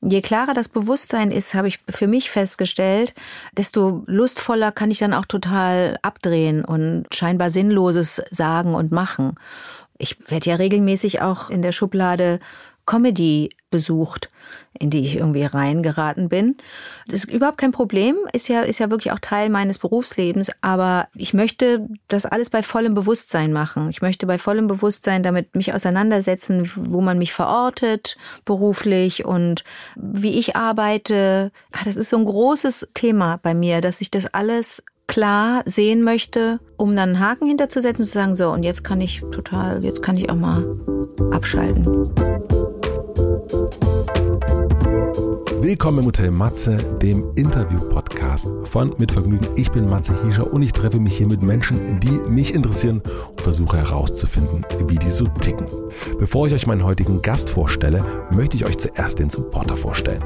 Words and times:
Je 0.00 0.20
klarer 0.20 0.54
das 0.54 0.68
Bewusstsein 0.68 1.32
ist, 1.32 1.54
habe 1.54 1.68
ich 1.68 1.80
für 1.88 2.06
mich 2.06 2.30
festgestellt, 2.30 3.14
desto 3.56 4.04
lustvoller 4.06 4.70
kann 4.70 4.92
ich 4.92 4.98
dann 4.98 5.12
auch 5.12 5.24
total 5.24 5.98
abdrehen 6.02 6.64
und 6.64 7.06
scheinbar 7.12 7.50
Sinnloses 7.50 8.22
sagen 8.30 8.74
und 8.74 8.92
machen. 8.92 9.34
Ich 9.98 10.16
werde 10.30 10.50
ja 10.50 10.56
regelmäßig 10.56 11.20
auch 11.20 11.50
in 11.50 11.62
der 11.62 11.72
Schublade 11.72 12.38
Comedy 12.88 13.50
besucht, 13.70 14.30
in 14.78 14.88
die 14.88 15.00
ich 15.00 15.16
irgendwie 15.16 15.44
reingeraten 15.44 16.30
bin. 16.30 16.56
Das 17.06 17.16
ist 17.16 17.30
überhaupt 17.30 17.58
kein 17.58 17.70
Problem, 17.70 18.16
ist 18.32 18.48
ja, 18.48 18.62
ist 18.62 18.78
ja 18.78 18.90
wirklich 18.90 19.12
auch 19.12 19.18
Teil 19.18 19.50
meines 19.50 19.76
Berufslebens, 19.76 20.50
aber 20.62 21.08
ich 21.14 21.34
möchte 21.34 21.86
das 22.08 22.24
alles 22.24 22.48
bei 22.48 22.62
vollem 22.62 22.94
Bewusstsein 22.94 23.52
machen. 23.52 23.90
Ich 23.90 24.00
möchte 24.00 24.26
bei 24.26 24.38
vollem 24.38 24.68
Bewusstsein 24.68 25.22
damit 25.22 25.54
mich 25.54 25.74
auseinandersetzen, 25.74 26.70
wo 26.76 27.02
man 27.02 27.18
mich 27.18 27.34
verortet, 27.34 28.16
beruflich 28.46 29.26
und 29.26 29.64
wie 29.94 30.38
ich 30.38 30.56
arbeite. 30.56 31.52
Ach, 31.72 31.84
das 31.84 31.98
ist 31.98 32.08
so 32.08 32.16
ein 32.16 32.24
großes 32.24 32.88
Thema 32.94 33.38
bei 33.42 33.52
mir, 33.52 33.82
dass 33.82 34.00
ich 34.00 34.10
das 34.10 34.32
alles 34.32 34.82
klar 35.06 35.62
sehen 35.66 36.02
möchte, 36.02 36.58
um 36.78 36.96
dann 36.96 37.10
einen 37.10 37.20
Haken 37.20 37.48
hinterzusetzen 37.48 38.02
und 38.02 38.06
zu 38.06 38.12
sagen, 38.12 38.34
so, 38.34 38.50
und 38.50 38.62
jetzt 38.62 38.82
kann 38.82 39.02
ich 39.02 39.20
total, 39.30 39.84
jetzt 39.84 40.02
kann 40.02 40.16
ich 40.16 40.30
auch 40.30 40.36
mal 40.36 40.64
abschalten. 41.32 42.08
Willkommen 45.60 46.00
im 46.00 46.06
Hotel 46.06 46.30
Matze, 46.30 46.76
dem 47.00 47.32
Interview-Podcast 47.34 48.46
von 48.64 48.94
Mit 48.98 49.10
Vergnügen. 49.12 49.48
Ich 49.56 49.72
bin 49.72 49.88
Matze 49.88 50.22
Hiescher 50.22 50.52
und 50.52 50.60
ich 50.60 50.72
treffe 50.72 51.00
mich 51.00 51.16
hier 51.16 51.26
mit 51.26 51.42
Menschen, 51.42 51.98
die 52.00 52.10
mich 52.10 52.52
interessieren 52.52 53.00
und 53.28 53.40
versuche 53.40 53.78
herauszufinden, 53.78 54.66
wie 54.86 54.96
die 54.96 55.10
so 55.10 55.26
ticken. 55.40 55.66
Bevor 56.18 56.46
ich 56.46 56.52
euch 56.52 56.66
meinen 56.66 56.84
heutigen 56.84 57.22
Gast 57.22 57.48
vorstelle, 57.48 58.04
möchte 58.30 58.56
ich 58.58 58.66
euch 58.66 58.76
zuerst 58.76 59.18
den 59.18 59.30
Supporter 59.30 59.78
vorstellen. 59.78 60.22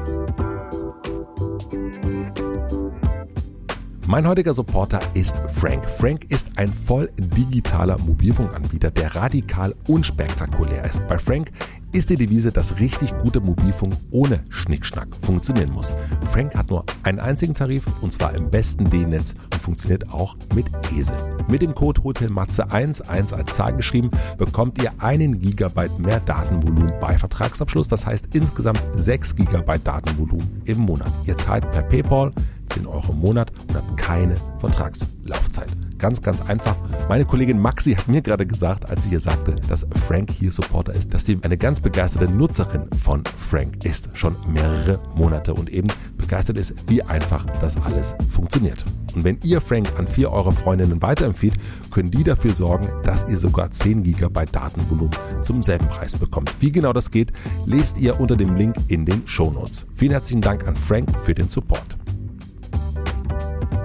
Mein 4.05 4.27
heutiger 4.27 4.53
Supporter 4.53 4.99
ist 5.13 5.37
Frank. 5.47 5.89
Frank 5.89 6.25
ist 6.29 6.49
ein 6.57 6.73
voll 6.73 7.09
digitaler 7.17 7.97
Mobilfunkanbieter, 7.99 8.91
der 8.91 9.15
radikal 9.15 9.73
unspektakulär 9.87 10.83
ist. 10.83 11.07
Bei 11.07 11.17
Frank 11.17 11.51
ist 11.93 12.09
die 12.09 12.17
Devise, 12.17 12.51
dass 12.51 12.79
richtig 12.79 13.15
gute 13.19 13.39
Mobilfunk 13.39 13.95
ohne 14.09 14.39
Schnickschnack 14.49 15.07
funktionieren 15.21 15.71
muss. 15.71 15.93
Frank 16.25 16.55
hat 16.55 16.69
nur 16.71 16.85
einen 17.03 17.19
einzigen 17.19 17.53
Tarif 17.53 17.83
und 18.01 18.11
zwar 18.11 18.33
im 18.33 18.49
besten 18.49 18.89
D-Netz 18.89 19.35
und 19.53 19.61
funktioniert 19.61 20.09
auch 20.09 20.35
mit 20.55 20.65
ESE. 20.91 21.15
Mit 21.47 21.61
dem 21.61 21.75
Code 21.75 22.03
HOTELMATZE11 22.03 23.07
1 23.07 23.33
als 23.33 23.55
Zahl 23.55 23.75
geschrieben 23.75 24.09
bekommt 24.37 24.81
ihr 24.81 24.91
einen 24.97 25.39
Gigabyte 25.39 25.99
mehr 25.99 26.19
Datenvolumen 26.19 26.93
bei 26.99 27.15
Vertragsabschluss. 27.15 27.87
Das 27.87 28.07
heißt 28.07 28.33
insgesamt 28.33 28.81
6 28.95 29.35
Gigabyte 29.35 29.85
Datenvolumen 29.85 30.61
im 30.65 30.79
Monat. 30.79 31.11
Ihr 31.25 31.37
zahlt 31.37 31.69
per 31.71 31.83
PayPal 31.83 32.31
10 32.69 32.87
Euro 32.87 33.11
im 33.11 33.19
Monat 33.19 33.51
und 33.67 33.75
habt 33.75 33.97
keine 33.97 34.35
Vertragslaufzeit. 34.59 35.69
Ganz, 36.03 36.21
ganz 36.21 36.41
einfach. 36.41 36.75
Meine 37.07 37.23
Kollegin 37.23 37.61
Maxi 37.61 37.93
hat 37.93 38.09
mir 38.09 38.21
gerade 38.21 38.45
gesagt, 38.45 38.89
als 38.89 39.03
sie 39.03 39.11
hier 39.11 39.21
sagte, 39.21 39.55
dass 39.69 39.87
Frank 40.05 40.29
hier 40.31 40.51
Supporter 40.51 40.93
ist, 40.93 41.13
dass 41.13 41.23
sie 41.23 41.39
eine 41.43 41.55
ganz 41.55 41.79
begeisterte 41.79 42.29
Nutzerin 42.29 42.89
von 43.01 43.23
Frank 43.37 43.85
ist. 43.85 44.09
Schon 44.11 44.35
mehrere 44.51 44.99
Monate 45.15 45.53
und 45.53 45.69
eben 45.69 45.87
begeistert 46.17 46.57
ist, 46.57 46.73
wie 46.89 47.01
einfach 47.01 47.45
das 47.61 47.77
alles 47.77 48.15
funktioniert. 48.33 48.83
Und 49.15 49.23
wenn 49.23 49.39
ihr 49.45 49.61
Frank 49.61 49.97
an 49.97 50.05
vier 50.05 50.29
eurer 50.33 50.51
Freundinnen 50.51 51.01
weiterempfiehlt, 51.01 51.55
können 51.89 52.11
die 52.11 52.25
dafür 52.25 52.53
sorgen, 52.53 52.89
dass 53.05 53.25
ihr 53.29 53.37
sogar 53.37 53.71
10 53.71 54.03
GB 54.03 54.45
Datenvolumen 54.51 55.15
zum 55.41 55.63
selben 55.63 55.87
Preis 55.87 56.17
bekommt. 56.17 56.53
Wie 56.59 56.73
genau 56.73 56.91
das 56.91 57.11
geht, 57.11 57.31
lest 57.65 57.97
ihr 57.97 58.19
unter 58.19 58.35
dem 58.35 58.57
Link 58.57 58.75
in 58.89 59.05
den 59.05 59.25
Show 59.25 59.51
Notes. 59.51 59.85
Vielen 59.95 60.11
herzlichen 60.11 60.41
Dank 60.41 60.67
an 60.67 60.75
Frank 60.75 61.09
für 61.23 61.33
den 61.33 61.47
Support. 61.47 61.95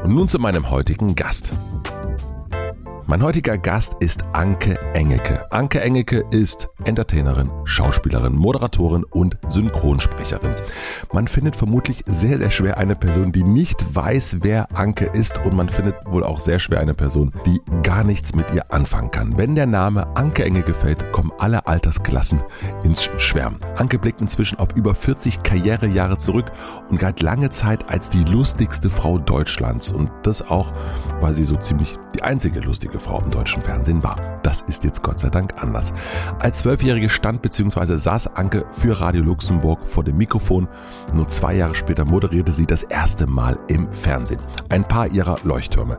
Und 0.03 0.17
nun 0.17 0.27
zu 0.27 0.41
meinem 0.41 0.69
heutigen 0.69 1.15
Gast. 1.15 1.53
Mein 3.11 3.23
heutiger 3.23 3.57
Gast 3.57 3.95
ist 4.01 4.23
Anke 4.35 4.79
Engelke. 4.93 5.51
Anke 5.51 5.81
Engelke 5.81 6.27
ist 6.31 6.69
Entertainerin, 6.85 7.51
Schauspielerin, 7.65 8.35
Moderatorin 8.35 9.03
und 9.03 9.39
Synchronsprecherin. 9.49 10.55
Man 11.15 11.27
findet 11.27 11.57
vermutlich 11.57 12.05
sehr, 12.05 12.37
sehr 12.37 12.51
schwer 12.51 12.77
eine 12.77 12.97
Person, 12.97 13.33
die 13.33 13.45
nicht 13.45 13.83
weiß, 13.95 14.43
wer 14.43 14.77
Anke 14.77 15.07
ist 15.07 15.43
und 15.47 15.55
man 15.55 15.71
findet 15.71 15.95
wohl 16.05 16.23
auch 16.23 16.39
sehr 16.39 16.59
schwer 16.59 16.81
eine 16.81 16.93
Person, 16.93 17.33
die 17.47 17.63
gar 17.83 18.05
nichts 18.05 18.35
mit 18.35 18.51
ihr 18.51 18.71
anfangen 18.71 19.11
kann. 19.11 19.39
Wenn 19.39 19.55
der 19.55 19.65
Name 19.65 20.15
Anke 20.15 20.45
Engelke 20.45 20.75
fällt, 20.75 21.11
kommen 21.11 21.33
alle 21.39 21.67
Altersklassen 21.67 22.43
ins 22.85 23.09
Schwärmen. 23.17 23.61
Anke 23.77 23.99
blickt 23.99 24.21
inzwischen 24.21 24.59
auf 24.59 24.77
über 24.77 24.95
40 24.95 25.43
Karrierejahre 25.43 26.19
zurück 26.19 26.53
und 26.91 27.01
galt 27.01 27.23
lange 27.23 27.49
Zeit 27.49 27.89
als 27.89 28.11
die 28.11 28.25
lustigste 28.25 28.91
Frau 28.91 29.17
Deutschlands 29.17 29.91
und 29.91 30.11
das 30.25 30.43
auch, 30.43 30.75
weil 31.21 31.33
sie 31.33 31.45
so 31.45 31.57
ziemlich 31.57 31.99
die 32.15 32.23
einzige 32.23 32.61
lustige 32.61 32.98
einzige 32.99 33.01
Frau 33.01 33.21
im 33.21 33.31
deutschen 33.31 33.63
Fernsehen 33.63 34.03
war. 34.03 34.17
Das 34.43 34.63
ist 34.63 34.85
jetzt 34.85 35.03
Gott 35.03 35.21
sei 35.21 35.31
Dank 35.31 35.63
anders. 35.63 35.93
Als 36.39 36.59
Zwölfjährige 36.59 37.09
stand 37.09 37.43
bzw. 37.43 37.97
saß 37.97 38.37
Anke 38.37 38.65
für 38.73 39.01
Radio 39.01 39.23
Luxemburg 39.23 39.85
vor 39.85 40.05
dem 40.05 40.17
Mikrofon. 40.17 40.69
Nur 41.15 41.29
zwei 41.29 41.55
Jahre 41.57 41.75
später 41.75 42.05
moderierte 42.05 42.53
sie 42.53 42.67
das 42.67 42.83
erste 42.85 43.27
Mal 43.27 43.59
im 43.69 43.93
Fernsehen. 43.93 44.41
Ein 44.69 44.85
paar 44.85 45.09
ihrer 45.09 45.37
Leuchttürme. 45.45 45.99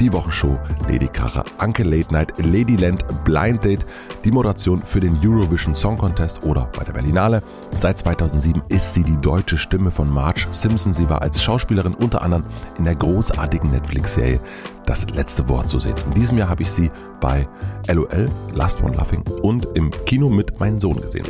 Die 0.00 0.12
Wochenshow 0.12 0.58
Lady 0.88 1.08
Kracher, 1.08 1.44
Anke 1.58 1.82
Late 1.82 2.12
Night, 2.12 2.32
Ladyland, 2.38 3.04
Blind 3.24 3.64
Date, 3.64 3.86
die 4.24 4.30
Moderation 4.30 4.82
für 4.82 5.00
den 5.00 5.18
Eurovision 5.22 5.74
Song 5.74 5.98
Contest 5.98 6.42
oder 6.42 6.68
bei 6.76 6.84
der 6.84 6.92
Berlinale. 6.92 7.42
Seit 7.76 7.98
2007 7.98 8.62
ist 8.68 8.94
sie 8.94 9.04
die 9.04 9.16
deutsche 9.18 9.58
Stimme 9.58 9.90
von 9.90 10.12
Marge 10.12 10.46
Simpson. 10.50 10.92
Sie 10.92 11.08
war 11.08 11.22
als 11.22 11.42
Schauspielerin 11.42 11.94
unter 11.94 12.22
anderem 12.22 12.44
in 12.78 12.84
der 12.84 12.94
großartigen 12.96 13.70
Netflix-Serie 13.70 14.40
Das 14.86 15.08
letzte 15.10 15.48
Wort 15.48 15.68
zu 15.68 15.78
sehen. 15.78 15.94
In 16.08 16.14
diesem 16.14 16.38
Jahr 16.38 16.48
habe 16.48 16.62
ich 16.62 16.70
sie 16.70 16.90
bei 17.20 17.48
LOL, 17.88 18.28
Last 18.52 18.82
One 18.82 18.96
Laughing 18.96 19.22
und 19.42 19.66
im 19.74 19.90
Kino 20.04 20.28
mit 20.28 20.60
meinem 20.60 20.78
Sohn 20.78 21.00
gesehen. 21.00 21.26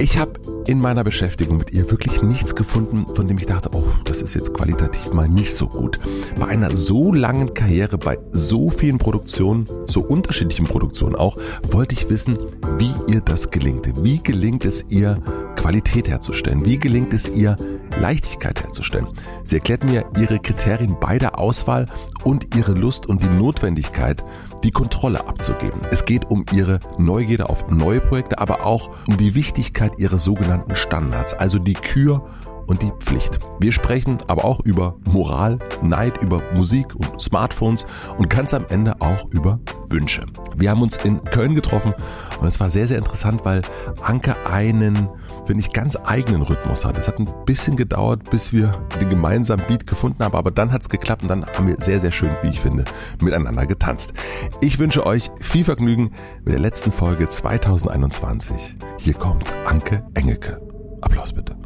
Ich 0.00 0.16
habe 0.16 0.38
in 0.68 0.80
meiner 0.80 1.02
Beschäftigung 1.02 1.56
mit 1.56 1.72
ihr 1.72 1.90
wirklich 1.90 2.22
nichts 2.22 2.54
gefunden, 2.54 3.06
von 3.14 3.26
dem 3.26 3.38
ich 3.38 3.46
dachte, 3.46 3.70
oh, 3.72 3.84
das 4.04 4.22
ist 4.22 4.34
jetzt 4.34 4.54
qualitativ 4.54 5.12
mal 5.12 5.28
nicht 5.28 5.52
so 5.54 5.66
gut. 5.66 5.98
Bei 6.38 6.46
einer 6.46 6.76
so 6.76 7.12
langen 7.12 7.54
Karriere, 7.54 7.98
bei 7.98 8.18
so 8.30 8.70
vielen 8.70 8.98
Produktionen, 8.98 9.66
so 9.86 10.00
unterschiedlichen 10.00 10.66
Produktionen 10.66 11.16
auch, 11.16 11.36
wollte 11.62 11.94
ich 11.94 12.08
wissen, 12.10 12.38
wie 12.76 12.92
ihr 13.08 13.22
das 13.22 13.50
gelingt. 13.50 14.04
Wie 14.04 14.22
gelingt 14.22 14.64
es 14.64 14.84
ihr, 14.88 15.20
Qualität 15.56 16.08
herzustellen? 16.08 16.64
Wie 16.64 16.78
gelingt 16.78 17.12
es 17.12 17.28
ihr, 17.28 17.56
Leichtigkeit 17.98 18.62
herzustellen? 18.62 19.08
Sie 19.42 19.56
erklärt 19.56 19.84
mir 19.84 20.04
ihre 20.16 20.38
Kriterien 20.38 20.96
bei 21.00 21.18
der 21.18 21.38
Auswahl 21.38 21.86
und 22.28 22.54
ihre 22.54 22.72
Lust 22.72 23.06
und 23.06 23.22
die 23.22 23.28
Notwendigkeit, 23.28 24.22
die 24.62 24.70
Kontrolle 24.70 25.26
abzugeben. 25.26 25.80
Es 25.90 26.04
geht 26.04 26.26
um 26.30 26.44
ihre 26.52 26.78
Neugierde 26.98 27.48
auf 27.48 27.70
neue 27.70 28.02
Projekte, 28.02 28.38
aber 28.38 28.66
auch 28.66 28.90
um 29.08 29.16
die 29.16 29.34
Wichtigkeit 29.34 29.98
ihrer 29.98 30.18
sogenannten 30.18 30.76
Standards, 30.76 31.32
also 31.32 31.58
die 31.58 31.72
Kür 31.72 32.28
und 32.66 32.82
die 32.82 32.92
Pflicht. 33.00 33.38
Wir 33.60 33.72
sprechen 33.72 34.18
aber 34.26 34.44
auch 34.44 34.60
über 34.60 34.96
Moral, 35.10 35.58
Neid, 35.80 36.22
über 36.22 36.42
Musik 36.54 36.94
und 36.94 37.18
Smartphones 37.18 37.86
und 38.18 38.28
ganz 38.28 38.52
am 38.52 38.66
Ende 38.68 39.00
auch 39.00 39.24
über 39.30 39.58
Wünsche. 39.88 40.26
Wir 40.54 40.68
haben 40.68 40.82
uns 40.82 40.98
in 40.98 41.24
Köln 41.24 41.54
getroffen 41.54 41.94
und 42.42 42.46
es 42.46 42.60
war 42.60 42.68
sehr, 42.68 42.86
sehr 42.86 42.98
interessant, 42.98 43.46
weil 43.46 43.62
Anke 44.02 44.36
einen 44.44 45.08
finde 45.48 45.62
ich, 45.62 45.70
ganz 45.70 45.96
eigenen 46.04 46.42
Rhythmus 46.42 46.84
hat. 46.84 46.98
Es 46.98 47.08
hat 47.08 47.18
ein 47.18 47.28
bisschen 47.46 47.74
gedauert, 47.74 48.28
bis 48.28 48.52
wir 48.52 48.70
den 49.00 49.08
gemeinsamen 49.08 49.66
Beat 49.66 49.86
gefunden 49.86 50.22
haben, 50.22 50.36
aber 50.36 50.50
dann 50.50 50.70
hat 50.70 50.82
es 50.82 50.90
geklappt 50.90 51.22
und 51.22 51.28
dann 51.28 51.46
haben 51.46 51.66
wir 51.66 51.76
sehr, 51.78 52.00
sehr 52.00 52.12
schön, 52.12 52.36
wie 52.42 52.48
ich 52.48 52.60
finde, 52.60 52.84
miteinander 53.22 53.64
getanzt. 53.64 54.12
Ich 54.60 54.78
wünsche 54.78 55.06
euch 55.06 55.30
viel 55.40 55.64
Vergnügen 55.64 56.10
mit 56.44 56.52
der 56.52 56.60
letzten 56.60 56.92
Folge 56.92 57.30
2021. 57.30 58.76
Hier 58.98 59.14
kommt 59.14 59.50
Anke 59.64 60.04
Engelke. 60.12 60.60
Applaus 61.00 61.32
bitte. 61.32 61.56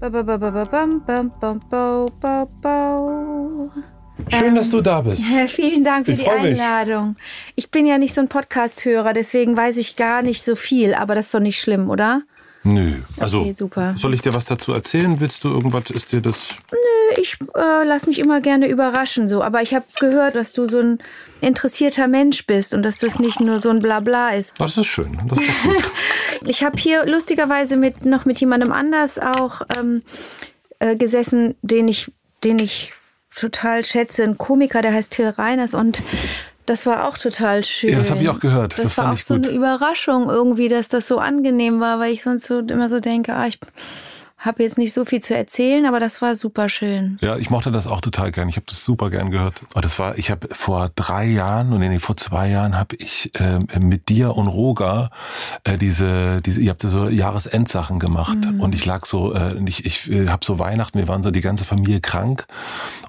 Ba, 0.00 0.10
ba, 0.10 0.22
ba, 0.36 0.50
Schön, 4.28 4.48
ähm, 4.48 4.54
dass 4.54 4.70
du 4.70 4.80
da 4.80 5.00
bist. 5.00 5.24
Vielen 5.48 5.84
Dank 5.84 6.06
für 6.06 6.12
ich 6.12 6.20
die 6.20 6.28
Einladung. 6.28 7.08
Mich. 7.08 7.16
Ich 7.56 7.70
bin 7.70 7.86
ja 7.86 7.98
nicht 7.98 8.14
so 8.14 8.20
ein 8.20 8.28
Podcast-Hörer, 8.28 9.12
deswegen 9.12 9.56
weiß 9.56 9.76
ich 9.76 9.96
gar 9.96 10.22
nicht 10.22 10.42
so 10.42 10.56
viel, 10.56 10.94
aber 10.94 11.14
das 11.14 11.26
ist 11.26 11.34
doch 11.34 11.40
nicht 11.40 11.60
schlimm, 11.60 11.90
oder? 11.90 12.22
Nö, 12.64 12.92
also 13.18 13.40
okay, 13.40 13.54
super. 13.54 13.94
soll 13.96 14.14
ich 14.14 14.20
dir 14.20 14.34
was 14.34 14.44
dazu 14.44 14.72
erzählen? 14.72 15.18
Willst 15.18 15.42
du 15.42 15.48
irgendwas, 15.48 15.90
ist 15.90 16.12
dir 16.12 16.20
das... 16.20 16.56
Nö, 16.70 17.20
ich 17.20 17.36
äh, 17.56 17.84
lass 17.84 18.06
mich 18.06 18.20
immer 18.20 18.40
gerne 18.40 18.68
überraschen 18.68 19.28
so, 19.28 19.42
aber 19.42 19.62
ich 19.62 19.74
habe 19.74 19.84
gehört, 19.98 20.36
dass 20.36 20.52
du 20.52 20.68
so 20.68 20.78
ein 20.78 20.98
interessierter 21.40 22.06
Mensch 22.06 22.46
bist 22.46 22.72
und 22.72 22.84
dass 22.84 22.98
das 22.98 23.18
nicht 23.18 23.40
nur 23.40 23.58
so 23.58 23.70
ein 23.70 23.80
Blabla 23.80 24.30
ist. 24.30 24.54
Das 24.58 24.78
ist 24.78 24.86
schön, 24.86 25.18
das 25.26 25.40
ist 25.40 25.62
gut. 25.64 25.90
ich 26.46 26.62
habe 26.62 26.76
hier 26.78 27.04
lustigerweise 27.04 27.76
mit, 27.76 28.04
noch 28.04 28.26
mit 28.26 28.38
jemandem 28.38 28.70
anders 28.70 29.18
auch 29.18 29.62
ähm, 29.76 30.02
äh, 30.78 30.94
gesessen, 30.94 31.56
den 31.62 31.88
ich, 31.88 32.12
den 32.44 32.60
ich 32.60 32.94
total 33.34 33.84
schätze, 33.84 34.24
ein 34.24 34.38
Komiker, 34.38 34.82
der 34.82 34.92
heißt 34.92 35.12
Till 35.12 35.28
Reiners 35.28 35.74
und 35.74 36.02
Das 36.64 36.86
war 36.86 37.08
auch 37.08 37.18
total 37.18 37.64
schön. 37.64 37.90
Ja, 37.90 37.98
das 37.98 38.10
habe 38.10 38.22
ich 38.22 38.28
auch 38.28 38.38
gehört. 38.38 38.74
Das, 38.74 38.82
das 38.84 38.98
war 38.98 39.12
auch 39.12 39.16
so 39.16 39.34
gut. 39.34 39.46
eine 39.46 39.56
Überraschung 39.56 40.30
irgendwie, 40.30 40.68
dass 40.68 40.88
das 40.88 41.08
so 41.08 41.18
angenehm 41.18 41.80
war, 41.80 41.98
weil 41.98 42.12
ich 42.12 42.22
sonst 42.22 42.46
so 42.46 42.60
immer 42.60 42.88
so 42.88 43.00
denke, 43.00 43.34
ah, 43.34 43.46
ich 43.48 43.58
habe 44.42 44.64
jetzt 44.64 44.76
nicht 44.76 44.92
so 44.92 45.04
viel 45.04 45.20
zu 45.20 45.36
erzählen, 45.36 45.86
aber 45.86 46.00
das 46.00 46.20
war 46.20 46.34
super 46.34 46.68
schön. 46.68 47.16
Ja, 47.20 47.36
ich 47.36 47.48
mochte 47.48 47.70
das 47.70 47.86
auch 47.86 48.00
total 48.00 48.32
gern. 48.32 48.48
Ich 48.48 48.56
habe 48.56 48.66
das 48.68 48.84
super 48.84 49.08
gern 49.08 49.30
gehört. 49.30 49.54
Aber 49.70 49.76
oh, 49.76 49.80
das 49.80 49.98
war, 50.00 50.18
ich 50.18 50.30
habe 50.30 50.48
vor 50.50 50.90
drei 50.96 51.26
Jahren, 51.26 51.72
und 51.72 51.80
nee, 51.80 51.98
vor 52.00 52.16
zwei 52.16 52.50
Jahren 52.50 52.76
habe 52.76 52.96
ich 52.96 53.30
äh, 53.38 53.78
mit 53.78 54.08
dir 54.08 54.36
und 54.36 54.48
Roger 54.48 55.10
äh, 55.62 55.78
diese, 55.78 56.40
diese, 56.42 56.60
ihr 56.60 56.70
habt 56.70 56.82
so 56.82 57.08
Jahresendsachen 57.08 58.00
gemacht 58.00 58.38
mhm. 58.44 58.60
und 58.60 58.74
ich 58.74 58.84
lag 58.84 59.06
so, 59.06 59.32
äh, 59.32 59.56
ich, 59.66 59.86
ich 59.86 60.10
äh, 60.10 60.28
habe 60.28 60.44
so 60.44 60.58
Weihnachten, 60.58 60.98
wir 60.98 61.06
waren 61.06 61.22
so 61.22 61.30
die 61.30 61.40
ganze 61.40 61.64
Familie 61.64 62.00
krank 62.00 62.46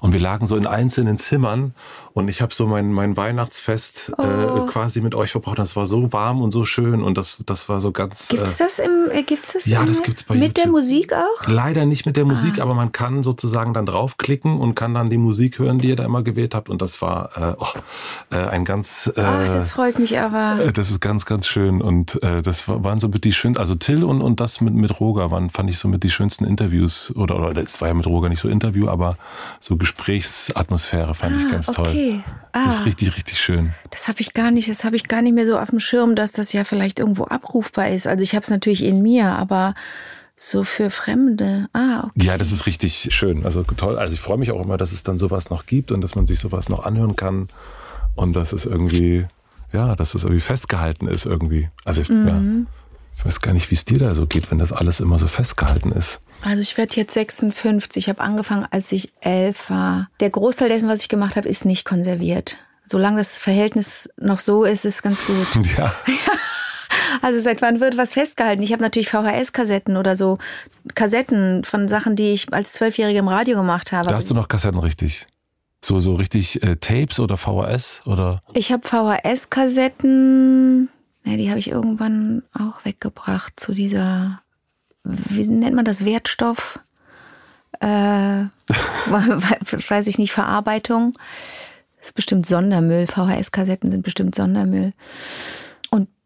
und 0.00 0.12
wir 0.12 0.20
lagen 0.20 0.46
so 0.46 0.56
in 0.56 0.68
einzelnen 0.68 1.18
Zimmern 1.18 1.74
und 2.14 2.28
ich 2.28 2.42
habe 2.42 2.54
so 2.54 2.66
mein, 2.66 2.92
mein 2.92 3.16
Weihnachtsfest 3.16 4.12
äh, 4.18 4.22
oh. 4.22 4.64
äh, 4.64 4.66
quasi 4.70 5.00
mit 5.00 5.16
euch 5.16 5.32
verbracht. 5.32 5.58
Das 5.58 5.74
war 5.74 5.86
so 5.86 6.12
warm 6.12 6.42
und 6.42 6.52
so 6.52 6.64
schön 6.64 7.02
und 7.02 7.18
das, 7.18 7.38
das 7.44 7.68
war 7.68 7.80
so 7.80 7.90
ganz. 7.90 8.28
Gibt's 8.28 8.60
äh, 8.60 8.64
das 8.64 8.78
im, 8.78 9.10
äh, 9.10 9.24
gibt's 9.24 9.54
das? 9.54 9.66
Ja, 9.66 9.84
das 9.84 10.02
gibt's 10.02 10.22
bei 10.22 10.34
Mit 10.34 10.56
YouTube. 10.56 10.62
der 10.62 10.70
Musik 10.70 11.12
auch? 11.12 11.23
Leider 11.46 11.86
nicht 11.86 12.06
mit 12.06 12.16
der 12.16 12.24
Musik, 12.24 12.58
ah. 12.58 12.62
aber 12.62 12.74
man 12.74 12.92
kann 12.92 13.22
sozusagen 13.22 13.74
dann 13.74 13.86
draufklicken 13.86 14.58
und 14.58 14.74
kann 14.74 14.94
dann 14.94 15.10
die 15.10 15.18
Musik 15.18 15.58
hören, 15.58 15.78
die 15.78 15.88
ihr 15.88 15.96
da 15.96 16.04
immer 16.04 16.22
gewählt 16.22 16.54
habt. 16.54 16.68
Und 16.68 16.82
das 16.82 17.02
war 17.02 17.30
äh, 17.36 17.54
oh, 17.58 18.34
äh, 18.34 18.48
ein 18.48 18.64
ganz. 18.64 19.12
Äh, 19.16 19.22
Ach, 19.22 19.46
das 19.46 19.72
freut 19.72 19.98
mich 19.98 20.18
aber. 20.18 20.58
Äh, 20.60 20.72
das 20.72 20.90
ist 20.90 21.00
ganz, 21.00 21.26
ganz 21.26 21.46
schön 21.46 21.80
und 21.82 22.22
äh, 22.22 22.42
das 22.42 22.68
waren 22.68 22.98
so 22.98 23.08
mit 23.08 23.24
die 23.24 23.32
schönsten. 23.32 23.60
Also 23.60 23.74
Till 23.74 24.04
und 24.04 24.20
und 24.20 24.40
das 24.40 24.60
mit 24.60 24.74
mit 24.74 25.00
Roger 25.00 25.30
waren 25.30 25.50
fand 25.50 25.70
ich 25.70 25.78
so 25.78 25.88
mit 25.88 26.02
die 26.02 26.10
schönsten 26.10 26.44
Interviews 26.44 27.14
oder 27.14 27.36
oder 27.36 27.62
es 27.62 27.80
war 27.80 27.88
ja 27.88 27.94
mit 27.94 28.06
Roger 28.06 28.28
nicht 28.28 28.40
so 28.40 28.48
Interview, 28.48 28.88
aber 28.88 29.16
so 29.60 29.76
Gesprächsatmosphäre 29.76 31.14
fand 31.14 31.36
ah, 31.36 31.38
ich 31.40 31.50
ganz 31.50 31.68
okay. 31.68 31.82
toll. 31.82 32.24
Ah, 32.52 32.66
das 32.66 32.78
ist 32.78 32.86
richtig, 32.86 33.16
richtig 33.16 33.40
schön. 33.40 33.74
Das 33.90 34.06
habe 34.06 34.20
ich 34.20 34.32
gar 34.32 34.52
nicht, 34.52 34.68
das 34.68 34.84
habe 34.84 34.94
ich 34.94 35.08
gar 35.08 35.22
nicht 35.22 35.34
mehr 35.34 35.46
so 35.46 35.58
auf 35.58 35.70
dem 35.70 35.80
Schirm, 35.80 36.14
dass 36.14 36.30
das 36.30 36.52
ja 36.52 36.62
vielleicht 36.62 37.00
irgendwo 37.00 37.24
abrufbar 37.24 37.88
ist. 37.88 38.06
Also 38.06 38.22
ich 38.22 38.34
habe 38.34 38.44
es 38.44 38.50
natürlich 38.50 38.84
in 38.84 39.02
mir, 39.02 39.26
aber 39.26 39.74
so 40.36 40.64
für 40.64 40.90
Fremde. 40.90 41.68
Ah, 41.72 42.04
okay. 42.08 42.26
Ja, 42.26 42.38
das 42.38 42.52
ist 42.52 42.66
richtig 42.66 43.08
schön. 43.12 43.44
Also 43.44 43.62
toll. 43.62 43.98
Also 43.98 44.14
ich 44.14 44.20
freue 44.20 44.38
mich 44.38 44.50
auch 44.50 44.62
immer, 44.62 44.76
dass 44.76 44.92
es 44.92 45.02
dann 45.02 45.18
sowas 45.18 45.50
noch 45.50 45.66
gibt 45.66 45.92
und 45.92 46.00
dass 46.00 46.14
man 46.14 46.26
sich 46.26 46.38
sowas 46.40 46.68
noch 46.68 46.84
anhören 46.84 47.16
kann 47.16 47.48
und 48.14 48.34
dass 48.34 48.52
es 48.52 48.66
irgendwie, 48.66 49.26
ja, 49.72 49.94
dass 49.94 50.14
es 50.14 50.24
irgendwie 50.24 50.40
festgehalten 50.40 51.06
ist 51.06 51.26
irgendwie. 51.26 51.70
Also 51.84 52.02
ich, 52.02 52.08
mhm. 52.08 52.26
ja, 52.26 52.72
ich 53.16 53.24
weiß 53.24 53.40
gar 53.40 53.54
nicht, 53.54 53.70
wie 53.70 53.76
es 53.76 53.84
dir 53.84 53.98
da 53.98 54.14
so 54.14 54.26
geht, 54.26 54.50
wenn 54.50 54.58
das 54.58 54.72
alles 54.72 55.00
immer 55.00 55.18
so 55.18 55.28
festgehalten 55.28 55.92
ist. 55.92 56.20
Also 56.42 56.60
ich 56.60 56.76
werde 56.76 56.96
jetzt 56.96 57.14
56. 57.14 58.04
Ich 58.04 58.08
habe 58.08 58.20
angefangen, 58.20 58.66
als 58.70 58.90
ich 58.92 59.12
elf 59.20 59.70
war. 59.70 60.08
Der 60.20 60.30
Großteil 60.30 60.68
dessen, 60.68 60.88
was 60.88 61.00
ich 61.00 61.08
gemacht 61.08 61.36
habe, 61.36 61.48
ist 61.48 61.64
nicht 61.64 61.84
konserviert. 61.84 62.56
Solange 62.86 63.18
das 63.18 63.38
Verhältnis 63.38 64.10
noch 64.18 64.40
so 64.40 64.64
ist, 64.64 64.84
ist 64.84 65.02
ganz 65.02 65.24
gut. 65.24 65.46
Ja. 65.78 65.94
Also 67.22 67.38
seit 67.38 67.62
wann 67.62 67.80
wird 67.80 67.96
was 67.96 68.14
festgehalten? 68.14 68.62
Ich 68.62 68.72
habe 68.72 68.82
natürlich 68.82 69.08
VHS-Kassetten 69.08 69.96
oder 69.96 70.16
so 70.16 70.38
Kassetten 70.94 71.64
von 71.64 71.88
Sachen, 71.88 72.16
die 72.16 72.32
ich 72.32 72.52
als 72.52 72.74
Zwölfjährige 72.74 73.18
im 73.18 73.28
Radio 73.28 73.56
gemacht 73.56 73.92
habe. 73.92 74.08
Da 74.08 74.16
hast 74.16 74.30
du 74.30 74.34
noch 74.34 74.48
Kassetten 74.48 74.80
richtig. 74.80 75.26
So, 75.82 76.00
so 76.00 76.14
richtig 76.14 76.62
äh, 76.62 76.76
Tapes 76.76 77.20
oder 77.20 77.36
VHS 77.36 78.02
oder? 78.06 78.42
Ich 78.54 78.72
habe 78.72 78.86
VHS-Kassetten, 78.86 80.88
ne, 81.24 81.36
die 81.36 81.50
habe 81.50 81.58
ich 81.58 81.70
irgendwann 81.70 82.42
auch 82.54 82.84
weggebracht 82.84 83.54
zu 83.56 83.72
dieser 83.72 84.40
wie 85.04 85.46
nennt 85.46 85.76
man 85.76 85.84
das, 85.84 86.04
Wertstoff, 86.04 86.80
äh, 87.80 87.86
weiß 89.06 90.06
ich 90.06 90.18
nicht, 90.18 90.32
Verarbeitung. 90.32 91.12
Das 91.98 92.08
ist 92.08 92.14
bestimmt 92.14 92.46
Sondermüll. 92.46 93.06
VHS-Kassetten 93.06 93.90
sind 93.90 94.02
bestimmt 94.02 94.34
Sondermüll. 94.34 94.92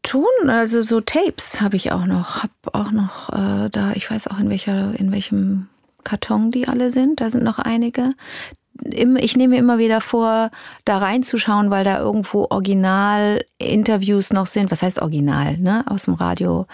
Ton, 0.02 0.48
also 0.48 0.82
so 0.82 1.00
Tapes 1.00 1.60
habe 1.60 1.76
ich 1.76 1.92
auch 1.92 2.06
noch. 2.06 2.42
Hab 2.42 2.50
auch 2.72 2.90
noch 2.92 3.30
äh, 3.30 3.68
da, 3.70 3.92
ich 3.94 4.10
weiß 4.10 4.28
auch 4.28 4.38
in 4.38 4.48
welcher, 4.48 4.98
in 4.98 5.12
welchem 5.12 5.68
Karton 6.04 6.50
die 6.50 6.68
alle 6.68 6.90
sind. 6.90 7.20
Da 7.20 7.30
sind 7.30 7.44
noch 7.44 7.58
einige 7.58 8.14
ich 8.84 9.36
nehme 9.36 9.54
mir 9.54 9.60
immer 9.60 9.78
wieder 9.78 10.00
vor, 10.00 10.50
da 10.84 10.98
reinzuschauen, 10.98 11.70
weil 11.70 11.84
da 11.84 11.98
irgendwo 11.98 12.46
Original-Interviews 12.50 14.32
noch 14.32 14.46
sind. 14.46 14.70
Was 14.70 14.82
heißt 14.82 15.00
Original, 15.02 15.58
ne? 15.58 15.84
Aus 15.88 16.04
dem 16.04 16.14
Radio 16.14 16.66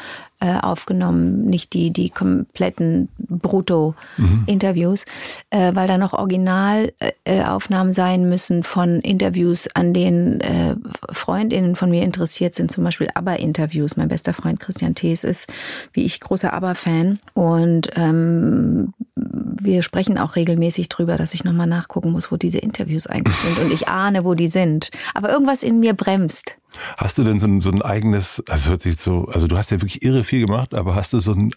äh, 0.44 0.58
aufgenommen, 0.61 1.46
nicht 1.46 1.73
die, 1.73 1.91
die 1.91 2.11
kompletten 2.11 3.08
Brutto-Interviews, 3.17 5.06
mhm. 5.50 5.58
äh, 5.58 5.75
weil 5.75 5.88
da 5.88 5.96
noch 5.96 6.12
Originalaufnahmen 6.12 7.94
sein 7.94 8.29
müssen 8.29 8.62
von 8.62 9.00
Interviews, 9.00 9.70
an 9.73 9.94
denen 9.94 10.43
äh, 10.43 10.76
Freundinnen 11.11 11.76
von 11.76 11.88
mir 11.88 12.02
interessiert 12.02 12.55
sind, 12.55 12.70
zum 12.70 12.85
Beispiel 12.85 13.08
ABBA-Interviews. 13.14 13.96
Mein 13.96 14.08
bester 14.08 14.35
Freund 14.35 14.61
Christian 14.61 14.94
Thees 14.94 15.25
ist, 15.25 15.50
wie 15.94 16.05
ich, 16.05 16.20
großer 16.20 16.52
ABBA-Fan 16.52 17.20
und 17.32 17.88
ähm, 17.97 18.93
wir 19.17 19.82
sprechen 19.82 20.19
auch 20.19 20.37
regelmäßig 20.37 20.90
drüber, 20.90 21.17
dass 21.17 21.32
ich 21.32 21.44
nochmal 21.44 21.69
nachgucken 21.69 22.11
muss, 22.11 22.31
wo 22.31 22.37
diese 22.37 22.58
Interviews 22.58 23.06
eigentlich 23.06 23.37
sind. 23.37 23.58
Und 23.64 23.73
ich 23.73 23.88
ahne, 23.88 24.26
wo 24.26 24.35
die 24.35 24.49
sind. 24.49 24.90
Aber 25.14 25.31
irgendwas 25.31 25.62
in 25.62 25.81
mir 25.81 25.94
bremst. 25.94 26.58
Hast 26.97 27.19
du 27.19 27.25
denn 27.25 27.38
so 27.38 27.47
ein, 27.47 27.61
so 27.61 27.71
ein 27.71 27.82
eigenes, 27.82 28.43
also 28.49 28.71
hört 28.71 28.82
sich 28.82 28.99
so, 28.99 29.26
also 29.26 29.47
du 29.47 29.56
hast 29.56 29.71
ja 29.71 29.81
wirklich 29.81 30.05
irre 30.05 30.25
viel 30.25 30.47
gemacht, 30.47 30.75
aber 30.75 30.94
hast 30.94 31.12
du 31.12 31.21
so 31.21 31.32
ein 31.32 31.50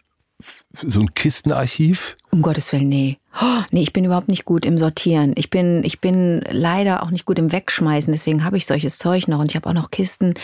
so 0.83 0.99
ein 0.99 1.13
Kistenarchiv? 1.15 2.15
Um 2.29 2.43
Gottes 2.43 2.71
Willen, 2.71 2.89
nee. 2.89 3.17
Oh, 3.41 3.61
nee, 3.71 3.81
ich 3.81 3.93
bin 3.93 4.05
überhaupt 4.05 4.27
nicht 4.27 4.45
gut 4.45 4.65
im 4.65 4.77
Sortieren. 4.77 5.33
Ich 5.35 5.49
bin, 5.49 5.83
ich 5.83 5.99
bin 5.99 6.43
leider 6.51 7.01
auch 7.01 7.09
nicht 7.09 7.25
gut 7.25 7.39
im 7.39 7.51
Wegschmeißen. 7.51 8.11
Deswegen 8.11 8.43
habe 8.43 8.57
ich 8.57 8.67
solches 8.67 8.99
Zeug 8.99 9.27
noch. 9.27 9.39
Und 9.39 9.51
ich 9.51 9.55
habe 9.55 9.67
auch 9.67 9.73
noch 9.73 9.89
Kisten 9.89 10.35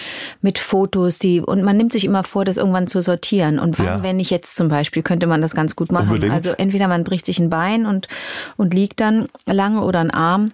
mit 0.41 0.57
Fotos, 0.57 1.19
die, 1.19 1.41
und 1.41 1.63
man 1.63 1.77
nimmt 1.77 1.93
sich 1.93 2.05
immer 2.05 2.23
vor, 2.23 2.45
das 2.45 2.57
irgendwann 2.57 2.87
zu 2.87 3.01
sortieren. 3.01 3.59
Und 3.59 3.77
wann, 3.77 3.85
ja. 3.85 4.03
wenn 4.03 4.19
ich 4.19 4.31
jetzt 4.31 4.55
zum 4.55 4.67
Beispiel, 4.67 5.03
könnte 5.03 5.27
man 5.27 5.41
das 5.41 5.53
ganz 5.53 5.75
gut 5.75 5.91
machen. 5.91 6.09
Unbedingt. 6.09 6.33
Also 6.33 6.51
entweder 6.51 6.87
man 6.87 7.03
bricht 7.03 7.27
sich 7.27 7.37
ein 7.39 7.51
Bein 7.51 7.85
und, 7.85 8.07
und 8.57 8.73
liegt 8.73 8.99
dann 8.99 9.27
lange 9.45 9.81
oder 9.81 9.99
ein 9.99 10.11
Arm 10.11 10.49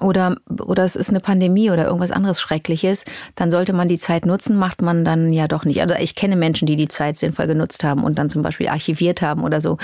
oder, 0.00 0.36
oder 0.48 0.84
es 0.84 0.96
ist 0.96 1.10
eine 1.10 1.20
Pandemie 1.20 1.70
oder 1.70 1.86
irgendwas 1.86 2.10
anderes 2.10 2.40
Schreckliches, 2.40 3.04
dann 3.36 3.50
sollte 3.50 3.72
man 3.72 3.88
die 3.88 3.98
Zeit 3.98 4.26
nutzen, 4.26 4.56
macht 4.56 4.82
man 4.82 5.04
dann 5.04 5.32
ja 5.32 5.46
doch 5.46 5.64
nicht. 5.64 5.80
Also 5.80 5.94
ich 5.94 6.14
kenne 6.14 6.36
Menschen, 6.36 6.66
die 6.66 6.76
die 6.76 6.88
Zeit 6.88 7.16
sinnvoll 7.16 7.46
genutzt 7.46 7.84
haben 7.84 8.02
und 8.02 8.18
dann 8.18 8.28
zum 8.28 8.42
Beispiel 8.42 8.68
archiviert 8.68 9.22
haben 9.22 9.44
oder 9.44 9.60
so. 9.60 9.78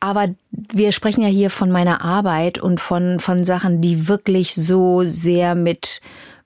Aber 0.00 0.28
wir 0.50 0.92
sprechen 0.92 1.20
ja 1.20 1.28
hier 1.28 1.50
von 1.50 1.70
meiner 1.70 2.02
Arbeit 2.02 2.58
und 2.58 2.80
von, 2.80 3.20
von 3.20 3.44
Sachen, 3.44 3.82
die 3.82 4.08
wirklich 4.08 4.54
so 4.54 5.02
sehr 5.04 5.54
mit 5.54 6.00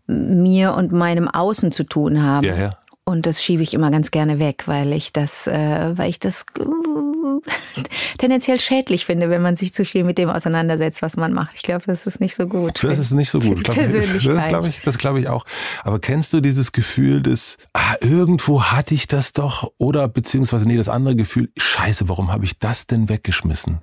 mir 0.07 0.75
und 0.75 0.93
meinem 0.93 1.29
Außen 1.29 1.71
zu 1.71 1.85
tun 1.85 2.23
haben. 2.23 2.45
Ja, 2.45 2.57
ja. 2.57 2.71
Und 3.07 3.27
das 3.27 3.43
schiebe 3.43 3.63
ich 3.63 3.75
immer 3.75 3.91
ganz 3.91 4.11
gerne 4.11 4.39
weg, 4.39 4.63
weil 4.67 4.95
ich 4.95 5.13
das, 5.13 5.47
äh, 5.47 5.93
weil 5.95 6.09
ich 6.09 6.21
das 6.21 6.47
tendenziell 8.19 8.59
schädlich 8.59 9.05
finde, 9.05 9.29
wenn 9.29 9.43
man 9.43 9.57
sich 9.57 9.75
zu 9.75 9.85
viel 9.85 10.05
mit 10.05 10.17
dem 10.17 10.31
auseinandersetzt, 10.31 11.03
was 11.03 11.19
man 11.19 11.35
macht. 11.35 11.57
Ich 11.57 11.63
glaube, 11.63 11.85
das 11.87 12.07
ist 12.07 12.21
nicht 12.21 12.35
so 12.35 12.47
gut. 12.47 12.83
Das 12.83 12.99
ist 12.99 13.13
nicht 13.13 13.29
so 13.29 13.41
gut. 13.41 13.63
Glaub, 13.63 13.77
das 13.93 14.23
glaube 14.23 14.69
ich, 14.69 14.81
das 14.81 14.97
glaube 14.97 15.21
ich 15.21 15.29
auch. 15.29 15.45
Aber 15.83 15.99
kennst 15.99 16.33
du 16.33 16.41
dieses 16.41 16.73
Gefühl 16.73 17.21
des, 17.21 17.59
ah, 17.75 17.95
irgendwo 18.01 18.63
hatte 18.65 18.95
ich 18.95 19.07
das 19.07 19.35
doch 19.35 19.71
oder 19.77 20.09
beziehungsweise 20.09 20.67
nee, 20.67 20.79
das 20.79 20.89
andere 20.89 21.15
Gefühl, 21.15 21.51
scheiße, 21.59 22.09
warum 22.09 22.33
habe 22.33 22.47
ich 22.47 22.59
das 22.59 22.87
denn 22.87 23.11
weggeschmissen? 23.11 23.83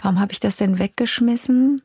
Warum 0.00 0.20
habe 0.20 0.30
ich 0.32 0.38
das 0.38 0.54
denn 0.54 0.78
weggeschmissen? 0.78 1.82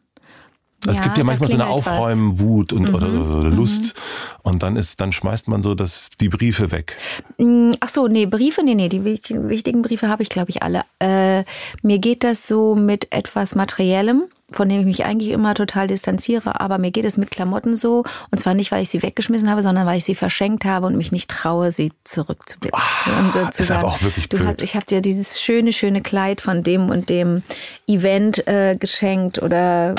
Also 0.86 0.91
ja, 0.91 1.00
es 1.00 1.03
gibt 1.03 1.17
ja 1.17 1.24
manchmal 1.24 1.50
so 1.50 1.55
eine 1.55 1.67
Aufräumwut 1.67 2.71
und 2.71 2.89
mhm. 2.89 2.95
oder 2.95 3.07
eine 3.07 3.50
Lust 3.50 3.95
mhm. 3.95 4.39
und 4.43 4.63
dann 4.63 4.77
ist 4.77 5.01
dann 5.01 5.12
schmeißt 5.12 5.48
man 5.48 5.62
so 5.62 5.75
das 5.75 6.09
die 6.19 6.29
Briefe 6.29 6.71
weg. 6.71 6.95
Mm, 7.38 7.71
ach 7.79 7.89
so, 7.89 8.07
nee, 8.07 8.25
Briefe, 8.25 8.63
nee, 8.63 8.75
nee, 8.75 8.88
die 8.88 9.03
wichtigen 9.03 9.81
Briefe 9.81 10.07
habe 10.07 10.24
ich 10.24 10.29
glaube 10.29 10.50
ich 10.50 10.63
alle. 10.63 10.83
Äh, 11.00 11.43
mir 11.81 12.00
geht 12.00 12.24
das 12.24 12.48
so 12.48 12.75
mit 12.75 13.12
etwas 13.12 13.55
materiellem 13.55 14.24
von 14.51 14.68
dem 14.70 14.79
ich 14.82 14.86
mich 14.86 15.06
eigentlich 15.06 15.29
immer 15.29 15.53
total 15.53 15.88
distanziere, 15.88 16.60
aber 16.60 16.77
mir 16.77 16.91
geht 16.91 17.06
es 17.06 17.18
mit 17.18 17.32
Klamotten 17.32 17.75
so. 17.75 18.03
Und 18.32 18.39
zwar 18.39 18.53
nicht, 18.53 18.72
weil 18.72 18.82
ich 18.82 18.89
sie 18.89 19.03
weggeschmissen 19.03 19.50
habe, 19.50 19.62
sondern 19.62 19.86
weil 19.86 19.98
ich 19.98 20.03
sie 20.03 20.15
verschenkt 20.15 20.65
habe 20.65 20.88
und 20.88 20.98
mich 20.98 21.12
nicht 21.12 21.29
traue, 21.29 21.72
sie 21.72 21.91
zurückzubitten. 22.03 22.79
Und 23.20 23.34
sozusagen, 23.34 23.62
ist 23.62 23.72
aber 23.72 23.88
auch 23.88 24.01
wirklich 24.01 24.29
du 24.29 24.39
hast, 24.46 24.62
Ich 24.62 24.75
habe 24.75 24.86
dir 24.86 25.01
dieses 25.01 25.39
schöne, 25.39 25.74
schöne 25.74 26.01
Kleid 26.01 26.41
von 26.41 26.63
dem 26.63 26.89
und 26.89 27.10
dem 27.10 27.44
Event 27.88 28.48
äh, 28.48 28.75
geschenkt 28.75 29.41
oder 29.41 29.96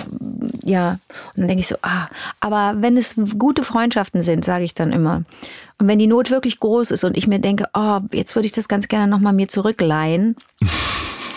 ja. 0.62 0.98
Und 1.34 1.36
dann 1.36 1.48
denke 1.48 1.60
ich 1.60 1.68
so, 1.68 1.76
ah, 1.82 2.08
aber 2.40 2.74
wenn 2.82 2.96
es 2.96 3.14
gute 3.38 3.64
Freundschaften 3.64 4.22
sind, 4.22 4.44
sage 4.44 4.64
ich 4.64 4.74
dann 4.74 4.92
immer. 4.92 5.22
Und 5.78 5.88
wenn 5.88 5.98
die 5.98 6.06
Not 6.06 6.30
wirklich 6.30 6.60
groß 6.60 6.90
ist 6.90 7.04
und 7.04 7.16
ich 7.16 7.26
mir 7.26 7.38
denke, 7.38 7.66
oh, 7.72 8.00
jetzt 8.12 8.34
würde 8.34 8.46
ich 8.46 8.52
das 8.52 8.68
ganz 8.68 8.88
gerne 8.88 9.06
nochmal 9.06 9.32
mir 9.32 9.48
zurückleihen. 9.48 10.36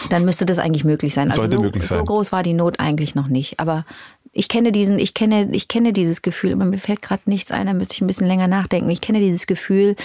dann 0.10 0.26
müsste 0.26 0.46
das 0.46 0.60
eigentlich 0.60 0.84
möglich 0.84 1.14
sein. 1.14 1.30
Also 1.30 1.48
so, 1.48 1.62
möglich 1.62 1.86
sein. 1.86 2.00
so 2.00 2.06
groß 2.06 2.32
war 2.32 2.44
die 2.44 2.54
Not 2.54 2.80
eigentlich 2.80 3.16
noch 3.16 3.28
nicht. 3.28 3.60
Aber 3.60 3.86
ich 4.32 4.48
kenne 4.48 4.72
diesen, 4.72 4.98
ich 5.00 5.14
kenne, 5.14 5.50
ich 5.52 5.68
kenne 5.68 5.94
dieses 5.94 6.22
Gefühl, 6.22 6.54
aber 6.54 6.66
mir 6.66 6.80
fällt 6.80 7.02
gerade 7.02 7.22
nichts 7.26 7.52
ein, 7.52 7.68
da 7.68 7.74
müsste 7.74 7.94
ich 7.94 8.02
ein 8.02 8.08
bisschen 8.08 8.28
länger 8.28 8.48
nachdenken. 8.48 8.90
Ich 8.90 9.02
kenne 9.02 9.20
dieses 9.20 9.46
Gefühl, 9.46 9.96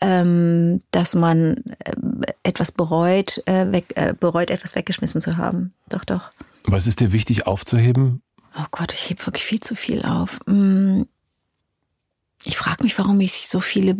ähm, 0.00 0.82
dass 0.90 1.14
man 1.14 1.58
äh, 1.78 1.92
etwas 2.42 2.72
bereut, 2.72 3.40
äh, 3.46 3.70
weg, 3.70 3.92
äh, 3.94 4.14
bereut, 4.18 4.50
etwas 4.50 4.74
weggeschmissen 4.74 5.20
zu 5.20 5.36
haben. 5.36 5.72
Doch, 5.88 6.04
doch. 6.04 6.32
Was 6.64 6.86
ist 6.86 7.00
dir 7.00 7.12
wichtig 7.12 7.46
aufzuheben? 7.46 8.20
Oh 8.58 8.66
Gott, 8.72 8.92
ich 8.92 9.08
hebe 9.08 9.24
wirklich 9.24 9.44
viel 9.44 9.60
zu 9.60 9.76
viel 9.76 10.02
auf. 10.02 10.40
Mm. 10.46 11.02
ich 12.44 12.56
frage 12.56 12.82
mich, 12.82 12.98
warum 12.98 13.20
ich 13.20 13.48
so 13.48 13.60
viele, 13.60 13.96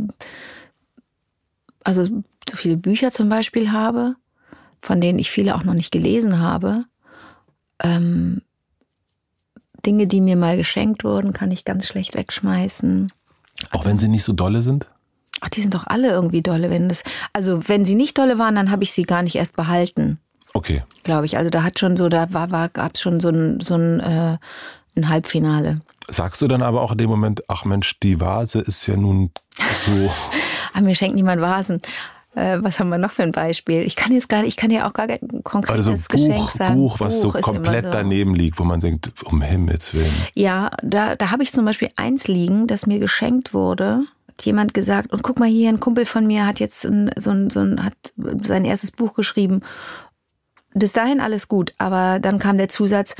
also 1.85 2.05
so 2.05 2.57
viele 2.57 2.77
Bücher 2.77 3.13
zum 3.13 3.29
Beispiel 3.29 3.71
habe, 3.71 4.17
von 4.83 5.01
denen 5.01 5.19
ich 5.19 5.31
viele 5.31 5.55
auch 5.55 5.65
noch 5.65 5.75
nicht 5.75 5.93
gelesen 5.93 6.41
habe. 6.41 6.85
Ähm, 7.83 8.43
Dinge, 9.87 10.07
die 10.07 10.21
mir 10.21 10.37
mal 10.37 10.57
geschenkt 10.57 11.05
wurden, 11.05 11.33
kann 11.33 11.51
ich 11.51 11.65
ganz 11.65 11.87
schlecht 11.87 12.15
wegschmeißen. 12.15 13.13
Auch 13.73 13.85
wenn 13.85 13.99
sie 13.99 14.09
nicht 14.09 14.25
so 14.25 14.33
dolle 14.33 14.63
sind? 14.63 14.89
Ach, 15.41 15.49
die 15.49 15.61
sind 15.61 15.75
doch 15.75 15.87
alle 15.87 16.11
irgendwie 16.11 16.43
dolle, 16.43 16.71
wenn 16.71 16.89
das. 16.89 17.05
Also 17.33 17.69
wenn 17.69 17.85
sie 17.85 17.95
nicht 17.95 18.19
dolle 18.19 18.39
waren, 18.39 18.57
dann 18.57 18.71
habe 18.71 18.83
ich 18.83 18.93
sie 18.93 19.05
gar 19.05 19.23
nicht 19.23 19.37
erst 19.37 19.57
behalten. 19.57 20.19
Okay. 20.55 20.83
Glaube 21.05 21.27
ich. 21.27 21.37
Also 21.37 21.51
da 21.51 21.63
hat 21.63 21.79
schon 21.79 21.97
so, 21.97 22.09
da 22.09 22.33
war, 22.33 22.51
war 22.51 22.69
gab 22.69 22.95
es 22.95 23.01
schon 23.01 23.21
so 23.21 23.29
ein, 23.29 23.61
so 23.61 23.75
ein, 23.75 24.01
äh, 24.01 24.39
ein 24.97 25.09
Halbfinale. 25.09 25.81
Sagst 26.09 26.43
du 26.43 26.49
dann 26.49 26.63
aber 26.63 26.83
auch 26.83 26.93
in 26.93 26.99
dem 26.99 27.11
Moment, 27.11 27.43
ach 27.49 27.65
Mensch, 27.65 28.01
die 28.01 28.21
Vase 28.21 28.61
ist 28.61 28.87
ja 28.87 28.97
nun 28.97 29.31
so. 29.85 30.11
aber 30.73 30.83
mir 30.85 30.95
schenkt 30.95 31.15
niemand 31.15 31.41
Vasen. 31.41 31.81
Äh, 32.35 32.59
was 32.61 32.79
haben 32.79 32.91
wir 32.91 32.99
noch 32.99 33.11
für 33.11 33.23
ein 33.23 33.33
Beispiel? 33.33 33.83
Ich 33.83 33.97
kann 33.97 34.13
jetzt 34.13 34.29
gar 34.29 34.45
ich 34.45 34.57
kann 34.57 34.71
ja 34.71 34.89
auch 34.89 34.93
gar 34.93 35.07
kein 35.07 35.43
konkretes 35.45 35.87
also 35.87 35.93
Buch, 35.93 36.09
Geschenk 36.09 36.51
sagen. 36.51 36.77
Buch, 36.77 37.01
was 37.01 37.23
Buch 37.23 37.35
so 37.35 37.41
komplett 37.41 37.87
so. 37.87 37.91
daneben 37.91 38.35
liegt, 38.35 38.59
wo 38.59 38.65
man 38.65 38.81
denkt, 38.81 39.13
um 39.25 39.41
Himmels 39.41 39.95
Willen. 39.95 40.13
Ja, 40.35 40.71
da, 40.83 41.17
da 41.17 41.31
habe 41.31 41.43
ich 41.43 41.53
zum 41.53 41.65
Beispiel 41.65 41.89
eins 41.97 42.29
liegen, 42.29 42.67
das 42.67 42.87
mir 42.87 42.99
geschenkt 42.99 43.55
wurde. 43.55 44.03
Hat 44.29 44.45
jemand 44.45 44.75
gesagt, 44.75 45.13
und 45.13 45.23
guck 45.23 45.39
mal 45.39 45.49
hier, 45.49 45.69
ein 45.69 45.81
Kumpel 45.81 46.05
von 46.05 46.27
mir 46.27 46.47
hat 46.47 46.61
jetzt 46.61 46.85
ein, 46.85 47.11
so 47.17 47.31
ein, 47.31 47.51
so 47.51 47.61
ein, 47.61 47.83
hat 47.83 47.95
sein 48.45 48.65
erstes 48.65 48.91
Buch 48.91 49.15
geschrieben. 49.15 49.63
Bis 50.75 50.93
dahin 50.93 51.21
alles 51.21 51.49
gut, 51.49 51.73
aber 51.79 52.21
dann 52.21 52.39
kam 52.39 52.59
der 52.59 52.69
Zusatz, 52.69 53.17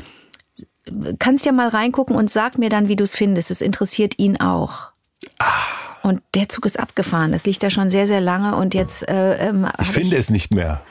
kannst 1.17 1.45
ja 1.45 1.51
mal 1.51 1.67
reingucken 1.67 2.15
und 2.15 2.29
sag 2.29 2.57
mir 2.57 2.69
dann, 2.69 2.87
wie 2.87 2.95
du 2.95 3.03
es 3.03 3.15
findest. 3.15 3.49
Es 3.51 3.61
interessiert 3.61 4.19
ihn 4.19 4.39
auch. 4.39 4.91
Ah. 5.39 5.88
Und 6.01 6.21
der 6.33 6.47
Zug 6.47 6.65
ist 6.65 6.79
abgefahren. 6.79 7.31
Das 7.31 7.45
liegt 7.45 7.61
da 7.61 7.69
schon 7.69 7.89
sehr, 7.89 8.07
sehr 8.07 8.21
lange 8.21 8.55
und 8.55 8.73
jetzt. 8.73 9.07
Äh, 9.07 9.49
ähm, 9.49 9.67
ich 9.81 9.87
finde 9.87 10.15
ich, 10.15 10.19
es 10.19 10.29
nicht 10.29 10.53
mehr. 10.53 10.81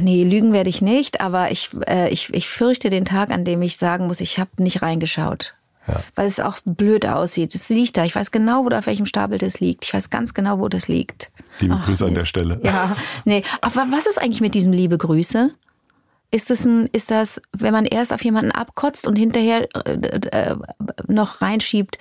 Nee, 0.00 0.24
lügen 0.24 0.52
werde 0.52 0.68
ich 0.68 0.82
nicht, 0.82 1.20
aber 1.20 1.50
ich, 1.50 1.70
äh, 1.86 2.08
ich, 2.10 2.32
ich 2.34 2.48
fürchte 2.48 2.90
den 2.90 3.04
Tag, 3.04 3.30
an 3.30 3.44
dem 3.44 3.62
ich 3.62 3.76
sagen 3.76 4.06
muss, 4.06 4.20
ich 4.20 4.38
habe 4.38 4.50
nicht 4.58 4.82
reingeschaut. 4.82 5.54
Ja. 5.86 6.00
Weil 6.14 6.26
es 6.26 6.38
auch 6.38 6.58
blöd 6.64 7.06
aussieht. 7.06 7.54
Es 7.54 7.68
liegt 7.68 7.96
da. 7.96 8.04
Ich 8.04 8.14
weiß 8.14 8.30
genau, 8.30 8.64
wo 8.64 8.68
auf 8.68 8.86
welchem 8.86 9.06
Stapel 9.06 9.38
das 9.38 9.60
liegt. 9.60 9.84
Ich 9.84 9.94
weiß 9.94 10.10
ganz 10.10 10.32
genau, 10.32 10.60
wo 10.60 10.68
das 10.68 10.86
liegt. 10.86 11.30
Liebe 11.58 11.76
Ach, 11.78 11.84
Grüße 11.84 12.06
an 12.06 12.14
der 12.14 12.24
Stelle. 12.24 12.60
Ja, 12.62 12.96
nee. 13.24 13.42
Aber 13.60 13.86
was 13.90 14.06
ist 14.06 14.20
eigentlich 14.20 14.40
mit 14.40 14.54
diesem 14.54 14.72
liebe 14.72 14.96
Grüße? 14.96 15.50
Ist 16.30 16.50
das, 16.50 16.64
ein, 16.64 16.86
ist 16.92 17.10
das, 17.10 17.42
wenn 17.52 17.72
man 17.72 17.84
erst 17.84 18.12
auf 18.12 18.24
jemanden 18.24 18.52
abkotzt 18.52 19.06
und 19.06 19.16
hinterher 19.16 19.68
äh, 19.86 19.92
äh, 19.92 20.56
noch 21.08 21.42
reinschiebt, 21.42 21.98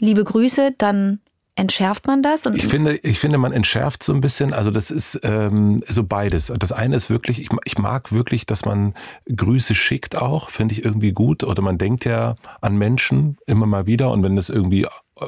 liebe 0.00 0.24
Grüße, 0.24 0.74
dann 0.78 1.20
entschärft 1.58 2.06
man 2.06 2.22
das? 2.22 2.46
ich 2.46 2.66
finde, 2.66 2.96
ich 3.02 3.18
finde, 3.18 3.36
man 3.36 3.52
entschärft 3.52 4.02
so 4.02 4.12
ein 4.12 4.20
bisschen. 4.20 4.52
Also 4.52 4.70
das 4.70 4.90
ist 4.90 5.18
ähm, 5.24 5.82
so 5.88 6.04
beides. 6.04 6.52
Das 6.56 6.70
eine 6.72 6.94
ist 6.94 7.10
wirklich, 7.10 7.40
ich, 7.40 7.48
ich 7.64 7.78
mag 7.78 8.12
wirklich, 8.12 8.46
dass 8.46 8.64
man 8.64 8.94
Grüße 9.34 9.74
schickt 9.74 10.16
auch, 10.16 10.50
finde 10.50 10.74
ich 10.74 10.84
irgendwie 10.84 11.12
gut. 11.12 11.42
Oder 11.42 11.62
man 11.62 11.76
denkt 11.76 12.04
ja 12.04 12.36
an 12.60 12.78
Menschen 12.78 13.38
immer 13.46 13.66
mal 13.66 13.86
wieder 13.86 14.10
und 14.12 14.22
wenn 14.22 14.36
das 14.36 14.48
irgendwie 14.48 14.84
äh, 14.84 15.26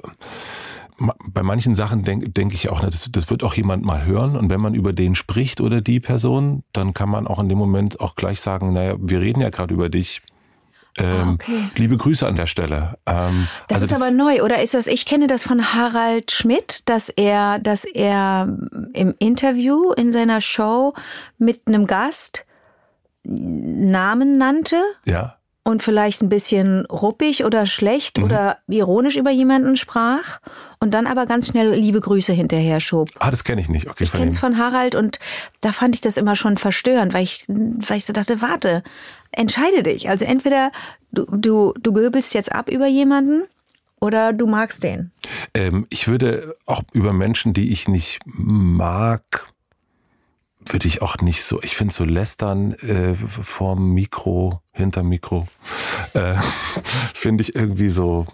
bei 1.33 1.43
manchen 1.43 1.75
Sachen 1.75 2.05
denke 2.05 2.29
denk 2.29 2.53
ich 2.53 2.69
auch, 2.69 2.81
das, 2.81 3.09
das 3.11 3.31
wird 3.31 3.43
auch 3.43 3.55
jemand 3.55 3.85
mal 3.85 4.05
hören. 4.05 4.37
Und 4.37 4.51
wenn 4.51 4.61
man 4.61 4.75
über 4.75 4.93
den 4.93 5.15
spricht 5.15 5.61
oder 5.61 5.81
die 5.81 5.99
Person, 5.99 6.63
dann 6.73 6.95
kann 6.95 7.09
man 7.09 7.27
auch 7.27 7.41
in 7.41 7.49
dem 7.49 7.59
Moment 7.59 8.01
auch 8.01 8.15
gleich 8.15 8.41
sagen, 8.41 8.73
naja, 8.73 8.97
wir 9.01 9.21
reden 9.21 9.41
ja 9.41 9.51
gerade 9.51 9.75
über 9.75 9.89
dich. 9.89 10.23
Ah, 10.99 11.23
ähm, 11.23 11.29
okay. 11.35 11.71
Liebe 11.77 11.97
Grüße 11.97 12.27
an 12.27 12.37
der 12.37 12.47
Stelle. 12.47 12.99
Ähm, 13.07 13.49
das 13.69 13.77
also 13.77 13.87
ist 13.87 13.93
das 13.93 14.03
aber 14.03 14.11
neu, 14.11 14.43
oder 14.43 14.63
ist 14.63 14.75
das? 14.75 14.87
Ich 14.87 15.07
kenne 15.07 15.27
das 15.27 15.43
von 15.45 15.73
Harald 15.75 16.31
Schmidt, 16.31 16.89
dass 16.89 17.09
er, 17.09 17.59
dass 17.59 17.85
er 17.85 18.49
im 18.93 19.15
Interview 19.19 19.93
in 19.93 20.13
seiner 20.13 20.41
Show 20.41 20.95
mit 21.39 21.63
einem 21.67 21.87
Gast 21.87 22.45
Namen 23.23 24.39
nannte. 24.39 24.81
Ja. 25.05 25.37
Und 25.63 25.83
vielleicht 25.83 26.23
ein 26.23 26.31
bisschen 26.31 26.87
ruppig 26.87 27.45
oder 27.45 27.67
schlecht 27.67 28.17
mhm. 28.19 28.25
oder 28.25 28.59
ironisch 28.67 29.17
über 29.17 29.31
jemanden 29.31 29.77
sprach 29.77 30.41
und 30.81 30.93
dann 30.93 31.07
aber 31.07 31.27
ganz 31.27 31.49
schnell 31.49 31.75
liebe 31.75 32.01
Grüße 32.01 32.33
hinterher 32.33 32.81
schob. 32.81 33.11
Ah, 33.19 33.31
das 33.31 33.45
kenne 33.45 33.61
ich 33.61 33.69
nicht. 33.69 33.89
Okay, 33.89 34.05
ich 34.05 34.13
kenne 34.13 34.31
es 34.31 34.39
von 34.39 34.57
Harald 34.57 34.95
und 34.95 35.19
da 35.61 35.73
fand 35.73 35.95
ich 35.95 36.01
das 36.01 36.17
immer 36.17 36.35
schon 36.35 36.57
verstörend, 36.57 37.13
weil 37.13 37.25
ich, 37.25 37.45
weil 37.47 37.99
ich 37.99 38.07
so 38.07 38.15
dachte, 38.15 38.41
warte, 38.41 38.83
entscheide 39.33 39.83
dich. 39.83 40.09
Also 40.09 40.25
entweder 40.25 40.73
du, 41.13 41.25
du, 41.27 41.75
du 41.81 41.93
göbelst 41.93 42.35
jetzt 42.35 42.53
ab 42.53 42.69
über 42.69 42.87
jemanden 42.87 43.45
oder 44.01 44.33
du 44.33 44.47
magst 44.47 44.83
den. 44.83 45.13
Ähm, 45.55 45.87
ich 45.91 46.09
würde 46.09 46.57
auch 46.67 46.83
über 46.93 47.13
Menschen, 47.13 47.53
die 47.53 47.71
ich 47.73 47.89
nicht 47.89 48.21
mag, 48.27 49.47
würde 50.65 50.89
ich 50.89 51.03
auch 51.03 51.17
nicht 51.19 51.45
so, 51.45 51.63
ich 51.63 51.77
finde 51.77 51.95
so 51.95 52.05
lästern 52.05 52.75
äh, 52.75 53.15
vorm 53.15 53.93
Mikro, 53.93 54.63
hinterm 54.73 55.09
Mikro, 55.09 55.47
äh, 56.15 56.37
finde 57.15 57.43
ich 57.43 57.55
irgendwie 57.55 57.89
so 57.89 58.27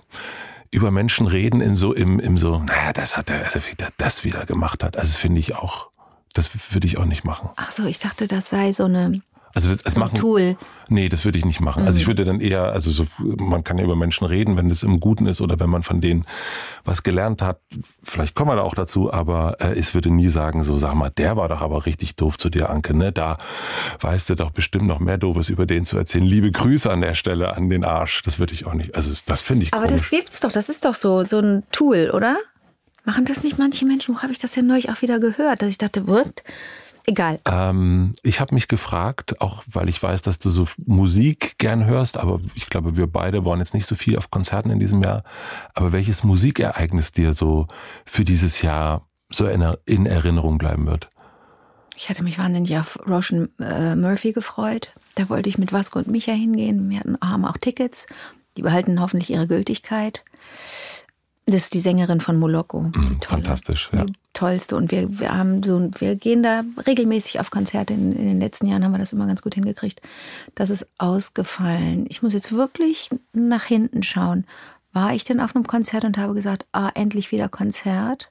über 0.70 0.90
Menschen 0.90 1.26
reden 1.26 1.60
in 1.60 1.76
so 1.76 1.94
im, 1.94 2.20
im 2.20 2.36
so, 2.36 2.58
naja, 2.58 2.92
das 2.92 3.16
hat 3.16 3.30
er, 3.30 3.44
also 3.44 3.60
wie 3.70 3.76
der 3.76 3.90
das 3.96 4.24
wieder 4.24 4.46
gemacht 4.46 4.82
hat. 4.82 4.96
Also 4.96 5.18
finde 5.18 5.40
ich 5.40 5.54
auch, 5.54 5.90
das 6.32 6.50
würde 6.72 6.86
ich 6.86 6.98
auch 6.98 7.04
nicht 7.04 7.24
machen. 7.24 7.50
Ach 7.56 7.72
so, 7.72 7.86
ich 7.86 7.98
dachte, 7.98 8.26
das 8.26 8.50
sei 8.50 8.72
so 8.72 8.84
eine 8.84 9.20
also 9.56 9.70
es 9.72 9.94
so 9.94 10.00
machen, 10.00 10.16
Tool. 10.16 10.58
Nee, 10.90 11.08
das 11.08 11.24
würde 11.24 11.38
ich 11.38 11.46
nicht 11.46 11.62
machen. 11.62 11.82
Mhm. 11.82 11.86
Also 11.86 11.98
ich 11.98 12.04
mhm. 12.04 12.10
würde 12.10 12.24
dann 12.26 12.40
eher, 12.40 12.64
also 12.64 12.90
so, 12.90 13.06
man 13.18 13.64
kann 13.64 13.78
ja 13.78 13.84
über 13.84 13.96
Menschen 13.96 14.26
reden, 14.26 14.58
wenn 14.58 14.70
es 14.70 14.82
im 14.82 15.00
Guten 15.00 15.26
ist 15.26 15.40
oder 15.40 15.58
wenn 15.58 15.70
man 15.70 15.82
von 15.82 16.02
denen 16.02 16.26
was 16.84 17.02
gelernt 17.02 17.40
hat. 17.40 17.58
Vielleicht 18.02 18.34
kommen 18.34 18.50
wir 18.50 18.56
da 18.56 18.62
auch 18.62 18.74
dazu, 18.74 19.10
aber 19.10 19.56
äh, 19.62 19.74
ich 19.78 19.94
würde 19.94 20.10
nie 20.10 20.28
sagen, 20.28 20.62
so 20.62 20.76
sag 20.76 20.94
mal, 20.94 21.08
der 21.08 21.38
war 21.38 21.48
doch 21.48 21.62
aber 21.62 21.86
richtig 21.86 22.16
doof 22.16 22.36
zu 22.36 22.50
dir, 22.50 22.68
Anke. 22.68 22.94
Ne? 22.94 23.12
Da 23.12 23.38
weißt 24.00 24.28
du 24.28 24.34
doch 24.34 24.50
bestimmt 24.50 24.86
noch 24.86 25.00
mehr 25.00 25.16
Doofes 25.16 25.48
über 25.48 25.64
den 25.64 25.86
zu 25.86 25.96
erzählen. 25.96 26.24
Liebe 26.24 26.52
Grüße 26.52 26.92
an 26.92 27.00
der 27.00 27.14
Stelle 27.14 27.56
an 27.56 27.70
den 27.70 27.82
Arsch. 27.82 28.20
Das 28.24 28.38
würde 28.38 28.52
ich 28.52 28.66
auch 28.66 28.74
nicht. 28.74 28.94
Also 28.94 29.10
das 29.24 29.40
finde 29.40 29.62
ich. 29.64 29.72
Aber 29.72 29.86
komisch. 29.86 30.02
das 30.02 30.10
gibt's 30.10 30.40
doch. 30.40 30.52
Das 30.52 30.68
ist 30.68 30.84
doch 30.84 30.94
so 30.94 31.24
so 31.24 31.38
ein 31.38 31.62
Tool, 31.72 32.10
oder? 32.12 32.36
Machen 33.06 33.24
das 33.24 33.42
nicht 33.44 33.56
manche 33.56 33.86
Menschen? 33.86 34.16
Wo 34.16 34.20
habe 34.20 34.32
ich 34.32 34.38
das 34.38 34.54
ja 34.56 34.62
neulich 34.62 34.90
auch 34.90 35.00
wieder 35.00 35.20
gehört, 35.20 35.62
dass 35.62 35.68
ich 35.68 35.78
dachte, 35.78 36.08
wird 36.08 36.42
Egal. 37.06 37.38
Ähm, 37.44 38.12
ich 38.22 38.40
habe 38.40 38.54
mich 38.54 38.66
gefragt, 38.66 39.40
auch 39.40 39.62
weil 39.66 39.88
ich 39.88 40.02
weiß, 40.02 40.22
dass 40.22 40.40
du 40.40 40.50
so 40.50 40.66
Musik 40.86 41.56
gern 41.58 41.86
hörst, 41.86 42.18
aber 42.18 42.40
ich 42.54 42.68
glaube, 42.68 42.96
wir 42.96 43.06
beide 43.06 43.44
waren 43.44 43.60
jetzt 43.60 43.74
nicht 43.74 43.86
so 43.86 43.94
viel 43.94 44.18
auf 44.18 44.30
Konzerten 44.30 44.70
in 44.70 44.80
diesem 44.80 45.02
Jahr. 45.02 45.22
Aber 45.74 45.92
welches 45.92 46.24
Musikereignis 46.24 47.12
dir 47.12 47.32
so 47.32 47.68
für 48.04 48.24
dieses 48.24 48.60
Jahr 48.60 49.06
so 49.30 49.46
in, 49.46 49.64
in 49.86 50.06
Erinnerung 50.06 50.58
bleiben 50.58 50.86
wird? 50.86 51.08
Ich 51.96 52.10
hatte 52.10 52.24
mich 52.24 52.38
wahnsinnig 52.38 52.76
auf 52.76 52.98
Roshan 53.08 53.48
äh, 53.60 53.94
Murphy 53.94 54.32
gefreut. 54.32 54.90
Da 55.14 55.28
wollte 55.28 55.48
ich 55.48 55.58
mit 55.58 55.72
Vasco 55.72 56.00
und 56.00 56.08
Micha 56.08 56.32
hingehen. 56.32 56.90
Wir 56.90 57.00
hatten, 57.00 57.16
haben 57.22 57.44
auch 57.44 57.56
Tickets. 57.56 58.06
Die 58.56 58.62
behalten 58.62 59.00
hoffentlich 59.00 59.30
ihre 59.30 59.46
Gültigkeit. 59.46 60.24
Das 61.46 61.62
ist 61.62 61.74
die 61.74 61.80
Sängerin 61.80 62.20
von 62.20 62.38
Moloko. 62.38 62.80
Mm, 62.80 63.20
fantastisch, 63.22 63.90
ja. 63.92 64.04
Die 64.04 64.12
tollste. 64.32 64.76
Und 64.76 64.90
wir, 64.90 65.20
wir 65.20 65.32
haben 65.32 65.62
so, 65.62 65.90
wir 65.98 66.16
gehen 66.16 66.42
da 66.42 66.64
regelmäßig 66.86 67.38
auf 67.38 67.50
Konzerte. 67.50 67.94
In, 67.94 68.12
in, 68.12 68.26
den 68.26 68.40
letzten 68.40 68.66
Jahren 68.66 68.84
haben 68.84 68.90
wir 68.90 68.98
das 68.98 69.12
immer 69.12 69.28
ganz 69.28 69.42
gut 69.42 69.54
hingekriegt. 69.54 70.02
Das 70.56 70.70
ist 70.70 70.88
ausgefallen. 70.98 72.06
Ich 72.08 72.20
muss 72.20 72.34
jetzt 72.34 72.50
wirklich 72.50 73.10
nach 73.32 73.62
hinten 73.62 74.02
schauen. 74.02 74.44
War 74.92 75.14
ich 75.14 75.22
denn 75.22 75.40
auf 75.40 75.54
einem 75.54 75.68
Konzert 75.68 76.04
und 76.04 76.18
habe 76.18 76.34
gesagt, 76.34 76.66
ah, 76.72 76.90
endlich 76.94 77.30
wieder 77.30 77.48
Konzert? 77.48 78.30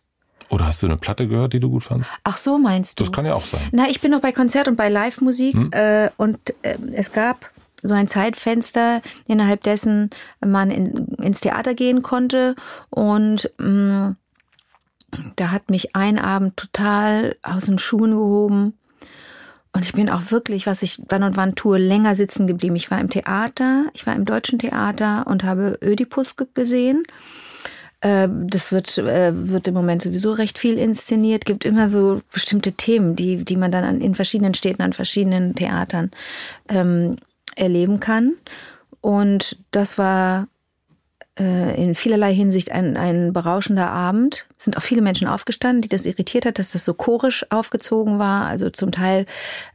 Oder 0.50 0.66
hast 0.66 0.84
du 0.84 0.88
eine 0.88 0.98
Platte 0.98 1.28
gehört, 1.28 1.54
die 1.54 1.62
du 1.62 1.70
gut 1.70 1.86
fandst? 1.86 2.12
Ach 2.24 2.38
so, 2.38 2.58
meinst 2.58 3.00
du? 3.00 3.04
Das 3.04 3.14
kann 3.14 3.26
ja 3.26 3.34
auch 3.34 3.46
sein. 3.46 3.62
Na, 3.72 3.88
ich 3.90 4.02
bin 4.02 4.12
noch 4.12 4.22
bei 4.22 4.34
Konzert 4.34 4.68
und 4.68 4.76
bei 4.76 4.90
Live-Musik. 4.90 5.54
Hm? 5.54 5.72
Äh, 5.72 6.10
und 6.18 6.40
äh, 6.64 6.78
es 6.94 7.14
gab 7.14 7.52
so 7.88 7.94
ein 7.94 8.08
Zeitfenster, 8.08 9.02
innerhalb 9.28 9.64
dessen 9.64 10.10
man 10.46 10.72
in, 10.72 11.08
ins 11.22 11.42
Theater 11.42 11.74
gehen 11.74 12.02
konnte. 12.02 12.56
Und 12.90 13.52
mh, 13.58 14.10
mm, 14.10 14.16
da 15.36 15.52
hat 15.52 15.70
mich 15.70 15.96
ein 15.96 16.20
Abend 16.20 16.58
total 16.58 17.36
aus 17.42 17.66
den 17.66 17.80
Schuhen 17.80 18.12
gehoben. 18.12 18.78
Und 19.74 19.84
ich 19.84 19.94
bin 19.94 20.10
auch 20.10 20.32
wirklich, 20.32 20.68
was 20.68 20.84
ich 20.84 21.02
dann 21.08 21.24
und 21.24 21.36
wann 21.36 21.56
tue, 21.56 21.78
länger 21.78 22.16
sitzen 22.16 22.48
geblieben. 22.48 22.78
Ich 22.78 22.92
war 22.92 23.00
im 23.00 23.10
Theater, 23.10 23.86
ich 23.94 24.08
war 24.08 24.16
im 24.16 24.24
Deutschen 24.24 24.58
Theater 24.58 25.28
und 25.28 25.44
habe 25.44 25.78
Ödipus 25.84 26.36
gesehen. 26.54 27.04
Äh, 28.00 28.30
das 28.32 28.72
wird, 28.72 28.98
äh, 28.98 29.34
wird 29.34 29.68
im 29.68 29.74
Moment 29.74 30.02
sowieso 30.02 30.32
recht 30.32 30.58
viel 30.58 30.78
inszeniert. 30.78 31.46
Gibt 31.46 31.66
immer 31.66 31.90
so 31.90 32.22
bestimmte 32.32 32.72
Themen, 32.72 33.18
die, 33.18 33.44
die 33.44 33.58
man 33.58 33.72
dann 33.72 34.00
in 34.00 34.16
verschiedenen 34.16 34.54
Städten, 34.54 34.82
an 34.82 34.94
verschiedenen 34.94 35.56
Theatern 35.56 36.12
ähm, 36.70 37.18
erleben 37.56 38.00
kann. 38.00 38.34
Und 39.02 39.58
das 39.72 39.98
war 39.98 40.48
äh, 41.40 41.82
in 41.82 41.96
vielerlei 41.96 42.34
Hinsicht 42.34 42.72
ein, 42.72 42.98
ein 42.98 43.34
berauschender 43.34 43.92
Abend. 43.92 44.46
Es 44.58 44.66
sind 44.66 44.78
auch 44.78 44.82
viele 44.82 45.02
Menschen 45.02 45.28
aufgestanden, 45.28 45.82
die 45.82 45.90
das 45.90 46.06
irritiert 46.06 46.46
hat, 46.46 46.60
dass 46.60 46.72
das 46.72 46.86
so 46.86 46.94
chorisch 46.94 47.46
aufgezogen 47.52 48.20
war. 48.20 48.46
Also 48.46 48.70
zum 48.70 48.92
Teil 48.92 49.26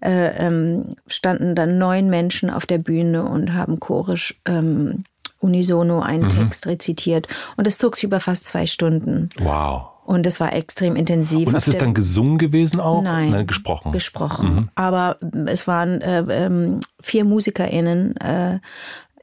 äh, 0.01 0.47
ähm, 0.47 0.97
standen 1.07 1.55
dann 1.55 1.79
neun 1.79 2.09
Menschen 2.09 2.51
auf 2.51 2.67
der 2.67 2.79
Bühne 2.79 3.25
und 3.25 3.53
haben 3.53 3.79
chorisch 3.79 4.41
ähm, 4.47 5.05
unisono 5.39 6.01
einen 6.01 6.25
mhm. 6.25 6.31
Text 6.31 6.67
rezitiert. 6.67 7.29
Und 7.57 7.67
es 7.67 7.79
zog 7.79 7.97
sich 7.97 8.05
über 8.05 8.21
fast 8.21 8.47
zwei 8.47 8.67
Stunden. 8.67 9.29
Wow. 9.39 9.89
Und 10.11 10.27
es 10.27 10.41
war 10.41 10.53
extrem 10.53 10.97
intensiv. 10.97 11.47
Und 11.47 11.55
ist 11.55 11.69
es 11.69 11.79
dann 11.79 11.95
gesungen 11.95 12.37
gewesen 12.37 12.81
auch? 12.81 13.01
Nein, 13.01 13.31
Nein 13.31 13.47
gesprochen. 13.47 13.93
Gesprochen. 13.93 14.55
Mhm. 14.55 14.69
Aber 14.75 15.19
es 15.47 15.69
waren 15.69 16.01
äh, 16.01 16.25
ähm, 16.47 16.81
vier 17.01 17.25
MusikerInnen 17.25 18.17
äh, 18.17 18.59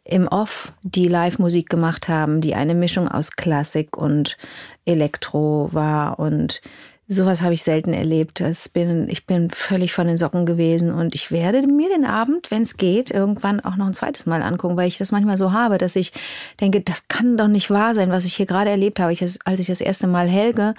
im 0.05 0.29
Off, 0.29 0.71
die 0.83 1.09
Live-Musik 1.09 1.69
gemacht 1.69 2.07
haben, 2.07 2.39
die 2.39 2.55
eine 2.55 2.73
Mischung 2.73 3.09
aus 3.09 3.31
Klassik 3.31 3.97
und 3.97 4.37
Elektro 4.85 5.67
war 5.73 6.19
und 6.19 6.61
Sowas 7.09 7.41
habe 7.41 7.53
ich 7.53 7.63
selten 7.63 7.93
erlebt. 7.93 8.43
Bin, 8.73 9.07
ich 9.09 9.25
bin 9.25 9.49
völlig 9.49 9.93
von 9.93 10.07
den 10.07 10.17
Socken 10.17 10.45
gewesen 10.45 10.91
und 10.91 11.15
ich 11.15 11.31
werde 11.31 11.65
mir 11.65 11.87
den 11.87 12.03
Abend, 12.03 12.51
wenn 12.51 12.63
es 12.63 12.75
geht, 12.75 13.11
irgendwann 13.11 13.61
auch 13.61 13.77
noch 13.77 13.87
ein 13.87 13.93
zweites 13.93 14.25
Mal 14.25 14.41
angucken, 14.41 14.75
weil 14.75 14.89
ich 14.89 14.97
das 14.97 15.13
manchmal 15.13 15.37
so 15.37 15.53
habe, 15.53 15.77
dass 15.77 15.95
ich 15.95 16.11
denke, 16.59 16.81
das 16.81 17.07
kann 17.07 17.37
doch 17.37 17.47
nicht 17.47 17.69
wahr 17.69 17.95
sein, 17.95 18.11
was 18.11 18.25
ich 18.25 18.35
hier 18.35 18.45
gerade 18.45 18.71
erlebt 18.71 18.99
habe. 18.99 19.13
Ich, 19.13 19.21
als 19.21 19.59
ich 19.59 19.67
das 19.67 19.79
erste 19.79 20.07
Mal 20.07 20.27
Helge 20.27 20.73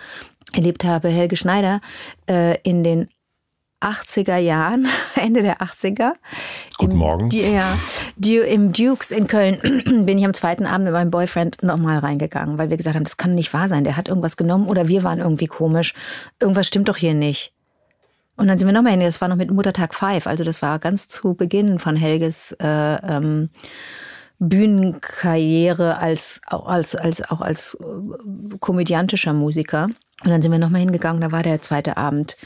erlebt 0.52 0.84
habe, 0.84 1.08
Helge 1.08 1.36
Schneider, 1.36 1.80
äh, 2.28 2.58
in 2.62 2.84
den 2.84 3.08
80er 3.80 4.36
Jahren, 4.36 4.86
Ende 5.14 5.42
der 5.42 5.58
80er. 5.58 6.12
Guten 6.76 6.92
Im, 6.92 6.98
Morgen. 6.98 7.30
Ja, 7.30 7.76
im 8.46 8.72
Dukes 8.72 9.10
in 9.10 9.26
Köln 9.26 9.58
bin 10.06 10.18
ich 10.18 10.24
am 10.24 10.34
zweiten 10.34 10.66
Abend 10.66 10.84
mit 10.84 10.92
meinem 10.92 11.10
Boyfriend 11.10 11.62
nochmal 11.62 11.98
reingegangen, 11.98 12.58
weil 12.58 12.70
wir 12.70 12.76
gesagt 12.76 12.96
haben, 12.96 13.04
das 13.04 13.16
kann 13.16 13.34
nicht 13.34 13.52
wahr 13.54 13.68
sein. 13.68 13.84
Der 13.84 13.96
hat 13.96 14.08
irgendwas 14.08 14.36
genommen 14.36 14.66
oder 14.66 14.88
wir 14.88 15.04
waren 15.04 15.18
irgendwie 15.18 15.46
komisch. 15.46 15.94
Irgendwas 16.40 16.66
stimmt 16.66 16.88
doch 16.88 16.96
hier 16.96 17.14
nicht. 17.14 17.52
Und 18.36 18.46
dann 18.46 18.56
sind 18.56 18.68
wir 18.68 18.72
nochmal 18.72 18.92
hin. 18.92 19.00
Das 19.00 19.20
war 19.20 19.28
noch 19.28 19.36
mit 19.36 19.50
Muttertag 19.50 19.94
5. 19.94 20.26
Also 20.26 20.44
das 20.44 20.62
war 20.62 20.78
ganz 20.78 21.08
zu 21.08 21.34
Beginn 21.34 21.78
von 21.78 21.96
Helges 21.96 22.52
äh, 22.60 22.66
ähm, 22.66 23.50
Bühnenkarriere 24.38 25.98
als, 25.98 26.40
als, 26.46 26.94
als, 26.94 27.28
auch 27.30 27.40
als 27.40 27.76
äh, 27.80 28.56
komödiantischer 28.60 29.32
Musiker. 29.32 29.88
Und 30.24 30.30
dann 30.30 30.40
sind 30.40 30.52
wir 30.52 30.58
nochmal 30.58 30.80
hingegangen. 30.80 31.20
Da 31.20 31.32
war 31.32 31.42
der 31.42 31.60
zweite 31.60 31.96
Abend 31.96 32.36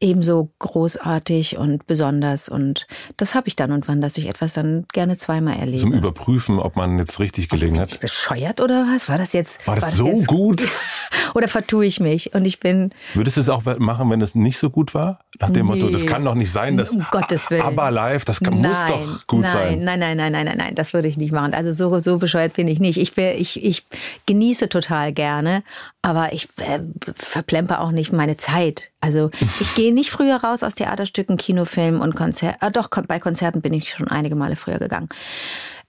ebenso 0.00 0.50
großartig 0.58 1.58
und 1.58 1.86
besonders. 1.86 2.48
Und 2.48 2.86
das 3.18 3.34
habe 3.34 3.48
ich 3.48 3.56
dann 3.56 3.70
und 3.70 3.86
wann, 3.86 4.00
dass 4.00 4.16
ich 4.16 4.28
etwas 4.28 4.54
dann 4.54 4.86
gerne 4.92 5.16
zweimal 5.16 5.58
erlebe. 5.58 5.78
Zum 5.78 5.92
Überprüfen, 5.92 6.58
ob 6.58 6.76
man 6.76 6.98
jetzt 6.98 7.20
richtig 7.20 7.48
gelegen 7.48 7.78
hat. 7.78 7.92
Ich 7.92 8.00
bescheuert 8.00 8.60
oder 8.60 8.86
was? 8.92 9.08
War 9.08 9.18
das 9.18 9.32
jetzt? 9.32 9.66
War 9.66 9.74
das, 9.74 9.84
war 9.84 9.90
das 9.90 9.98
so 9.98 10.06
jetzt, 10.08 10.26
gut? 10.26 10.66
oder 11.34 11.48
vertue 11.48 11.84
ich 11.84 12.00
mich? 12.00 12.34
Und 12.34 12.46
ich 12.46 12.60
bin. 12.60 12.92
Würdest 13.14 13.36
du 13.36 13.42
es 13.42 13.48
auch 13.50 13.62
machen, 13.78 14.10
wenn 14.10 14.22
es 14.22 14.34
nicht 14.34 14.58
so 14.58 14.70
gut 14.70 14.94
war? 14.94 15.20
Nach 15.38 15.50
dem 15.50 15.66
nee. 15.66 15.74
Motto, 15.74 15.90
das 15.90 16.06
kann 16.06 16.24
doch 16.24 16.34
nicht 16.34 16.50
sein, 16.50 16.76
dass 16.76 16.90
um 16.90 17.06
Gottes 17.10 17.50
Willen. 17.50 17.62
aber 17.62 17.90
live, 17.90 18.24
das 18.24 18.40
kann, 18.40 18.60
nein, 18.60 18.70
muss 18.70 18.84
doch 18.86 19.26
gut 19.26 19.42
nein, 19.42 19.52
sein. 19.52 19.84
Nein, 19.84 19.98
nein, 20.00 20.16
nein, 20.16 20.32
nein, 20.32 20.44
nein, 20.46 20.58
nein, 20.58 20.74
das 20.74 20.92
würde 20.92 21.08
ich 21.08 21.16
nicht 21.16 21.32
machen. 21.32 21.54
Also 21.54 21.72
so, 21.72 21.98
so 21.98 22.18
bescheuert 22.18 22.54
bin 22.54 22.68
ich 22.68 22.80
nicht. 22.80 22.98
Ich, 22.98 23.16
will, 23.16 23.34
ich, 23.38 23.62
ich 23.62 23.86
genieße 24.26 24.68
total 24.68 25.12
gerne, 25.12 25.62
aber 26.02 26.32
ich 26.32 26.48
äh, 26.60 26.80
verplemper 27.14 27.80
auch 27.80 27.90
nicht 27.90 28.12
meine 28.12 28.36
Zeit. 28.36 28.90
Also 29.00 29.30
ich 29.60 29.74
gehe 29.74 29.92
nicht 29.92 30.10
früher 30.10 30.36
raus 30.36 30.62
aus 30.62 30.74
Theaterstücken, 30.74 31.36
Kinofilmen 31.36 32.00
und 32.00 32.16
Konzerten. 32.16 32.58
Ah, 32.60 32.70
doch, 32.70 32.88
bei 32.88 33.18
Konzerten 33.18 33.60
bin 33.60 33.74
ich 33.74 33.90
schon 33.90 34.08
einige 34.08 34.34
Male 34.34 34.56
früher 34.56 34.78
gegangen. 34.78 35.08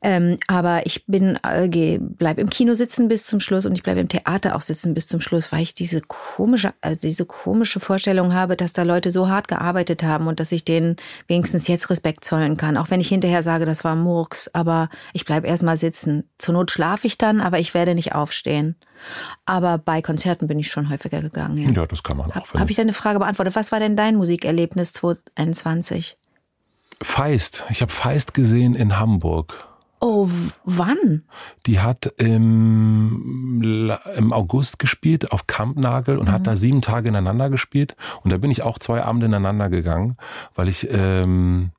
Ähm, 0.03 0.38
aber 0.48 0.88
ich 0.88 1.06
bin, 1.06 1.38
äh, 1.44 2.00
bleib 2.01 2.39
im 2.39 2.50
Kino 2.50 2.74
sitzen 2.74 3.08
bis 3.08 3.24
zum 3.24 3.39
Schluss 3.39 3.68
und 3.68 3.74
ich 3.74 3.84
bleibe 3.84 4.00
im 4.00 4.10
Theater 4.10 4.56
auch 4.56 4.62
sitzen 4.62 4.96
bis 4.96 5.08
zum 5.08 5.22
Schluss, 5.22 5.51
weil 5.51 5.62
ich 5.62 5.75
diese 5.75 6.01
komische, 6.01 6.70
äh, 6.82 6.96
diese 6.96 7.25
komische 7.25 7.80
Vorstellung 7.80 8.34
habe, 8.34 8.58
dass 8.58 8.74
da 8.74 8.82
Leute 8.82 9.12
so 9.12 9.30
hart 9.30 9.48
gearbeitet 9.48 10.01
haben 10.01 10.25
und 10.25 10.39
dass 10.39 10.51
ich 10.51 10.65
denen 10.65 10.96
wenigstens 11.27 11.68
jetzt 11.68 11.91
Respekt 11.91 12.25
zollen 12.25 12.58
kann. 12.58 12.77
Auch 12.77 12.89
wenn 12.89 13.00
ich 13.00 13.10
hinterher 13.10 13.44
sage, 13.44 13.65
das 13.65 13.84
war 13.84 13.96
Murks, 13.96 14.50
aber 14.53 14.89
ich 15.13 15.25
bleib 15.25 15.46
erstmal 15.46 15.77
sitzen. 15.77 16.27
Zur 16.39 16.56
Not 16.56 16.72
schlafe 16.72 17.06
ich 17.06 17.20
dann, 17.20 17.39
aber 17.39 17.60
ich 17.60 17.75
werde 17.75 17.94
nicht 17.94 18.15
aufstehen. 18.15 18.75
Aber 19.46 19.77
bei 19.77 20.01
Konzerten 20.01 20.48
bin 20.48 20.60
ich 20.60 20.70
schon 20.70 20.89
häufiger 20.89 21.22
gegangen. 21.22 21.58
Ja, 21.58 21.72
ja 21.72 21.86
das 21.86 22.03
kann 22.03 22.17
man 22.17 22.31
auch. 22.31 22.53
Habe 22.53 22.70
ich 22.70 22.77
deine 22.77 22.93
Frage 22.93 23.20
beantwortet? 23.20 23.55
Was 23.55 23.72
war 23.72 23.79
denn 23.79 23.96
dein 23.96 24.15
Musikerlebnis 24.15 24.93
2021? 24.93 26.17
Feist. 27.01 27.65
Ich 27.70 27.81
habe 27.81 27.91
Feist 27.91 28.34
gesehen 28.34 28.75
in 28.75 29.00
Hamburg. 29.00 29.67
Oh, 30.04 30.28
wann? 30.65 31.23
Die 31.67 31.80
hat 31.80 32.12
im, 32.17 33.93
im 34.15 34.34
August 34.34 34.80
gespielt 34.80 35.32
auf 35.32 35.45
Kampnagel 35.45 36.17
und 36.17 36.28
mhm. 36.28 36.32
hat 36.32 36.47
da 36.47 36.58
sieben 36.58 36.82
Tage 36.82 37.10
ineinander 37.10 37.52
gespielt. 37.52 37.95
Und 38.23 38.32
da 38.32 38.38
bin 38.38 38.49
ich 38.49 38.63
auch 38.63 38.80
zwei 38.80 39.04
Abende 39.04 39.28
ineinander 39.28 39.69
gegangen, 39.69 40.17
weil 40.56 40.69
ich, 40.69 40.88
ähm, 40.91 41.69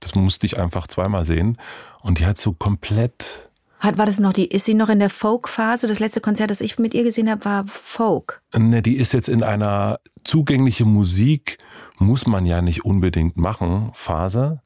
das 0.00 0.16
musste 0.16 0.44
ich 0.44 0.58
einfach 0.58 0.88
zweimal 0.88 1.24
sehen. 1.24 1.56
Und 2.00 2.18
die 2.18 2.26
hat 2.26 2.36
so 2.38 2.52
komplett 2.52 3.47
hat, 3.80 3.98
war 3.98 4.06
das 4.06 4.18
noch 4.18 4.32
die, 4.32 4.46
ist 4.46 4.64
sie 4.64 4.74
noch 4.74 4.88
in 4.88 4.98
der 4.98 5.10
Folk-Phase? 5.10 5.86
Das 5.86 6.00
letzte 6.00 6.20
Konzert, 6.20 6.50
das 6.50 6.60
ich 6.60 6.78
mit 6.78 6.94
ihr 6.94 7.04
gesehen 7.04 7.30
habe, 7.30 7.44
war 7.44 7.64
Folk. 7.68 8.42
Ne, 8.56 8.82
die 8.82 8.96
ist 8.96 9.12
jetzt 9.12 9.28
in 9.28 9.42
einer 9.42 10.00
zugängliche 10.24 10.84
Musik, 10.84 11.58
muss 11.98 12.26
man 12.26 12.44
ja 12.44 12.60
nicht 12.60 12.84
unbedingt 12.84 13.36
machen, 13.36 13.90
Phase. 13.94 14.60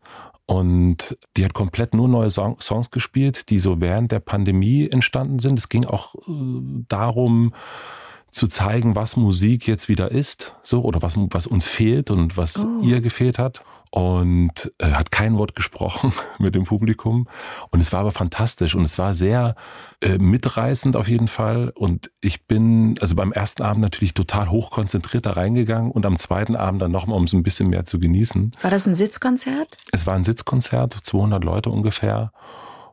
Und 0.46 1.16
die 1.36 1.44
hat 1.44 1.54
komplett 1.54 1.94
nur 1.94 2.08
neue 2.08 2.30
Song 2.30 2.60
Songs 2.60 2.90
gespielt, 2.90 3.48
die 3.50 3.58
so 3.58 3.80
während 3.80 4.12
der 4.12 4.20
Pandemie 4.20 4.88
entstanden 4.88 5.38
sind. 5.38 5.58
Es 5.58 5.68
ging 5.68 5.84
auch 5.84 6.14
äh, 6.14 6.84
darum, 6.88 7.54
zu 8.30 8.48
zeigen, 8.48 8.96
was 8.96 9.16
Musik 9.16 9.68
jetzt 9.68 9.88
wieder 9.88 10.10
ist, 10.10 10.56
so 10.62 10.82
oder 10.82 11.02
was 11.02 11.14
was 11.16 11.46
uns 11.46 11.66
fehlt 11.66 12.10
und 12.10 12.38
was 12.38 12.64
oh. 12.64 12.82
ihr 12.82 13.02
gefehlt 13.02 13.38
hat 13.38 13.62
und 13.92 14.72
äh, 14.78 14.92
hat 14.92 15.10
kein 15.10 15.36
Wort 15.36 15.54
gesprochen 15.54 16.14
mit 16.38 16.54
dem 16.54 16.64
Publikum. 16.64 17.28
Und 17.70 17.80
es 17.80 17.92
war 17.92 18.00
aber 18.00 18.10
fantastisch 18.10 18.74
und 18.74 18.84
es 18.84 18.98
war 18.98 19.14
sehr 19.14 19.54
äh, 20.00 20.16
mitreißend 20.16 20.96
auf 20.96 21.08
jeden 21.08 21.28
Fall. 21.28 21.70
Und 21.74 22.10
ich 22.22 22.46
bin 22.46 22.96
also 23.02 23.14
beim 23.14 23.32
ersten 23.32 23.62
Abend 23.62 23.82
natürlich 23.82 24.14
total 24.14 24.50
hochkonzentriert 24.50 25.26
da 25.26 25.32
reingegangen 25.32 25.90
und 25.90 26.06
am 26.06 26.16
zweiten 26.16 26.56
Abend 26.56 26.80
dann 26.80 26.90
nochmal, 26.90 27.18
um 27.18 27.24
es 27.24 27.34
ein 27.34 27.42
bisschen 27.42 27.68
mehr 27.68 27.84
zu 27.84 27.98
genießen. 27.98 28.56
War 28.62 28.70
das 28.70 28.86
ein 28.86 28.94
Sitzkonzert? 28.94 29.76
Es 29.92 30.06
war 30.06 30.14
ein 30.14 30.24
Sitzkonzert, 30.24 30.96
200 31.02 31.44
Leute 31.44 31.68
ungefähr. 31.68 32.32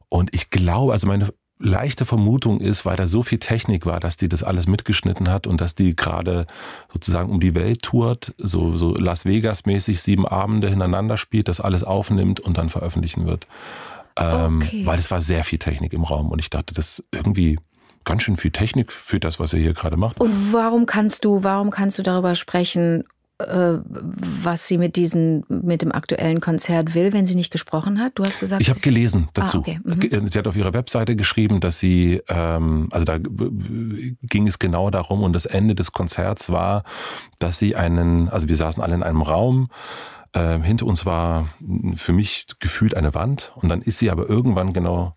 Und 0.10 0.36
ich 0.36 0.50
glaube, 0.50 0.92
also 0.92 1.08
meine 1.08 1.34
leichte 1.60 2.06
Vermutung 2.06 2.62
ist, 2.62 2.86
weil 2.86 2.96
da 2.96 3.06
so 3.06 3.22
viel 3.22 3.38
Technik 3.38 3.86
war, 3.86 4.00
dass 4.00 4.18
die 4.18 4.30
das 4.30 4.44
alles 4.44 4.68
mitgeschnitten 4.68 5.30
hat 5.30 5.46
und 5.46 5.60
dass 5.60 5.76
die 5.76 5.96
gerade 5.96 6.48
sozusagen 6.92 7.30
um 7.30 7.40
die 7.40 7.54
Welt 7.54 7.82
tourt, 7.82 8.34
so, 8.38 8.76
so 8.76 8.96
Las 8.96 9.26
Vegas 9.26 9.66
mäßig 9.66 10.02
sieben 10.02 10.26
Abende 10.26 10.70
hintereinander 10.70 11.18
spielt, 11.18 11.50
das 11.50 11.60
alles 11.60 11.84
aufnimmt 11.84 12.40
und 12.40 12.58
dann 12.58 12.70
veröffentlichen 12.70 13.26
wird. 13.28 13.46
Ähm, 14.16 14.62
okay. 14.64 14.86
Weil 14.86 15.00
es 15.00 15.12
war 15.12 15.22
sehr 15.22 15.44
viel 15.44 15.60
Technik 15.60 15.94
im 15.94 16.04
Raum 16.04 16.32
und 16.32 16.40
ich 16.40 16.50
dachte, 16.50 16.74
das 16.74 17.04
irgendwie 17.12 17.60
ganz 18.06 18.24
schön 18.24 18.38
viel 18.38 18.52
Technik 18.52 18.92
für 18.92 19.20
das, 19.20 19.40
was 19.40 19.54
er 19.54 19.60
hier 19.60 19.74
gerade 19.74 19.98
macht. 19.98 20.20
Und 20.20 20.54
warum 20.54 20.86
kannst 20.86 21.26
du, 21.26 21.44
warum 21.44 21.72
kannst 21.72 22.00
du 22.00 22.04
darüber 22.04 22.36
sprechen, 22.36 23.04
was 23.40 24.68
sie 24.68 24.78
mit 24.78 24.98
diesen, 24.98 25.46
mit 25.48 25.82
dem 25.82 25.94
aktuellen 25.94 26.42
Konzert 26.42 26.94
will, 26.94 27.14
wenn 27.14 27.26
sie 27.26 27.36
nicht 27.36 27.52
gesprochen 27.52 28.00
hat? 28.00 28.14
Du 28.16 28.26
hast 28.26 28.40
gesagt. 28.40 28.62
Ich 28.62 28.70
habe 28.70 28.82
gelesen 28.82 29.30
dazu. 29.34 29.58
Ah, 29.58 29.62
okay. 29.62 29.80
mhm. 29.84 30.28
Sie 30.28 30.38
hat 30.38 30.48
auf 30.48 30.58
ihrer 30.58 30.74
Webseite 30.74 31.16
geschrieben, 31.16 31.62
dass 31.62 31.80
sie, 31.80 32.22
ähm, 32.28 32.90
also 32.92 33.06
da 33.06 33.18
ging 33.18 34.46
es 34.46 34.60
genau 34.60 34.90
darum 34.90 35.24
und 35.24 35.32
das 35.32 35.46
Ende 35.46 35.74
des 35.74 35.94
Konzerts 35.94 36.50
war, 36.50 36.84
dass 37.40 37.58
sie 37.58 37.78
einen, 37.78 38.28
also 38.28 38.50
wir 38.50 38.58
saßen 38.58 38.84
alle 38.84 38.96
in 38.96 39.04
einem 39.04 39.22
Raum. 39.22 39.70
Äh, 40.34 40.60
hinter 40.60 40.86
uns 40.86 41.06
war 41.06 41.48
für 41.96 42.12
mich 42.12 42.46
gefühlt 42.60 42.94
eine 42.94 43.14
Wand 43.14 43.54
und 43.56 43.70
dann 43.70 43.82
ist 43.82 44.00
sie 44.00 44.12
aber 44.12 44.30
irgendwann 44.30 44.74
genau 44.74 45.16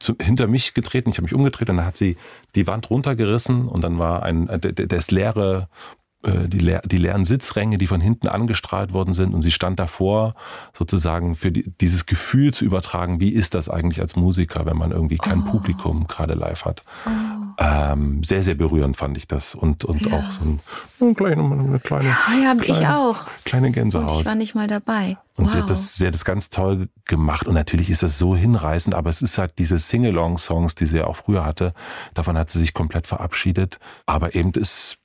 zu, 0.00 0.14
hinter 0.18 0.46
mich 0.46 0.72
getreten, 0.72 1.10
ich 1.10 1.16
habe 1.16 1.24
mich 1.24 1.34
umgedreht 1.34 1.68
und 1.68 1.76
dann 1.76 1.86
hat 1.86 1.96
sie 1.96 2.16
die 2.54 2.66
Wand 2.66 2.88
runtergerissen 2.88 3.68
und 3.68 3.82
dann 3.82 3.98
war 3.98 4.22
ein 4.22 4.48
äh, 4.48 4.72
das 4.72 5.10
leere 5.10 5.68
äh, 5.68 5.99
die, 6.22 6.58
leer, 6.58 6.80
die 6.84 6.98
leeren 6.98 7.24
Sitzränge, 7.24 7.78
die 7.78 7.86
von 7.86 8.00
hinten 8.00 8.28
angestrahlt 8.28 8.92
worden 8.92 9.14
sind 9.14 9.32
und 9.32 9.40
sie 9.40 9.50
stand 9.50 9.80
davor, 9.80 10.34
sozusagen 10.76 11.34
für 11.34 11.50
die, 11.50 11.72
dieses 11.80 12.04
Gefühl 12.04 12.52
zu 12.52 12.66
übertragen, 12.66 13.20
wie 13.20 13.30
ist 13.30 13.54
das 13.54 13.70
eigentlich 13.70 14.02
als 14.02 14.16
Musiker, 14.16 14.66
wenn 14.66 14.76
man 14.76 14.90
irgendwie 14.90 15.16
kein 15.16 15.42
oh. 15.42 15.50
Publikum 15.50 16.06
gerade 16.06 16.34
live 16.34 16.66
hat. 16.66 16.82
Oh. 17.06 17.10
Ähm, 17.58 18.22
sehr, 18.22 18.42
sehr 18.42 18.54
berührend 18.54 18.98
fand 18.98 19.16
ich 19.16 19.28
das 19.28 19.54
und, 19.54 19.84
und 19.84 20.06
ja. 20.06 20.18
auch 20.18 20.30
so 20.30 20.42
ein, 20.42 20.60
ein 21.00 21.14
kleine, 21.14 21.42
eine 21.42 21.80
kleine, 21.80 22.08
ja, 22.08 22.42
ja, 22.42 22.54
kleine, 22.54 22.80
ich 22.80 22.86
auch. 22.86 23.26
kleine 23.46 23.70
Gänsehaut. 23.70 24.10
Und 24.10 24.20
ich 24.20 24.26
war 24.26 24.34
nicht 24.34 24.54
mal 24.54 24.66
dabei. 24.66 25.16
Und 25.36 25.44
wow. 25.44 25.52
sie, 25.52 25.58
hat 25.58 25.70
das, 25.70 25.94
sie 25.94 26.06
hat 26.06 26.12
das 26.12 26.26
ganz 26.26 26.50
toll 26.50 26.88
gemacht 27.06 27.46
und 27.46 27.54
natürlich 27.54 27.88
ist 27.88 28.02
das 28.02 28.18
so 28.18 28.36
hinreißend, 28.36 28.94
aber 28.94 29.08
es 29.08 29.22
ist 29.22 29.38
halt 29.38 29.54
diese 29.58 29.78
Sing-Along-Songs, 29.78 30.74
die 30.74 30.84
sie 30.84 30.98
ja 30.98 31.06
auch 31.06 31.16
früher 31.16 31.46
hatte, 31.46 31.72
davon 32.12 32.36
hat 32.36 32.50
sie 32.50 32.58
sich 32.58 32.74
komplett 32.74 33.06
verabschiedet, 33.06 33.78
aber 34.04 34.34
eben 34.34 34.52
ist 34.52 34.98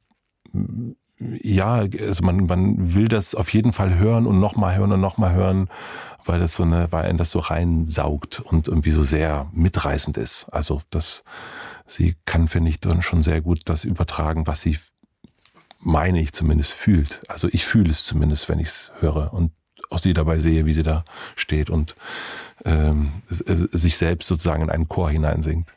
ja, 1.20 1.76
also 1.76 2.24
man, 2.24 2.46
man 2.46 2.94
will 2.94 3.08
das 3.08 3.36
auf 3.36 3.54
jeden 3.54 3.72
Fall 3.72 3.98
hören 3.98 4.28
und 4.28 4.40
nochmal 4.40 4.76
hören 4.76 4.92
und 4.92 5.02
nochmal 5.02 5.34
hören, 5.34 5.70
weil 6.26 6.40
das 6.40 6.56
so 6.56 6.64
eine, 6.64 6.92
weil 6.92 7.06
einen 7.06 7.18
das 7.18 7.32
so 7.32 7.40
reinsaugt 7.40 8.42
und 8.42 8.68
irgendwie 8.68 8.92
so 8.92 9.04
sehr 9.04 9.48
mitreißend 9.54 10.18
ist. 10.18 10.48
Also 10.52 10.82
das, 10.90 11.24
sie 11.88 12.16
kann, 12.26 12.48
finde 12.48 12.70
ich, 12.70 12.80
dann 12.80 13.02
schon 13.02 13.22
sehr 13.22 13.42
gut 13.42 13.62
das 13.66 13.86
übertragen, 13.86 14.48
was 14.48 14.62
sie, 14.62 14.78
meine 15.80 16.20
ich 16.20 16.34
zumindest, 16.34 16.74
fühlt. 16.74 17.22
Also 17.30 17.48
ich 17.50 17.66
fühle 17.66 17.92
es 17.92 18.04
zumindest, 18.04 18.50
wenn 18.50 18.60
ich 18.60 18.68
es 18.68 18.92
höre. 19.00 19.34
Und 19.34 19.52
aus 19.90 20.02
sie 20.02 20.14
dabei 20.14 20.40
sehe, 20.40 20.66
wie 20.66 20.74
sie 20.74 20.84
da 20.84 21.06
steht 21.36 21.70
und 21.70 21.96
ähm, 22.66 23.12
sich 23.30 23.98
selbst 23.98 24.28
sozusagen 24.28 24.64
in 24.64 24.70
einen 24.70 24.88
Chor 24.88 25.12
hineinsingt. 25.12 25.72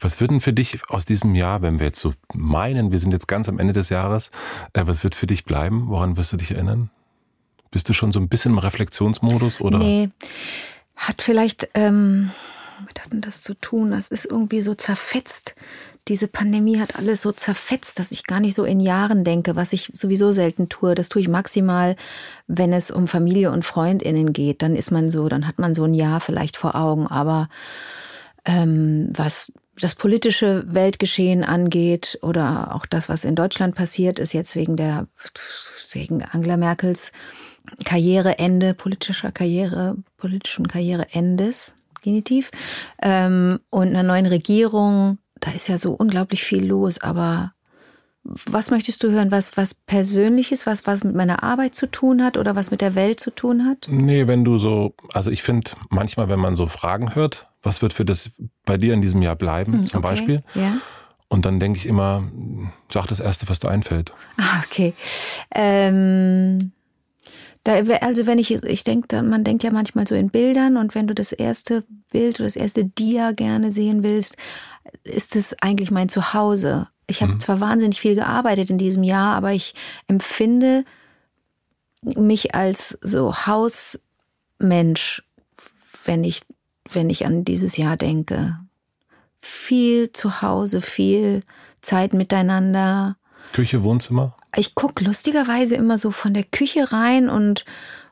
Was 0.00 0.20
wird 0.20 0.30
denn 0.30 0.40
für 0.40 0.52
dich 0.52 0.78
aus 0.88 1.04
diesem 1.04 1.34
Jahr, 1.34 1.62
wenn 1.62 1.78
wir 1.78 1.86
jetzt 1.86 2.00
so 2.00 2.12
meinen, 2.34 2.92
wir 2.92 2.98
sind 2.98 3.12
jetzt 3.12 3.28
ganz 3.28 3.48
am 3.48 3.58
Ende 3.58 3.72
des 3.72 3.88
Jahres, 3.88 4.30
äh, 4.72 4.82
was 4.86 5.02
wird 5.04 5.14
für 5.14 5.26
dich 5.26 5.44
bleiben? 5.44 5.88
Woran 5.88 6.16
wirst 6.16 6.32
du 6.32 6.36
dich 6.36 6.50
erinnern? 6.50 6.90
Bist 7.70 7.88
du 7.88 7.92
schon 7.92 8.12
so 8.12 8.20
ein 8.20 8.28
bisschen 8.28 8.52
im 8.52 8.58
Reflexionsmodus 8.58 9.60
oder? 9.60 9.78
Nee, 9.78 10.10
hat 10.96 11.22
vielleicht 11.22 11.68
ähm, 11.74 12.30
mit 12.86 13.02
hatten 13.02 13.20
das 13.20 13.42
zu 13.42 13.54
tun. 13.54 13.90
Das 13.90 14.08
ist 14.08 14.26
irgendwie 14.26 14.60
so 14.60 14.74
zerfetzt. 14.74 15.54
Diese 16.08 16.28
Pandemie 16.28 16.78
hat 16.78 16.96
alles 16.96 17.22
so 17.22 17.32
zerfetzt, 17.32 17.98
dass 17.98 18.12
ich 18.12 18.24
gar 18.24 18.38
nicht 18.38 18.54
so 18.54 18.64
in 18.64 18.78
Jahren 18.78 19.24
denke, 19.24 19.56
was 19.56 19.72
ich 19.72 19.90
sowieso 19.92 20.30
selten 20.30 20.68
tue. 20.68 20.94
Das 20.94 21.08
tue 21.08 21.22
ich 21.22 21.28
maximal, 21.28 21.96
wenn 22.46 22.72
es 22.72 22.90
um 22.90 23.08
Familie 23.08 23.50
und 23.50 23.64
FreundInnen 23.64 24.32
geht. 24.32 24.62
Dann 24.62 24.76
ist 24.76 24.92
man 24.92 25.10
so, 25.10 25.28
dann 25.28 25.48
hat 25.48 25.58
man 25.58 25.74
so 25.74 25.84
ein 25.84 25.94
Jahr 25.94 26.20
vielleicht 26.20 26.56
vor 26.56 26.76
Augen. 26.76 27.08
Aber 27.08 27.48
ähm, 28.44 29.08
was 29.12 29.52
das 29.78 29.94
politische 29.94 30.64
Weltgeschehen 30.72 31.44
angeht 31.44 32.18
oder 32.22 32.74
auch 32.74 32.86
das, 32.86 33.08
was 33.08 33.24
in 33.24 33.34
Deutschland 33.34 33.74
passiert, 33.74 34.18
ist 34.18 34.32
jetzt 34.32 34.56
wegen 34.56 34.76
der 34.76 35.06
wegen 35.92 36.22
Angela 36.22 36.56
Merkels 36.56 37.12
Karriereende, 37.84 38.74
politischer 38.74 39.32
Karriere, 39.32 39.96
politischen 40.16 40.68
Karriereendes, 40.68 41.76
Genitiv, 42.02 42.50
ähm, 43.02 43.58
und 43.70 43.88
einer 43.88 44.04
neuen 44.04 44.26
Regierung. 44.26 45.18
Da 45.40 45.50
ist 45.50 45.68
ja 45.68 45.76
so 45.76 45.92
unglaublich 45.92 46.44
viel 46.44 46.64
los, 46.64 47.00
aber 47.00 47.52
was 48.22 48.70
möchtest 48.70 49.02
du 49.02 49.10
hören? 49.10 49.30
Was, 49.30 49.56
was 49.56 49.74
Persönliches, 49.74 50.66
was, 50.66 50.86
was 50.86 51.04
mit 51.04 51.14
meiner 51.14 51.42
Arbeit 51.42 51.74
zu 51.74 51.86
tun 51.86 52.24
hat 52.24 52.36
oder 52.36 52.56
was 52.56 52.70
mit 52.70 52.80
der 52.80 52.94
Welt 52.94 53.20
zu 53.20 53.30
tun 53.30 53.64
hat? 53.64 53.86
Nee, 53.88 54.26
wenn 54.26 54.44
du 54.44 54.58
so, 54.58 54.94
also 55.12 55.30
ich 55.30 55.42
finde 55.42 55.72
manchmal, 55.90 56.28
wenn 56.28 56.40
man 56.40 56.56
so 56.56 56.66
Fragen 56.66 57.14
hört, 57.14 57.48
was 57.66 57.82
wird 57.82 57.92
für 57.92 58.04
das 58.04 58.30
bei 58.64 58.76
dir 58.76 58.94
in 58.94 59.02
diesem 59.02 59.20
Jahr 59.22 59.36
bleiben, 59.36 59.74
hm, 59.74 59.84
zum 59.84 59.98
okay. 59.98 60.08
Beispiel? 60.08 60.42
Ja. 60.54 60.78
Und 61.28 61.44
dann 61.44 61.58
denke 61.58 61.78
ich 61.78 61.86
immer, 61.86 62.22
sag 62.90 63.06
das 63.06 63.20
Erste, 63.20 63.48
was 63.48 63.58
dir 63.58 63.68
einfällt. 63.68 64.12
Ah, 64.38 64.62
okay. 64.64 64.94
Ähm, 65.54 66.70
da, 67.64 67.74
also 68.00 68.26
wenn 68.26 68.38
ich, 68.38 68.52
ich 68.52 68.84
denke, 68.84 69.22
man 69.22 69.42
denkt 69.42 69.64
ja 69.64 69.72
manchmal 69.72 70.06
so 70.06 70.14
in 70.14 70.30
Bildern 70.30 70.76
und 70.76 70.94
wenn 70.94 71.08
du 71.08 71.14
das 71.14 71.32
erste 71.32 71.82
Bild 72.12 72.38
oder 72.38 72.46
das 72.46 72.54
erste 72.54 72.84
Dia 72.84 73.32
gerne 73.32 73.72
sehen 73.72 74.04
willst, 74.04 74.36
ist 75.02 75.34
es 75.34 75.60
eigentlich 75.60 75.90
mein 75.90 76.08
Zuhause. 76.08 76.86
Ich 77.08 77.22
habe 77.22 77.32
mhm. 77.32 77.40
zwar 77.40 77.58
wahnsinnig 77.58 78.00
viel 78.00 78.14
gearbeitet 78.14 78.70
in 78.70 78.78
diesem 78.78 79.02
Jahr, 79.02 79.34
aber 79.34 79.52
ich 79.52 79.74
empfinde 80.06 80.84
mich 82.02 82.54
als 82.54 82.96
so 83.00 83.34
Hausmensch, 83.34 85.24
wenn 86.04 86.22
ich, 86.22 86.42
wenn 86.92 87.10
ich 87.10 87.26
an 87.26 87.44
dieses 87.44 87.76
Jahr 87.76 87.96
denke. 87.96 88.58
Viel 89.40 90.12
zu 90.12 90.42
Hause, 90.42 90.80
viel 90.82 91.42
Zeit 91.80 92.14
miteinander. 92.14 93.16
Küche, 93.52 93.82
Wohnzimmer? 93.82 94.36
ich 94.56 94.74
gucke 94.74 95.04
lustigerweise 95.04 95.76
immer 95.76 95.98
so 95.98 96.10
von 96.10 96.34
der 96.34 96.44
Küche 96.44 96.92
rein 96.92 97.28
und 97.28 97.64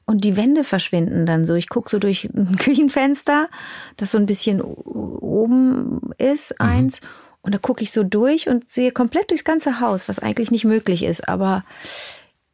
und 0.07 0.23
die 0.23 0.37
Wände 0.37 0.65
verschwinden 0.65 1.25
dann 1.25 1.47
so. 1.47 1.55
Ich 1.55 1.71
gucke 1.71 1.89
so 1.89 1.99
durch 1.99 2.25
ein 2.25 2.57
Küchenfenster, 2.59 3.49
das 3.97 4.11
so 4.11 4.19
ein 4.19 4.27
bisschen 4.27 4.61
oben 4.61 6.13
ist, 6.19 6.51
mhm. 6.51 6.67
eins. 6.67 7.01
Und 7.41 7.55
da 7.55 7.59
gucke 7.59 7.83
ich 7.83 7.91
so 7.91 8.03
durch 8.03 8.47
und 8.47 8.69
sehe 8.69 8.93
komplett 8.93 9.31
durchs 9.31 9.45
ganze 9.45 9.81
Haus, 9.81 10.07
was 10.07 10.19
eigentlich 10.19 10.51
nicht 10.51 10.67
möglich 10.67 11.05
ist. 11.05 11.27
Aber 11.27 11.65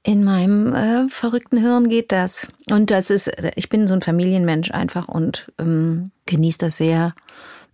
in 0.03 0.25
meinem 0.25 0.75
äh, 0.75 1.09
verrückten 1.09 1.59
Hirn 1.59 1.89
geht 1.89 2.11
das. 2.13 2.49
Und 2.71 2.91
das 2.91 3.11
ist, 3.11 3.31
ich 3.55 3.69
bin 3.69 3.87
so 3.87 3.95
ein 3.95 4.03
Familienmensch 4.03 4.71
einfach 4.71 5.09
und 5.09 5.53
ähm, 5.59 6.11
genieße 6.27 6.59
das 6.59 6.77
sehr, 6.77 7.15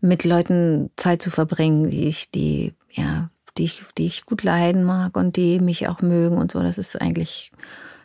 mit 0.00 0.24
Leuten 0.24 0.90
Zeit 0.96 1.22
zu 1.22 1.30
verbringen, 1.30 1.90
die 1.90 2.06
ich, 2.06 2.30
die, 2.30 2.74
ja, 2.92 3.30
die 3.56 3.64
ich, 3.64 3.82
die 3.96 4.06
ich 4.06 4.26
gut 4.26 4.42
leiden 4.42 4.84
mag 4.84 5.16
und 5.16 5.36
die 5.36 5.58
mich 5.58 5.88
auch 5.88 6.02
mögen 6.02 6.36
und 6.36 6.52
so. 6.52 6.62
Das 6.62 6.78
ist 6.78 7.00
eigentlich, 7.00 7.52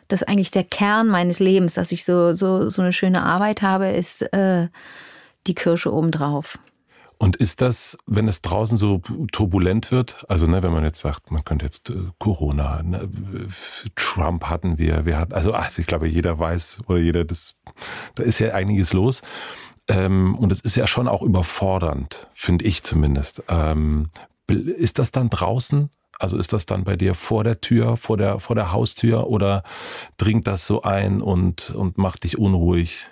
das 0.08 0.22
ist 0.22 0.28
eigentlich 0.28 0.50
der 0.50 0.64
Kern 0.64 1.08
meines 1.08 1.38
Lebens, 1.38 1.74
dass 1.74 1.92
ich 1.92 2.04
so, 2.04 2.34
so, 2.34 2.70
so 2.70 2.82
eine 2.82 2.92
schöne 2.92 3.22
Arbeit 3.22 3.62
habe, 3.62 3.88
ist 3.88 4.22
äh, 4.32 4.68
die 5.46 5.54
Kirsche 5.54 5.92
obendrauf. 5.92 6.58
Und 7.22 7.36
ist 7.36 7.60
das, 7.60 7.96
wenn 8.04 8.26
es 8.26 8.42
draußen 8.42 8.76
so 8.76 9.00
turbulent 9.30 9.92
wird, 9.92 10.24
also 10.28 10.48
ne, 10.48 10.60
wenn 10.64 10.72
man 10.72 10.82
jetzt 10.82 10.98
sagt, 10.98 11.30
man 11.30 11.44
könnte 11.44 11.64
jetzt 11.64 11.88
äh, 11.88 11.94
Corona, 12.18 12.82
ne, 12.82 13.08
Trump 13.94 14.46
hatten 14.46 14.76
wir, 14.76 15.06
wir 15.06 15.18
hatten, 15.18 15.32
also 15.32 15.54
ach, 15.54 15.70
ich 15.78 15.86
glaube, 15.86 16.08
jeder 16.08 16.40
weiß 16.40 16.80
oder 16.88 16.98
jeder, 16.98 17.24
das, 17.24 17.60
da 18.16 18.24
ist 18.24 18.40
ja 18.40 18.54
einiges 18.54 18.92
los. 18.92 19.22
Ähm, 19.86 20.34
und 20.34 20.50
es 20.50 20.62
ist 20.62 20.74
ja 20.74 20.88
schon 20.88 21.06
auch 21.06 21.22
überfordernd, 21.22 22.26
finde 22.32 22.64
ich 22.64 22.82
zumindest. 22.82 23.44
Ähm, 23.48 24.10
ist 24.48 24.98
das 24.98 25.12
dann 25.12 25.30
draußen? 25.30 25.90
Also 26.18 26.36
ist 26.36 26.52
das 26.52 26.66
dann 26.66 26.82
bei 26.82 26.96
dir 26.96 27.14
vor 27.14 27.44
der 27.44 27.60
Tür, 27.60 27.96
vor 27.96 28.16
der, 28.16 28.40
vor 28.40 28.56
der 28.56 28.72
Haustür 28.72 29.28
oder 29.28 29.62
dringt 30.16 30.48
das 30.48 30.66
so 30.66 30.82
ein 30.82 31.22
und, 31.22 31.70
und 31.70 31.98
macht 31.98 32.24
dich 32.24 32.36
unruhig? 32.36 33.06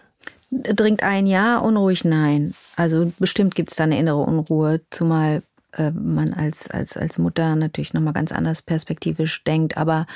Dringt 0.51 1.03
ein, 1.03 1.27
ja, 1.27 1.59
unruhig, 1.59 2.05
nein. 2.05 2.55
Also 2.77 3.13
bestimmt 3.19 3.55
gibt 3.55 3.71
es 3.71 3.77
da 3.77 3.85
eine 3.85 3.99
innere 3.99 4.19
Unruhe, 4.19 4.81
zumal 4.91 5.43
äh, 5.73 5.91
man 5.93 6.33
als, 6.33 6.69
als, 6.71 6.97
als 6.97 7.19
Mutter 7.19 7.55
natürlich 7.55 7.95
nochmal 7.95 8.15
ganz 8.15 8.33
anders 8.33 8.63
perspektivisch 8.63 9.45
denkt. 9.45 9.77
Aber 9.77 10.07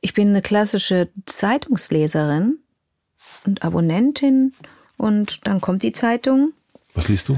ich 0.00 0.14
bin 0.14 0.28
eine 0.28 0.42
klassische 0.42 1.08
Zeitungsleserin 1.26 2.58
und 3.44 3.62
Abonnentin 3.62 4.54
und 4.96 5.46
dann 5.46 5.60
kommt 5.60 5.82
die 5.82 5.92
Zeitung 5.92 6.52
was 6.96 7.08
liest 7.08 7.28
du? 7.28 7.36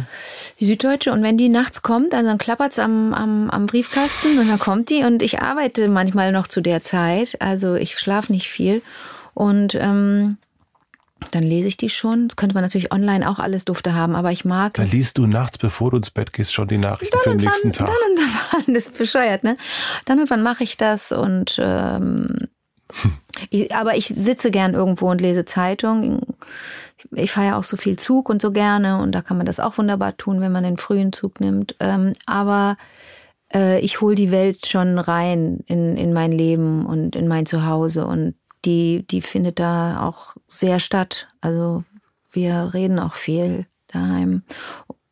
Die 0.60 0.66
Süddeutsche. 0.66 1.12
Und 1.12 1.22
wenn 1.24 1.36
die 1.36 1.48
nachts 1.48 1.82
kommt, 1.82 2.14
also 2.14 2.28
dann 2.28 2.38
klappert 2.38 2.72
es 2.72 2.78
am, 2.78 3.12
am, 3.12 3.50
am 3.50 3.66
Briefkasten 3.66 4.38
und 4.38 4.48
dann 4.48 4.60
kommt 4.60 4.88
die. 4.88 5.02
Und 5.02 5.20
ich 5.20 5.40
arbeite 5.40 5.88
manchmal 5.88 6.30
noch 6.30 6.46
zu 6.46 6.60
der 6.60 6.80
Zeit. 6.80 7.36
Also 7.40 7.74
ich 7.74 7.98
schlafe 7.98 8.32
nicht 8.32 8.48
viel. 8.48 8.82
Und 9.34 9.74
ähm, 9.74 10.38
dann 11.30 11.42
lese 11.42 11.68
ich 11.68 11.76
die 11.76 11.88
schon. 11.88 12.28
Das 12.28 12.36
könnte 12.36 12.54
man 12.54 12.62
natürlich 12.62 12.92
online 12.92 13.28
auch 13.28 13.38
alles 13.38 13.64
dufte 13.64 13.94
haben, 13.94 14.14
aber 14.14 14.32
ich 14.32 14.44
mag 14.44 14.74
Dann 14.74 14.86
liest 14.86 15.18
du 15.18 15.26
nachts, 15.26 15.58
bevor 15.58 15.90
du 15.90 15.98
ins 15.98 16.10
Bett 16.10 16.32
gehst, 16.32 16.54
schon 16.54 16.68
die 16.68 16.78
Nachrichten 16.78 17.18
für 17.22 17.30
den 17.30 17.38
nächsten 17.38 17.68
wann, 17.68 17.72
Tag. 17.72 17.88
Dann 17.88 18.26
und 18.26 18.32
wann, 18.66 18.74
das 18.74 18.88
ist 18.88 18.98
bescheuert, 18.98 19.44
ne? 19.44 19.56
Dann 20.04 20.20
und 20.20 20.30
wann 20.30 20.42
mache 20.42 20.64
ich 20.64 20.76
das 20.76 21.12
und 21.12 21.58
ähm, 21.60 22.28
ich, 23.50 23.74
aber 23.74 23.96
ich 23.96 24.06
sitze 24.06 24.50
gern 24.50 24.74
irgendwo 24.74 25.10
und 25.10 25.20
lese 25.20 25.44
Zeitung 25.44 26.22
ich 27.12 27.30
fahre 27.30 27.48
ja 27.48 27.58
auch 27.58 27.64
so 27.64 27.76
viel 27.76 27.96
Zug 27.96 28.28
und 28.28 28.42
so 28.42 28.52
gerne 28.52 28.98
und 28.98 29.14
da 29.14 29.22
kann 29.22 29.36
man 29.36 29.46
das 29.46 29.60
auch 29.60 29.78
wunderbar 29.78 30.16
tun, 30.16 30.40
wenn 30.40 30.52
man 30.52 30.64
den 30.64 30.76
frühen 30.76 31.12
Zug 31.12 31.40
nimmt. 31.40 31.76
Ähm, 31.80 32.12
aber 32.26 32.76
äh, 33.54 33.80
ich 33.80 34.00
hole 34.00 34.14
die 34.14 34.30
Welt 34.30 34.66
schon 34.66 34.98
rein 34.98 35.60
in, 35.66 35.96
in 35.96 36.12
mein 36.12 36.32
Leben 36.32 36.86
und 36.86 37.16
in 37.16 37.28
mein 37.28 37.46
Zuhause 37.46 38.06
und 38.06 38.34
die, 38.64 39.04
die 39.10 39.22
findet 39.22 39.58
da 39.58 40.06
auch 40.06 40.34
sehr 40.46 40.80
statt. 40.80 41.28
Also 41.40 41.84
wir 42.32 42.72
reden 42.74 42.98
auch 42.98 43.14
viel 43.14 43.66
daheim 43.88 44.42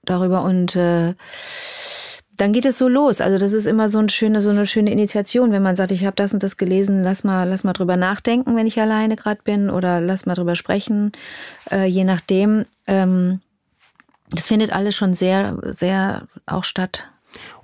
darüber 0.04 0.42
und 0.42 0.76
äh, 0.76 1.14
dann 2.36 2.52
geht 2.52 2.66
es 2.66 2.78
so 2.78 2.88
los. 2.88 3.20
Also 3.20 3.38
das 3.38 3.52
ist 3.52 3.66
immer 3.66 3.88
so 3.88 3.98
eine 3.98 4.10
schöne, 4.10 4.42
so 4.42 4.50
eine 4.50 4.66
schöne 4.66 4.92
Initiation, 4.92 5.52
wenn 5.52 5.62
man 5.62 5.76
sagt, 5.76 5.92
ich 5.92 6.04
habe 6.04 6.16
das 6.16 6.34
und 6.34 6.42
das 6.42 6.56
gelesen, 6.56 7.02
lass 7.02 7.24
mal, 7.24 7.48
lass 7.48 7.64
mal 7.64 7.72
drüber 7.72 7.96
nachdenken, 7.96 8.56
wenn 8.56 8.66
ich 8.66 8.80
alleine 8.80 9.16
gerade 9.16 9.40
bin, 9.42 9.70
oder 9.70 10.00
lass 10.00 10.26
mal 10.26 10.34
drüber 10.34 10.54
sprechen, 10.54 11.12
äh, 11.70 11.86
je 11.86 12.04
nachdem. 12.04 12.66
Ähm, 12.86 13.40
das 14.30 14.46
findet 14.46 14.72
alles 14.72 14.94
schon 14.94 15.14
sehr, 15.14 15.56
sehr 15.62 16.26
auch 16.46 16.64
statt. 16.64 17.08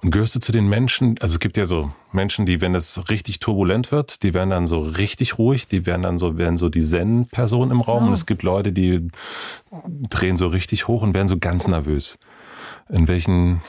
Und 0.02 0.10
gehörst 0.10 0.34
du 0.34 0.40
zu 0.40 0.52
den 0.52 0.68
Menschen, 0.68 1.16
also 1.20 1.34
es 1.34 1.38
gibt 1.38 1.56
ja 1.56 1.66
so 1.66 1.92
Menschen, 2.12 2.46
die, 2.46 2.60
wenn 2.60 2.74
es 2.74 3.08
richtig 3.10 3.38
turbulent 3.38 3.92
wird, 3.92 4.22
die 4.22 4.34
werden 4.34 4.50
dann 4.50 4.66
so 4.66 4.80
richtig 4.80 5.38
ruhig, 5.38 5.68
die 5.68 5.86
werden 5.86 6.02
dann 6.02 6.18
so, 6.18 6.36
werden 6.36 6.56
so 6.56 6.68
die 6.68 6.82
Zen-Person 6.82 7.70
im 7.70 7.80
Raum. 7.80 8.04
Oh. 8.04 8.06
Und 8.08 8.12
es 8.12 8.26
gibt 8.26 8.42
Leute, 8.42 8.72
die 8.72 9.08
drehen 10.08 10.36
so 10.36 10.48
richtig 10.48 10.88
hoch 10.88 11.02
und 11.02 11.14
werden 11.14 11.28
so 11.28 11.38
ganz 11.38 11.68
nervös. 11.68 12.18
In 12.88 13.08
welchen 13.08 13.62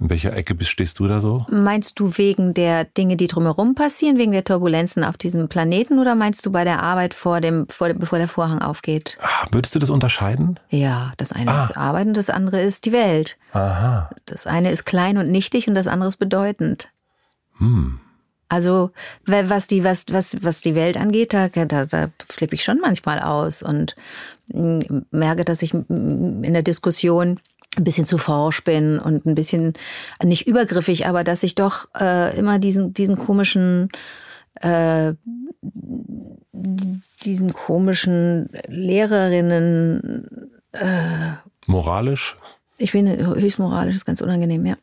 in 0.00 0.10
welcher 0.10 0.32
Ecke 0.34 0.56
stehst 0.64 0.98
du 0.98 1.06
da 1.06 1.20
so? 1.20 1.46
Meinst 1.48 2.00
du 2.00 2.16
wegen 2.16 2.52
der 2.52 2.84
Dinge, 2.84 3.16
die 3.16 3.28
drumherum 3.28 3.74
passieren, 3.74 4.18
wegen 4.18 4.32
der 4.32 4.44
Turbulenzen 4.44 5.04
auf 5.04 5.16
diesem 5.16 5.48
Planeten 5.48 5.98
oder 5.98 6.14
meinst 6.14 6.44
du 6.44 6.50
bei 6.50 6.64
der 6.64 6.82
Arbeit 6.82 7.14
vor 7.14 7.40
dem, 7.40 7.68
vor, 7.68 7.92
bevor 7.94 8.18
der 8.18 8.28
Vorhang 8.28 8.60
aufgeht? 8.60 9.18
Ah, 9.22 9.46
würdest 9.52 9.74
du 9.74 9.78
das 9.78 9.90
unterscheiden? 9.90 10.58
Ja, 10.68 11.12
das 11.16 11.32
eine 11.32 11.52
ah. 11.52 11.64
ist 11.64 11.76
Arbeit 11.76 12.08
und 12.08 12.16
das 12.16 12.28
andere 12.28 12.60
ist 12.60 12.86
die 12.86 12.92
Welt. 12.92 13.38
Aha. 13.52 14.10
Das 14.26 14.46
eine 14.46 14.72
ist 14.72 14.84
klein 14.84 15.16
und 15.16 15.30
nichtig 15.30 15.68
und 15.68 15.74
das 15.74 15.86
andere 15.86 16.08
ist 16.08 16.16
bedeutend. 16.16 16.90
Hm. 17.58 18.00
Also 18.48 18.90
was 19.24 19.66
die, 19.68 19.84
was, 19.84 20.06
was, 20.10 20.36
was 20.42 20.60
die 20.60 20.74
Welt 20.74 20.96
angeht, 20.96 21.32
da, 21.34 21.48
da, 21.48 21.86
da 21.86 22.08
flippe 22.28 22.54
ich 22.54 22.62
schon 22.62 22.78
manchmal 22.78 23.20
aus 23.20 23.62
und 23.62 23.96
hm, 24.52 25.06
merke, 25.10 25.44
dass 25.44 25.62
ich 25.62 25.72
in 25.72 26.52
der 26.52 26.62
Diskussion 26.62 27.40
ein 27.76 27.84
bisschen 27.84 28.06
zu 28.06 28.18
forsch 28.18 28.64
bin 28.64 28.98
und 28.98 29.26
ein 29.26 29.34
bisschen 29.34 29.74
nicht 30.22 30.46
übergriffig, 30.46 31.06
aber 31.06 31.24
dass 31.24 31.42
ich 31.42 31.54
doch 31.54 31.88
äh, 31.98 32.36
immer 32.38 32.58
diesen 32.58 32.94
diesen 32.94 33.16
komischen 33.16 33.88
äh, 34.60 35.14
diesen 37.24 37.52
komischen 37.52 38.48
Lehrerinnen. 38.68 40.26
Äh, 40.72 41.32
Moralisch? 41.66 42.36
Ich 42.78 42.92
bin 42.92 43.06
höchst 43.08 43.58
moralisch, 43.60 43.94
ist 43.94 44.04
ganz 44.04 44.20
unangenehm, 44.20 44.66
ja. 44.66 44.74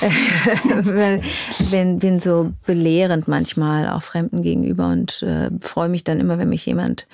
wenn, 1.70 1.98
bin 1.98 2.20
so 2.20 2.52
belehrend 2.66 3.28
manchmal 3.28 3.88
auch 3.88 4.02
Fremden 4.02 4.42
gegenüber 4.42 4.88
und 4.88 5.22
äh, 5.22 5.50
freue 5.60 5.88
mich 5.88 6.04
dann 6.04 6.20
immer, 6.20 6.38
wenn 6.38 6.48
mich 6.48 6.66
jemand 6.66 7.06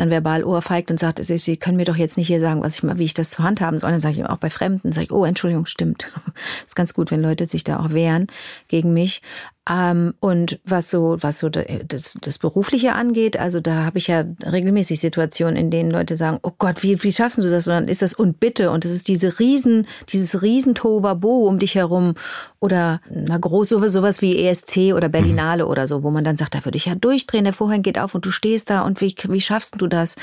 dann 0.00 0.10
verbal 0.10 0.44
ohrfeigt 0.44 0.90
und 0.90 0.98
sagt, 0.98 1.22
Sie 1.22 1.56
können 1.56 1.76
mir 1.76 1.84
doch 1.84 1.96
jetzt 1.96 2.16
nicht 2.16 2.26
hier 2.26 2.40
sagen, 2.40 2.62
was 2.62 2.78
ich 2.78 2.98
wie 2.98 3.04
ich 3.04 3.14
das 3.14 3.30
zur 3.30 3.44
Hand 3.44 3.60
haben 3.60 3.78
soll. 3.78 3.90
Dann 3.90 4.00
sage 4.00 4.14
ich 4.14 4.24
auch 4.24 4.38
bei 4.38 4.50
Fremden, 4.50 4.92
sage 4.92 5.06
ich, 5.06 5.12
oh, 5.12 5.24
Entschuldigung, 5.24 5.66
stimmt. 5.66 6.10
ist 6.66 6.74
ganz 6.74 6.94
gut, 6.94 7.10
wenn 7.10 7.20
Leute 7.20 7.46
sich 7.46 7.64
da 7.64 7.78
auch 7.78 7.92
wehren 7.92 8.26
gegen 8.68 8.92
mich. 8.92 9.22
Ähm, 9.68 10.14
und 10.20 10.58
was 10.64 10.90
so, 10.90 11.18
was 11.20 11.38
so 11.38 11.50
das, 11.50 12.14
das 12.20 12.38
Berufliche 12.38 12.94
angeht, 12.94 13.38
also 13.38 13.60
da 13.60 13.84
habe 13.84 13.98
ich 13.98 14.06
ja 14.06 14.24
regelmäßig 14.42 15.00
Situationen, 15.00 15.56
in 15.56 15.70
denen 15.70 15.90
Leute 15.90 16.16
sagen, 16.16 16.38
oh 16.42 16.52
Gott, 16.56 16.82
wie, 16.82 17.02
wie 17.02 17.12
schaffst 17.12 17.38
du 17.38 17.42
das? 17.42 17.68
Und 17.68 17.74
dann 17.74 17.88
ist 17.88 18.00
das 18.00 18.14
und 18.14 18.40
bitte. 18.40 18.70
Und 18.70 18.84
das 18.84 18.90
ist 18.90 19.06
diese 19.06 19.38
riesen, 19.38 19.86
dieses 20.08 20.42
riesen 20.42 20.74
Tovabo 20.74 21.46
um 21.46 21.58
dich 21.58 21.74
herum 21.74 22.14
oder 22.58 23.02
na 23.10 23.36
groß 23.36 23.68
sowas, 23.68 23.92
sowas 23.92 24.22
wie 24.22 24.44
ESC 24.44 24.94
oder 24.94 25.10
Berlinale 25.10 25.64
mhm. 25.64 25.70
oder 25.70 25.86
so, 25.86 26.02
wo 26.02 26.10
man 26.10 26.24
dann 26.24 26.36
sagt, 26.36 26.54
da 26.54 26.64
würde 26.64 26.78
ich 26.78 26.86
ja 26.86 26.94
durchdrehen, 26.94 27.44
der 27.44 27.52
Vorhang 27.52 27.82
geht 27.82 27.98
auf 27.98 28.14
und 28.14 28.24
du 28.24 28.30
stehst 28.30 28.70
da 28.70 28.80
und 28.80 29.00
wie, 29.02 29.14
wie 29.28 29.40
schaffst 29.40 29.80
du 29.80 29.86
das? 29.86 30.16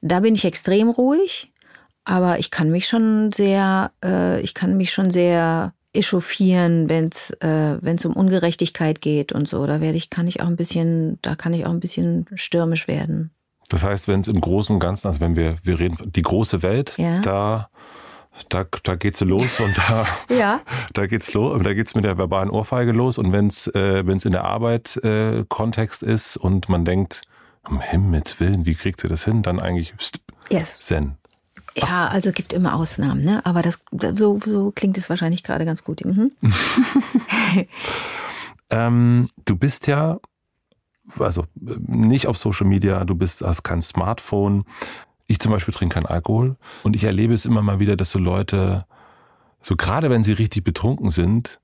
Da 0.00 0.20
bin 0.20 0.34
ich 0.34 0.44
extrem 0.44 0.88
ruhig, 0.88 1.52
aber 2.04 2.38
ich 2.38 2.50
kann 2.50 2.70
mich 2.70 2.86
schon 2.86 3.32
sehr, 3.32 3.90
äh, 4.04 4.40
ich 4.40 4.54
kann 4.54 4.76
mich 4.76 4.92
schon 4.92 5.10
sehr 5.10 5.74
echauffieren, 5.92 6.88
wenn 6.88 7.06
es 7.06 7.30
äh, 7.40 7.78
wenn's 7.80 8.04
um 8.04 8.14
Ungerechtigkeit 8.14 9.00
geht 9.00 9.32
und 9.32 9.48
so. 9.48 9.66
Da 9.66 9.80
werde 9.80 9.96
ich, 9.96 10.10
kann 10.10 10.28
ich 10.28 10.40
auch 10.40 10.46
ein 10.46 10.56
bisschen, 10.56 11.18
da 11.22 11.34
kann 11.34 11.54
ich 11.54 11.66
auch 11.66 11.70
ein 11.70 11.80
bisschen 11.80 12.26
stürmisch 12.34 12.86
werden. 12.88 13.30
Das 13.68 13.84
heißt, 13.84 14.08
wenn 14.08 14.20
es 14.20 14.28
im 14.28 14.40
Großen 14.40 14.74
und 14.74 14.80
Ganzen, 14.80 15.08
also 15.08 15.20
wenn 15.20 15.36
wir, 15.36 15.56
wir 15.62 15.78
reden, 15.78 15.96
die 16.04 16.22
große 16.22 16.62
Welt, 16.62 16.94
ja. 16.98 17.20
da 17.20 17.68
da, 18.48 18.64
da 18.84 18.96
geht's 18.96 19.20
los 19.20 19.60
und 19.60 19.76
da, 19.76 20.06
ja. 20.30 20.60
da 20.94 21.06
geht's 21.06 21.32
los, 21.34 21.60
da 21.62 21.74
geht's 21.74 21.94
mit 21.94 22.04
der 22.04 22.16
verbalen 22.16 22.50
Ohrfeige 22.50 22.92
los. 22.92 23.18
Und 23.18 23.32
wenn's 23.32 23.66
äh, 23.68 24.06
wenn's 24.06 24.24
in 24.24 24.32
der 24.32 24.44
Arbeit 24.44 24.96
äh, 25.04 25.44
Kontext 25.48 26.02
ist 26.02 26.36
und 26.36 26.68
man 26.68 26.84
denkt, 26.84 27.22
um 27.68 27.80
Himmels 27.80 28.40
Willen, 28.40 28.66
wie 28.66 28.74
kriegt 28.74 29.00
sie 29.00 29.08
das 29.08 29.24
hin? 29.24 29.42
Dann 29.42 29.60
eigentlich 29.60 29.94
yes. 30.48 30.80
Zen. 30.80 31.16
Ja, 31.74 32.08
also 32.08 32.32
gibt 32.32 32.52
immer 32.52 32.74
Ausnahmen, 32.74 33.22
ne? 33.22 33.44
Aber 33.46 33.62
das 33.62 33.80
so, 34.14 34.40
so 34.44 34.72
klingt 34.72 34.98
es 34.98 35.08
wahrscheinlich 35.08 35.42
gerade 35.42 35.64
ganz 35.64 35.84
gut. 35.84 36.04
Mhm. 36.04 36.32
ähm, 38.70 39.30
du 39.44 39.56
bist 39.56 39.86
ja, 39.86 40.18
also 41.18 41.44
nicht 41.54 42.26
auf 42.26 42.38
Social 42.38 42.66
Media, 42.66 43.04
du 43.04 43.14
bist, 43.14 43.42
hast 43.42 43.62
kein 43.62 43.82
Smartphone. 43.82 44.64
Ich 45.26 45.38
zum 45.38 45.52
Beispiel 45.52 45.72
trinke 45.72 45.94
keinen 45.94 46.06
Alkohol 46.06 46.56
und 46.82 46.96
ich 46.96 47.04
erlebe 47.04 47.34
es 47.34 47.46
immer 47.46 47.62
mal 47.62 47.78
wieder, 47.78 47.96
dass 47.96 48.10
so 48.10 48.18
Leute, 48.18 48.84
so 49.62 49.76
gerade 49.76 50.10
wenn 50.10 50.24
sie 50.24 50.32
richtig 50.32 50.64
betrunken 50.64 51.10
sind, 51.10 51.60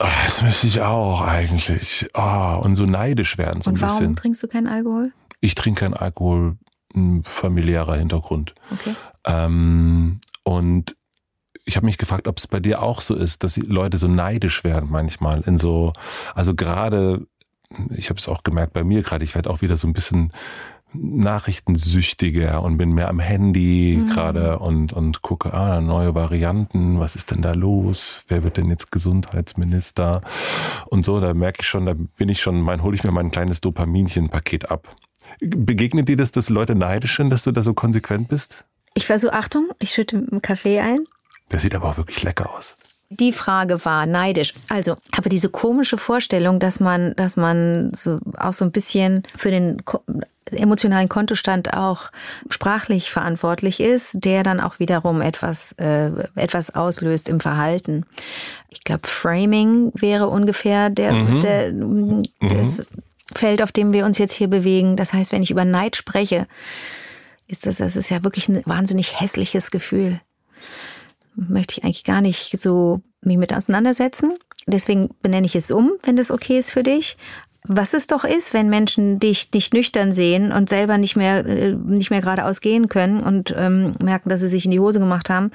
oh, 0.00 0.06
das 0.24 0.42
müsste 0.42 0.66
ich 0.66 0.80
auch 0.80 1.20
eigentlich, 1.20 2.08
oh, 2.14 2.60
und 2.62 2.74
so 2.74 2.84
neidisch 2.84 3.38
werden 3.38 3.62
so 3.62 3.70
und 3.70 3.76
ein 3.76 3.80
bisschen. 3.80 4.00
Warum 4.00 4.16
trinkst 4.16 4.42
du 4.42 4.48
keinen 4.48 4.66
Alkohol? 4.66 5.12
Ich 5.40 5.54
trinke 5.54 5.80
keinen 5.80 5.94
Alkohol, 5.94 6.56
ein 6.96 7.22
familiärer 7.24 7.96
Hintergrund. 7.96 8.54
Okay. 8.72 8.94
Ähm, 9.24 10.20
und 10.42 10.96
ich 11.64 11.76
habe 11.76 11.86
mich 11.86 11.98
gefragt, 11.98 12.28
ob 12.28 12.38
es 12.38 12.46
bei 12.46 12.60
dir 12.60 12.82
auch 12.82 13.00
so 13.00 13.14
ist, 13.14 13.42
dass 13.42 13.54
die 13.54 13.60
Leute 13.60 13.98
so 13.98 14.06
neidisch 14.06 14.64
werden 14.64 14.88
manchmal 14.90 15.42
in 15.42 15.58
so, 15.58 15.92
also 16.34 16.54
gerade, 16.54 17.26
ich 17.90 18.08
habe 18.08 18.20
es 18.20 18.28
auch 18.28 18.44
gemerkt 18.44 18.72
bei 18.72 18.84
mir 18.84 19.02
gerade, 19.02 19.24
ich 19.24 19.34
werde 19.34 19.50
auch 19.50 19.62
wieder 19.62 19.76
so 19.76 19.88
ein 19.88 19.92
bisschen 19.92 20.32
nachrichtensüchtiger 20.92 22.62
und 22.62 22.78
bin 22.78 22.92
mehr 22.92 23.08
am 23.08 23.20
Handy 23.20 23.98
mhm. 24.00 24.06
gerade 24.08 24.58
und, 24.58 24.92
und 24.92 25.22
gucke, 25.22 25.52
ah, 25.52 25.80
neue 25.80 26.14
Varianten, 26.14 27.00
was 27.00 27.16
ist 27.16 27.30
denn 27.30 27.42
da 27.42 27.52
los? 27.52 28.24
Wer 28.28 28.44
wird 28.44 28.56
denn 28.56 28.70
jetzt 28.70 28.92
Gesundheitsminister? 28.92 30.22
Und 30.86 31.04
so, 31.04 31.20
da 31.20 31.34
merke 31.34 31.58
ich 31.60 31.66
schon, 31.66 31.86
da 31.86 31.94
bin 32.16 32.28
ich 32.28 32.40
schon, 32.40 32.60
mein, 32.60 32.82
hole 32.82 32.94
ich 32.94 33.04
mir 33.04 33.12
mein 33.12 33.30
kleines 33.30 33.60
Dopaminchen-Paket 33.60 34.70
ab. 34.70 34.88
Begegnet 35.40 36.08
dir 36.08 36.16
das, 36.16 36.32
dass 36.32 36.48
Leute 36.48 36.74
neidisch 36.74 37.16
sind, 37.16 37.30
dass 37.30 37.44
du 37.44 37.52
da 37.52 37.62
so 37.62 37.74
konsequent 37.74 38.28
bist? 38.28 38.64
Ich 38.94 39.06
versuche, 39.06 39.34
Achtung, 39.34 39.68
ich 39.78 39.90
schütte 39.90 40.16
einen 40.16 40.42
Kaffee 40.42 40.80
ein. 40.80 41.00
Der 41.52 41.60
sieht 41.60 41.74
aber 41.74 41.90
auch 41.90 41.96
wirklich 41.96 42.22
lecker 42.22 42.50
aus. 42.50 42.76
Die 43.08 43.32
Frage 43.32 43.84
war 43.84 44.06
neidisch. 44.06 44.52
Also, 44.68 44.96
aber 45.16 45.28
diese 45.28 45.48
komische 45.48 45.96
Vorstellung, 45.96 46.58
dass 46.58 46.80
man, 46.80 47.14
dass 47.14 47.36
man 47.36 47.92
so 47.94 48.18
auch 48.36 48.52
so 48.52 48.64
ein 48.64 48.72
bisschen 48.72 49.22
für 49.36 49.50
den 49.50 49.80
emotionalen 50.50 51.08
Kontostand 51.08 51.74
auch 51.74 52.10
sprachlich 52.50 53.10
verantwortlich 53.10 53.80
ist, 53.80 54.24
der 54.24 54.42
dann 54.42 54.60
auch 54.60 54.78
wiederum 54.78 55.20
etwas, 55.20 55.72
äh, 55.72 56.10
etwas 56.34 56.74
auslöst 56.74 57.28
im 57.28 57.40
Verhalten. 57.40 58.06
Ich 58.70 58.82
glaube, 58.82 59.06
Framing 59.06 59.92
wäre 59.94 60.28
ungefähr 60.28 60.90
der, 60.90 61.12
mhm. 61.12 61.40
der 61.40 61.72
das 62.40 62.78
mhm. 62.78 62.84
Feld, 63.34 63.62
auf 63.62 63.72
dem 63.72 63.92
wir 63.92 64.04
uns 64.04 64.18
jetzt 64.18 64.34
hier 64.34 64.48
bewegen. 64.48 64.96
Das 64.96 65.12
heißt, 65.12 65.32
wenn 65.32 65.42
ich 65.42 65.50
über 65.50 65.64
Neid 65.64 65.96
spreche, 65.96 66.46
ist 67.48 67.66
das, 67.66 67.76
das 67.76 67.96
ist 67.96 68.10
ja 68.10 68.24
wirklich 68.24 68.48
ein 68.48 68.62
wahnsinnig 68.66 69.20
hässliches 69.20 69.70
Gefühl. 69.70 70.20
Möchte 71.34 71.74
ich 71.78 71.84
eigentlich 71.84 72.04
gar 72.04 72.20
nicht 72.20 72.58
so 72.58 73.02
mich 73.20 73.36
mit 73.36 73.52
auseinandersetzen. 73.54 74.34
Deswegen 74.66 75.10
benenne 75.22 75.46
ich 75.46 75.56
es 75.56 75.70
um, 75.70 75.92
wenn 76.04 76.16
das 76.16 76.30
okay 76.30 76.58
ist 76.58 76.70
für 76.70 76.82
dich. 76.82 77.16
Was 77.68 77.94
es 77.94 78.06
doch 78.06 78.24
ist, 78.24 78.54
wenn 78.54 78.70
Menschen 78.70 79.18
dich 79.18 79.50
nicht 79.52 79.74
nüchtern 79.74 80.12
sehen 80.12 80.52
und 80.52 80.68
selber 80.68 80.98
nicht 80.98 81.16
mehr, 81.16 81.44
äh, 81.44 81.72
nicht 81.72 82.10
mehr 82.10 82.20
geradeaus 82.20 82.60
gehen 82.60 82.88
können 82.88 83.20
und 83.20 83.54
ähm, 83.56 83.92
merken, 84.00 84.28
dass 84.28 84.40
sie 84.40 84.48
sich 84.48 84.64
in 84.64 84.70
die 84.70 84.80
Hose 84.80 85.00
gemacht 85.00 85.30
haben, 85.30 85.50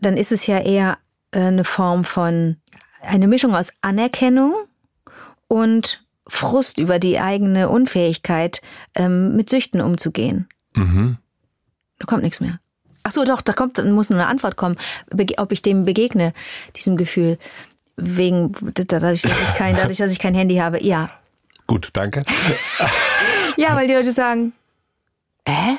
dann 0.00 0.16
ist 0.16 0.30
es 0.30 0.46
ja 0.46 0.60
eher 0.60 0.98
äh, 1.32 1.40
eine 1.40 1.64
Form 1.64 2.04
von, 2.04 2.56
eine 3.02 3.26
Mischung 3.26 3.56
aus 3.56 3.72
Anerkennung 3.80 4.54
und 5.48 6.05
Frust 6.28 6.78
über 6.78 6.98
die 6.98 7.18
eigene 7.18 7.68
Unfähigkeit, 7.68 8.60
ähm, 8.94 9.36
mit 9.36 9.48
Süchten 9.48 9.80
umzugehen. 9.80 10.48
Mhm. 10.74 11.18
Da 11.98 12.06
kommt 12.06 12.22
nichts 12.22 12.40
mehr. 12.40 12.60
Ach 13.02 13.12
so, 13.12 13.24
doch, 13.24 13.40
da 13.40 13.52
kommt, 13.52 13.82
muss 13.84 14.10
eine 14.10 14.26
Antwort 14.26 14.56
kommen, 14.56 14.76
ob 15.36 15.52
ich 15.52 15.62
dem 15.62 15.84
begegne, 15.84 16.32
diesem 16.74 16.96
Gefühl. 16.96 17.38
Wegen, 17.96 18.52
dadurch, 18.74 19.22
dass 19.22 19.40
ich 19.40 19.54
kein, 19.54 19.76
dadurch, 19.76 19.98
dass 19.98 20.10
ich 20.10 20.18
kein 20.18 20.34
Handy 20.34 20.56
habe. 20.56 20.82
Ja. 20.84 21.08
Gut, 21.66 21.90
danke. 21.92 22.24
ja, 23.56 23.74
weil 23.76 23.86
die 23.86 23.94
Leute 23.94 24.12
sagen, 24.12 24.52
hä? 25.48 25.78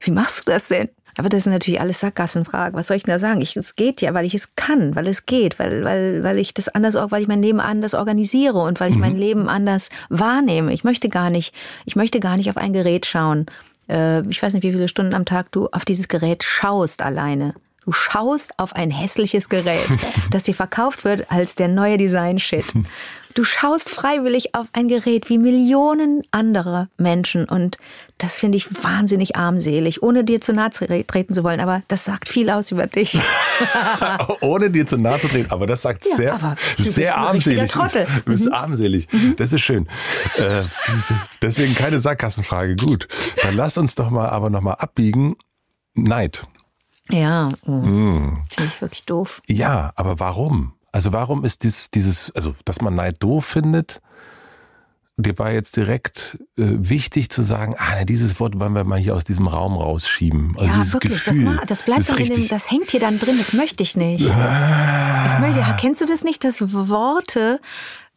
Wie 0.00 0.10
machst 0.10 0.46
du 0.46 0.52
das 0.52 0.68
denn? 0.68 0.90
Aber 1.16 1.28
das 1.28 1.44
sind 1.44 1.52
natürlich 1.52 1.80
alles 1.80 2.00
Sackgassenfragen. 2.00 2.78
Was 2.78 2.88
soll 2.88 2.96
ich 2.96 3.04
denn 3.04 3.12
da 3.14 3.18
sagen? 3.18 3.40
Ich, 3.40 3.56
es 3.56 3.74
geht 3.74 4.00
ja, 4.00 4.14
weil 4.14 4.24
ich 4.24 4.34
es 4.34 4.56
kann, 4.56 4.96
weil 4.96 5.08
es 5.08 5.26
geht, 5.26 5.58
weil, 5.58 5.84
weil, 5.84 6.22
weil 6.22 6.38
ich 6.38 6.54
das 6.54 6.68
anders, 6.68 6.96
weil 7.10 7.22
ich 7.22 7.28
mein 7.28 7.42
Leben 7.42 7.60
anders 7.60 7.94
organisiere 7.94 8.58
und 8.58 8.80
weil 8.80 8.90
ich 8.90 8.96
mhm. 8.96 9.00
mein 9.00 9.16
Leben 9.16 9.48
anders 9.48 9.90
wahrnehme. 10.08 10.72
Ich 10.72 10.84
möchte 10.84 11.08
gar 11.08 11.30
nicht, 11.30 11.54
ich 11.84 11.96
möchte 11.96 12.20
gar 12.20 12.36
nicht 12.36 12.50
auf 12.50 12.56
ein 12.56 12.72
Gerät 12.72 13.06
schauen 13.06 13.46
äh, 13.88 14.26
ich 14.28 14.42
weiß 14.42 14.54
nicht, 14.54 14.62
wie 14.62 14.72
viele 14.72 14.88
Stunden 14.88 15.14
am 15.14 15.24
Tag 15.24 15.52
du 15.52 15.68
auf 15.70 15.84
dieses 15.84 16.08
Gerät 16.08 16.42
schaust 16.42 17.02
alleine. 17.02 17.54
Du 17.84 17.92
schaust 17.92 18.58
auf 18.58 18.74
ein 18.74 18.90
hässliches 18.90 19.48
Gerät, 19.48 19.86
das 20.30 20.44
dir 20.44 20.54
verkauft 20.54 21.04
wird 21.04 21.30
als 21.30 21.54
der 21.54 21.68
neue 21.68 21.98
Design-Shit. 21.98 22.64
Du 23.34 23.42
schaust 23.42 23.90
freiwillig 23.90 24.54
auf 24.54 24.68
ein 24.72 24.86
Gerät 24.86 25.28
wie 25.28 25.38
Millionen 25.38 26.22
anderer 26.30 26.88
Menschen 26.96 27.46
und 27.46 27.78
das 28.16 28.38
finde 28.38 28.56
ich 28.56 28.84
wahnsinnig 28.84 29.34
armselig, 29.34 30.04
ohne 30.04 30.22
dir 30.22 30.40
zu 30.40 30.52
nahe 30.52 30.70
treten 30.70 31.34
zu 31.34 31.42
wollen, 31.42 31.58
aber 31.58 31.82
das 31.88 32.04
sagt 32.04 32.28
viel 32.28 32.48
aus 32.48 32.70
über 32.70 32.86
dich. 32.86 33.18
ohne 34.40 34.70
dir 34.70 34.86
zu 34.86 34.96
nahe 34.96 35.18
zu 35.18 35.26
treten, 35.26 35.50
aber 35.50 35.66
das 35.66 35.82
sagt 35.82 36.06
ja, 36.06 36.14
sehr, 36.14 36.56
sehr 36.78 37.18
armselig. 37.18 37.72
Trottel. 37.72 38.06
Du 38.24 38.30
bist 38.30 38.46
mhm. 38.46 38.52
armselig. 38.52 39.08
Mhm. 39.12 39.34
Das 39.36 39.52
ist 39.52 39.62
schön. 39.62 39.88
Äh, 40.36 40.62
deswegen 41.42 41.74
keine 41.74 41.98
Sackgassenfrage. 41.98 42.76
Gut, 42.76 43.08
dann 43.42 43.56
lass 43.56 43.76
uns 43.76 43.96
doch 43.96 44.10
mal 44.10 44.28
aber 44.28 44.48
nochmal 44.48 44.76
abbiegen. 44.76 45.34
Neid. 45.94 46.46
Ja, 47.10 47.50
oh. 47.66 47.70
mm. 47.70 48.42
finde 48.48 48.72
ich 48.72 48.80
wirklich 48.80 49.04
doof. 49.04 49.42
Ja, 49.48 49.92
aber 49.96 50.20
warum? 50.20 50.72
Also 50.92 51.12
warum 51.12 51.44
ist 51.44 51.64
dies, 51.64 51.90
dieses, 51.90 52.34
also 52.34 52.54
dass 52.64 52.80
man 52.80 52.94
Neid 52.94 53.22
doof 53.22 53.44
findet, 53.44 54.00
dir 55.16 55.38
war 55.38 55.52
jetzt 55.52 55.76
direkt 55.76 56.38
äh, 56.56 56.62
wichtig 56.66 57.30
zu 57.30 57.42
sagen, 57.42 57.74
ah, 57.78 57.94
na, 57.98 58.04
dieses 58.04 58.40
Wort 58.40 58.58
wollen 58.58 58.72
wir 58.72 58.84
mal 58.84 58.98
hier 58.98 59.14
aus 59.14 59.24
diesem 59.24 59.46
Raum 59.46 59.76
rausschieben. 59.76 60.56
Also 60.58 60.72
ja, 60.72 60.92
wirklich, 60.92 61.24
Gefühl, 61.24 61.56
das, 61.56 61.66
das 61.66 61.82
bleibt 61.84 62.00
das, 62.00 62.06
dann 62.08 62.18
in 62.18 62.32
dem, 62.32 62.48
das 62.48 62.70
hängt 62.70 62.90
hier 62.90 63.00
dann 63.00 63.18
drin, 63.18 63.38
das 63.38 63.52
möchte 63.52 63.82
ich 63.82 63.96
nicht. 63.96 64.28
Ah. 64.30 65.24
Das 65.24 65.40
möchte, 65.40 65.76
kennst 65.80 66.00
du 66.00 66.06
das 66.06 66.24
nicht, 66.24 66.42
dass 66.42 66.60
Worte 66.60 67.60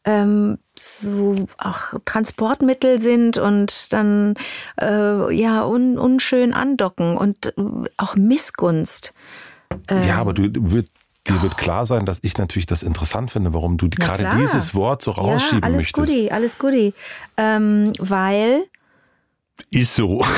ähm, 0.08 0.58
so 0.76 1.36
auch 1.58 2.00
Transportmittel 2.06 2.98
sind 2.98 3.38
und 3.38 3.92
dann 3.92 4.36
äh, 4.80 5.36
ja 5.36 5.66
un, 5.66 6.00
unschön 6.00 6.54
andocken 6.54 7.18
und 7.18 7.48
äh, 7.58 7.62
auch 7.98 8.16
Missgunst. 8.16 9.14
Ähm, 9.90 10.08
ja, 10.08 10.18
aber 10.18 10.34
du, 10.34 10.50
würd, 10.72 10.88
dir 11.28 11.42
wird 11.42 11.58
klar 11.58 11.86
sein, 11.86 12.06
dass 12.06 12.20
ich 12.24 12.38
natürlich 12.38 12.68
das 12.68 12.84
interessant 12.84 13.32
finde, 13.32 13.54
warum 13.54 13.78
du 13.78 13.90
gerade 13.90 14.30
dieses 14.40 14.74
Wort 14.74 15.02
so 15.02 15.12
rausschieben 15.12 15.60
ja, 15.60 15.66
alles 15.66 15.76
möchtest. 15.76 15.96
Goodie, 15.96 16.32
alles 16.32 16.58
Goodie. 16.58 16.94
Ähm, 17.36 17.92
weil. 18.00 18.64
Ist 19.72 19.96
so. 19.96 20.24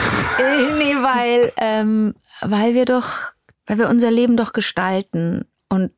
Nee, 0.79 0.95
weil, 0.95 1.51
ähm, 1.57 2.15
weil 2.41 2.73
wir 2.73 2.85
doch, 2.85 3.33
weil 3.67 3.77
wir 3.77 3.89
unser 3.89 4.09
Leben 4.09 4.37
doch 4.37 4.53
gestalten 4.53 5.45
und 5.67 5.91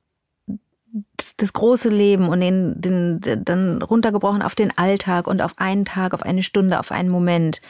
das 1.37 1.53
große 1.53 1.89
Leben 1.89 2.29
und 2.29 2.41
den, 2.41 2.79
den, 2.79 3.21
dann 3.43 3.81
runtergebrochen 3.81 4.41
auf 4.41 4.55
den 4.55 4.77
Alltag 4.77 5.27
und 5.27 5.41
auf 5.41 5.53
einen 5.57 5.85
Tag, 5.85 6.13
auf 6.13 6.23
eine 6.23 6.43
Stunde, 6.43 6.79
auf 6.79 6.91
einen 6.91 7.09
Moment. 7.09 7.61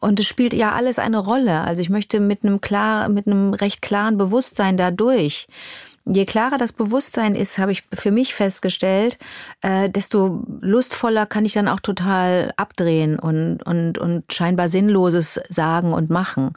Und 0.00 0.20
es 0.20 0.26
spielt 0.26 0.52
ja 0.52 0.72
alles 0.72 0.98
eine 0.98 1.18
Rolle. 1.18 1.60
Also 1.60 1.82
ich 1.82 1.90
möchte 1.90 2.20
mit 2.20 2.44
einem 2.44 2.60
klar, 2.60 3.08
mit 3.08 3.26
einem 3.26 3.52
recht 3.52 3.82
klaren 3.82 4.16
Bewusstsein 4.16 4.76
dadurch 4.76 5.48
je 6.08 6.24
klarer 6.24 6.58
das 6.58 6.72
Bewusstsein 6.72 7.34
ist, 7.34 7.58
habe 7.58 7.72
ich 7.72 7.84
für 7.92 8.10
mich 8.10 8.34
festgestellt, 8.34 9.18
äh, 9.60 9.90
desto 9.90 10.44
lustvoller 10.60 11.26
kann 11.26 11.44
ich 11.44 11.52
dann 11.52 11.68
auch 11.68 11.80
total 11.80 12.52
abdrehen 12.56 13.18
und, 13.18 13.62
und, 13.62 13.98
und 13.98 14.32
scheinbar 14.32 14.68
Sinnloses 14.68 15.40
sagen 15.48 15.92
und 15.92 16.10
machen. 16.10 16.52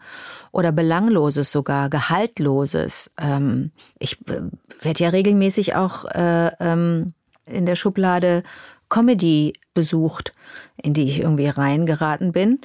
Oder 0.51 0.71
Belangloses 0.71 1.51
sogar, 1.51 1.89
Gehaltloses. 1.89 3.11
Ähm, 3.17 3.71
ich 3.99 4.19
äh, 4.27 4.41
werde 4.81 5.03
ja 5.03 5.09
regelmäßig 5.09 5.75
auch 5.75 6.05
äh, 6.05 6.51
ähm, 6.59 7.13
in 7.45 7.65
der 7.65 7.75
Schublade 7.75 8.43
Comedy 8.91 9.53
besucht, 9.73 10.33
in 10.75 10.93
die 10.93 11.03
ich 11.03 11.21
irgendwie 11.21 11.47
reingeraten 11.47 12.33
bin. 12.33 12.59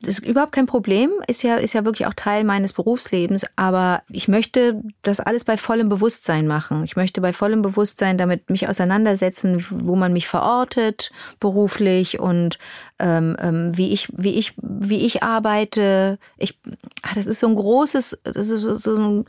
Das 0.00 0.10
ist 0.10 0.24
überhaupt 0.24 0.52
kein 0.52 0.66
Problem, 0.66 1.10
ist 1.26 1.42
ja, 1.42 1.56
ist 1.56 1.72
ja 1.74 1.84
wirklich 1.84 2.06
auch 2.06 2.14
Teil 2.14 2.44
meines 2.44 2.72
Berufslebens, 2.72 3.44
aber 3.56 4.02
ich 4.08 4.28
möchte 4.28 4.80
das 5.02 5.18
alles 5.18 5.44
bei 5.44 5.56
vollem 5.56 5.88
Bewusstsein 5.88 6.46
machen. 6.46 6.84
Ich 6.84 6.94
möchte 6.94 7.20
bei 7.20 7.32
vollem 7.32 7.62
Bewusstsein 7.62 8.16
damit 8.16 8.48
mich 8.48 8.68
auseinandersetzen, 8.68 9.66
wo 9.70 9.96
man 9.96 10.12
mich 10.12 10.28
verortet, 10.28 11.10
beruflich 11.40 12.20
und 12.20 12.58
ähm, 13.00 13.36
ähm 13.40 13.76
wie 13.76 13.92
ich, 13.92 14.08
wie 14.16 14.38
ich, 14.38 14.54
wie 14.62 15.04
ich 15.04 15.24
arbeite. 15.24 16.18
Ich, 16.38 16.60
ach, 17.02 17.14
das 17.14 17.26
ist 17.26 17.40
so 17.40 17.48
ein 17.48 17.56
großes, 17.56 18.20
das 18.22 18.50
ist 18.50 18.62
so, 18.62 18.76
so 18.76 18.96
ein 18.96 19.24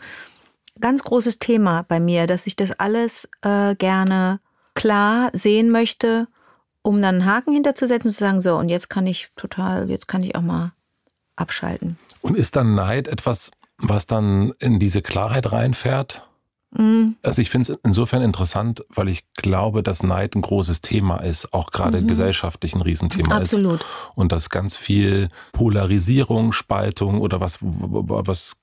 ganz 0.79 1.03
großes 1.03 1.39
Thema 1.39 1.83
bei 1.87 1.99
mir, 1.99 2.27
dass 2.27 2.45
ich 2.45 2.55
das 2.55 2.71
alles 2.79 3.27
äh, 3.41 3.73
gerne 3.75 4.39
klar 4.75 5.31
sehen 5.33 5.71
möchte 5.71 6.27
um 6.83 7.01
dann 7.01 7.15
einen 7.15 7.25
Haken 7.25 7.53
hinterzusetzen 7.53 8.09
und 8.09 8.13
zu 8.13 8.19
sagen, 8.19 8.41
so, 8.41 8.55
und 8.57 8.69
jetzt 8.69 8.89
kann 8.89 9.07
ich 9.07 9.29
total, 9.35 9.89
jetzt 9.89 10.07
kann 10.07 10.21
ich 10.21 10.35
auch 10.35 10.41
mal 10.41 10.73
abschalten. 11.35 11.97
Und 12.21 12.37
ist 12.37 12.55
dann 12.55 12.75
Neid 12.75 13.07
etwas, 13.07 13.51
was 13.77 14.05
dann 14.05 14.53
in 14.59 14.79
diese 14.79 15.01
Klarheit 15.01 15.51
reinfährt? 15.51 16.27
Mhm. 16.75 17.15
Also 17.21 17.41
ich 17.41 17.49
finde 17.49 17.71
es 17.71 17.79
insofern 17.83 18.21
interessant, 18.21 18.83
weil 18.89 19.07
ich 19.07 19.23
glaube, 19.35 19.83
dass 19.83 20.03
Neid 20.03 20.35
ein 20.35 20.41
großes 20.41 20.81
Thema 20.81 21.17
ist, 21.17 21.53
auch 21.53 21.71
gerade 21.71 22.01
mhm. 22.01 22.07
gesellschaftlich 22.07 22.75
ein 22.75 22.81
Riesenthema 22.81 23.37
Absolut. 23.37 23.81
ist. 23.81 23.85
Und 24.15 24.31
dass 24.31 24.49
ganz 24.49 24.75
viel 24.75 25.29
Polarisierung, 25.51 26.51
Spaltung 26.51 27.21
oder 27.21 27.39
was, 27.39 27.59
was 27.61 28.57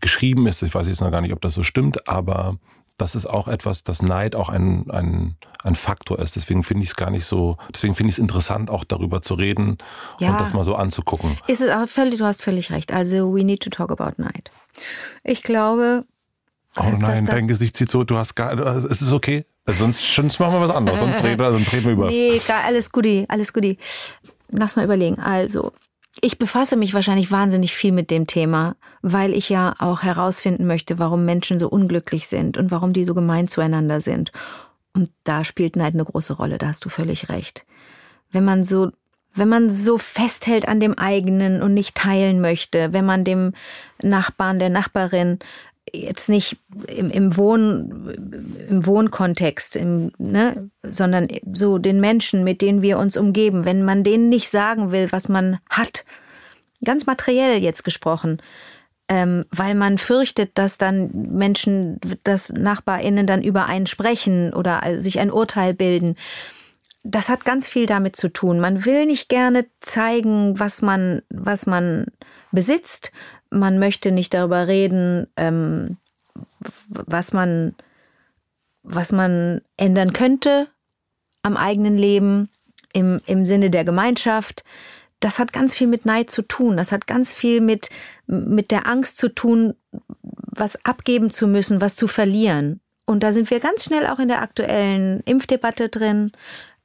geschrieben 0.00 0.46
ist, 0.46 0.62
ich 0.62 0.74
weiß 0.74 0.86
jetzt 0.86 1.00
noch 1.00 1.10
gar 1.10 1.20
nicht, 1.20 1.32
ob 1.32 1.40
das 1.40 1.54
so 1.54 1.62
stimmt, 1.62 2.08
aber 2.08 2.56
das 2.96 3.14
ist 3.14 3.26
auch 3.26 3.48
etwas, 3.48 3.84
dass 3.84 4.02
Neid 4.02 4.34
auch 4.34 4.48
ein, 4.48 4.90
ein, 4.90 5.36
ein 5.64 5.74
Faktor 5.74 6.18
ist. 6.18 6.36
Deswegen 6.36 6.64
finde 6.64 6.84
ich 6.84 6.90
es 6.90 6.96
gar 6.96 7.10
nicht 7.10 7.24
so, 7.24 7.56
deswegen 7.72 7.94
finde 7.94 8.10
ich 8.10 8.16
es 8.16 8.18
interessant, 8.18 8.70
auch 8.70 8.84
darüber 8.84 9.22
zu 9.22 9.34
reden 9.34 9.78
ja. 10.20 10.30
und 10.30 10.40
das 10.40 10.52
mal 10.52 10.64
so 10.64 10.74
anzugucken. 10.74 11.38
Ist 11.46 11.60
es 11.60 11.70
auch 11.70 11.88
völlig, 11.88 12.18
du 12.18 12.24
hast 12.24 12.42
völlig 12.42 12.70
recht. 12.70 12.92
Also, 12.92 13.34
we 13.34 13.44
need 13.44 13.60
to 13.60 13.70
talk 13.70 13.90
about 13.90 14.22
Neid. 14.22 14.50
Ich 15.24 15.42
glaube. 15.42 16.04
Oh 16.76 16.90
nein, 16.98 17.26
dein 17.26 17.48
Gesicht 17.48 17.76
sieht 17.76 17.90
so, 17.90 18.02
du 18.02 18.16
hast 18.16 18.34
gar, 18.34 18.58
es 18.58 19.02
ist 19.02 19.12
okay. 19.12 19.44
Sonst, 19.66 20.14
sonst 20.14 20.40
machen 20.40 20.54
wir 20.54 20.68
was 20.68 20.74
anderes, 20.74 21.00
sonst 21.00 21.22
reden, 21.22 21.38
wir, 21.38 21.52
sonst 21.52 21.72
reden 21.72 21.84
wir 21.84 21.92
über. 21.92 22.08
Nee, 22.08 22.40
gar, 22.46 22.64
alles 22.64 22.90
Guti, 22.90 23.26
alles 23.28 23.52
Guti. 23.52 23.78
Lass 24.48 24.76
mal 24.76 24.84
überlegen. 24.84 25.18
Also, 25.18 25.72
ich 26.24 26.38
befasse 26.38 26.76
mich 26.76 26.94
wahrscheinlich 26.94 27.32
wahnsinnig 27.32 27.74
viel 27.74 27.90
mit 27.90 28.10
dem 28.12 28.28
Thema, 28.28 28.76
weil 29.02 29.34
ich 29.34 29.48
ja 29.48 29.74
auch 29.80 30.04
herausfinden 30.04 30.66
möchte, 30.66 31.00
warum 31.00 31.24
Menschen 31.24 31.58
so 31.58 31.68
unglücklich 31.68 32.28
sind 32.28 32.56
und 32.56 32.70
warum 32.70 32.92
die 32.92 33.04
so 33.04 33.12
gemein 33.12 33.48
zueinander 33.48 34.00
sind. 34.00 34.30
Und 34.94 35.10
da 35.24 35.42
spielt 35.42 35.74
Neid 35.74 35.94
eine 35.94 36.04
große 36.04 36.34
Rolle, 36.34 36.58
da 36.58 36.68
hast 36.68 36.84
du 36.84 36.88
völlig 36.88 37.28
recht. 37.28 37.66
Wenn 38.30 38.44
man 38.44 38.62
so, 38.62 38.92
wenn 39.34 39.48
man 39.48 39.68
so 39.68 39.98
festhält 39.98 40.68
an 40.68 40.78
dem 40.78 40.96
eigenen 40.96 41.60
und 41.60 41.74
nicht 41.74 41.96
teilen 41.96 42.40
möchte, 42.40 42.92
wenn 42.92 43.04
man 43.04 43.24
dem 43.24 43.52
Nachbarn, 44.00 44.60
der 44.60 44.70
Nachbarin 44.70 45.40
jetzt 45.90 46.28
nicht 46.28 46.58
im, 46.86 47.10
im, 47.10 47.36
Wohn, 47.36 48.54
im 48.68 48.86
Wohnkontext, 48.86 49.76
im, 49.76 50.12
ne, 50.18 50.70
sondern 50.82 51.28
so 51.52 51.78
den 51.78 52.00
Menschen, 52.00 52.44
mit 52.44 52.62
denen 52.62 52.82
wir 52.82 52.98
uns 52.98 53.16
umgeben, 53.16 53.64
wenn 53.64 53.84
man 53.84 54.04
denen 54.04 54.28
nicht 54.28 54.48
sagen 54.48 54.92
will, 54.92 55.10
was 55.10 55.28
man 55.28 55.58
hat, 55.68 56.04
ganz 56.84 57.06
materiell 57.06 57.62
jetzt 57.62 57.84
gesprochen, 57.84 58.40
ähm, 59.08 59.44
weil 59.50 59.74
man 59.74 59.98
fürchtet, 59.98 60.52
dass 60.54 60.78
dann 60.78 61.10
Menschen, 61.12 62.00
dass 62.24 62.52
NachbarInnen 62.52 63.26
dann 63.26 63.42
über 63.42 63.66
einen 63.66 63.86
sprechen 63.86 64.54
oder 64.54 64.80
sich 64.98 65.18
ein 65.18 65.30
Urteil 65.30 65.74
bilden. 65.74 66.16
Das 67.02 67.28
hat 67.28 67.44
ganz 67.44 67.66
viel 67.66 67.86
damit 67.86 68.14
zu 68.14 68.28
tun. 68.28 68.60
Man 68.60 68.84
will 68.84 69.06
nicht 69.06 69.28
gerne 69.28 69.66
zeigen, 69.80 70.58
was 70.60 70.82
man, 70.82 71.22
was 71.30 71.66
man 71.66 72.06
besitzt, 72.52 73.10
man 73.52 73.78
möchte 73.78 74.10
nicht 74.10 74.34
darüber 74.34 74.66
reden, 74.66 75.26
ähm, 75.36 75.98
was 76.88 77.32
man, 77.32 77.74
was 78.82 79.12
man 79.12 79.60
ändern 79.76 80.12
könnte 80.12 80.68
am 81.42 81.56
eigenen 81.56 81.98
Leben 81.98 82.48
im, 82.92 83.20
im 83.26 83.46
Sinne 83.46 83.70
der 83.70 83.84
Gemeinschaft. 83.84 84.64
Das 85.20 85.38
hat 85.38 85.52
ganz 85.52 85.74
viel 85.74 85.86
mit 85.86 86.06
Neid 86.06 86.30
zu 86.30 86.42
tun. 86.42 86.76
Das 86.76 86.92
hat 86.92 87.06
ganz 87.06 87.32
viel 87.32 87.60
mit, 87.60 87.90
mit 88.26 88.70
der 88.70 88.86
Angst 88.88 89.18
zu 89.18 89.28
tun, 89.28 89.74
was 90.36 90.84
abgeben 90.84 91.30
zu 91.30 91.46
müssen, 91.46 91.80
was 91.80 91.96
zu 91.96 92.08
verlieren. 92.08 92.80
Und 93.04 93.22
da 93.22 93.32
sind 93.32 93.50
wir 93.50 93.60
ganz 93.60 93.84
schnell 93.84 94.06
auch 94.06 94.18
in 94.18 94.28
der 94.28 94.42
aktuellen 94.42 95.20
Impfdebatte 95.20 95.88
drin 95.88 96.32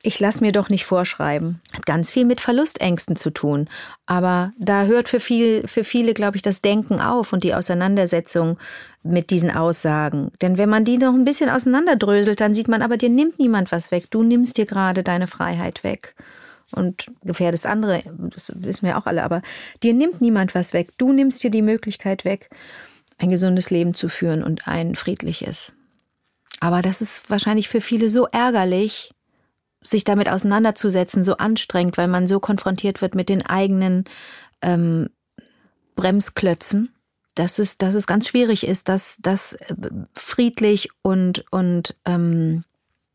ich 0.03 0.19
lasse 0.19 0.41
mir 0.41 0.51
doch 0.51 0.69
nicht 0.69 0.85
vorschreiben. 0.85 1.59
Hat 1.73 1.85
ganz 1.85 2.11
viel 2.11 2.23
mit 2.23 2.39
Verlustängsten 2.39 3.15
zu 3.15 3.31
tun. 3.31 3.67
Aber 4.05 4.53
da 4.59 4.85
hört 4.85 5.09
für, 5.09 5.19
viel, 5.19 5.67
für 5.67 5.83
viele, 5.83 6.13
glaube 6.13 6.37
ich, 6.37 6.43
das 6.43 6.61
Denken 6.61 7.01
auf 7.01 7.33
und 7.33 7.43
die 7.43 7.55
Auseinandersetzung 7.55 8.57
mit 9.03 9.31
diesen 9.31 9.49
Aussagen. 9.49 10.31
Denn 10.41 10.57
wenn 10.57 10.69
man 10.69 10.85
die 10.85 10.97
noch 10.97 11.13
ein 11.13 11.25
bisschen 11.25 11.49
auseinanderdröselt, 11.49 12.39
dann 12.39 12.53
sieht 12.53 12.67
man, 12.67 12.81
aber 12.81 12.97
dir 12.97 13.09
nimmt 13.09 13.39
niemand 13.39 13.71
was 13.71 13.91
weg. 13.91 14.05
Du 14.11 14.21
nimmst 14.21 14.57
dir 14.57 14.65
gerade 14.65 15.03
deine 15.03 15.27
Freiheit 15.27 15.83
weg. 15.83 16.15
Und 16.71 17.07
gefährdest 17.23 17.65
andere, 17.65 18.03
das 18.33 18.51
wissen 18.55 18.85
wir 18.85 18.97
auch 18.97 19.05
alle, 19.05 19.23
aber 19.23 19.41
dir 19.83 19.93
nimmt 19.93 20.21
niemand 20.21 20.53
was 20.53 20.73
weg. 20.73 20.89
Du 20.97 21.13
nimmst 21.13 21.41
dir 21.43 21.49
die 21.49 21.61
Möglichkeit 21.61 22.25
weg, 22.25 22.49
ein 23.17 23.29
gesundes 23.29 23.69
Leben 23.71 23.93
zu 23.93 24.09
führen 24.09 24.43
und 24.43 24.67
ein 24.67 24.95
friedliches. 24.95 25.75
Aber 26.59 26.81
das 26.81 27.01
ist 27.01 27.29
wahrscheinlich 27.29 27.69
für 27.69 27.81
viele 27.81 28.09
so 28.09 28.27
ärgerlich, 28.27 29.11
sich 29.89 30.03
damit 30.03 30.29
auseinanderzusetzen 30.29 31.23
so 31.23 31.37
anstrengend, 31.37 31.97
weil 31.97 32.07
man 32.07 32.27
so 32.27 32.39
konfrontiert 32.39 33.01
wird 33.01 33.15
mit 33.15 33.29
den 33.29 33.45
eigenen 33.45 34.05
ähm, 34.61 35.09
Bremsklötzen, 35.95 36.93
dass 37.35 37.59
es, 37.59 37.77
dass 37.77 37.95
es 37.95 38.07
ganz 38.07 38.27
schwierig 38.27 38.65
ist, 38.65 38.89
das, 38.89 39.17
das 39.19 39.53
äh, 39.53 39.75
friedlich 40.13 40.89
und, 41.01 41.45
und 41.51 41.95
ähm, 42.05 42.63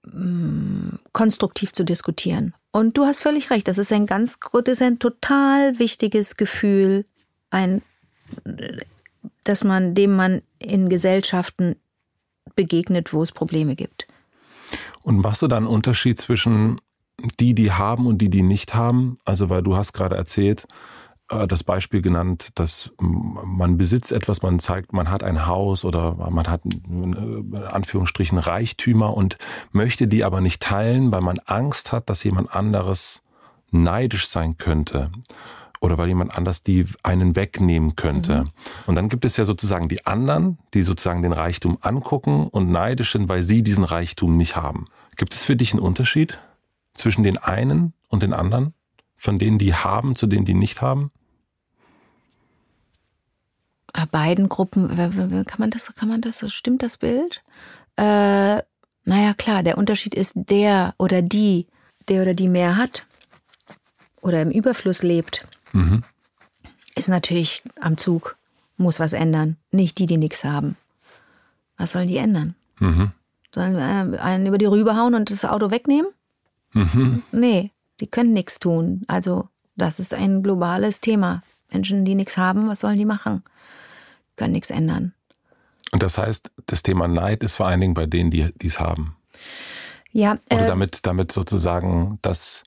mm, 0.04 0.98
konstruktiv 1.12 1.72
zu 1.72 1.84
diskutieren. 1.84 2.54
Und 2.70 2.96
du 2.96 3.04
hast 3.04 3.20
völlig 3.20 3.50
recht, 3.50 3.68
das 3.68 3.78
ist 3.78 3.92
ein 3.92 4.06
ganz, 4.06 4.38
das 4.52 4.68
ist 4.68 4.82
ein 4.82 4.98
total 4.98 5.78
wichtiges 5.78 6.36
Gefühl, 6.36 7.04
ein, 7.50 7.82
dass 9.44 9.62
man, 9.62 9.94
dem 9.94 10.16
man 10.16 10.42
in 10.58 10.88
Gesellschaften 10.88 11.76
begegnet, 12.56 13.12
wo 13.12 13.22
es 13.22 13.32
Probleme 13.32 13.76
gibt. 13.76 14.06
Und 15.02 15.18
machst 15.18 15.42
du 15.42 15.48
da 15.48 15.56
einen 15.56 15.66
Unterschied 15.66 16.18
zwischen 16.18 16.80
die, 17.40 17.54
die 17.54 17.72
haben 17.72 18.06
und 18.06 18.18
die, 18.18 18.30
die 18.30 18.42
nicht 18.42 18.74
haben? 18.74 19.18
Also, 19.24 19.50
weil 19.50 19.62
du 19.62 19.76
hast 19.76 19.92
gerade 19.92 20.16
erzählt, 20.16 20.66
äh, 21.28 21.46
das 21.46 21.64
Beispiel 21.64 22.02
genannt, 22.02 22.50
dass 22.54 22.92
man 23.00 23.78
besitzt 23.78 24.12
etwas, 24.12 24.42
man 24.42 24.58
zeigt, 24.58 24.92
man 24.92 25.10
hat 25.10 25.22
ein 25.22 25.46
Haus 25.46 25.84
oder 25.84 26.14
man 26.30 26.48
hat 26.48 26.62
in 26.64 27.54
Anführungsstrichen 27.64 28.38
Reichtümer 28.38 29.16
und 29.16 29.38
möchte 29.72 30.06
die 30.06 30.24
aber 30.24 30.40
nicht 30.40 30.62
teilen, 30.62 31.12
weil 31.12 31.22
man 31.22 31.38
Angst 31.46 31.92
hat, 31.92 32.08
dass 32.10 32.24
jemand 32.24 32.54
anderes 32.54 33.22
neidisch 33.70 34.28
sein 34.28 34.58
könnte 34.58 35.10
oder 35.82 35.98
weil 35.98 36.08
jemand 36.08 36.36
anders 36.36 36.62
die 36.62 36.86
einen 37.02 37.34
wegnehmen 37.34 37.96
könnte. 37.96 38.44
Mhm. 38.44 38.48
Und 38.86 38.94
dann 38.94 39.08
gibt 39.08 39.24
es 39.24 39.36
ja 39.36 39.44
sozusagen 39.44 39.88
die 39.88 40.06
anderen, 40.06 40.58
die 40.74 40.82
sozusagen 40.82 41.22
den 41.22 41.32
Reichtum 41.32 41.76
angucken 41.80 42.46
und 42.46 42.70
neidisch 42.70 43.12
sind, 43.12 43.28
weil 43.28 43.42
sie 43.42 43.62
diesen 43.62 43.82
Reichtum 43.82 44.36
nicht 44.36 44.54
haben. 44.54 44.86
Gibt 45.16 45.34
es 45.34 45.42
für 45.42 45.56
dich 45.56 45.72
einen 45.72 45.82
Unterschied 45.82 46.38
zwischen 46.94 47.24
den 47.24 47.36
einen 47.36 47.94
und 48.08 48.22
den 48.22 48.32
anderen? 48.32 48.74
Von 49.16 49.38
denen, 49.38 49.58
die 49.58 49.74
haben, 49.74 50.14
zu 50.14 50.26
denen, 50.26 50.44
die 50.44 50.54
nicht 50.54 50.80
haben? 50.80 51.10
Beiden 54.10 54.48
Gruppen, 54.48 54.88
kann 55.46 55.58
man 55.58 55.70
das, 55.70 55.94
kann 55.94 56.08
man 56.08 56.20
das, 56.20 56.44
stimmt 56.52 56.82
das 56.82 56.96
Bild? 56.96 57.42
Äh, 57.96 58.62
naja, 59.04 59.34
klar, 59.36 59.62
der 59.62 59.78
Unterschied 59.78 60.14
ist 60.14 60.32
der 60.34 60.94
oder 60.98 61.22
die, 61.22 61.66
der 62.08 62.22
oder 62.22 62.34
die 62.34 62.48
mehr 62.48 62.76
hat 62.76 63.06
oder 64.20 64.40
im 64.42 64.50
Überfluss 64.50 65.02
lebt, 65.02 65.46
mhm. 65.72 66.02
ist 66.94 67.08
natürlich 67.08 67.62
am 67.80 67.96
Zug, 67.96 68.36
muss 68.76 69.00
was 69.00 69.12
ändern. 69.12 69.56
Nicht 69.70 69.98
die, 69.98 70.06
die 70.06 70.18
nichts 70.18 70.44
haben. 70.44 70.76
Was 71.76 71.92
sollen 71.92 72.08
die 72.08 72.16
ändern? 72.16 72.54
Mhm. 72.78 73.12
Sollen 73.54 73.74
wir 73.74 74.22
einen 74.22 74.46
über 74.46 74.58
die 74.58 74.66
Rübe 74.66 74.96
hauen 74.96 75.14
und 75.14 75.30
das 75.30 75.44
Auto 75.44 75.70
wegnehmen? 75.70 76.10
Mhm. 76.72 77.22
Nee, 77.32 77.70
die 78.00 78.06
können 78.06 78.32
nichts 78.32 78.58
tun. 78.58 79.02
Also, 79.08 79.48
das 79.76 79.98
ist 79.98 80.14
ein 80.14 80.42
globales 80.42 81.00
Thema. 81.00 81.42
Menschen, 81.70 82.04
die 82.04 82.14
nichts 82.14 82.36
haben, 82.36 82.68
was 82.68 82.80
sollen 82.80 82.98
die 82.98 83.04
machen? 83.04 83.42
Können 84.36 84.52
nichts 84.52 84.70
ändern. 84.70 85.12
Und 85.92 86.02
das 86.02 86.16
heißt, 86.16 86.50
das 86.66 86.82
Thema 86.82 87.08
Neid 87.08 87.42
ist 87.42 87.56
vor 87.56 87.66
allen 87.66 87.80
Dingen 87.80 87.94
bei 87.94 88.06
denen, 88.06 88.30
die 88.30 88.52
es 88.64 88.80
haben. 88.80 89.16
Ja. 90.12 90.38
Oder 90.50 90.64
äh, 90.64 90.66
damit, 90.66 91.06
damit 91.06 91.32
sozusagen 91.32 92.18
das 92.22 92.64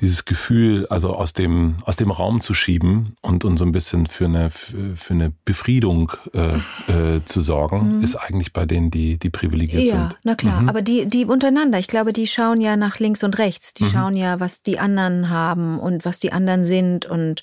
dieses 0.00 0.24
Gefühl, 0.24 0.86
also 0.88 1.12
aus 1.12 1.32
dem, 1.32 1.76
aus 1.84 1.96
dem 1.96 2.10
Raum 2.10 2.40
zu 2.40 2.52
schieben 2.52 3.16
und, 3.20 3.44
und 3.44 3.56
so 3.56 3.64
ein 3.64 3.72
bisschen 3.72 4.06
für 4.06 4.24
eine, 4.24 4.50
für 4.50 4.96
eine 5.10 5.32
Befriedung 5.44 6.12
äh, 6.32 6.56
äh, 6.92 7.24
zu 7.24 7.40
sorgen, 7.40 7.96
mhm. 7.96 8.00
ist 8.02 8.16
eigentlich 8.16 8.52
bei 8.52 8.66
denen, 8.66 8.90
die, 8.90 9.18
die 9.18 9.30
privilegiert 9.30 9.84
ja, 9.84 9.90
sind. 9.90 10.12
Ja, 10.12 10.18
na 10.24 10.34
klar. 10.34 10.62
Mhm. 10.62 10.68
Aber 10.68 10.82
die, 10.82 11.06
die 11.06 11.24
untereinander, 11.24 11.78
ich 11.78 11.86
glaube, 11.86 12.12
die 12.12 12.26
schauen 12.26 12.60
ja 12.60 12.76
nach 12.76 12.98
links 12.98 13.22
und 13.22 13.38
rechts. 13.38 13.72
Die 13.72 13.84
mhm. 13.84 13.88
schauen 13.88 14.16
ja, 14.16 14.40
was 14.40 14.62
die 14.62 14.78
anderen 14.80 15.30
haben 15.30 15.78
und 15.78 16.04
was 16.04 16.18
die 16.18 16.32
anderen 16.32 16.64
sind 16.64 17.06
und 17.06 17.42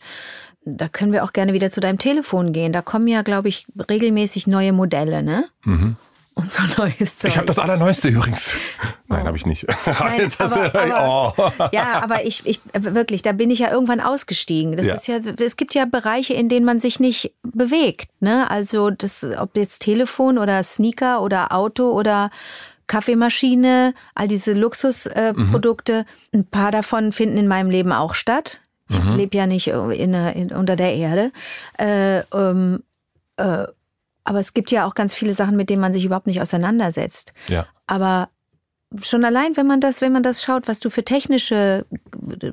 da 0.64 0.88
können 0.88 1.12
wir 1.12 1.24
auch 1.24 1.34
gerne 1.34 1.54
wieder 1.54 1.72
zu 1.72 1.80
deinem 1.80 1.98
Telefon 1.98 2.54
gehen. 2.54 2.72
Da 2.72 2.84
kommen 2.84 3.08
ja, 3.08 3.24
glaube 3.24 3.50
ich, 3.50 3.66
regelmäßig 3.90 4.46
neue 4.46 4.74
Modelle, 4.74 5.24
ne? 5.24 5.46
Mhm 5.64 5.96
so 6.48 6.62
neues 6.78 7.18
Zeug. 7.18 7.32
Ich 7.32 7.38
habe 7.38 7.48
das 7.48 7.60
Allerneueste 7.60 8.08
übrigens. 8.08 8.58
Nein, 9.08 9.24
oh. 9.24 9.28
habe 9.28 9.38
ich 9.38 9.46
nicht. 9.46 9.66
Nein, 9.86 10.32
aber, 10.38 10.76
aber, 10.76 11.34
oh. 11.38 11.68
Ja, 11.72 12.02
aber 12.02 12.26
ich, 12.26 12.46
ich 12.46 12.62
wirklich, 12.74 13.22
da 13.22 13.32
bin 13.32 13.50
ich 13.50 13.60
ja 13.60 13.72
irgendwann 13.72 14.00
ausgestiegen. 14.00 14.78
Das 14.78 14.88
ja. 14.88 14.96
ist 14.96 15.08
ja, 15.08 15.18
es 15.18 15.58
gibt 15.58 15.74
ja 15.74 15.86
Bereiche, 15.86 16.34
in 16.34 16.50
denen 16.50 16.66
man 16.66 16.80
sich 16.80 17.00
nicht 17.00 17.34
bewegt. 17.44 18.10
Ne? 18.20 18.50
Also 18.50 18.90
das, 18.90 19.26
ob 19.38 19.58
jetzt 19.58 19.80
Telefon 19.80 20.38
oder 20.38 20.64
Sneaker 20.64 21.22
oder 21.22 21.52
Auto 21.52 21.92
oder 21.92 22.32
Kaffeemaschine, 22.88 23.94
all 24.16 24.28
diese 24.28 24.54
Luxusprodukte, 24.54 26.06
mhm. 26.32 26.40
ein 26.40 26.46
paar 26.46 26.72
davon 26.72 27.12
finden 27.12 27.38
in 27.38 27.48
meinem 27.48 27.70
Leben 27.70 27.92
auch 27.92 28.16
statt. 28.16 28.60
Ich 28.90 29.02
mhm. 29.02 29.16
lebe 29.16 29.38
ja 29.38 29.48
nicht 29.48 29.68
in, 29.68 30.14
in, 30.14 30.52
unter 30.52 30.76
der 30.76 30.94
Erde. 30.96 31.32
Äh, 31.78 32.20
ähm, 32.34 32.84
äh, 33.38 33.66
aber 34.24 34.40
es 34.40 34.54
gibt 34.54 34.72
ja 34.72 34.86
auch 34.86 34.96
ganz 34.96 35.14
viele 35.14 35.34
Sachen, 35.34 35.56
mit 35.56 35.70
denen 35.70 35.82
man 35.82 35.94
sich 35.94 36.06
überhaupt 36.06 36.28
nicht 36.28 36.42
auseinandersetzt. 36.42 37.34
Ja. 37.48 37.66
Aber 37.88 38.30
schon 39.02 39.26
allein, 39.26 39.56
wenn 39.58 39.68
man 39.68 39.80
das, 39.80 40.02
wenn 40.02 40.12
man 40.12 40.24
das 40.24 40.44
schaut, 40.44 40.68
was 40.68 40.80
du 40.80 40.90
für 40.90 41.04
technische 41.04 41.86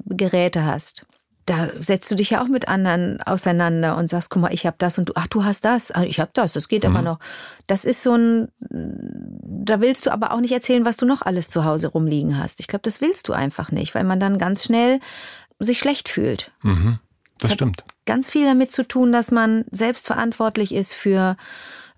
Geräte 0.06 0.64
hast, 0.64 1.06
da 1.48 1.70
setzt 1.80 2.10
du 2.10 2.14
dich 2.14 2.30
ja 2.30 2.42
auch 2.42 2.48
mit 2.48 2.68
anderen 2.68 3.22
auseinander 3.22 3.96
und 3.96 4.10
sagst, 4.10 4.28
guck 4.30 4.42
mal, 4.42 4.52
ich 4.52 4.66
habe 4.66 4.76
das 4.78 4.98
und 4.98 5.08
du, 5.08 5.12
ach, 5.16 5.26
du 5.28 5.44
hast 5.44 5.64
das, 5.64 5.90
ah, 5.90 6.02
ich 6.02 6.20
habe 6.20 6.30
das, 6.34 6.52
das 6.52 6.68
geht 6.68 6.84
mhm. 6.84 6.90
aber 6.94 7.02
noch. 7.02 7.18
Das 7.66 7.84
ist 7.84 8.02
so 8.02 8.14
ein, 8.14 8.48
da 8.60 9.80
willst 9.80 10.04
du 10.04 10.10
aber 10.10 10.32
auch 10.32 10.40
nicht 10.40 10.52
erzählen, 10.52 10.84
was 10.84 10.98
du 10.98 11.06
noch 11.06 11.22
alles 11.22 11.48
zu 11.48 11.64
Hause 11.64 11.88
rumliegen 11.88 12.38
hast. 12.38 12.60
Ich 12.60 12.66
glaube, 12.66 12.82
das 12.82 13.00
willst 13.00 13.28
du 13.28 13.32
einfach 13.32 13.72
nicht, 13.72 13.94
weil 13.94 14.04
man 14.04 14.20
dann 14.20 14.38
ganz 14.38 14.64
schnell 14.64 15.00
sich 15.58 15.78
schlecht 15.78 16.10
fühlt. 16.10 16.52
Mhm. 16.62 16.98
Das, 17.38 17.48
das 17.48 17.54
stimmt. 17.54 17.84
Ganz 18.08 18.26
viel 18.30 18.46
damit 18.46 18.72
zu 18.72 18.88
tun, 18.88 19.12
dass 19.12 19.30
man 19.30 19.66
selbst 19.70 20.06
verantwortlich 20.06 20.74
ist 20.74 20.94
für, 20.94 21.36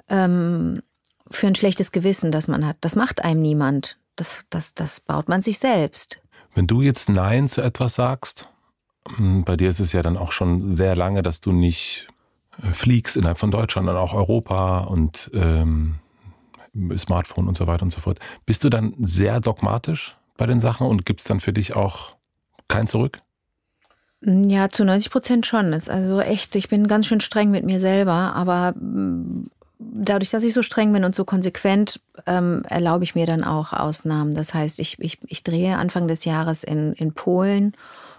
ähm, 0.09 0.83
für 1.31 1.47
ein 1.47 1.55
schlechtes 1.55 1.93
Gewissen, 1.93 2.33
das 2.33 2.49
man 2.49 2.67
hat. 2.67 2.79
Das 2.81 2.97
macht 2.97 3.23
einem 3.23 3.41
niemand. 3.41 3.97
Das, 4.17 4.45
das, 4.51 4.75
das 4.75 4.99
baut 4.99 5.29
man 5.29 5.41
sich 5.41 5.61
selbst. 5.61 6.21
Wenn 6.53 6.67
du 6.67 6.83
jetzt 6.83 7.11
Nein 7.11 7.47
zu 7.47 7.63
etwas 7.63 7.95
sagst, 7.95 8.49
hm, 9.15 9.45
bei 9.45 9.57
dir 9.57 9.71
ist 9.71 9.79
es 9.79 9.93
ja 9.93 10.03
dann 10.03 10.17
auch 10.17 10.33
schon 10.33 10.75
sehr 10.75 10.97
lange, 10.97 11.23
dass 11.23 11.41
du 11.41 11.53
nicht 11.53 12.09
äh, 12.61 12.73
fliegst 12.73 13.17
innerhalb 13.17 13.39
von 13.39 13.53
Deutschland, 13.53 13.87
sondern 13.87 14.03
auch 14.03 14.13
Europa 14.13 14.81
und 14.81 15.31
ähm, 15.33 16.01
Smartphone 16.99 17.47
und 17.47 17.57
so 17.57 17.69
weiter 17.69 17.85
und 17.85 17.91
so 17.91 18.01
fort. 18.01 18.19
Bist 18.47 18.65
du 18.65 18.69
dann 18.69 18.97
sehr 18.99 19.39
dogmatisch 19.39 20.17
bei 20.37 20.47
den 20.47 20.59
Sachen 20.59 20.89
und 20.89 21.07
gibt 21.07 21.21
es 21.21 21.27
dann 21.27 21.39
für 21.39 21.53
dich 21.53 21.77
auch 21.77 22.17
kein 22.67 22.89
Zurück? 22.89 23.21
Ja, 24.23 24.69
zu 24.69 24.85
90 24.85 25.11
Prozent 25.11 25.47
schon. 25.47 25.73
Ist 25.73 25.89
also 25.89 26.21
echt, 26.21 26.55
ich 26.55 26.69
bin 26.69 26.87
ganz 26.87 27.07
schön 27.07 27.21
streng 27.21 27.51
mit 27.51 27.65
mir 27.65 27.81
selber, 27.81 28.35
aber 28.35 28.73
mm, 28.73 29.51
dadurch, 29.79 30.31
dass 30.31 30.45
ich 30.45 30.53
so 30.53 30.63
streng 30.63 30.93
bin 30.93 31.05
und 31.05 31.15
so 31.15 31.25
konsequent, 31.25 32.01
ähm, 32.27 32.63
erlaube 32.69 33.05
ich 33.05 33.15
mir 33.15 33.25
dann 33.25 33.45
auch 33.45 33.73
Ausnahmen. 33.73 34.35
Das 34.35 34.53
heißt, 34.53 34.79
ich, 34.79 34.99
ich, 35.01 35.19
ich 35.27 35.43
drehe 35.43 35.77
Anfang 35.79 36.07
des 36.07 36.27
Jahres 36.27 36.65
in, 36.65 36.93
in 36.93 37.13
Polen 37.13 37.75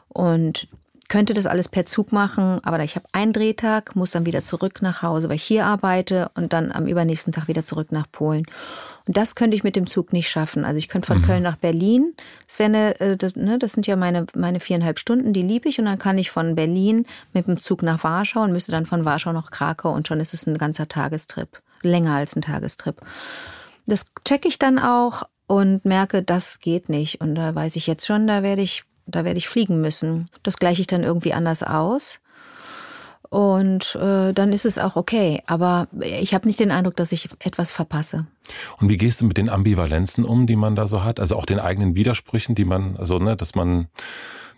und 0.10 0.68
könnte 1.12 1.34
das 1.34 1.46
alles 1.46 1.68
per 1.68 1.86
Zug 1.86 2.14
machen, 2.14 2.60
aber 2.64 2.82
ich 2.86 2.96
habe 2.96 3.06
einen 3.12 3.34
Drehtag, 3.34 3.98
muss 3.98 4.12
dann 4.12 4.26
wieder 4.26 4.46
zurück 4.46 4.82
nach 4.82 5.02
Hause, 5.02 5.28
weil 5.28 5.36
ich 5.36 5.44
hier 5.44 5.66
arbeite 5.66 6.32
und 6.36 6.54
dann 6.54 6.72
am 6.72 6.88
übernächsten 6.88 7.34
Tag 7.34 7.50
wieder 7.50 7.66
zurück 7.66 7.92
nach 7.92 8.10
Polen. 8.10 8.46
Und 9.06 9.18
das 9.18 9.36
könnte 9.36 9.58
ich 9.58 9.66
mit 9.66 9.76
dem 9.76 9.88
Zug 9.88 10.14
nicht 10.14 10.30
schaffen. 10.30 10.64
Also 10.64 10.78
ich 10.78 10.88
könnte 10.88 11.08
von 11.08 11.18
mhm. 11.18 11.26
Köln 11.26 11.44
nach 11.44 11.58
Berlin. 11.58 12.14
Das 12.48 12.60
wäre 12.60 12.70
eine, 12.70 13.00
äh, 13.02 13.18
das, 13.18 13.36
ne, 13.36 13.60
das 13.60 13.74
sind 13.74 13.88
ja 13.88 13.98
meine, 13.98 14.26
meine 14.36 14.62
viereinhalb 14.62 15.00
Stunden, 15.00 15.34
die 15.34 15.42
liebe 15.42 15.68
ich. 15.68 15.80
Und 15.80 15.86
dann 15.86 16.00
kann 16.00 16.18
ich 16.18 16.32
von 16.32 16.56
Berlin 16.56 17.06
mit 17.34 17.46
dem 17.46 17.60
Zug 17.60 17.84
nach 17.84 18.06
Warschau 18.06 18.44
und 18.44 18.54
müsste 18.54 18.72
dann 18.72 18.86
von 18.86 19.04
Warschau 19.04 19.34
nach 19.34 19.52
Krakau 19.52 19.92
und 19.92 20.08
schon 20.08 20.22
ist 20.22 20.34
es 20.34 20.48
ein 20.48 20.58
ganzer 20.58 20.88
Tagestrip. 20.88 21.62
Länger 21.82 22.14
als 22.14 22.38
ein 22.38 22.42
Tagestrip. 22.42 23.02
Das 23.86 24.06
checke 24.24 24.48
ich 24.48 24.60
dann 24.60 24.80
auch 24.80 25.24
und 25.48 25.84
merke, 25.84 26.24
das 26.24 26.62
geht 26.62 26.88
nicht. 26.88 27.20
Und 27.20 27.36
da 27.36 27.54
weiß 27.54 27.76
ich 27.76 27.86
jetzt 27.86 28.08
schon, 28.08 28.28
da 28.28 28.44
werde 28.44 28.62
ich, 28.62 28.86
da 29.12 29.26
werde 29.26 29.38
ich 29.38 29.48
fliegen 29.48 29.82
müssen. 29.82 30.30
Das 30.44 30.58
gleiche 30.58 30.82
ich 30.82 30.88
dann 30.88 31.04
irgendwie 31.04 31.34
anders 31.34 31.64
aus. 31.64 32.20
Und 33.30 33.96
äh, 33.96 34.34
dann 34.34 34.52
ist 34.52 34.66
es 34.66 34.78
auch 34.78 34.98
okay. 34.98 35.42
Aber 35.48 35.88
ich 36.02 36.34
habe 36.34 36.48
nicht 36.48 36.60
den 36.60 36.70
Eindruck, 36.70 36.98
dass 36.98 37.14
ich 37.14 37.30
etwas 37.40 37.72
verpasse. 37.72 38.28
Und 38.78 38.90
wie 38.90 38.98
gehst 38.98 39.22
du 39.22 39.26
mit 39.26 39.38
den 39.38 39.50
Ambivalenzen 39.50 40.26
um, 40.26 40.48
die 40.48 40.58
man 40.58 40.76
da 40.76 40.90
so 40.90 41.04
hat? 41.04 41.20
Also 41.22 41.38
auch 41.38 41.46
den 41.46 41.60
eigenen 41.60 41.96
Widersprüchen, 41.96 42.56
die 42.56 42.66
man, 42.66 42.98
also 42.98 43.20
ne, 43.20 43.38
dass 43.38 43.56
man 43.56 43.88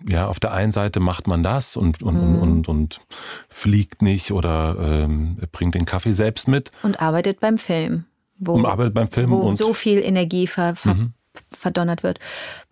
ja 0.10 0.28
auf 0.28 0.39
der 0.39 0.54
einen 0.54 0.72
Seite 0.72 0.99
macht 0.99 1.28
man 1.28 1.43
das 1.43 1.78
und 1.78 2.01
und, 2.01 2.16
mhm. 2.16 2.39
und, 2.39 2.41
und, 2.41 2.70
und 2.70 2.99
fliegt 3.47 4.01
nicht 4.01 4.32
oder 4.32 4.76
ähm, 4.80 5.38
bringt 5.51 5.76
den 5.76 5.86
Kaffee 5.86 6.14
selbst 6.14 6.47
mit. 6.47 6.72
Und 6.82 6.99
arbeitet 6.99 7.39
beim 7.39 7.60
Film. 7.60 8.06
Wo, 8.39 8.54
und 8.54 8.66
arbeitet 8.66 8.95
beim 8.95 9.10
Film 9.10 9.30
wo 9.30 9.38
und 9.38 9.56
so 9.56 9.74
viel 9.74 9.99
Energie 9.99 10.47
ver, 10.47 10.76
ver, 10.76 10.95
mhm. 10.95 11.14
verdonnert 11.51 12.01
wird. 12.01 12.20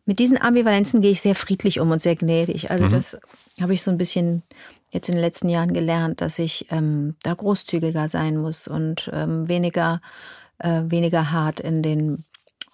Mit 0.06 0.20
diesen 0.20 0.42
Ambivalenzen 0.42 1.02
gehe 1.02 1.12
ich 1.12 1.22
sehr 1.22 1.36
friedlich 1.36 1.80
um 1.80 1.92
und 1.92 2.02
sehr 2.02 2.16
gnädig. 2.16 2.72
Also 2.72 2.86
mhm. 2.86 2.90
das 2.90 3.20
habe 3.60 3.74
ich 3.74 3.84
so 3.84 3.92
ein 3.92 3.98
bisschen 3.98 4.42
jetzt 4.92 5.10
in 5.10 5.16
den 5.16 5.22
letzten 5.22 5.50
Jahren 5.50 5.74
gelernt, 5.74 6.22
dass 6.22 6.38
ich 6.40 6.68
ähm, 6.70 7.16
da 7.24 7.34
großzügiger 7.34 8.10
sein 8.10 8.38
muss 8.38 8.68
und 8.68 9.10
ähm, 9.14 9.48
weniger, 9.48 10.02
äh, 10.60 10.82
weniger 10.86 11.32
hart 11.32 11.60
in 11.60 11.82
den 11.82 12.26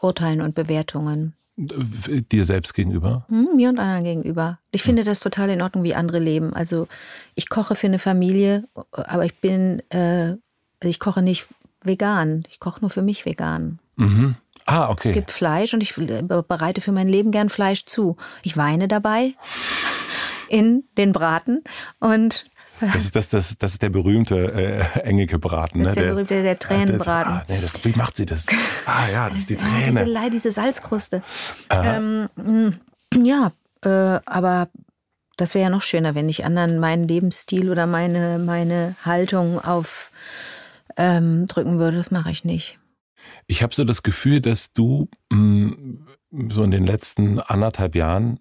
Urteilen 0.02 0.42
und 0.42 0.56
Bewertungen. 0.56 1.34
Dir 1.58 2.46
selbst 2.46 2.76
gegenüber? 2.76 3.26
Hm, 3.30 3.56
mir 3.56 3.70
und 3.70 3.80
anderen 3.80 4.04
gegenüber. 4.04 4.60
Ich 4.72 4.84
finde 4.84 5.04
das 5.04 5.20
total 5.20 5.50
in 5.50 5.62
Ordnung, 5.62 5.84
wie 5.84 5.96
andere 5.96 6.20
leben. 6.20 6.54
Also 6.54 6.88
ich 7.34 7.50
koche 7.50 7.76
für 7.76 7.88
eine 7.88 7.98
Familie, 7.98 8.68
aber 8.92 9.26
ich 9.26 9.36
bin, 9.40 9.82
äh, 9.90 10.36
also 10.80 10.90
ich 10.90 11.00
koche 11.00 11.24
nicht 11.24 11.48
vegan. 11.84 12.44
Ich 12.52 12.60
koche 12.60 12.82
nur 12.82 12.92
für 12.92 13.02
mich 13.02 13.26
vegan. 13.26 13.80
Mhm. 13.96 14.36
Ah, 14.68 14.90
okay. 14.90 15.10
Es 15.10 15.14
gibt 15.14 15.32
Fleisch 15.32 15.74
und 15.74 15.82
ich 15.82 15.96
bereite 15.96 16.82
für 16.82 16.92
mein 16.92 17.08
Leben 17.08 17.32
gern 17.32 17.50
Fleisch 17.50 17.86
zu. 17.86 18.18
Ich 18.44 18.58
weine 18.58 18.88
dabei 18.88 19.34
in 20.50 20.84
den 20.98 21.14
Braten 21.14 21.64
und 22.00 22.46
das 22.80 23.06
ist, 23.06 23.16
das, 23.16 23.30
das, 23.30 23.58
das 23.58 23.74
ist 23.74 23.82
der 23.82 23.90
berühmte 23.90 24.54
äh, 24.96 25.00
Engelke-Braten. 25.00 25.82
Das 25.82 25.94
ist 25.94 25.96
ne? 25.96 26.04
der, 26.04 26.12
berühmte, 26.12 26.42
der 26.44 26.60
Tränenbraten. 26.60 27.34
Ah, 27.34 27.44
nee, 27.48 27.60
das, 27.60 27.84
wie 27.84 27.94
macht 27.94 28.16
sie 28.16 28.28
das? 28.28 28.46
Ah 28.86 29.10
ja, 29.12 29.30
das, 29.30 29.40
ist 29.40 29.50
die 29.50 29.56
Träne. 29.56 30.06
Diese, 30.06 30.30
diese 30.30 30.52
Salzkruste. 30.52 31.24
Ähm, 31.72 32.30
mm, 32.36 32.70
ja, 33.26 33.52
äh, 33.84 34.20
aber 34.26 34.70
das 35.38 35.56
wäre 35.56 35.64
ja 35.64 35.70
noch 35.70 35.82
schöner, 35.82 36.14
wenn 36.14 36.30
ich 36.30 36.46
anderen 36.46 36.78
meinen 36.78 37.08
Lebensstil 37.08 37.72
oder 37.72 37.88
meine, 37.88 38.38
meine 38.38 38.96
Haltung 39.04 39.60
auf 39.60 40.12
ähm, 40.98 41.48
drücken 41.48 41.80
würde. 41.80 41.98
Das 41.98 42.12
mache 42.12 42.30
ich 42.30 42.46
nicht. 42.46 42.78
Ich 43.48 43.64
habe 43.64 43.74
so 43.74 43.84
das 43.84 44.04
Gefühl, 44.04 44.42
dass 44.42 44.74
du 44.74 45.10
mh, 45.32 45.76
mm, 46.32 46.50
so 46.52 46.64
in 46.64 46.72
den 46.72 46.86
letzten 46.86 47.40
anderthalb 47.40 47.96
Jahren 47.96 48.40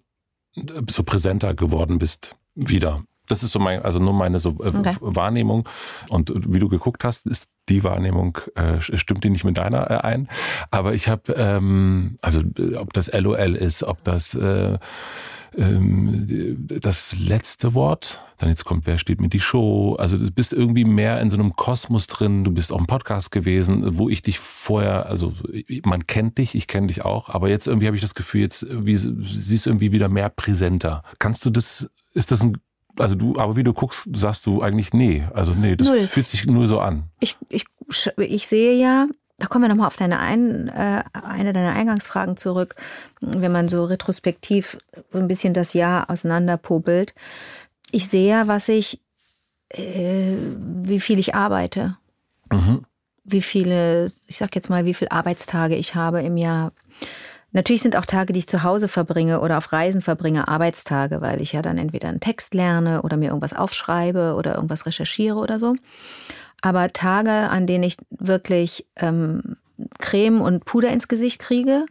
so 0.89 1.03
präsenter 1.03 1.53
geworden 1.55 1.97
bist 1.97 2.35
wieder. 2.55 3.03
Das 3.27 3.43
ist 3.43 3.51
so 3.51 3.59
mein, 3.59 3.81
also 3.81 3.99
nur 3.99 4.13
meine 4.13 4.39
so 4.39 4.51
äh, 4.63 4.69
okay. 4.69 4.95
Wahrnehmung. 5.01 5.67
Und 6.09 6.31
wie 6.47 6.59
du 6.59 6.69
geguckt 6.69 7.03
hast, 7.03 7.27
ist 7.27 7.49
die 7.69 7.83
Wahrnehmung, 7.83 8.37
äh, 8.55 8.81
stimmt 8.81 9.23
die 9.23 9.29
nicht 9.29 9.43
mit 9.43 9.57
deiner 9.57 9.91
äh, 9.91 9.97
ein. 9.97 10.29
Aber 10.71 10.93
ich 10.93 11.09
habe, 11.09 11.33
ähm, 11.33 12.17
also 12.21 12.41
ob 12.77 12.93
das 12.93 13.11
LOL 13.11 13.55
ist, 13.55 13.83
ob 13.83 14.03
das 14.03 14.33
äh, 14.33 14.77
ähm, 15.55 16.25
das 16.81 17.15
letzte 17.17 17.73
Wort. 17.73 18.21
Dann 18.37 18.49
jetzt 18.49 18.65
kommt, 18.65 18.85
wer 18.85 18.97
steht 18.97 19.19
mit 19.19 19.33
die 19.33 19.39
Show? 19.39 19.95
Also 19.95 20.17
du 20.17 20.29
bist 20.31 20.53
irgendwie 20.53 20.85
mehr 20.85 21.19
in 21.21 21.29
so 21.29 21.37
einem 21.37 21.55
Kosmos 21.55 22.07
drin. 22.07 22.43
Du 22.43 22.51
bist 22.51 22.71
auch 22.71 22.79
im 22.79 22.85
Podcast 22.85 23.31
gewesen, 23.31 23.97
wo 23.97 24.09
ich 24.09 24.21
dich 24.21 24.39
vorher, 24.39 25.07
also 25.07 25.33
man 25.83 26.05
kennt 26.05 26.37
dich, 26.37 26.53
ich 26.53 26.67
kenne 26.67 26.87
dich 26.87 27.03
auch, 27.03 27.29
aber 27.29 27.49
jetzt 27.49 27.67
irgendwie 27.67 27.87
habe 27.87 27.95
ich 27.95 28.01
das 28.01 28.13
Gefühl, 28.13 28.41
jetzt 28.41 28.61
irgendwie, 28.61 28.95
siehst 28.97 29.65
irgendwie 29.65 29.91
wieder 29.91 30.07
mehr 30.07 30.29
präsenter. 30.29 31.01
Kannst 31.17 31.45
du 31.45 31.49
das, 31.49 31.89
ist 32.13 32.31
das 32.31 32.43
ein 32.43 32.57
also 32.99 33.15
du, 33.15 33.37
aber 33.37 33.55
wie 33.55 33.63
du 33.63 33.73
guckst, 33.73 34.09
sagst 34.13 34.45
du 34.45 34.61
eigentlich 34.61 34.93
nee. 34.93 35.23
Also 35.33 35.53
nee, 35.53 35.75
das 35.75 35.87
Null. 35.87 36.07
fühlt 36.07 36.25
sich 36.25 36.45
nur 36.47 36.67
so 36.67 36.79
an. 36.79 37.09
Ich, 37.19 37.37
ich, 37.49 37.65
ich 38.17 38.47
sehe 38.47 38.73
ja, 38.73 39.07
da 39.39 39.47
kommen 39.47 39.65
wir 39.65 39.69
nochmal 39.69 39.87
auf 39.87 39.97
deine 39.97 40.19
ein, 40.19 40.67
äh, 40.67 41.03
eine 41.13 41.53
deiner 41.53 41.73
Eingangsfragen 41.73 42.37
zurück, 42.37 42.75
wenn 43.21 43.51
man 43.51 43.69
so 43.69 43.85
retrospektiv 43.85 44.77
so 45.11 45.19
ein 45.19 45.27
bisschen 45.27 45.53
das 45.53 45.73
Jahr 45.73 46.09
auseinanderpobelt. 46.09 47.13
Ich 47.91 48.09
sehe 48.09 48.29
ja, 48.29 48.47
was 48.47 48.67
ich, 48.67 48.99
äh, 49.69 50.33
wie 50.83 50.99
viel 50.99 51.19
ich 51.19 51.35
arbeite. 51.35 51.97
Mhm. 52.51 52.85
Wie 53.23 53.41
viele, 53.41 54.11
ich 54.25 54.37
sag 54.37 54.55
jetzt 54.55 54.69
mal, 54.69 54.85
wie 54.85 54.93
viele 54.93 55.11
Arbeitstage 55.11 55.75
ich 55.75 55.95
habe 55.95 56.21
im 56.23 56.37
Jahr. 56.37 56.71
Natürlich 57.51 57.81
sind 57.81 57.95
auch 57.95 58.05
Tage, 58.05 58.33
die 58.33 58.39
ich 58.39 58.47
zu 58.47 58.63
Hause 58.63 58.87
verbringe 58.87 59.39
oder 59.41 59.57
auf 59.57 59.71
Reisen 59.71 60.01
verbringe, 60.01 60.47
Arbeitstage, 60.47 61.21
weil 61.21 61.41
ich 61.41 61.53
ja 61.53 61.61
dann 61.61 61.77
entweder 61.77 62.09
einen 62.09 62.19
Text 62.19 62.53
lerne 62.53 63.03
oder 63.03 63.17
mir 63.17 63.27
irgendwas 63.27 63.53
aufschreibe 63.53 64.33
oder 64.35 64.55
irgendwas 64.55 64.85
recherchiere 64.85 65.37
oder 65.37 65.59
so. 65.59 65.75
Aber 66.61 66.91
Tage, 66.93 67.31
an 67.31 67.67
denen 67.67 67.83
ich 67.83 67.97
wirklich 68.09 68.85
ähm, 68.95 69.57
Creme 69.99 70.41
und 70.41 70.65
Puder 70.65 70.89
ins 70.89 71.07
Gesicht 71.07 71.39
kriege 71.39 71.85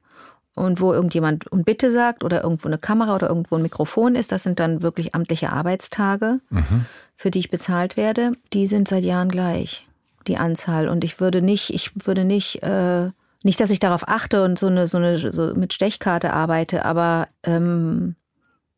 und 0.54 0.80
wo 0.80 0.92
irgendjemand 0.92 1.50
und 1.52 1.64
bitte 1.64 1.90
sagt 1.90 2.24
oder 2.24 2.42
irgendwo 2.42 2.68
eine 2.68 2.78
Kamera 2.78 3.14
oder 3.14 3.28
irgendwo 3.28 3.56
ein 3.56 3.62
Mikrofon 3.62 4.16
ist, 4.16 4.32
das 4.32 4.42
sind 4.42 4.58
dann 4.58 4.82
wirklich 4.82 5.14
amtliche 5.14 5.52
Arbeitstage, 5.52 6.40
mhm. 6.50 6.86
für 7.14 7.30
die 7.30 7.38
ich 7.38 7.50
bezahlt 7.50 7.96
werde. 7.96 8.32
Die 8.52 8.66
sind 8.66 8.88
seit 8.88 9.04
Jahren 9.04 9.28
gleich, 9.28 9.86
die 10.26 10.38
Anzahl. 10.38 10.88
Und 10.88 11.04
ich 11.04 11.20
würde 11.20 11.42
nicht, 11.42 11.70
ich 11.70 11.92
würde 12.06 12.24
nicht, 12.24 12.62
äh, 12.62 13.10
nicht, 13.44 13.60
dass 13.60 13.70
ich 13.70 13.78
darauf 13.78 14.08
achte 14.08 14.42
und 14.42 14.58
so 14.58 14.66
eine, 14.66 14.86
so 14.86 14.98
eine, 14.98 15.32
so 15.32 15.54
mit 15.54 15.72
Stechkarte 15.72 16.32
arbeite, 16.32 16.84
aber 16.84 17.28
ähm, 17.44 18.16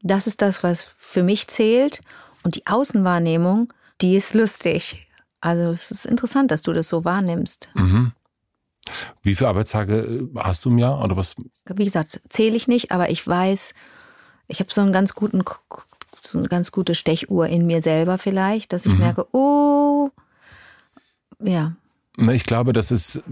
das 0.02 0.26
ist 0.26 0.42
das, 0.42 0.62
was 0.62 0.82
für 0.82 1.22
mich 1.22 1.48
zählt. 1.48 2.02
Und 2.42 2.54
die 2.54 2.66
Außenwahrnehmung, 2.66 3.72
die 4.00 4.16
ist 4.16 4.34
lustig. 4.34 5.07
Also 5.40 5.64
es 5.64 5.90
ist 5.90 6.06
interessant, 6.06 6.50
dass 6.50 6.62
du 6.62 6.72
das 6.72 6.88
so 6.88 7.04
wahrnimmst. 7.04 7.68
Mhm. 7.74 8.12
Wie 9.22 9.34
viele 9.34 9.48
Arbeitstage 9.48 9.98
äh, 9.98 10.28
hast 10.38 10.64
du 10.64 10.70
im 10.70 10.78
Jahr 10.78 11.02
oder 11.04 11.16
was? 11.16 11.34
Wie 11.66 11.84
gesagt, 11.84 12.20
zähle 12.28 12.56
ich 12.56 12.68
nicht, 12.68 12.90
aber 12.90 13.10
ich 13.10 13.26
weiß, 13.26 13.74
ich 14.48 14.60
habe 14.60 14.72
so 14.72 14.80
einen 14.80 14.92
ganz 14.92 15.14
guten, 15.14 15.42
so 16.22 16.38
eine 16.38 16.48
ganz 16.48 16.72
gute 16.72 16.94
Stechuhr 16.94 17.46
in 17.46 17.66
mir 17.66 17.82
selber 17.82 18.18
vielleicht, 18.18 18.72
dass 18.72 18.86
ich 18.86 18.92
mhm. 18.92 19.00
merke, 19.00 19.26
oh, 19.32 20.10
ja. 21.40 21.76
Ich 22.16 22.44
glaube, 22.44 22.72
das 22.72 22.90
ist 22.90 23.22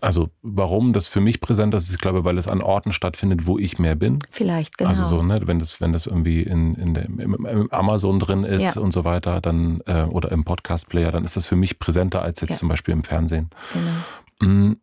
also 0.00 0.30
warum 0.42 0.92
das 0.92 1.08
für 1.08 1.20
mich 1.20 1.40
präsent 1.40 1.74
ist, 1.74 1.90
ich 1.90 1.98
glaube, 1.98 2.24
weil 2.24 2.38
es 2.38 2.48
an 2.48 2.62
Orten 2.62 2.92
stattfindet, 2.92 3.46
wo 3.46 3.58
ich 3.58 3.78
mehr 3.78 3.94
bin. 3.94 4.18
Vielleicht, 4.30 4.78
genau. 4.78 4.90
Also 4.90 5.04
so, 5.04 5.22
ne, 5.22 5.40
wenn 5.44 5.58
das, 5.58 5.80
wenn 5.80 5.92
das 5.92 6.06
irgendwie 6.06 6.42
in, 6.42 6.74
in 6.74 6.94
der, 6.94 7.04
im, 7.04 7.46
im 7.46 7.72
Amazon 7.72 8.18
drin 8.18 8.44
ist 8.44 8.74
ja. 8.74 8.80
und 8.80 8.92
so 8.92 9.04
weiter, 9.04 9.40
dann 9.40 9.80
äh, 9.86 10.02
oder 10.02 10.32
im 10.32 10.44
Podcast-Player, 10.44 11.12
dann 11.12 11.24
ist 11.24 11.36
das 11.36 11.46
für 11.46 11.56
mich 11.56 11.78
präsenter 11.78 12.22
als 12.22 12.40
jetzt 12.40 12.50
ja. 12.50 12.56
zum 12.56 12.68
Beispiel 12.68 12.92
im 12.92 13.04
Fernsehen. 13.04 13.50
Genau. 13.72 14.52
Mm, 14.52 14.76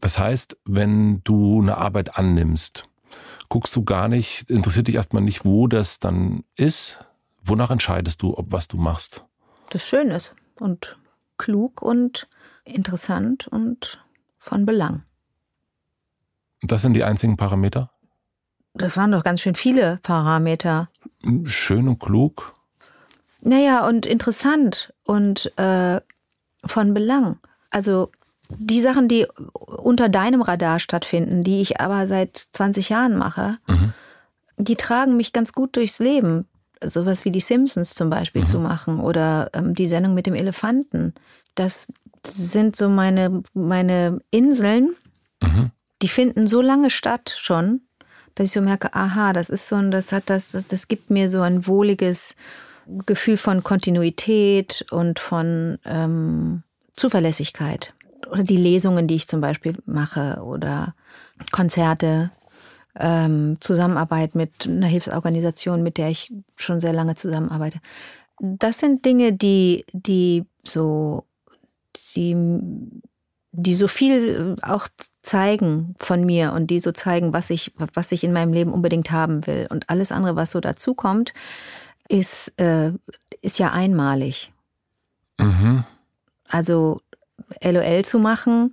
das 0.00 0.18
heißt, 0.18 0.58
wenn 0.64 1.22
du 1.24 1.60
eine 1.60 1.78
Arbeit 1.78 2.18
annimmst, 2.18 2.84
guckst 3.48 3.74
du 3.76 3.84
gar 3.84 4.08
nicht, 4.08 4.50
interessiert 4.50 4.88
dich 4.88 4.96
erstmal 4.96 5.22
nicht, 5.22 5.44
wo 5.44 5.68
das 5.68 6.00
dann 6.00 6.44
ist. 6.56 6.98
Wonach 7.42 7.70
entscheidest 7.70 8.22
du, 8.22 8.36
ob 8.36 8.50
was 8.50 8.68
du 8.68 8.76
machst? 8.76 9.24
Das 9.70 9.86
schön 9.86 10.10
ist 10.10 10.34
und 10.58 10.98
klug 11.38 11.82
und 11.82 12.28
interessant 12.64 13.46
und 13.46 14.00
von 14.46 14.64
Belang. 14.64 15.02
Das 16.62 16.82
sind 16.82 16.94
die 16.94 17.04
einzigen 17.04 17.36
Parameter? 17.36 17.90
Das 18.74 18.96
waren 18.96 19.12
doch 19.12 19.24
ganz 19.24 19.40
schön 19.40 19.56
viele 19.56 19.98
Parameter. 20.02 20.88
Schön 21.44 21.88
und 21.88 21.98
klug. 21.98 22.54
Naja, 23.42 23.86
und 23.86 24.06
interessant 24.06 24.92
und 25.04 25.52
äh, 25.58 26.00
von 26.64 26.94
Belang. 26.94 27.38
Also 27.70 28.10
die 28.48 28.80
Sachen, 28.80 29.08
die 29.08 29.26
unter 29.52 30.08
deinem 30.08 30.42
Radar 30.42 30.78
stattfinden, 30.78 31.42
die 31.42 31.60
ich 31.60 31.80
aber 31.80 32.06
seit 32.06 32.36
20 32.36 32.90
Jahren 32.90 33.16
mache, 33.16 33.58
mhm. 33.66 33.92
die 34.56 34.76
tragen 34.76 35.16
mich 35.16 35.32
ganz 35.32 35.52
gut 35.52 35.76
durchs 35.76 35.98
Leben. 35.98 36.46
Sowas 36.84 37.24
wie 37.24 37.30
die 37.30 37.40
Simpsons 37.40 37.94
zum 37.94 38.10
Beispiel 38.10 38.42
mhm. 38.42 38.46
zu 38.46 38.60
machen 38.60 39.00
oder 39.00 39.50
ähm, 39.54 39.74
die 39.74 39.88
Sendung 39.88 40.14
mit 40.14 40.26
dem 40.26 40.34
Elefanten. 40.34 41.14
Das 41.54 41.92
sind 42.26 42.76
so 42.76 42.88
meine, 42.88 43.42
meine 43.54 44.20
Inseln, 44.30 44.94
mhm. 45.42 45.70
die 46.02 46.08
finden 46.08 46.46
so 46.46 46.60
lange 46.60 46.90
statt 46.90 47.34
schon, 47.38 47.82
dass 48.34 48.48
ich 48.48 48.52
so 48.52 48.60
merke, 48.60 48.94
aha, 48.94 49.32
das 49.32 49.50
ist 49.50 49.66
so 49.66 49.76
ein, 49.76 49.90
das 49.90 50.12
hat 50.12 50.30
das, 50.30 50.64
das 50.68 50.88
gibt 50.88 51.10
mir 51.10 51.28
so 51.28 51.40
ein 51.40 51.66
wohliges 51.66 52.36
Gefühl 53.06 53.36
von 53.36 53.62
Kontinuität 53.62 54.84
und 54.90 55.18
von 55.18 55.78
ähm, 55.84 56.62
Zuverlässigkeit. 56.92 57.92
Oder 58.30 58.42
die 58.42 58.56
Lesungen, 58.56 59.06
die 59.06 59.16
ich 59.16 59.28
zum 59.28 59.40
Beispiel 59.40 59.74
mache 59.86 60.42
oder 60.42 60.94
Konzerte, 61.52 62.30
ähm, 62.98 63.58
Zusammenarbeit 63.60 64.34
mit 64.34 64.66
einer 64.66 64.86
Hilfsorganisation, 64.86 65.82
mit 65.82 65.98
der 65.98 66.10
ich 66.10 66.32
schon 66.56 66.80
sehr 66.80 66.92
lange 66.92 67.14
zusammenarbeite. 67.14 67.80
Das 68.40 68.78
sind 68.78 69.04
Dinge, 69.04 69.32
die, 69.32 69.84
die 69.92 70.44
so 70.64 71.24
die, 72.14 72.36
die 73.52 73.74
so 73.74 73.88
viel 73.88 74.56
auch 74.62 74.88
zeigen 75.22 75.94
von 75.98 76.24
mir 76.24 76.52
und 76.52 76.68
die 76.68 76.80
so 76.80 76.92
zeigen, 76.92 77.32
was 77.32 77.50
ich, 77.50 77.72
was 77.94 78.12
ich 78.12 78.24
in 78.24 78.32
meinem 78.32 78.52
Leben 78.52 78.72
unbedingt 78.72 79.10
haben 79.10 79.46
will. 79.46 79.66
Und 79.70 79.88
alles 79.90 80.12
andere, 80.12 80.36
was 80.36 80.52
so 80.52 80.60
dazukommt, 80.60 81.32
ist, 82.08 82.58
äh, 82.60 82.92
ist 83.42 83.58
ja 83.58 83.72
einmalig. 83.72 84.52
Mhm. 85.38 85.84
Also 86.48 87.00
LOL 87.62 88.04
zu 88.04 88.18
machen, 88.18 88.70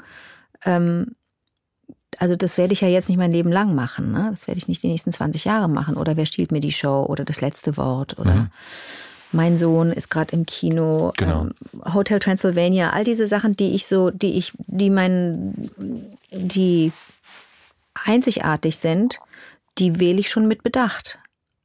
ähm, 0.66 1.16
also 2.20 2.36
das 2.36 2.58
werde 2.58 2.74
ich 2.74 2.82
ja 2.82 2.88
jetzt 2.88 3.10
nicht 3.10 3.18
mein 3.18 3.32
Leben 3.32 3.52
lang 3.52 3.76
machen. 3.76 4.12
Ne? 4.12 4.28
Das 4.32 4.48
werde 4.48 4.58
ich 4.58 4.68
nicht 4.68 4.84
die 4.84 4.88
nächsten 4.88 5.12
20 5.12 5.46
Jahre 5.46 5.68
machen. 5.68 5.96
Oder 5.96 6.16
wer 6.16 6.26
stiehlt 6.26 6.52
mir 6.52 6.60
die 6.60 6.72
Show 6.72 7.06
oder 7.08 7.26
das 7.26 7.42
letzte 7.42 7.78
Wort 7.78 8.18
oder 8.20 8.34
mhm. 8.34 8.50
Mein 9.34 9.58
Sohn 9.58 9.92
ist 9.92 10.10
gerade 10.10 10.34
im 10.34 10.46
Kino. 10.46 11.12
Genau. 11.18 11.42
Ähm, 11.42 11.94
Hotel 11.94 12.20
Transylvania, 12.20 12.92
all 12.92 13.04
diese 13.04 13.28
Sachen, 13.28 13.56
die 13.56 13.74
ich 13.74 13.88
so, 13.88 14.12
die 14.12 14.38
ich, 14.38 14.54
die 14.68 14.90
mein, 14.90 15.72
die 16.32 16.92
einzigartig 17.94 18.78
sind, 18.78 19.20
die 19.78 20.00
wähle 20.00 20.20
ich 20.20 20.30
schon 20.30 20.48
mit 20.48 20.64
Bedacht. 20.64 21.20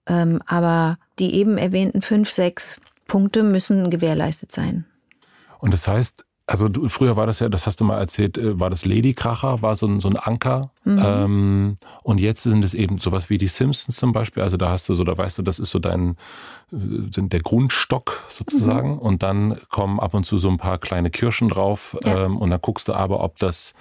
Ähm, 0.07 0.41
aber 0.47 0.99
die 1.19 1.35
eben 1.35 1.59
erwähnten 1.59 2.01
fünf, 2.01 2.31
sechs 2.31 2.81
Punkte 3.07 3.43
müssen 3.43 3.91
gewährleistet 3.91 4.51
sein. 4.51 4.87
Und 5.59 5.73
das 5.73 5.87
heißt, 5.87 6.25
also 6.49 6.66
du, 6.68 6.88
früher 6.88 7.14
war 7.14 7.26
das 7.26 7.40
ja, 7.40 7.51
das 7.51 7.66
hast 7.66 7.78
du 7.80 7.84
mal 7.84 7.99
erzählt, 7.99 8.38
äh, 8.38 8.59
war 8.59 8.70
das 8.70 8.86
Ladykracher, 8.86 9.61
war 9.61 9.76
so 9.76 9.86
ein, 9.86 10.01
so 10.01 10.09
ein 10.09 10.16
Anker. 10.16 10.70
Mhm. 10.84 11.03
Ähm, 11.05 11.76
und 12.03 12.20
jetzt 12.20 12.42
sind 12.42 12.64
es 12.64 12.72
eben 12.72 12.99
sowas 12.99 13.28
wie 13.28 13.36
die 13.36 13.49
Simpsons 13.49 13.96
zum 13.96 14.12
Beispiel. 14.12 14.42
Also 14.42 14.57
da 14.57 14.70
hast 14.70 14.88
du 14.88 14.94
so, 14.94 15.05
da 15.05 15.16
weißt 15.16 15.36
du, 15.36 15.42
das 15.42 15.59
ist 15.59 15.70
so 15.70 15.78
dein, 15.78 16.16
äh, 16.72 16.76
der 17.18 17.40
Grundstock 17.40 18.24
sozusagen. 18.28 18.92
Mhm. 18.92 18.99
Und 18.99 19.22
dann 19.22 19.59
kommen 19.68 20.01
ab 20.01 20.14
und 20.14 20.24
zu 20.24 20.38
so 20.38 20.49
ein 20.49 20.57
paar 20.57 20.78
kleine 20.78 21.11
Kirschen 21.11 21.51
drauf. 21.51 21.99
Ja. 22.03 22.24
Ähm, 22.24 22.38
und 22.38 22.49
dann 22.49 22.62
guckst 22.62 22.88
du 22.88 22.94
aber, 22.94 23.22
ob 23.22 23.36
das 23.36 23.74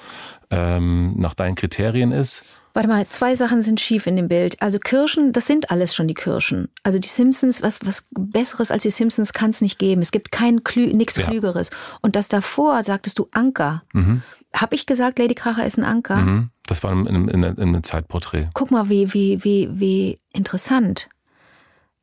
ähm, 0.49 1.13
nach 1.17 1.35
deinen 1.35 1.55
Kriterien 1.55 2.11
ist. 2.11 2.43
Warte 2.77 2.89
mal, 2.89 3.07
zwei 3.07 3.33
Sachen 3.33 3.63
sind 3.63 3.81
schief 3.81 4.05
in 4.05 4.17
dem 4.17 4.27
Bild. 4.27 4.61
Also 4.61 4.77
Kirschen, 4.77 5.33
das 5.33 5.47
sind 5.47 5.71
alles 5.71 5.95
schon 5.95 6.07
die 6.07 6.13
Kirschen. 6.13 6.69
Also 6.83 6.99
die 6.99 7.07
Simpsons, 7.07 7.63
was, 7.63 7.79
was 7.83 8.07
Besseres 8.11 8.69
als 8.69 8.83
die 8.83 8.91
Simpsons 8.91 9.33
kann 9.33 9.49
es 9.49 9.61
nicht 9.61 9.79
geben. 9.79 9.99
Es 10.03 10.11
gibt 10.11 10.31
kein 10.31 10.63
Klü 10.63 10.93
nichts 10.93 11.15
ja. 11.15 11.25
Klügeres. 11.25 11.71
Und 12.03 12.15
das 12.15 12.27
davor 12.27 12.83
sagtest 12.83 13.17
du 13.17 13.29
Anker. 13.31 13.81
Mhm. 13.93 14.21
Habe 14.53 14.75
ich 14.75 14.85
gesagt, 14.85 15.17
Lady 15.17 15.33
Kracher 15.33 15.65
ist 15.65 15.79
ein 15.79 15.85
Anker? 15.85 16.17
Mhm. 16.17 16.49
Das 16.67 16.83
war 16.83 16.91
in, 16.91 17.07
in, 17.07 17.27
in, 17.29 17.43
in 17.43 17.59
einem 17.59 17.83
Zeitporträt. 17.83 18.49
Guck 18.53 18.69
mal, 18.69 18.89
wie, 18.89 19.11
wie, 19.11 19.43
wie, 19.43 19.69
wie 19.71 20.19
interessant. 20.31 21.09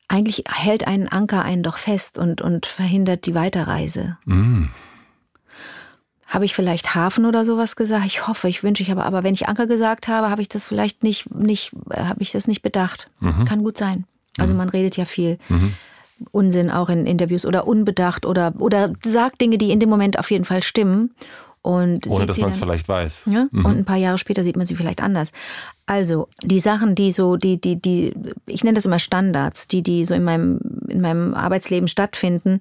Eigentlich 0.09 0.43
hält 0.51 0.89
ein 0.89 1.07
Anker 1.07 1.45
einen 1.45 1.63
doch 1.63 1.79
fest 1.79 2.19
und, 2.19 2.43
und 2.43 2.67
verhindert 2.67 3.27
die 3.27 3.37
Weiterreise. 3.37 4.19
Mhm. 4.25 4.71
Habe 6.35 6.45
ich 6.45 6.55
vielleicht 6.55 6.97
Hafen 6.97 7.27
oder 7.27 7.45
sowas 7.45 7.77
gesagt? 7.77 8.05
Ich 8.07 8.27
hoffe, 8.27 8.49
ich 8.49 8.65
wünsche, 8.65 8.83
ich 8.83 8.91
habe, 8.91 9.05
aber 9.05 9.23
wenn 9.23 9.35
ich 9.35 9.47
Anker 9.47 9.69
gesagt 9.69 10.09
habe, 10.09 10.31
habe 10.31 10.43
ich 10.43 10.49
das 10.49 10.65
vielleicht 10.65 11.05
nicht, 11.05 11.33
nicht, 11.33 11.71
habe 11.95 12.21
ich 12.23 12.33
das 12.33 12.49
nicht 12.49 12.61
bedacht. 12.61 13.09
Mhm. 13.21 13.45
Kann 13.45 13.63
gut 13.63 13.77
sein. 13.77 14.05
Also 14.39 14.53
mhm. 14.53 14.59
man 14.59 14.69
redet 14.69 14.97
ja 14.97 15.05
viel. 15.05 15.39
Mhm. 15.49 15.75
Unsinn 16.33 16.71
auch 16.71 16.89
in 16.89 17.07
Interviews 17.07 17.47
oder 17.47 17.69
unbedacht 17.69 18.27
oder, 18.27 18.53
oder 18.59 18.93
sagt 19.05 19.41
Dinge, 19.41 19.59
die 19.59 19.71
in 19.71 19.79
dem 19.79 19.89
Moment 19.89 20.19
auf 20.19 20.33
jeden 20.33 20.45
Fall 20.45 20.65
stimmen. 20.65 21.15
Und 21.63 22.09
Ohne 22.09 22.27
dass 22.27 22.39
man 22.39 22.51
es 22.51 22.57
vielleicht 22.57 22.89
weiß. 22.89 23.29
Ja? 23.31 23.47
Mhm. 23.53 23.65
Und 23.65 23.79
ein 23.79 23.85
paar 23.85 23.97
Jahre 23.97 24.19
später 24.19 24.43
sieht 24.43 24.57
man 24.57 24.67
sie 24.67 24.75
vielleicht 24.75 25.03
anders. 25.03 25.33
Also 25.87 26.29
die 26.43 26.61
Sachen, 26.61 26.95
die 26.95 27.13
so, 27.13 27.37
die, 27.37 27.61
die, 27.61 27.81
die, 27.81 28.15
ich 28.47 28.65
nenne 28.65 28.75
das 28.75 28.87
immer 28.87 28.99
Standards, 28.99 29.69
die, 29.69 29.83
die 29.83 30.05
so 30.05 30.15
in 30.15 30.25
meinem, 30.25 30.61
in 30.89 31.01
meinem 31.01 31.35
Arbeitsleben 31.35 31.89
stattfinden, 31.89 32.59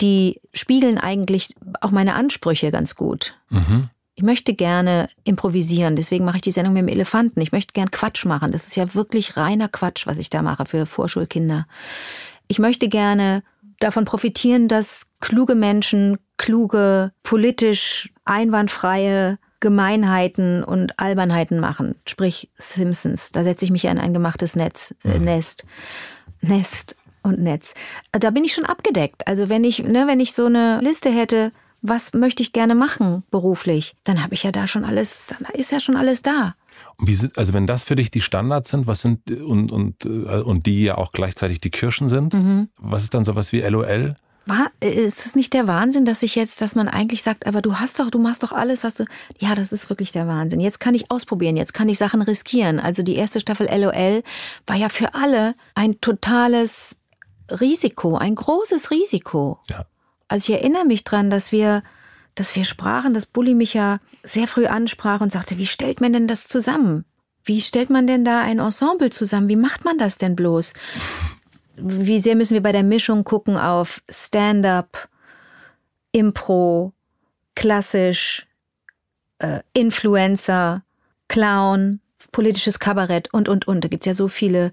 die 0.00 0.40
spiegeln 0.54 0.98
eigentlich 0.98 1.54
auch 1.80 1.90
meine 1.90 2.14
Ansprüche 2.14 2.70
ganz 2.70 2.96
gut. 2.96 3.34
Mhm. 3.50 3.90
Ich 4.14 4.22
möchte 4.22 4.54
gerne 4.54 5.08
improvisieren, 5.24 5.96
deswegen 5.96 6.24
mache 6.24 6.36
ich 6.36 6.42
die 6.42 6.50
Sendung 6.50 6.74
mit 6.74 6.82
dem 6.82 6.88
Elefanten. 6.88 7.40
Ich 7.40 7.52
möchte 7.52 7.72
gern 7.72 7.90
Quatsch 7.90 8.24
machen. 8.24 8.52
Das 8.52 8.66
ist 8.66 8.76
ja 8.76 8.94
wirklich 8.94 9.36
reiner 9.36 9.68
Quatsch, 9.68 10.06
was 10.06 10.18
ich 10.18 10.30
da 10.30 10.42
mache 10.42 10.66
für 10.66 10.86
Vorschulkinder. 10.86 11.66
Ich 12.48 12.58
möchte 12.58 12.88
gerne 12.88 13.42
davon 13.80 14.04
profitieren, 14.04 14.68
dass 14.68 15.06
kluge 15.20 15.54
Menschen 15.54 16.18
kluge, 16.36 17.12
politisch 17.22 18.12
einwandfreie 18.24 19.38
Gemeinheiten 19.62 20.62
und 20.62 20.98
Albernheiten 20.98 21.58
machen. 21.60 21.94
Sprich 22.06 22.50
Simpsons. 22.58 23.30
Da 23.30 23.44
setze 23.44 23.64
ich 23.64 23.70
mich 23.70 23.84
ja 23.84 23.92
in 23.92 23.98
ein 23.98 24.12
gemachtes 24.12 24.56
Netz, 24.56 24.94
äh, 25.04 25.18
mhm. 25.18 25.24
Nest. 25.24 25.62
Nest 26.42 26.96
und 27.22 27.38
Netz. 27.40 27.74
Da 28.10 28.30
bin 28.30 28.44
ich 28.44 28.52
schon 28.52 28.66
abgedeckt. 28.66 29.26
Also 29.26 29.48
wenn 29.48 29.64
ich, 29.64 29.78
ne, 29.78 30.06
wenn 30.06 30.20
ich 30.20 30.34
so 30.34 30.46
eine 30.46 30.80
Liste 30.80 31.10
hätte, 31.10 31.52
was 31.80 32.12
möchte 32.12 32.42
ich 32.42 32.52
gerne 32.52 32.74
machen 32.74 33.22
beruflich, 33.30 33.94
dann 34.04 34.22
habe 34.22 34.34
ich 34.34 34.42
ja 34.42 34.52
da 34.52 34.66
schon 34.66 34.84
alles, 34.84 35.24
dann 35.28 35.48
ist 35.54 35.72
ja 35.72 35.80
schon 35.80 35.96
alles 35.96 36.22
da. 36.22 36.54
Und 36.96 37.06
wie 37.06 37.14
sind, 37.14 37.38
also 37.38 37.54
wenn 37.54 37.66
das 37.66 37.84
für 37.84 37.94
dich 37.94 38.10
die 38.10 38.20
Standards 38.20 38.70
sind, 38.70 38.88
was 38.88 39.00
sind 39.00 39.30
und 39.30 39.70
und 39.70 40.04
äh, 40.04 40.08
und 40.08 40.66
die 40.66 40.82
ja 40.82 40.98
auch 40.98 41.12
gleichzeitig 41.12 41.60
die 41.60 41.70
Kirschen 41.70 42.08
sind, 42.08 42.34
mhm. 42.34 42.68
was 42.76 43.04
ist 43.04 43.14
dann 43.14 43.24
sowas 43.24 43.52
wie 43.52 43.60
LOL? 43.60 44.16
War, 44.44 44.72
ist 44.80 45.24
es 45.24 45.36
nicht 45.36 45.52
der 45.52 45.68
Wahnsinn, 45.68 46.04
dass 46.04 46.22
ich 46.22 46.34
jetzt, 46.34 46.60
dass 46.60 46.74
man 46.74 46.88
eigentlich 46.88 47.22
sagt, 47.22 47.46
aber 47.46 47.62
du 47.62 47.76
hast 47.76 48.00
doch, 48.00 48.10
du 48.10 48.18
machst 48.18 48.42
doch 48.42 48.52
alles, 48.52 48.82
was 48.82 48.94
du. 48.94 49.04
Ja, 49.38 49.54
das 49.54 49.72
ist 49.72 49.88
wirklich 49.88 50.10
der 50.10 50.26
Wahnsinn. 50.26 50.58
Jetzt 50.58 50.80
kann 50.80 50.94
ich 50.94 51.10
ausprobieren, 51.12 51.56
jetzt 51.56 51.74
kann 51.74 51.88
ich 51.88 51.98
Sachen 51.98 52.22
riskieren. 52.22 52.80
Also 52.80 53.02
die 53.02 53.14
erste 53.14 53.38
Staffel 53.38 53.68
LOL 53.70 54.22
war 54.66 54.76
ja 54.76 54.88
für 54.88 55.14
alle 55.14 55.54
ein 55.74 56.00
totales 56.00 56.96
Risiko, 57.50 58.16
ein 58.16 58.34
großes 58.34 58.90
Risiko. 58.90 59.60
Ja. 59.70 59.86
Also 60.26 60.52
ich 60.52 60.58
erinnere 60.58 60.86
mich 60.86 61.04
dran, 61.04 61.30
dass 61.30 61.52
wir, 61.52 61.82
dass 62.34 62.56
wir 62.56 62.64
sprachen, 62.64 63.14
dass 63.14 63.26
Bulli 63.26 63.54
mich 63.54 63.74
ja 63.74 63.98
sehr 64.24 64.48
früh 64.48 64.66
ansprach 64.66 65.20
und 65.20 65.30
sagte, 65.30 65.58
wie 65.58 65.66
stellt 65.66 66.00
man 66.00 66.12
denn 66.12 66.26
das 66.26 66.48
zusammen? 66.48 67.04
Wie 67.44 67.60
stellt 67.60 67.90
man 67.90 68.06
denn 68.06 68.24
da 68.24 68.40
ein 68.40 68.58
Ensemble 68.58 69.10
zusammen? 69.10 69.48
Wie 69.48 69.56
macht 69.56 69.84
man 69.84 69.98
das 69.98 70.16
denn 70.16 70.36
bloß? 70.36 70.74
Wie 71.76 72.20
sehr 72.20 72.36
müssen 72.36 72.54
wir 72.54 72.62
bei 72.62 72.72
der 72.72 72.82
Mischung 72.82 73.24
gucken 73.24 73.56
auf 73.56 74.02
Stand-up, 74.08 75.08
Impro, 76.12 76.92
klassisch, 77.54 78.46
äh, 79.38 79.60
Influencer, 79.72 80.82
Clown, 81.28 82.00
politisches 82.30 82.78
Kabarett 82.78 83.32
und, 83.32 83.48
und, 83.48 83.66
und. 83.66 83.84
Da 83.84 83.88
gibt's 83.88 84.06
ja 84.06 84.14
so 84.14 84.28
viele 84.28 84.72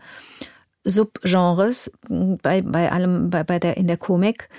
Subgenres 0.83 1.91
bei, 2.09 2.61
bei 2.61 2.91
allem, 2.91 3.29
bei, 3.29 3.43
bei 3.43 3.59
der, 3.59 3.77
in 3.77 3.87
der 3.87 3.97
Komik. 3.97 4.49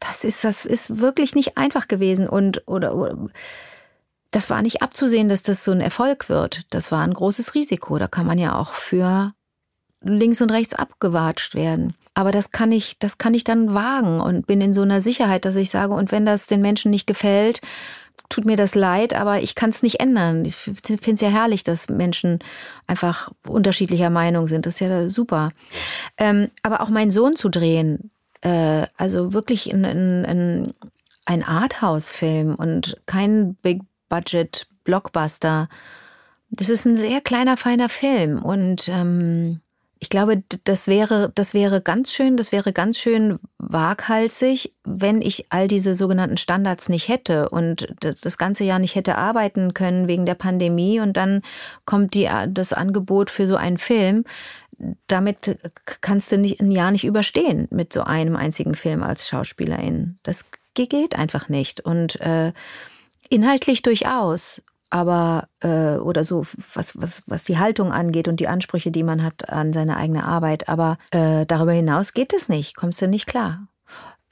Das 0.00 0.24
ist, 0.24 0.44
das 0.44 0.66
ist 0.66 1.00
wirklich 1.00 1.34
nicht 1.34 1.56
einfach 1.56 1.88
gewesen 1.88 2.28
und, 2.28 2.66
oder, 2.66 2.94
oder 2.94 3.16
das 4.30 4.48
war 4.48 4.62
nicht 4.62 4.82
abzusehen, 4.82 5.28
dass 5.28 5.42
das 5.42 5.62
so 5.62 5.72
ein 5.72 5.80
Erfolg 5.80 6.28
wird. 6.28 6.62
Das 6.70 6.90
war 6.90 7.02
ein 7.02 7.12
großes 7.12 7.54
Risiko. 7.54 7.98
Da 7.98 8.08
kann 8.08 8.26
man 8.26 8.38
ja 8.38 8.58
auch 8.58 8.72
für 8.72 9.34
links 10.04 10.40
und 10.40 10.50
rechts 10.50 10.74
abgewatscht 10.74 11.54
werden. 11.54 11.94
Aber 12.14 12.30
das 12.30 12.52
kann 12.52 12.72
ich, 12.72 12.98
das 12.98 13.18
kann 13.18 13.34
ich 13.34 13.44
dann 13.44 13.74
wagen 13.74 14.20
und 14.20 14.46
bin 14.46 14.60
in 14.60 14.74
so 14.74 14.82
einer 14.82 15.00
Sicherheit, 15.00 15.44
dass 15.44 15.56
ich 15.56 15.70
sage, 15.70 15.94
und 15.94 16.12
wenn 16.12 16.26
das 16.26 16.46
den 16.46 16.60
Menschen 16.60 16.90
nicht 16.90 17.06
gefällt, 17.06 17.60
tut 18.28 18.44
mir 18.44 18.56
das 18.56 18.74
leid, 18.74 19.14
aber 19.14 19.42
ich 19.42 19.54
kann 19.54 19.70
es 19.70 19.82
nicht 19.82 20.00
ändern. 20.00 20.44
Ich 20.44 20.56
finde 20.56 21.12
es 21.12 21.20
ja 21.20 21.28
herrlich, 21.28 21.64
dass 21.64 21.88
Menschen 21.88 22.38
einfach 22.86 23.30
unterschiedlicher 23.46 24.10
Meinung 24.10 24.48
sind. 24.48 24.66
Das 24.66 24.74
ist 24.74 24.80
ja 24.80 25.08
super. 25.08 25.52
Ähm, 26.16 26.50
aber 26.62 26.80
auch 26.80 26.88
meinen 26.88 27.10
Sohn 27.10 27.36
zu 27.36 27.48
drehen, 27.48 28.10
äh, 28.40 28.86
also 28.96 29.32
wirklich 29.32 29.70
in, 29.70 29.84
in, 29.84 30.24
in 30.24 30.74
ein 31.24 31.44
Arthouse-Film 31.44 32.54
und 32.54 33.00
kein 33.06 33.54
Big-Budget-Blockbuster. 33.56 35.68
Das 36.50 36.68
ist 36.68 36.84
ein 36.84 36.96
sehr 36.96 37.22
kleiner, 37.22 37.56
feiner 37.56 37.88
Film 37.88 38.42
und 38.42 38.88
ähm, 38.88 39.61
ich 40.02 40.08
glaube, 40.08 40.42
das 40.64 40.88
wäre, 40.88 41.30
das 41.36 41.54
wäre 41.54 41.80
ganz 41.80 42.12
schön, 42.12 42.36
das 42.36 42.50
wäre 42.50 42.72
ganz 42.72 42.98
schön 42.98 43.38
waghalsig, 43.58 44.74
wenn 44.82 45.22
ich 45.22 45.46
all 45.50 45.68
diese 45.68 45.94
sogenannten 45.94 46.38
Standards 46.38 46.88
nicht 46.88 47.06
hätte 47.06 47.50
und 47.50 47.86
das, 48.00 48.16
das 48.16 48.36
ganze 48.36 48.64
Jahr 48.64 48.80
nicht 48.80 48.96
hätte 48.96 49.16
arbeiten 49.16 49.74
können 49.74 50.08
wegen 50.08 50.26
der 50.26 50.34
Pandemie 50.34 50.98
und 50.98 51.16
dann 51.16 51.42
kommt 51.84 52.14
die, 52.14 52.28
das 52.48 52.72
Angebot 52.72 53.30
für 53.30 53.46
so 53.46 53.54
einen 53.54 53.78
Film. 53.78 54.24
Damit 55.06 55.56
kannst 56.00 56.32
du 56.32 56.36
nicht, 56.36 56.58
ein 56.58 56.72
Jahr 56.72 56.90
nicht 56.90 57.04
überstehen 57.04 57.68
mit 57.70 57.92
so 57.92 58.02
einem 58.02 58.34
einzigen 58.34 58.74
Film 58.74 59.04
als 59.04 59.28
Schauspielerin. 59.28 60.18
Das 60.24 60.46
geht 60.74 61.14
einfach 61.14 61.48
nicht. 61.48 61.80
Und 61.80 62.20
äh, 62.20 62.52
inhaltlich 63.28 63.82
durchaus 63.82 64.62
aber 64.92 65.48
äh, 65.60 65.96
oder 65.96 66.22
so 66.22 66.44
was 66.74 67.00
was 67.00 67.22
was 67.26 67.44
die 67.44 67.58
Haltung 67.58 67.92
angeht 67.92 68.28
und 68.28 68.40
die 68.40 68.48
Ansprüche, 68.48 68.90
die 68.90 69.02
man 69.02 69.22
hat 69.22 69.48
an 69.48 69.72
seine 69.72 69.96
eigene 69.96 70.24
Arbeit. 70.24 70.68
Aber 70.68 70.98
äh, 71.10 71.46
darüber 71.46 71.72
hinaus 71.72 72.12
geht 72.12 72.34
es 72.34 72.48
nicht. 72.48 72.76
Kommst 72.76 73.00
du 73.00 73.08
nicht 73.08 73.26
klar? 73.26 73.68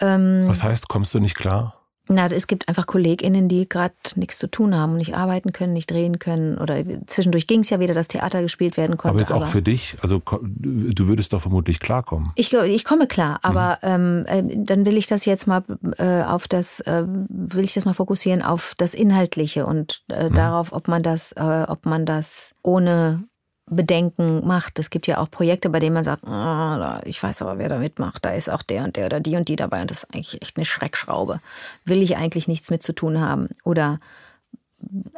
Ähm, 0.00 0.44
was 0.46 0.62
heißt, 0.62 0.88
kommst 0.88 1.14
du 1.14 1.20
nicht 1.20 1.34
klar? 1.34 1.79
Na, 2.10 2.26
es 2.26 2.46
gibt 2.46 2.68
einfach 2.68 2.86
KollegInnen, 2.86 3.48
die 3.48 3.68
gerade 3.68 3.94
nichts 4.16 4.38
zu 4.38 4.50
tun 4.50 4.74
haben, 4.74 4.96
nicht 4.96 5.14
arbeiten 5.14 5.52
können, 5.52 5.72
nicht 5.72 5.90
drehen 5.90 6.18
können. 6.18 6.58
Oder 6.58 6.82
zwischendurch 7.06 7.46
ging 7.46 7.60
es 7.60 7.70
ja 7.70 7.78
wieder, 7.78 7.94
dass 7.94 8.08
Theater 8.08 8.42
gespielt 8.42 8.76
werden 8.76 8.96
konnte. 8.96 9.10
Aber 9.10 9.18
jetzt 9.20 9.32
auch 9.32 9.42
aber 9.42 9.46
für 9.46 9.62
dich, 9.62 9.96
also 10.02 10.20
du 10.40 11.06
würdest 11.06 11.32
doch 11.32 11.40
vermutlich 11.40 11.78
klarkommen. 11.78 12.28
Ich, 12.34 12.52
ich 12.52 12.84
komme 12.84 13.06
klar, 13.06 13.38
aber 13.42 13.78
mhm. 13.82 14.26
ähm, 14.28 14.50
äh, 14.50 14.64
dann 14.64 14.84
will 14.84 14.96
ich 14.96 15.06
das 15.06 15.24
jetzt 15.24 15.46
mal 15.46 15.62
äh, 15.98 16.22
auf 16.22 16.48
das, 16.48 16.80
äh, 16.80 17.04
will 17.06 17.64
ich 17.64 17.74
das 17.74 17.84
mal 17.84 17.94
fokussieren 17.94 18.42
auf 18.42 18.74
das 18.76 18.94
Inhaltliche 18.94 19.64
und 19.64 20.02
äh, 20.08 20.28
mhm. 20.28 20.34
darauf, 20.34 20.72
ob 20.72 20.88
man 20.88 21.02
das, 21.02 21.32
äh, 21.32 21.64
ob 21.68 21.86
man 21.86 22.06
das 22.06 22.54
ohne 22.62 23.24
Bedenken 23.70 24.46
macht. 24.46 24.78
Es 24.78 24.90
gibt 24.90 25.06
ja 25.06 25.18
auch 25.18 25.30
Projekte, 25.30 25.70
bei 25.70 25.78
denen 25.78 25.94
man 25.94 26.04
sagt, 26.04 26.24
oh, 26.26 27.08
ich 27.08 27.22
weiß 27.22 27.42
aber, 27.42 27.58
wer 27.58 27.68
da 27.68 27.78
mitmacht. 27.78 28.24
Da 28.24 28.32
ist 28.32 28.50
auch 28.50 28.62
der 28.62 28.84
und 28.84 28.96
der 28.96 29.06
oder 29.06 29.20
die 29.20 29.36
und 29.36 29.48
die 29.48 29.56
dabei 29.56 29.80
und 29.80 29.90
das 29.90 30.04
ist 30.04 30.14
eigentlich 30.14 30.42
echt 30.42 30.56
eine 30.56 30.66
Schreckschraube. 30.66 31.40
Will 31.84 32.02
ich 32.02 32.16
eigentlich 32.16 32.48
nichts 32.48 32.70
mit 32.70 32.82
zu 32.82 32.92
tun 32.92 33.20
haben. 33.20 33.48
Oder 33.64 34.00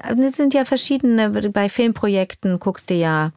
es 0.06 0.36
sind 0.36 0.54
ja 0.54 0.64
verschiedene, 0.64 1.30
bei 1.50 1.68
Filmprojekten 1.68 2.60
guckst 2.60 2.90
du 2.90 2.94
ja, 2.94 3.32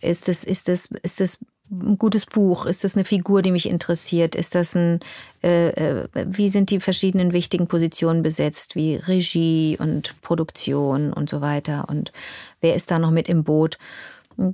ist 0.00 0.28
es, 0.28 0.44
ist 0.44 0.68
es, 0.68 0.86
ist 1.02 1.20
es 1.20 1.38
ein 1.70 1.98
gutes 1.98 2.26
Buch? 2.26 2.66
Ist 2.66 2.84
das 2.84 2.96
eine 2.96 3.04
Figur, 3.04 3.42
die 3.42 3.50
mich 3.50 3.68
interessiert? 3.68 4.34
Ist 4.34 4.54
das 4.54 4.74
ein, 4.74 5.00
äh, 5.42 5.68
äh, 5.68 6.08
wie 6.14 6.48
sind 6.48 6.70
die 6.70 6.80
verschiedenen 6.80 7.32
wichtigen 7.32 7.66
Positionen 7.66 8.22
besetzt, 8.22 8.74
wie 8.74 8.96
Regie 8.96 9.76
und 9.78 10.20
Produktion 10.22 11.12
und 11.12 11.28
so 11.28 11.40
weiter? 11.40 11.86
Und 11.88 12.12
wer 12.60 12.74
ist 12.74 12.90
da 12.90 12.98
noch 12.98 13.10
mit 13.10 13.28
im 13.28 13.44
Boot? 13.44 13.78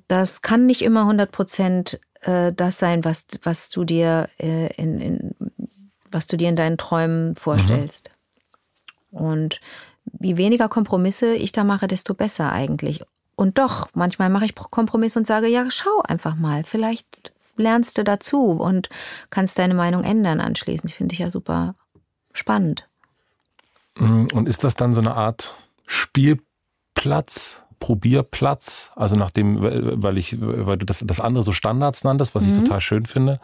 Das 0.09 0.43
kann 0.43 0.66
nicht 0.66 0.82
immer 0.82 1.03
100 1.03 1.30
Prozent 1.30 2.01
äh, 2.22 2.53
das 2.53 2.78
sein, 2.78 3.05
was, 3.05 3.26
was 3.43 3.68
du 3.68 3.85
dir 3.85 4.28
äh, 4.39 4.72
in, 4.74 5.01
in, 5.01 5.35
was 6.11 6.26
du 6.26 6.37
dir 6.37 6.49
in 6.49 6.57
deinen 6.57 6.78
Träumen 6.78 7.37
vorstellst. 7.37 8.11
Mhm. 9.11 9.18
Und 9.18 9.61
je 10.20 10.37
weniger 10.37 10.68
Kompromisse 10.68 11.35
ich 11.35 11.53
da 11.53 11.64
mache, 11.64 11.87
desto 11.87 12.14
besser 12.14 12.51
eigentlich. 12.51 13.03
Und 13.37 13.59
doch, 13.59 13.89
manchmal 13.95 14.30
mache 14.30 14.47
ich 14.47 14.55
Kompromisse 14.55 15.18
und 15.18 15.26
sage, 15.26 15.49
ja, 15.49 15.66
schau 15.70 16.03
einfach 16.03 16.35
mal, 16.35 16.64
vielleicht 16.64 17.32
lernst 17.57 17.99
du 17.99 18.05
dazu 18.05 18.51
und 18.51 18.89
kannst 19.30 19.59
deine 19.59 19.74
Meinung 19.74 20.03
ändern 20.03 20.41
anschließend. 20.41 20.91
Ich 20.91 20.97
finde 20.97 21.12
ich 21.12 21.18
ja 21.18 21.30
super 21.30 21.74
spannend. 22.32 22.89
Und 24.32 24.49
ist 24.49 24.64
das 24.64 24.74
dann 24.74 24.93
so 24.93 25.01
eine 25.01 25.14
Art 25.14 25.53
Spielplatz? 25.87 27.61
Probierplatz, 27.85 28.93
also 28.97 29.14
nachdem, 29.14 29.59
weil 29.61 30.16
ich, 30.16 30.39
weil 30.41 30.78
du 30.78 30.87
das, 30.87 31.05
das 31.07 31.20
andere 31.20 31.45
so 31.45 31.53
Standards 31.53 32.03
nanntest, 32.03 32.35
was 32.35 32.47
mhm. 32.47 32.53
ich 32.53 32.59
total 32.61 32.80
schön 32.80 33.05
finde. 33.05 33.41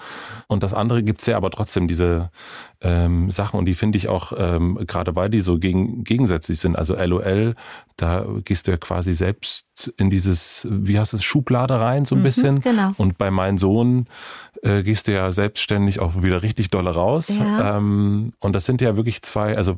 Und 0.46 0.62
das 0.62 0.72
andere 0.72 1.02
gibt's 1.02 1.26
ja 1.26 1.36
aber 1.36 1.50
trotzdem 1.50 1.86
diese 1.86 2.30
ähm, 2.80 3.30
Sachen 3.30 3.58
und 3.58 3.66
die 3.66 3.74
finde 3.74 3.98
ich 3.98 4.08
auch, 4.08 4.32
ähm, 4.34 4.78
gerade 4.86 5.14
weil 5.14 5.28
die 5.28 5.40
so 5.40 5.58
gegen, 5.58 6.04
gegensätzlich 6.04 6.58
sind. 6.58 6.74
Also 6.74 6.94
LOL, 6.96 7.54
da 7.98 8.24
gehst 8.42 8.66
du 8.66 8.70
ja 8.70 8.78
quasi 8.78 9.12
selbst 9.12 9.92
in 9.98 10.08
dieses, 10.08 10.66
wie 10.70 10.98
heißt 10.98 11.12
es, 11.12 11.22
Schublade 11.22 11.78
rein, 11.78 12.06
so 12.06 12.14
ein 12.14 12.20
mhm, 12.20 12.24
bisschen. 12.24 12.60
Genau. 12.60 12.92
Und 12.96 13.18
bei 13.18 13.30
meinem 13.30 13.58
Sohn 13.58 14.06
äh, 14.62 14.82
gehst 14.82 15.06
du 15.06 15.12
ja 15.12 15.32
selbstständig 15.32 16.00
auch 16.00 16.22
wieder 16.22 16.42
richtig 16.42 16.70
dolle 16.70 16.92
raus. 16.92 17.28
Ja. 17.28 17.76
Ähm, 17.76 18.32
und 18.40 18.54
das 18.54 18.64
sind 18.64 18.80
ja 18.80 18.96
wirklich 18.96 19.20
zwei, 19.20 19.54
also 19.54 19.76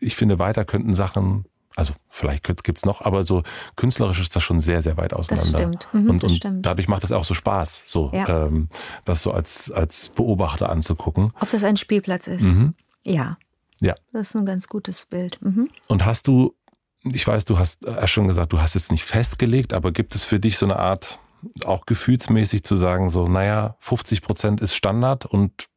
ich 0.00 0.16
finde, 0.16 0.38
weiter 0.38 0.66
könnten 0.66 0.92
Sachen 0.92 1.46
also 1.76 1.92
vielleicht 2.08 2.44
gibt 2.44 2.78
es 2.78 2.84
noch, 2.84 3.02
aber 3.02 3.24
so 3.24 3.42
künstlerisch 3.76 4.20
ist 4.20 4.34
das 4.34 4.42
schon 4.42 4.60
sehr, 4.60 4.82
sehr 4.82 4.96
weit 4.96 5.12
auseinander. 5.12 5.52
Das 5.52 5.60
stimmt. 5.60 5.88
Mhm, 5.92 6.10
und, 6.10 6.24
und 6.24 6.36
stimmt. 6.36 6.66
dadurch 6.66 6.88
macht 6.88 7.04
es 7.04 7.12
auch 7.12 7.24
so 7.24 7.34
Spaß, 7.34 7.82
so 7.84 8.10
ja. 8.12 8.46
ähm, 8.46 8.68
das 9.04 9.22
so 9.22 9.30
als, 9.30 9.70
als 9.70 10.08
Beobachter 10.08 10.68
anzugucken. 10.68 11.32
Ob 11.40 11.50
das 11.50 11.64
ein 11.64 11.76
Spielplatz 11.76 12.26
ist? 12.26 12.42
Mhm. 12.42 12.74
Ja. 13.04 13.38
Ja. 13.78 13.94
Das 14.12 14.30
ist 14.30 14.36
ein 14.36 14.44
ganz 14.44 14.68
gutes 14.68 15.06
Bild. 15.06 15.38
Mhm. 15.42 15.68
Und 15.88 16.04
hast 16.04 16.26
du, 16.26 16.54
ich 17.04 17.26
weiß, 17.26 17.44
du 17.44 17.58
hast 17.58 17.84
erst 17.84 18.12
schon 18.12 18.26
gesagt, 18.26 18.52
du 18.52 18.60
hast 18.60 18.74
es 18.74 18.90
nicht 18.90 19.04
festgelegt, 19.04 19.72
aber 19.72 19.92
gibt 19.92 20.14
es 20.14 20.24
für 20.24 20.40
dich 20.40 20.58
so 20.58 20.66
eine 20.66 20.76
Art, 20.76 21.18
auch 21.64 21.86
gefühlsmäßig 21.86 22.64
zu 22.64 22.76
sagen, 22.76 23.08
so, 23.08 23.24
naja, 23.24 23.76
50 23.78 24.20
Prozent 24.20 24.60
ist 24.60 24.74
Standard 24.74 25.24
und 25.24 25.68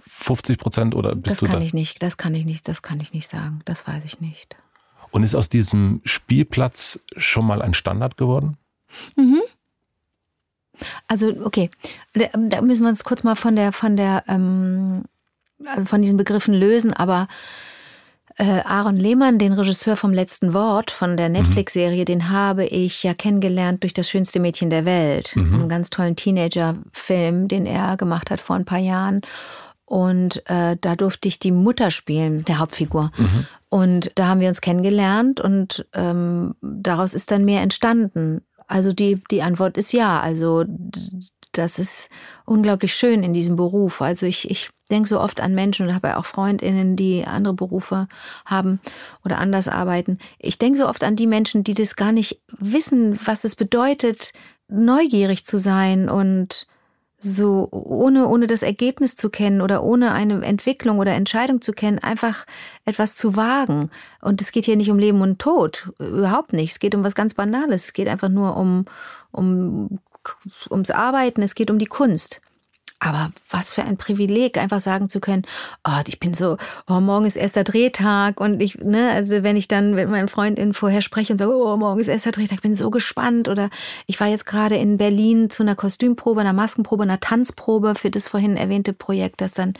50 0.00 0.58
Prozent 0.58 0.94
oder 0.94 1.14
bist 1.14 1.34
das 1.34 1.38
du 1.40 1.46
kann 1.46 1.60
da? 1.60 1.64
ich 1.64 1.72
nicht, 1.72 2.02
das 2.02 2.16
kann 2.16 2.34
ich 2.34 2.44
nicht, 2.44 2.68
das 2.68 2.82
kann 2.82 3.00
ich 3.00 3.14
nicht 3.14 3.28
sagen. 3.28 3.60
Das 3.64 3.86
weiß 3.86 4.04
ich 4.04 4.20
nicht. 4.20 4.56
Und 5.10 5.22
ist 5.24 5.34
aus 5.34 5.48
diesem 5.48 6.00
Spielplatz 6.04 7.00
schon 7.16 7.46
mal 7.46 7.62
ein 7.62 7.74
Standard 7.74 8.16
geworden? 8.16 8.56
Also, 11.08 11.32
okay, 11.44 11.70
da 12.14 12.62
müssen 12.62 12.84
wir 12.84 12.88
uns 12.88 13.04
kurz 13.04 13.22
mal 13.22 13.36
von 13.36 13.56
der, 13.56 13.72
von 13.72 13.96
der, 13.96 14.24
ähm, 14.28 15.04
also 15.64 15.84
von 15.84 16.02
diesen 16.02 16.16
Begriffen 16.16 16.54
lösen, 16.54 16.92
aber 16.92 17.28
äh, 18.38 18.62
Aaron 18.64 18.96
Lehmann, 18.96 19.38
den 19.38 19.52
Regisseur 19.52 19.96
vom 19.96 20.12
letzten 20.12 20.54
Wort 20.54 20.90
von 20.90 21.16
der 21.16 21.28
Netflix-Serie, 21.28 22.06
den 22.06 22.30
habe 22.30 22.64
ich 22.64 23.02
ja 23.02 23.12
kennengelernt 23.12 23.82
durch 23.82 23.92
das 23.92 24.08
schönste 24.08 24.40
Mädchen 24.40 24.70
der 24.70 24.86
Welt. 24.86 25.34
Einen 25.36 25.68
ganz 25.68 25.90
tollen 25.90 26.16
Teenager-Film, 26.16 27.48
den 27.48 27.66
er 27.66 27.98
gemacht 27.98 28.30
hat 28.30 28.40
vor 28.40 28.56
ein 28.56 28.64
paar 28.64 28.78
Jahren. 28.78 29.20
Und 29.90 30.48
äh, 30.48 30.76
da 30.80 30.94
durfte 30.94 31.26
ich 31.26 31.40
die 31.40 31.50
Mutter 31.50 31.90
spielen, 31.90 32.44
der 32.44 32.60
Hauptfigur. 32.60 33.10
Und 33.70 34.12
da 34.14 34.28
haben 34.28 34.38
wir 34.38 34.46
uns 34.46 34.60
kennengelernt 34.60 35.40
und 35.40 35.84
ähm, 35.94 36.54
daraus 36.62 37.12
ist 37.12 37.32
dann 37.32 37.44
mehr 37.44 37.60
entstanden. 37.62 38.42
Also 38.68 38.92
die, 38.92 39.20
die 39.32 39.42
Antwort 39.42 39.76
ist 39.76 39.92
ja. 39.92 40.20
Also 40.20 40.64
das 41.50 41.80
ist 41.80 42.08
unglaublich 42.44 42.94
schön 42.94 43.24
in 43.24 43.32
diesem 43.32 43.56
Beruf. 43.56 44.00
Also 44.00 44.26
ich, 44.26 44.48
ich 44.48 44.70
denke 44.92 45.08
so 45.08 45.20
oft 45.20 45.40
an 45.40 45.56
Menschen 45.56 45.88
und 45.88 45.94
habe 45.94 46.06
ja 46.06 46.18
auch 46.18 46.24
Freundinnen, 46.24 46.94
die 46.94 47.26
andere 47.26 47.54
Berufe 47.54 48.06
haben 48.46 48.78
oder 49.24 49.38
anders 49.38 49.66
arbeiten. 49.66 50.18
Ich 50.38 50.56
denke 50.56 50.78
so 50.78 50.88
oft 50.88 51.02
an 51.02 51.16
die 51.16 51.26
Menschen, 51.26 51.64
die 51.64 51.74
das 51.74 51.96
gar 51.96 52.12
nicht 52.12 52.40
wissen, 52.58 53.18
was 53.24 53.42
es 53.42 53.56
bedeutet, 53.56 54.34
neugierig 54.68 55.44
zu 55.44 55.58
sein 55.58 56.08
und 56.08 56.68
so 57.20 57.68
ohne, 57.70 58.26
ohne 58.28 58.46
das 58.46 58.62
Ergebnis 58.62 59.14
zu 59.14 59.28
kennen 59.28 59.60
oder 59.60 59.82
ohne 59.82 60.12
eine 60.12 60.42
Entwicklung 60.44 60.98
oder 60.98 61.12
Entscheidung 61.12 61.60
zu 61.60 61.72
kennen, 61.72 61.98
einfach 61.98 62.46
etwas 62.86 63.14
zu 63.14 63.36
wagen. 63.36 63.90
Und 64.22 64.40
es 64.40 64.52
geht 64.52 64.64
hier 64.64 64.76
nicht 64.76 64.90
um 64.90 64.98
Leben 64.98 65.20
und 65.20 65.38
Tod, 65.38 65.92
überhaupt 65.98 66.52
nicht. 66.52 66.72
Es 66.72 66.80
geht 66.80 66.94
um 66.94 67.04
was 67.04 67.14
ganz 67.14 67.34
Banales. 67.34 67.84
Es 67.84 67.92
geht 67.92 68.08
einfach 68.08 68.30
nur 68.30 68.56
um, 68.56 68.86
um, 69.32 70.00
ums 70.70 70.90
Arbeiten, 70.90 71.42
es 71.42 71.54
geht 71.54 71.70
um 71.70 71.78
die 71.78 71.86
Kunst. 71.86 72.40
Aber 73.00 73.32
was 73.48 73.72
für 73.72 73.82
ein 73.82 73.96
Privileg, 73.96 74.58
einfach 74.58 74.78
sagen 74.78 75.08
zu 75.08 75.20
können, 75.20 75.44
oh, 75.88 76.00
ich 76.06 76.20
bin 76.20 76.34
so, 76.34 76.58
oh, 76.86 77.00
morgen 77.00 77.24
ist 77.24 77.36
erster 77.36 77.64
Drehtag 77.64 78.40
und 78.40 78.62
ich, 78.62 78.76
ne, 78.78 79.10
also 79.10 79.42
wenn 79.42 79.56
ich 79.56 79.68
dann 79.68 79.94
mit 79.94 80.10
meinen 80.10 80.28
Freundinnen 80.28 80.74
vorher 80.74 81.00
spreche 81.00 81.32
und 81.32 81.38
sage, 81.38 81.50
oh, 81.50 81.76
morgen 81.78 81.98
ist 81.98 82.08
erster 82.08 82.30
Drehtag, 82.30 82.56
ich 82.56 82.62
bin 82.62 82.74
so 82.74 82.90
gespannt. 82.90 83.48
Oder 83.48 83.70
ich 84.06 84.20
war 84.20 84.28
jetzt 84.28 84.44
gerade 84.44 84.76
in 84.76 84.98
Berlin 84.98 85.48
zu 85.48 85.62
einer 85.62 85.76
Kostümprobe, 85.76 86.42
einer 86.42 86.52
Maskenprobe, 86.52 87.04
einer 87.04 87.20
Tanzprobe 87.20 87.94
für 87.94 88.10
das 88.10 88.28
vorhin 88.28 88.58
erwähnte 88.58 88.92
Projekt, 88.92 89.40
das 89.40 89.54
dann, 89.54 89.72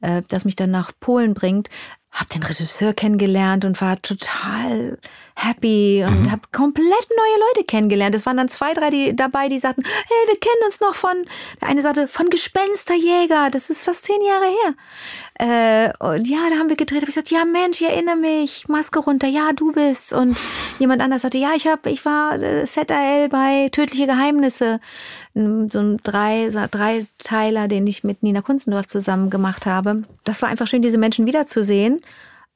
äh, 0.00 0.22
das 0.28 0.44
mich 0.44 0.54
dann 0.54 0.70
nach 0.70 0.92
Polen 1.00 1.34
bringt, 1.34 1.68
hab 2.12 2.28
den 2.30 2.42
Regisseur 2.42 2.92
kennengelernt 2.92 3.64
und 3.64 3.80
war 3.80 4.00
total 4.02 4.98
happy 5.36 6.04
und 6.06 6.22
Mhm. 6.22 6.32
hab 6.32 6.52
komplett 6.52 6.86
neue 6.86 7.48
Leute 7.48 7.64
kennengelernt. 7.64 8.14
Es 8.14 8.26
waren 8.26 8.36
dann 8.36 8.48
zwei, 8.48 8.72
drei 8.74 8.90
die 8.90 9.14
dabei, 9.16 9.48
die 9.48 9.58
sagten, 9.58 9.84
hey, 9.84 10.28
wir 10.28 10.38
kennen 10.38 10.64
uns 10.66 10.80
noch 10.80 10.94
von, 10.94 11.14
der 11.60 11.68
eine 11.68 11.80
sagte, 11.80 12.08
von 12.08 12.28
Gespensterjäger, 12.28 13.50
das 13.50 13.70
ist 13.70 13.84
fast 13.84 14.04
zehn 14.04 14.20
Jahre 14.22 14.44
her. 14.46 14.74
Äh, 15.40 15.90
und 16.00 16.28
ja, 16.28 16.50
da 16.50 16.56
haben 16.56 16.68
wir 16.68 16.76
gedreht. 16.76 17.00
Hab 17.00 17.08
ich 17.08 17.14
gesagt, 17.14 17.30
ja 17.30 17.46
Mensch, 17.46 17.80
ich 17.80 17.88
erinnere 17.88 18.16
mich, 18.16 18.68
Maske 18.68 18.98
runter, 18.98 19.26
ja, 19.26 19.52
du 19.54 19.72
bist's. 19.72 20.12
Und 20.12 20.36
jemand 20.78 21.00
anders 21.00 21.22
sagte, 21.22 21.38
ja, 21.38 21.52
ich 21.56 21.66
hab, 21.66 21.86
ich 21.86 22.04
war 22.04 22.38
äh, 22.38 22.66
ZRL 22.66 23.30
bei 23.30 23.70
Tödliche 23.72 24.06
Geheimnisse, 24.06 24.80
so 25.32 25.78
ein 25.78 25.96
drei, 26.02 26.50
so 26.50 26.60
Dreiteiler, 26.70 27.68
den 27.68 27.86
ich 27.86 28.04
mit 28.04 28.22
Nina 28.22 28.42
Kunzendorf 28.42 28.86
zusammen 28.86 29.30
gemacht 29.30 29.64
habe. 29.64 30.02
Das 30.24 30.42
war 30.42 30.50
einfach 30.50 30.66
schön, 30.66 30.82
diese 30.82 30.98
Menschen 30.98 31.26
wiederzusehen. 31.26 32.02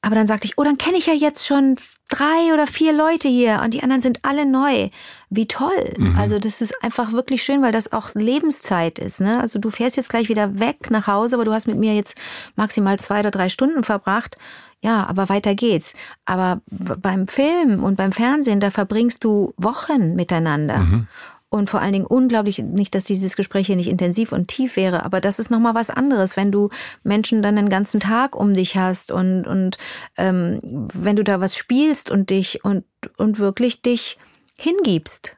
Aber 0.05 0.17
dann 0.17 0.27
sagte 0.27 0.47
ich, 0.47 0.59
oh, 0.59 0.65
dann 0.65 0.77
kenne 0.77 0.99
ich 0.99 1.07
ja 1.07 1.15
jetzt 1.15 1.47
schon 1.47 1.77
drei 2.11 2.53
oder 2.53 2.67
vier 2.67 2.93
Leute 2.93 3.27
hier 3.27 3.63
und 3.65 3.73
die 3.73 3.83
anderen 3.83 4.03
sind 4.03 4.19
alle 4.23 4.45
neu. 4.45 4.91
Wie 5.31 5.47
toll. 5.49 5.95
Also 6.19 6.39
das 6.39 6.61
ist 6.61 6.75
einfach 6.85 7.13
wirklich 7.13 7.43
schön, 7.43 7.63
weil 7.63 7.73
das 7.73 7.91
auch 7.91 8.15
Lebenszeit 8.15 8.99
ist. 8.99 9.21
Ne? 9.21 9.41
Also 9.41 9.59
du 9.59 9.71
fährst 9.71 9.97
jetzt 9.97 10.11
gleich 10.11 10.29
wieder 10.29 10.61
weg 10.61 10.91
nach 10.91 11.07
Hause, 11.07 11.37
aber 11.37 11.47
du 11.47 11.53
hast 11.55 11.67
mit 11.67 11.79
mir 11.79 11.95
jetzt 11.95 12.19
maximal 12.55 12.99
zwei 12.99 13.21
oder 13.21 13.31
drei 13.31 13.49
Stunden 13.49 13.83
verbracht. 13.83 14.37
Ja, 14.83 15.07
aber 15.07 15.31
weiter 15.31 15.55
geht's. 15.55 15.95
Aber 16.27 16.61
beim 16.67 17.27
Film 17.27 17.83
und 17.83 17.97
beim 17.97 18.13
Fernsehen, 18.13 18.61
da 18.61 18.71
verbringst 18.71 19.25
du 19.25 19.55
Wochen 19.57 20.15
miteinander. 20.15 21.07
Und 21.55 21.71
vor 21.71 21.81
allen 21.81 21.93
Dingen 21.93 22.05
unglaublich, 22.07 22.59
nicht, 22.59 22.97
dass 22.97 23.05
dieses 23.05 23.37
Gespräch 23.37 23.69
hier 23.69 23.77
nicht 23.77 23.89
intensiv 23.89 24.33
und 24.33 24.49
tief 24.49 24.75
wäre, 24.75 25.05
aber 25.05 25.21
das 25.21 25.39
ist 25.39 25.53
nochmal 25.53 25.77
was 25.77 25.89
anderes, 25.89 26.37
wenn 26.37 26.51
du 26.51 26.71
Menschen 27.05 27.43
dann 27.43 27.55
den 27.55 27.69
ganzen 27.69 28.01
Tag 28.01 28.35
um 28.35 28.55
dich 28.55 28.77
hast 28.77 29.13
und, 29.13 29.47
und 29.47 29.79
ähm, 30.17 30.59
wenn 30.65 31.15
du 31.15 31.23
da 31.23 31.41
was 31.41 31.57
spielst 31.57 32.11
und 32.11 32.31
dich 32.31 32.65
und, 32.65 32.83
und 33.19 33.39
wirklich 33.39 33.83
dich 33.83 34.19
hingibst. 34.59 35.37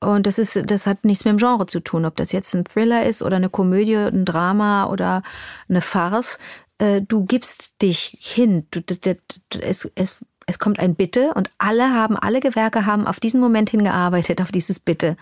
Und 0.00 0.26
das 0.26 0.38
ist, 0.38 0.60
das 0.70 0.86
hat 0.86 1.06
nichts 1.06 1.24
mit 1.24 1.32
dem 1.32 1.38
Genre 1.38 1.66
zu 1.66 1.80
tun, 1.80 2.04
ob 2.04 2.16
das 2.16 2.32
jetzt 2.32 2.54
ein 2.54 2.66
Thriller 2.66 3.06
ist 3.06 3.22
oder 3.22 3.36
eine 3.36 3.48
Komödie, 3.48 3.96
ein 3.96 4.26
Drama 4.26 4.90
oder 4.90 5.22
eine 5.70 5.80
Farce. 5.80 6.38
Äh, 6.76 7.00
Du 7.00 7.24
gibst 7.24 7.80
dich 7.80 8.18
hin. 8.20 8.66
Du, 8.70 8.80
d- 8.82 8.96
d- 8.96 9.14
d- 9.54 9.60
es, 9.62 9.90
es, 9.94 10.16
es 10.50 10.58
kommt 10.58 10.78
ein 10.80 10.94
Bitte 10.94 11.32
und 11.34 11.48
alle 11.58 11.94
haben, 11.94 12.16
alle 12.16 12.40
Gewerke 12.40 12.84
haben 12.84 13.06
auf 13.06 13.20
diesen 13.20 13.40
Moment 13.40 13.70
hingearbeitet, 13.70 14.42
auf 14.42 14.52
dieses 14.52 14.78
Bitte. 14.78 15.16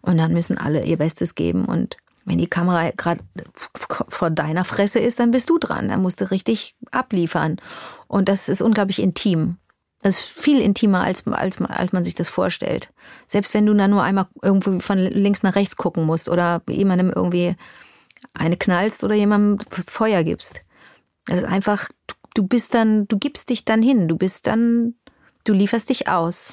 Und 0.00 0.16
dann 0.18 0.32
müssen 0.32 0.56
alle 0.56 0.84
ihr 0.84 0.96
Bestes 0.96 1.34
geben. 1.34 1.64
Und 1.64 1.96
wenn 2.24 2.38
die 2.38 2.46
Kamera 2.46 2.90
gerade 2.96 3.20
vor 4.08 4.30
deiner 4.30 4.64
Fresse 4.64 5.00
ist, 5.00 5.18
dann 5.18 5.32
bist 5.32 5.50
du 5.50 5.58
dran. 5.58 5.88
Dann 5.88 6.00
musst 6.00 6.20
du 6.20 6.30
richtig 6.30 6.76
abliefern. 6.92 7.56
Und 8.06 8.28
das 8.28 8.48
ist 8.48 8.62
unglaublich 8.62 9.02
intim. 9.02 9.56
Das 10.02 10.20
ist 10.20 10.28
viel 10.28 10.60
intimer, 10.60 11.02
als, 11.02 11.26
als, 11.26 11.60
als 11.60 11.92
man 11.92 12.04
sich 12.04 12.14
das 12.14 12.28
vorstellt. 12.28 12.90
Selbst 13.26 13.52
wenn 13.54 13.66
du 13.66 13.74
dann 13.74 13.90
nur 13.90 14.04
einmal 14.04 14.28
irgendwo 14.40 14.78
von 14.78 14.98
links 14.98 15.42
nach 15.42 15.56
rechts 15.56 15.76
gucken 15.76 16.04
musst 16.04 16.28
oder 16.28 16.62
jemandem 16.68 17.10
irgendwie 17.12 17.56
eine 18.34 18.56
knallst 18.56 19.02
oder 19.02 19.16
jemandem 19.16 19.58
Feuer 19.70 20.22
gibst. 20.22 20.62
Das 21.26 21.40
ist 21.40 21.46
einfach, 21.46 21.88
du- 22.06 22.14
du 22.38 22.46
bist 22.46 22.72
dann, 22.74 23.08
du 23.08 23.18
gibst 23.18 23.50
dich 23.50 23.64
dann 23.64 23.82
hin, 23.82 24.06
du 24.06 24.16
bist 24.16 24.46
dann, 24.46 24.94
du 25.44 25.52
lieferst 25.52 25.88
dich 25.90 26.06
aus. 26.08 26.52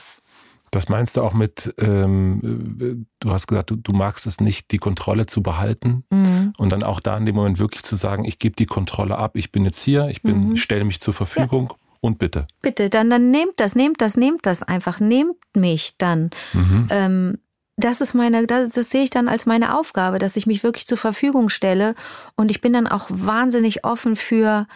Das 0.72 0.90
meinst 0.90 1.16
du 1.16 1.22
auch 1.22 1.34
mit, 1.34 1.74
ähm, 1.80 2.78
äh, 2.82 3.06
du 3.20 3.32
hast 3.32 3.48
gesagt, 3.48 3.70
du, 3.70 3.76
du 3.76 3.94
magst 3.94 4.26
es 4.28 4.42
nicht, 4.42 4.72
die 4.72 4.80
Kontrolle 4.80 5.26
zu 5.28 5.42
behalten 5.44 6.04
Mhm. 6.12 6.54
und 6.58 6.72
dann 6.72 6.84
auch 6.84 7.00
da 7.00 7.16
in 7.16 7.26
dem 7.26 7.36
Moment 7.36 7.60
wirklich 7.60 7.84
zu 7.84 7.96
sagen, 7.96 8.26
ich 8.26 8.40
gebe 8.40 8.56
die 8.56 8.66
Kontrolle 8.66 9.18
ab, 9.18 9.38
ich 9.38 9.52
bin 9.52 9.64
jetzt 9.64 9.82
hier, 9.82 10.10
ich 10.10 10.22
bin, 10.24 10.50
Mhm. 10.50 10.56
stelle 10.58 10.84
mich 10.84 11.00
zur 11.00 11.14
Verfügung 11.14 11.72
und 12.02 12.18
bitte. 12.18 12.48
Bitte, 12.62 12.90
dann, 12.90 13.10
dann 13.10 13.30
nehmt 13.32 13.54
das, 13.58 13.76
nehmt 13.76 14.02
das, 14.02 14.18
nehmt 14.18 14.46
das 14.46 14.64
einfach, 14.64 15.00
nehmt 15.00 15.38
mich 15.56 15.98
dann. 15.98 16.32
Mhm. 16.54 16.88
Ähm, 16.90 17.38
das 17.78 18.02
ist 18.02 18.14
meine, 18.16 18.48
das, 18.48 18.74
das 18.74 18.90
sehe 18.90 19.04
ich 19.04 19.10
dann 19.12 19.28
als 19.28 19.46
meine 19.46 19.78
Aufgabe, 19.78 20.18
dass 20.18 20.36
ich 20.36 20.48
mich 20.48 20.64
wirklich 20.64 20.88
zur 20.88 20.98
Verfügung 20.98 21.50
stelle 21.50 21.94
und 22.36 22.50
ich 22.50 22.60
bin 22.60 22.74
dann 22.74 22.88
auch 22.88 23.06
wahnsinnig 23.10 23.84
offen 23.86 24.16
für, 24.16 24.68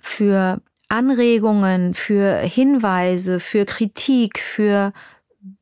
für 0.00 0.60
Anregungen, 0.88 1.94
für 1.94 2.36
Hinweise, 2.38 3.40
für 3.40 3.64
Kritik, 3.64 4.40
für 4.40 4.92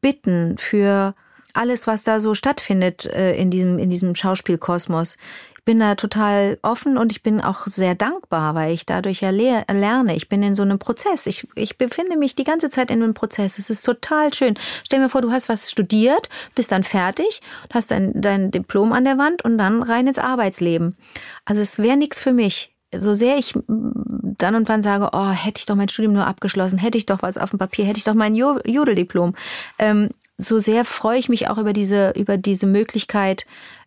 Bitten, 0.01 0.57
für 0.59 1.14
alles, 1.53 1.86
was 1.86 2.03
da 2.05 2.20
so 2.20 2.34
stattfindet 2.34 3.07
äh, 3.07 3.34
in 3.34 3.51
diesem, 3.51 3.78
in 3.78 3.91
diesem 3.91 4.14
Schauspielkosmos. 4.14 5.18
Ich 5.57 5.64
bin 5.64 5.80
da 5.80 5.97
total 5.97 6.59
offen 6.62 6.97
und 6.97 7.12
ich 7.12 7.22
bin 7.22 7.43
auch 7.43 7.66
sehr 7.66 7.95
dankbar, 7.95 8.55
weil 8.55 8.72
ich 8.72 8.86
dadurch 8.86 9.20
ja 9.20 9.28
lerne. 9.28 10.16
Ich 10.16 10.30
bin 10.30 10.43
in 10.43 10.55
so 10.55 10.62
einem 10.62 10.78
Prozess. 10.78 11.26
Ich, 11.26 11.47
ich 11.57 11.76
befinde 11.76 12.16
mich 12.16 12.34
die 12.34 12.45
ganze 12.45 12.70
Zeit 12.70 12.91
in 12.91 13.03
einem 13.03 13.12
Prozess. 13.12 13.59
Es 13.59 13.68
ist 13.68 13.82
total 13.82 14.32
schön. 14.32 14.55
Stell 14.84 15.01
mir 15.01 15.11
vor, 15.11 15.20
du 15.20 15.30
hast 15.30 15.51
was 15.51 15.70
studiert, 15.70 16.30
bist 16.55 16.72
dann 16.72 16.84
fertig, 16.84 17.43
hast 17.70 17.91
dein, 17.91 18.18
dein 18.18 18.51
Diplom 18.51 18.95
an 18.95 19.05
der 19.05 19.18
Wand 19.18 19.45
und 19.45 19.59
dann 19.59 19.82
rein 19.82 20.07
ins 20.07 20.18
Arbeitsleben. 20.18 20.97
Also 21.45 21.61
es 21.61 21.78
wäre 21.78 21.99
nichts 21.99 22.22
für 22.22 22.32
mich. 22.32 22.74
So 22.97 23.12
sehr 23.14 23.36
ich 23.36 23.55
dann 23.66 24.55
und 24.55 24.68
wann 24.68 24.82
sage, 24.82 25.11
oh, 25.12 25.28
hätte 25.30 25.59
ich 25.59 25.66
doch 25.66 25.74
mein 25.76 25.89
Studium 25.91 26.14
nur 26.14 26.26
abgeschlossen, 26.26 26.78
hätte 26.78 26.97
ich 26.97 27.07
doch 27.07 27.20
was 27.22 27.36
auf 27.36 27.51
dem 27.51 27.59
Papier, 27.59 27.84
hätte 27.84 27.99
ich 27.99 28.05
doch 28.05 28.14
mein 28.14 28.34
Jo- 28.34 28.61
Jodeldiplom. 28.64 29.34
Ähm, 29.78 30.09
so 30.39 30.59
sehr 30.59 30.84
freue 30.84 31.18
ich 31.18 31.28
mich 31.28 31.49
auch 31.49 31.59
über 31.59 31.72
diese, 31.72 32.11
über 32.11 32.39
diese 32.39 32.66
Möglichkeit, 32.66 33.45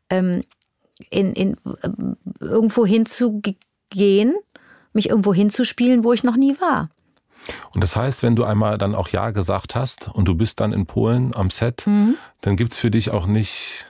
ähm, 0.10 0.44
in, 1.10 1.34
in 1.34 1.58
ähm, 1.84 2.16
irgendwo 2.40 2.86
hinzugehen, 2.86 4.36
mich 4.94 5.10
irgendwo 5.10 5.34
hinzuspielen, 5.34 6.04
wo 6.04 6.14
ich 6.14 6.24
noch 6.24 6.36
nie 6.36 6.60
war. 6.60 6.90
Und 7.74 7.82
das 7.82 7.96
heißt, 7.96 8.22
wenn 8.22 8.36
du 8.36 8.44
einmal 8.44 8.78
dann 8.78 8.94
auch 8.94 9.08
Ja 9.10 9.32
gesagt 9.32 9.74
hast 9.74 10.10
und 10.14 10.26
du 10.28 10.36
bist 10.36 10.60
dann 10.60 10.74
in 10.74 10.86
Polen 10.86 11.34
am 11.36 11.50
Set, 11.50 11.88
Mhm. 11.88 12.16
dann 12.42 12.56
gibt's 12.56 12.78
für 12.78 12.92
dich 12.92 13.10
auch 13.10 13.26
nicht, 13.26 13.88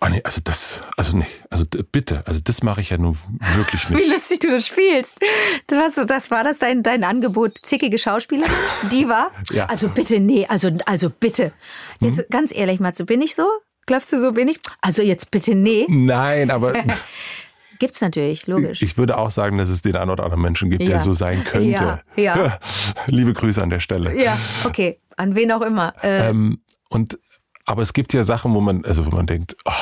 Oh 0.00 0.08
nee, 0.08 0.20
also 0.24 0.40
das, 0.44 0.80
also 0.96 1.16
nee, 1.16 1.26
also 1.50 1.64
bitte, 1.92 2.22
also 2.26 2.40
das 2.42 2.62
mache 2.62 2.80
ich 2.80 2.90
ja 2.90 2.98
nun 2.98 3.16
wirklich 3.54 3.88
nicht. 3.90 4.04
Wie 4.06 4.12
lustig 4.12 4.40
du 4.40 4.50
das 4.50 4.66
spielst. 4.66 5.20
Du 5.68 5.76
hast 5.76 5.94
so, 5.96 6.04
das 6.04 6.30
war 6.30 6.44
das 6.44 6.58
dein, 6.58 6.82
dein 6.82 7.04
Angebot, 7.04 7.58
zickige 7.62 7.98
Schauspielerin? 7.98 8.52
Die 8.90 9.08
war? 9.08 9.30
Ja. 9.52 9.66
Also 9.66 9.88
bitte, 9.88 10.20
nee, 10.20 10.46
also, 10.48 10.70
also 10.86 11.10
bitte. 11.10 11.52
Jetzt 12.00 12.18
Hm? 12.18 12.24
ganz 12.30 12.54
ehrlich, 12.54 12.80
Matze, 12.80 13.04
bin 13.04 13.20
ich 13.22 13.34
so? 13.34 13.46
Glaubst 13.86 14.12
du, 14.12 14.18
so 14.18 14.32
bin 14.32 14.48
ich? 14.48 14.58
Also 14.80 15.02
jetzt 15.02 15.30
bitte, 15.30 15.54
nee. 15.54 15.86
Nein, 15.88 16.50
aber 16.50 16.72
Gibt's 17.78 18.00
natürlich, 18.00 18.46
logisch. 18.46 18.80
ich 18.82 18.96
würde 18.96 19.18
auch 19.18 19.30
sagen, 19.30 19.58
dass 19.58 19.68
es 19.68 19.82
den 19.82 19.96
einen 19.96 20.10
oder 20.10 20.24
anderen 20.24 20.42
Menschen 20.42 20.70
gibt, 20.70 20.82
Ja. 20.84 20.90
der 20.90 20.98
so 21.00 21.12
sein 21.12 21.44
könnte. 21.44 21.68
Ja, 21.68 22.02
ja. 22.16 22.58
Liebe 23.06 23.32
Grüße 23.34 23.60
an 23.62 23.68
der 23.70 23.80
Stelle. 23.80 24.20
ja, 24.22 24.38
okay. 24.64 24.98
An 25.16 25.34
wen 25.34 25.52
auch 25.52 25.60
immer. 25.62 25.92
Äh, 26.02 26.30
Ähm, 26.30 26.60
und 26.88 27.18
aber 27.66 27.82
es 27.82 27.92
gibt 27.92 28.12
ja 28.12 28.24
Sachen, 28.24 28.54
wo 28.54 28.60
man, 28.60 28.84
also 28.84 29.06
wo 29.06 29.10
man 29.10 29.26
denkt, 29.26 29.56
oh, 29.64 29.72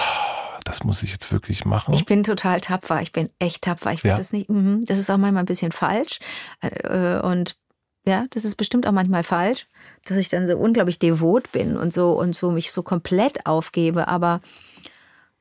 das 0.64 0.84
muss 0.84 1.02
ich 1.02 1.10
jetzt 1.12 1.32
wirklich 1.32 1.64
machen. 1.64 1.94
Ich 1.94 2.04
bin 2.04 2.22
total 2.22 2.60
tapfer. 2.60 3.02
Ich 3.02 3.12
bin 3.12 3.30
echt 3.38 3.62
tapfer. 3.64 3.92
Ich 3.92 4.02
Ja. 4.02 4.14
das 4.16 4.32
nicht. 4.32 4.48
mhm. 4.48 4.84
Das 4.86 4.98
ist 4.98 5.10
auch 5.10 5.16
manchmal 5.18 5.42
ein 5.42 5.46
bisschen 5.46 5.72
falsch. 5.72 6.18
Äh, 6.60 7.18
Und 7.20 7.56
ja, 8.04 8.26
das 8.30 8.44
ist 8.44 8.56
bestimmt 8.56 8.86
auch 8.86 8.92
manchmal 8.92 9.22
falsch, 9.22 9.66
dass 10.04 10.18
ich 10.18 10.28
dann 10.28 10.46
so 10.46 10.56
unglaublich 10.56 10.98
devot 10.98 11.50
bin 11.52 11.76
und 11.76 11.92
so 11.92 12.12
und 12.18 12.34
so 12.34 12.50
mich 12.50 12.72
so 12.72 12.82
komplett 12.82 13.46
aufgebe. 13.46 14.08
Aber 14.08 14.40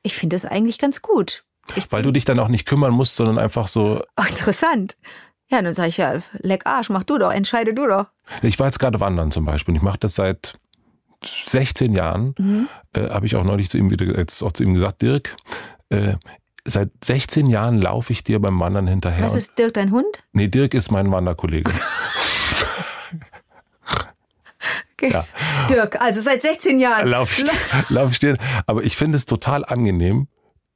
ich 0.02 0.14
finde 0.14 0.36
es 0.36 0.44
eigentlich 0.44 0.78
ganz 0.78 1.02
gut. 1.02 1.44
Ich, 1.76 1.90
Weil 1.92 2.02
du 2.02 2.10
dich 2.10 2.24
dann 2.24 2.40
auch 2.40 2.48
nicht 2.48 2.66
kümmern 2.66 2.92
musst, 2.92 3.16
sondern 3.16 3.38
einfach 3.38 3.68
so. 3.68 4.02
oh, 4.16 4.24
interessant. 4.28 4.96
Ja, 5.48 5.60
dann 5.60 5.74
sage 5.74 5.90
ich 5.90 5.98
ja, 5.98 6.14
leck 6.38 6.66
Arsch, 6.66 6.88
mach 6.88 7.04
du 7.04 7.18
doch, 7.18 7.30
entscheide 7.30 7.74
du 7.74 7.86
doch. 7.86 8.06
Ich 8.42 8.58
war 8.58 8.66
jetzt 8.66 8.78
gerade 8.78 8.98
wandern 9.00 9.30
zum 9.30 9.44
Beispiel. 9.44 9.72
und 9.72 9.76
Ich 9.76 9.82
mache 9.82 9.98
das 9.98 10.14
seit 10.14 10.54
16 11.46 11.92
Jahren. 11.92 12.34
Mhm. 12.38 12.68
Äh, 12.92 13.08
Habe 13.10 13.26
ich 13.26 13.36
auch 13.36 13.44
neulich 13.44 13.70
zu 13.70 13.78
ihm 13.78 13.90
wieder 13.90 14.06
jetzt 14.18 14.42
auch 14.42 14.52
zu 14.52 14.62
ihm 14.64 14.74
gesagt, 14.74 15.02
Dirk. 15.02 15.36
Äh, 15.88 16.14
seit 16.64 16.90
16 17.02 17.46
Jahren 17.46 17.78
laufe 17.78 18.12
ich 18.12 18.22
dir 18.24 18.40
beim 18.40 18.58
Wandern 18.60 18.86
hinterher. 18.86 19.24
Was 19.24 19.34
ist 19.34 19.58
Dirk, 19.58 19.74
dein 19.74 19.90
Hund? 19.90 20.22
nee, 20.32 20.48
Dirk 20.48 20.74
ist 20.74 20.90
mein 20.90 21.10
Wanderkollege. 21.10 21.70
Okay. 25.02 25.12
Ja. 25.12 25.26
Dirk, 25.68 26.00
also 26.00 26.20
seit 26.20 26.42
16 26.42 26.78
Jahren. 26.78 27.08
Lauf, 27.08 27.36
lauf 27.88 28.12
ich 28.12 28.20
dir. 28.20 28.36
Aber 28.66 28.84
ich 28.84 28.96
finde 28.96 29.16
es 29.16 29.26
total 29.26 29.64
angenehm, 29.64 30.28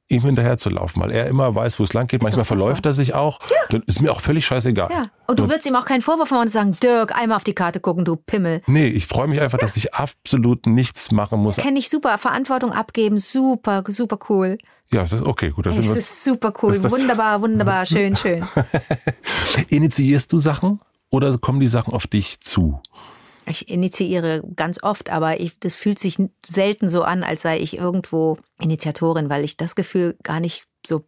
ihm 0.09 0.21
hinterher 0.21 0.57
zu 0.57 0.69
laufen, 0.69 1.01
weil 1.01 1.11
er 1.11 1.27
immer 1.27 1.53
weiß, 1.53 1.79
wo 1.79 1.83
es 1.83 1.93
lang 1.93 2.07
geht. 2.07 2.23
Manchmal 2.23 2.43
doch 2.43 2.47
super. 2.47 2.59
verläuft 2.59 2.85
er 2.85 2.93
sich 2.93 3.13
auch. 3.13 3.39
Dann 3.69 3.83
ist 3.87 3.99
mir 4.01 4.11
auch 4.11 4.21
völlig 4.21 4.45
scheißegal. 4.45 4.89
Ja. 4.91 5.05
Und 5.27 5.39
du 5.39 5.49
würdest 5.49 5.65
ihm 5.65 5.75
auch 5.75 5.85
keinen 5.85 6.01
Vorwurf 6.01 6.31
machen 6.31 6.43
und 6.43 6.49
sagen, 6.51 6.77
Dirk, 6.81 7.13
einmal 7.15 7.35
auf 7.35 7.43
die 7.43 7.53
Karte 7.53 7.79
gucken, 7.81 8.05
du 8.05 8.15
Pimmel. 8.15 8.61
Nee, 8.67 8.87
ich 8.87 9.05
freue 9.07 9.27
mich 9.27 9.41
einfach, 9.41 9.57
dass 9.57 9.75
ich 9.75 9.93
absolut 9.93 10.65
nichts 10.65 11.11
machen 11.11 11.41
muss. 11.41 11.57
Kenne 11.57 11.77
ich 11.79 11.89
super. 11.89 12.17
Verantwortung 12.17 12.71
abgeben, 12.71 13.19
super, 13.19 13.83
super 13.87 14.17
cool. 14.29 14.57
Ja, 14.91 15.01
das 15.01 15.11
ist 15.11 15.23
okay, 15.25 15.49
gut. 15.49 15.65
Das 15.65 15.75
Das 15.75 15.85
wir. 15.85 15.95
ist 15.97 16.23
super 16.23 16.53
cool. 16.61 16.71
Das- 16.71 16.79
das- 16.81 16.91
wunderbar, 16.93 17.41
wunderbar, 17.41 17.85
schön, 17.85 18.15
schön. 18.15 18.45
Initiierst 19.69 20.31
du 20.31 20.39
Sachen 20.39 20.79
oder 21.09 21.37
kommen 21.37 21.59
die 21.59 21.67
Sachen 21.67 21.93
auf 21.93 22.07
dich 22.07 22.39
zu? 22.39 22.79
Ich 23.49 23.69
initiiere 23.69 24.43
ganz 24.55 24.83
oft, 24.83 25.09
aber 25.09 25.39
ich, 25.39 25.57
das 25.59 25.73
fühlt 25.73 25.99
sich 25.99 26.17
selten 26.45 26.89
so 26.89 27.03
an, 27.03 27.23
als 27.23 27.41
sei 27.41 27.59
ich 27.59 27.77
irgendwo 27.77 28.37
Initiatorin, 28.59 29.29
weil 29.29 29.43
ich 29.45 29.55
das 29.55 29.75
Gefühl 29.75 30.17
gar 30.21 30.39
nicht 30.39 30.65
so 30.85 31.05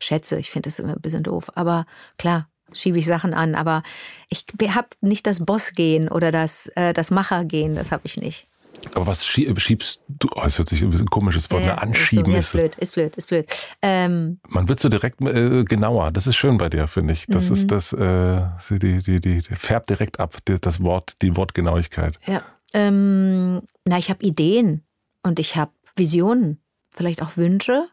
schätze. 0.00 0.38
Ich 0.38 0.50
finde 0.50 0.68
das 0.68 0.78
immer 0.78 0.94
ein 0.94 1.00
bisschen 1.00 1.22
doof. 1.22 1.50
Aber 1.54 1.86
klar, 2.18 2.48
schiebe 2.72 2.98
ich 2.98 3.06
Sachen 3.06 3.34
an. 3.34 3.54
Aber 3.54 3.82
ich 4.28 4.44
habe 4.68 4.88
nicht 5.00 5.26
das 5.26 5.44
Boss-Gehen 5.44 6.08
oder 6.08 6.32
das, 6.32 6.66
äh, 6.74 6.92
das 6.92 7.10
Macher-Gehen. 7.10 7.76
Das 7.76 7.92
habe 7.92 8.02
ich 8.04 8.16
nicht. 8.16 8.48
Aber 8.94 9.06
was 9.06 9.24
schie- 9.24 9.58
schiebst 9.58 10.02
du? 10.08 10.28
Oh, 10.34 10.40
das 10.42 10.58
hört 10.58 10.68
sich 10.68 10.82
ein 10.82 10.90
bisschen 10.90 11.06
komisches 11.10 11.50
Wort. 11.50 11.62
Ja, 11.62 11.74
ne? 11.74 11.82
Anschieben 11.82 12.32
ist, 12.34 12.46
ist. 12.46 12.50
so, 12.52 12.58
ja, 12.58 12.64
ist 12.64 12.72
blöd, 12.74 12.76
ist 12.82 12.94
blöd, 12.94 13.16
ist 13.16 13.28
blöd. 13.28 13.46
Ähm, 13.82 14.40
Man 14.48 14.68
wird 14.68 14.80
so 14.80 14.88
direkt 14.88 15.20
äh, 15.20 15.64
genauer. 15.64 16.10
Das 16.12 16.26
ist 16.26 16.36
schön 16.36 16.58
bei 16.58 16.68
dir, 16.68 16.86
finde 16.88 17.12
ich. 17.12 17.26
Das 17.26 17.48
Mhm. 17.48 17.54
ist 17.54 17.70
das, 17.70 17.92
äh, 17.92 18.42
die, 18.70 19.02
die, 19.02 19.20
die, 19.20 19.42
die 19.42 19.54
färbt 19.56 19.90
direkt 19.90 20.20
ab, 20.20 20.36
die, 20.48 20.60
das 20.60 20.82
Wort, 20.82 21.20
die 21.22 21.36
Wortgenauigkeit. 21.36 22.18
Ja. 22.26 22.42
Ähm, 22.72 23.62
na, 23.84 23.98
ich 23.98 24.10
habe 24.10 24.22
Ideen 24.24 24.82
und 25.22 25.38
ich 25.38 25.56
habe 25.56 25.72
Visionen, 25.94 26.60
vielleicht 26.90 27.22
auch 27.22 27.36
Wünsche 27.36 27.86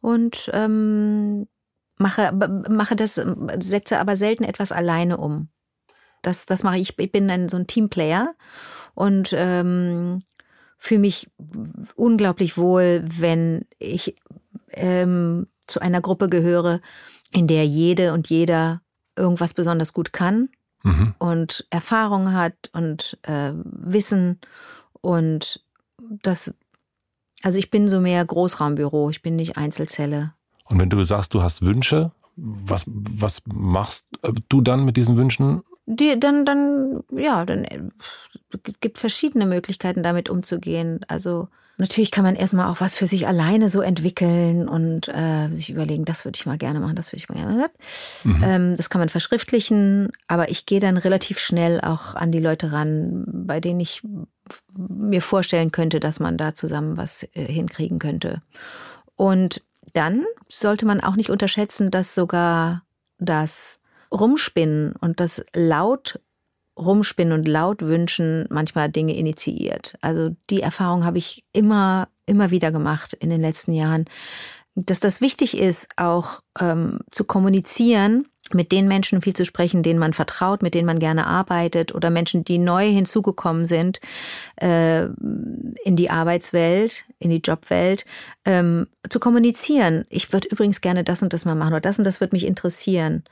und 0.00 0.50
ähm, 0.52 1.48
mache, 1.98 2.32
mache 2.68 2.96
das, 2.96 3.14
setze 3.60 3.98
aber 3.98 4.16
selten 4.16 4.44
etwas 4.44 4.72
alleine 4.72 5.16
um. 5.16 5.48
Das, 6.22 6.46
das 6.46 6.62
mache 6.62 6.78
ich. 6.78 6.98
Ich 6.98 7.12
bin 7.12 7.28
ein, 7.30 7.48
so 7.48 7.56
ein 7.56 7.66
Teamplayer 7.66 8.34
und 8.94 9.30
ähm, 9.32 10.18
fühle 10.78 11.00
mich 11.00 11.30
unglaublich 11.96 12.56
wohl, 12.56 13.04
wenn 13.06 13.64
ich 13.78 14.16
ähm, 14.70 15.46
zu 15.66 15.80
einer 15.80 16.00
Gruppe 16.00 16.28
gehöre, 16.28 16.80
in 17.32 17.46
der 17.46 17.66
jede 17.66 18.12
und 18.12 18.28
jeder 18.28 18.82
irgendwas 19.16 19.54
besonders 19.54 19.92
gut 19.92 20.12
kann 20.12 20.48
Mhm. 20.84 21.14
und 21.18 21.66
Erfahrung 21.70 22.34
hat 22.34 22.68
und 22.74 23.18
äh, 23.22 23.52
Wissen 23.54 24.38
und 25.00 25.64
das, 26.22 26.52
also 27.42 27.58
ich 27.58 27.70
bin 27.70 27.88
so 27.88 28.00
mehr 28.00 28.22
Großraumbüro, 28.22 29.08
ich 29.08 29.22
bin 29.22 29.34
nicht 29.34 29.56
Einzelzelle. 29.56 30.34
Und 30.66 30.78
wenn 30.78 30.90
du 30.90 31.02
sagst, 31.02 31.32
du 31.32 31.42
hast 31.42 31.62
Wünsche, 31.62 32.12
was, 32.36 32.84
was 32.86 33.40
machst 33.46 34.08
du 34.50 34.60
dann 34.60 34.84
mit 34.84 34.98
diesen 34.98 35.16
Wünschen? 35.16 35.62
Die, 35.86 36.18
dann, 36.18 36.44
dann, 36.46 37.04
ja, 37.10 37.44
dann 37.44 37.64
äh, 37.64 37.80
gibt 38.80 38.98
verschiedene 38.98 39.46
Möglichkeiten, 39.46 40.02
damit 40.02 40.30
umzugehen. 40.30 41.00
Also 41.08 41.48
natürlich 41.76 42.10
kann 42.10 42.24
man 42.24 42.36
erstmal 42.36 42.70
auch 42.70 42.80
was 42.80 42.96
für 42.96 43.06
sich 43.06 43.26
alleine 43.26 43.68
so 43.68 43.80
entwickeln 43.80 44.68
und 44.68 45.08
äh, 45.08 45.48
sich 45.50 45.70
überlegen, 45.70 46.04
das 46.04 46.24
würde 46.24 46.36
ich 46.36 46.46
mal 46.46 46.56
gerne 46.56 46.80
machen, 46.80 46.96
das 46.96 47.12
würde 47.12 47.18
ich 47.18 47.28
mal 47.28 47.34
gerne 47.34 47.56
machen. 47.56 48.42
Ähm, 48.42 48.76
das 48.76 48.88
kann 48.90 49.00
man 49.00 49.08
verschriftlichen, 49.08 50.10
aber 50.28 50.50
ich 50.50 50.66
gehe 50.66 50.80
dann 50.80 50.96
relativ 50.96 51.38
schnell 51.38 51.80
auch 51.80 52.14
an 52.14 52.32
die 52.32 52.40
Leute 52.40 52.72
ran, 52.72 53.24
bei 53.26 53.60
denen 53.60 53.80
ich 53.80 54.02
mir 54.76 55.20
vorstellen 55.20 55.72
könnte, 55.72 56.00
dass 56.00 56.20
man 56.20 56.38
da 56.38 56.54
zusammen 56.54 56.96
was 56.96 57.24
äh, 57.34 57.44
hinkriegen 57.44 57.98
könnte. 57.98 58.40
Und 59.16 59.62
dann 59.92 60.24
sollte 60.48 60.86
man 60.86 61.00
auch 61.00 61.16
nicht 61.16 61.30
unterschätzen, 61.30 61.90
dass 61.90 62.14
sogar 62.14 62.82
das 63.18 63.80
Rumspinnen 64.14 64.94
und 65.00 65.20
das 65.20 65.44
laut 65.54 66.20
rumspinnen 66.78 67.32
und 67.32 67.46
laut 67.46 67.82
wünschen 67.82 68.46
manchmal 68.50 68.88
Dinge 68.90 69.16
initiiert. 69.16 69.96
Also 70.00 70.34
die 70.50 70.60
Erfahrung 70.60 71.04
habe 71.04 71.18
ich 71.18 71.44
immer, 71.52 72.08
immer 72.26 72.50
wieder 72.50 72.72
gemacht 72.72 73.12
in 73.12 73.30
den 73.30 73.40
letzten 73.40 73.72
Jahren, 73.72 74.06
dass 74.74 74.98
das 74.98 75.20
wichtig 75.20 75.56
ist, 75.56 75.86
auch 75.96 76.40
ähm, 76.58 76.98
zu 77.10 77.24
kommunizieren, 77.24 78.26
mit 78.52 78.72
den 78.72 78.88
Menschen 78.88 79.22
viel 79.22 79.34
zu 79.34 79.44
sprechen, 79.44 79.82
denen 79.82 79.98
man 79.98 80.12
vertraut, 80.12 80.62
mit 80.62 80.74
denen 80.74 80.86
man 80.86 80.98
gerne 80.98 81.26
arbeitet 81.26 81.94
oder 81.94 82.10
Menschen, 82.10 82.44
die 82.44 82.58
neu 82.58 82.86
hinzugekommen 82.86 83.64
sind 83.66 84.00
äh, 84.56 85.04
in 85.04 85.96
die 85.96 86.10
Arbeitswelt, 86.10 87.06
in 87.18 87.30
die 87.30 87.40
Jobwelt, 87.42 88.04
ähm, 88.44 88.86
zu 89.08 89.18
kommunizieren. 89.18 90.04
Ich 90.10 90.32
würde 90.32 90.48
übrigens 90.48 90.82
gerne 90.82 91.04
das 91.04 91.22
und 91.22 91.32
das 91.32 91.46
mal 91.46 91.54
machen 91.54 91.72
oder 91.72 91.80
das 91.80 91.98
und 91.98 92.04
das 92.04 92.20
würde 92.20 92.36
mich 92.36 92.46
interessieren. 92.46 93.24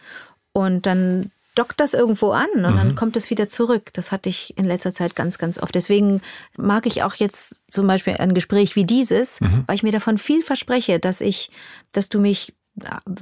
Und 0.52 0.86
dann 0.86 1.30
dockt 1.54 1.80
das 1.80 1.92
irgendwo 1.92 2.30
an 2.30 2.48
und 2.54 2.62
dann 2.62 2.94
kommt 2.94 3.14
es 3.16 3.28
wieder 3.28 3.48
zurück. 3.48 3.90
Das 3.92 4.10
hatte 4.10 4.28
ich 4.30 4.56
in 4.56 4.64
letzter 4.64 4.92
Zeit 4.92 5.14
ganz, 5.14 5.36
ganz 5.36 5.58
oft. 5.58 5.74
Deswegen 5.74 6.22
mag 6.56 6.86
ich 6.86 7.02
auch 7.02 7.14
jetzt 7.14 7.62
zum 7.70 7.86
Beispiel 7.86 8.14
ein 8.14 8.32
Gespräch 8.32 8.74
wie 8.74 8.84
dieses, 8.84 9.38
weil 9.66 9.74
ich 9.74 9.82
mir 9.82 9.92
davon 9.92 10.16
viel 10.16 10.42
verspreche, 10.42 10.98
dass 10.98 11.20
ich, 11.20 11.50
dass 11.92 12.08
du 12.08 12.20
mich 12.20 12.54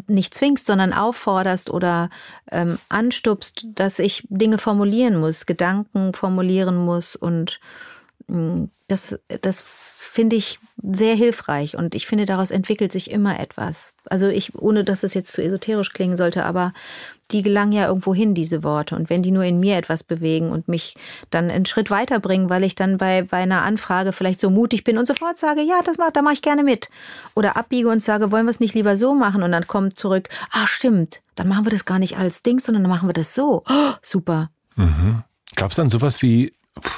nicht 0.07 0.33
zwingst, 0.33 0.65
sondern 0.65 0.93
aufforderst 0.93 1.71
oder 1.71 2.09
ähm, 2.53 2.79
anstupst, 2.89 3.67
dass 3.75 3.99
ich 3.99 4.25
Dinge 4.29 4.59
formulieren 4.59 5.17
muss, 5.17 5.45
Gedanken 5.45 6.15
formulieren 6.15 6.77
muss 6.77 7.17
und 7.17 7.59
mh, 8.29 8.69
das, 8.87 9.19
das 9.41 9.65
finde 9.97 10.37
ich 10.37 10.61
sehr 10.81 11.17
hilfreich 11.17 11.77
und 11.77 11.97
ich 11.97 12.07
finde, 12.07 12.27
daraus 12.27 12.53
entwickelt 12.53 12.93
sich 12.93 13.11
immer 13.11 13.41
etwas. 13.41 13.95
Also 14.05 14.29
ich, 14.29 14.55
ohne 14.55 14.85
dass 14.85 15.03
es 15.03 15.15
jetzt 15.15 15.33
zu 15.33 15.43
esoterisch 15.43 15.93
klingen 15.93 16.17
sollte, 16.17 16.45
aber 16.45 16.73
die 17.33 17.43
gelangen 17.43 17.73
ja 17.73 17.87
irgendwo 17.89 18.15
hin, 18.15 18.35
diese 18.35 18.63
Worte. 18.63 18.97
Und 18.97 19.11
wenn 19.11 19.23
die 19.23 19.31
nur 19.31 19.45
in 19.45 19.61
mir 19.61 19.77
etwas 19.77 20.03
bewegen 20.03 20.51
und 20.51 20.69
mich 20.69 20.95
dann 21.31 21.51
einen 21.51 21.67
Schritt 21.67 21.91
weiterbringen, 21.91 22.51
weil 22.51 22.65
ich 22.65 22.75
dann 22.75 22.99
bei, 22.99 23.23
bei 23.23 23.39
einer 23.39 23.63
Anfrage 23.63 24.13
vielleicht 24.13 24.41
so 24.41 24.51
mutig 24.51 24.85
bin 24.85 24.99
und 24.99 25.07
sofort 25.07 25.39
sage, 25.39 25.63
ja, 25.63 25.81
das 25.85 25.99
mach, 25.99 26.11
da 26.11 26.23
mache 26.23 26.35
ich 26.35 26.43
gerne 26.43 26.63
mit. 26.63 26.91
Oder 27.35 27.57
abbiege 27.57 27.89
und 27.89 28.03
sage, 28.03 28.33
wollen 28.33 28.47
wir 28.47 28.51
es 28.51 28.61
nicht 28.61 28.75
lieber 28.75 28.97
so 28.97 29.15
machen? 29.15 29.43
Und 29.43 29.53
dann 29.53 29.67
kommt 29.67 29.99
zurück, 29.99 30.29
ah, 30.51 30.67
stimmt, 30.67 31.21
dann 31.35 31.49
machen 31.49 31.67
wir 31.67 31.71
das 31.71 31.85
gar 31.85 31.99
nicht 31.99 32.19
als 32.19 32.43
Dings, 32.43 32.65
sondern 32.65 32.83
dann 32.83 32.91
machen 32.91 33.09
wir 33.09 33.15
das 33.15 33.35
so. 33.35 33.63
Oh, 33.69 33.93
super. 34.03 34.51
Gab 35.57 35.71
es 35.71 35.77
dann 35.77 35.91
sowas 35.91 36.23
wie, 36.23 36.55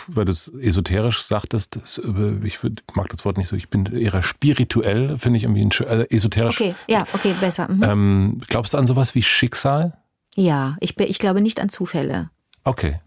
weil 0.07 0.25
du 0.25 0.33
es 0.33 0.49
esoterisch 0.49 1.23
sagtest, 1.23 1.99
äh, 1.99 2.47
ich 2.47 2.59
mag 2.95 3.09
das 3.09 3.25
Wort 3.25 3.39
nicht 3.39 3.49
so, 3.49 3.57
ich 3.57 3.69
bin 3.69 3.87
eher 3.87 4.23
spirituell, 4.23 5.19
finde 5.19 5.39
ich 5.39 5.45
irgendwie 5.45 5.65
ein, 5.65 5.71
äh, 5.87 6.07
esoterisch. 6.15 6.61
Okay, 6.61 6.75
ja, 6.89 7.05
okay, 7.13 7.35
besser. 7.41 7.69
Mhm. 7.71 7.83
Ähm, 7.83 8.41
glaubst 8.47 8.75
du 8.75 8.79
an 8.79 8.87
sowas 8.87 9.15
wie 9.15 9.23
Schicksal? 9.23 9.99
Ja, 10.37 10.77
ich, 10.81 10.99
ich 10.99 11.19
glaube 11.19 11.41
nicht 11.41 11.61
an 11.61 11.69
Zufälle. 11.69 12.31
Okay. 12.65 13.01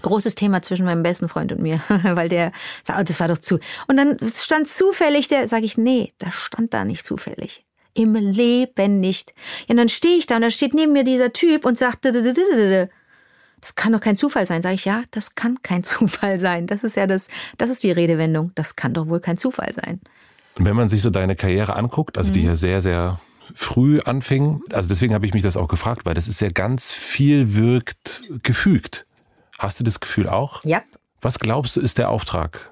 Großes 0.00 0.34
Thema 0.34 0.62
zwischen 0.62 0.84
meinem 0.84 1.02
besten 1.02 1.28
Freund 1.28 1.52
und 1.52 1.60
mir, 1.60 1.80
weil 2.02 2.28
der 2.28 2.52
sagt, 2.82 2.98
oh, 2.98 3.04
das 3.04 3.20
war 3.20 3.28
doch 3.28 3.38
zu. 3.38 3.58
Und 3.86 3.96
dann 3.96 4.16
stand 4.34 4.68
zufällig 4.68 5.28
der, 5.28 5.46
sage 5.48 5.64
ich, 5.64 5.76
nee, 5.76 6.12
das 6.18 6.34
stand 6.34 6.74
da 6.74 6.84
nicht 6.84 7.04
zufällig. 7.04 7.64
Im 7.94 8.14
Leben 8.14 9.00
nicht. 9.00 9.34
Ja, 9.66 9.72
und 9.72 9.76
dann 9.76 9.90
stehe 9.90 10.16
ich 10.16 10.26
da 10.26 10.36
und 10.36 10.42
da 10.42 10.50
steht 10.50 10.72
neben 10.72 10.92
mir 10.92 11.04
dieser 11.04 11.32
Typ 11.32 11.66
und 11.66 11.76
sagt, 11.76 12.06
das 12.06 13.74
kann 13.74 13.92
doch 13.92 14.00
kein 14.00 14.16
Zufall 14.16 14.46
sein. 14.46 14.62
Sage 14.62 14.76
ich, 14.76 14.86
ja, 14.86 15.02
das 15.10 15.34
kann 15.34 15.60
kein 15.62 15.84
Zufall 15.84 16.38
sein. 16.38 16.66
Das 16.66 16.84
ist 16.84 16.96
ja 16.96 17.06
das, 17.06 17.28
das 17.58 17.68
ist 17.68 17.82
die 17.82 17.92
Redewendung. 17.92 18.52
Das 18.54 18.76
kann 18.76 18.94
doch 18.94 19.08
wohl 19.08 19.20
kein 19.20 19.36
Zufall 19.36 19.74
sein. 19.74 20.00
Und 20.56 20.64
wenn 20.64 20.76
man 20.76 20.88
sich 20.88 21.02
so 21.02 21.10
deine 21.10 21.36
Karriere 21.36 21.76
anguckt, 21.76 22.16
also 22.18 22.30
mhm. 22.30 22.34
die 22.34 22.44
ja 22.44 22.54
sehr, 22.54 22.80
sehr 22.80 23.20
früh 23.54 24.00
anfing, 24.00 24.62
also 24.72 24.88
deswegen 24.88 25.14
habe 25.14 25.26
ich 25.26 25.34
mich 25.34 25.42
das 25.42 25.56
auch 25.56 25.68
gefragt, 25.68 26.06
weil 26.06 26.14
das 26.14 26.28
ist 26.28 26.40
ja 26.40 26.48
ganz 26.48 26.92
viel 26.92 27.54
wirkt 27.54 28.22
gefügt. 28.42 29.06
Hast 29.58 29.80
du 29.80 29.84
das 29.84 30.00
Gefühl 30.00 30.28
auch? 30.28 30.64
Ja. 30.64 30.82
Was 31.20 31.38
glaubst 31.38 31.76
du, 31.76 31.80
ist 31.80 31.98
der 31.98 32.08
Auftrag, 32.10 32.70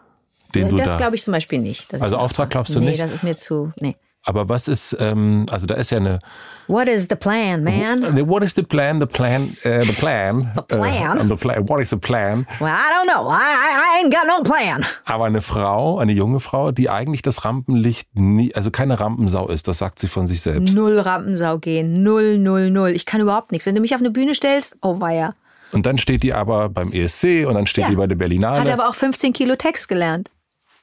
den 0.54 0.62
das 0.62 0.70
du 0.70 0.76
da... 0.76 0.84
Das 0.84 0.96
glaube 0.96 1.16
ich 1.16 1.22
zum 1.22 1.32
Beispiel 1.32 1.58
nicht. 1.58 1.94
Also 1.94 2.16
Auftrag 2.16 2.50
glaubst 2.50 2.74
du 2.74 2.80
nee, 2.80 2.90
nicht? 2.90 2.98
Nee, 2.98 3.04
das 3.04 3.14
ist 3.14 3.22
mir 3.22 3.36
zu... 3.36 3.72
Nee. 3.76 3.96
Aber 4.24 4.50
was 4.50 4.68
ist, 4.68 4.94
ähm, 5.00 5.46
also 5.50 5.66
da 5.66 5.74
ist 5.74 5.90
ja 5.90 5.96
eine. 5.96 6.18
What 6.66 6.88
is 6.88 7.06
the 7.08 7.16
plan, 7.16 7.64
man? 7.64 8.02
What 8.28 8.42
is 8.44 8.54
the 8.54 8.62
plan? 8.62 9.00
The 9.00 9.06
plan? 9.06 9.56
Uh, 9.64 9.84
the 9.86 9.92
plan? 9.92 10.52
The 10.54 10.76
plan? 10.76 11.18
Uh, 11.18 11.28
the 11.28 11.36
plan. 11.36 11.68
What 11.68 11.80
is 11.80 11.90
the 11.90 11.96
plan? 11.96 12.46
Well, 12.60 12.68
I 12.68 12.92
don't 12.92 13.06
know. 13.06 13.28
I, 13.30 13.40
I 13.40 14.02
ain't 14.02 14.12
got 14.12 14.26
no 14.26 14.42
plan. 14.42 14.84
Aber 15.06 15.24
eine 15.24 15.40
Frau, 15.40 15.98
eine 15.98 16.12
junge 16.12 16.40
Frau, 16.40 16.70
die 16.70 16.90
eigentlich 16.90 17.22
das 17.22 17.46
Rampenlicht 17.46 18.08
nie, 18.14 18.54
also 18.54 18.70
keine 18.70 19.00
Rampensau 19.00 19.48
ist, 19.48 19.68
das 19.68 19.78
sagt 19.78 19.98
sie 19.98 20.06
von 20.06 20.26
sich 20.26 20.42
selbst. 20.42 20.74
Null 20.74 20.98
Rampensau 20.98 21.58
gehen. 21.58 22.02
Null, 22.02 22.38
null, 22.38 22.70
null. 22.70 22.90
Ich 22.90 23.06
kann 23.06 23.22
überhaupt 23.22 23.52
nichts. 23.52 23.66
Wenn 23.66 23.74
du 23.74 23.80
mich 23.80 23.94
auf 23.94 24.00
eine 24.00 24.10
Bühne 24.10 24.34
stellst, 24.34 24.76
oh 24.82 25.00
weia. 25.00 25.34
Und 25.72 25.86
dann 25.86 25.96
steht 25.96 26.22
die 26.22 26.34
aber 26.34 26.68
beim 26.68 26.92
ESC 26.92 27.46
und 27.46 27.54
dann 27.54 27.66
steht 27.66 27.84
ja. 27.84 27.90
die 27.90 27.96
bei 27.96 28.06
der 28.06 28.16
Berlinale. 28.16 28.60
Hat 28.60 28.68
aber 28.68 28.88
auch 28.88 28.94
15 28.94 29.32
Kilo 29.32 29.56
Text 29.56 29.88
gelernt. 29.88 30.30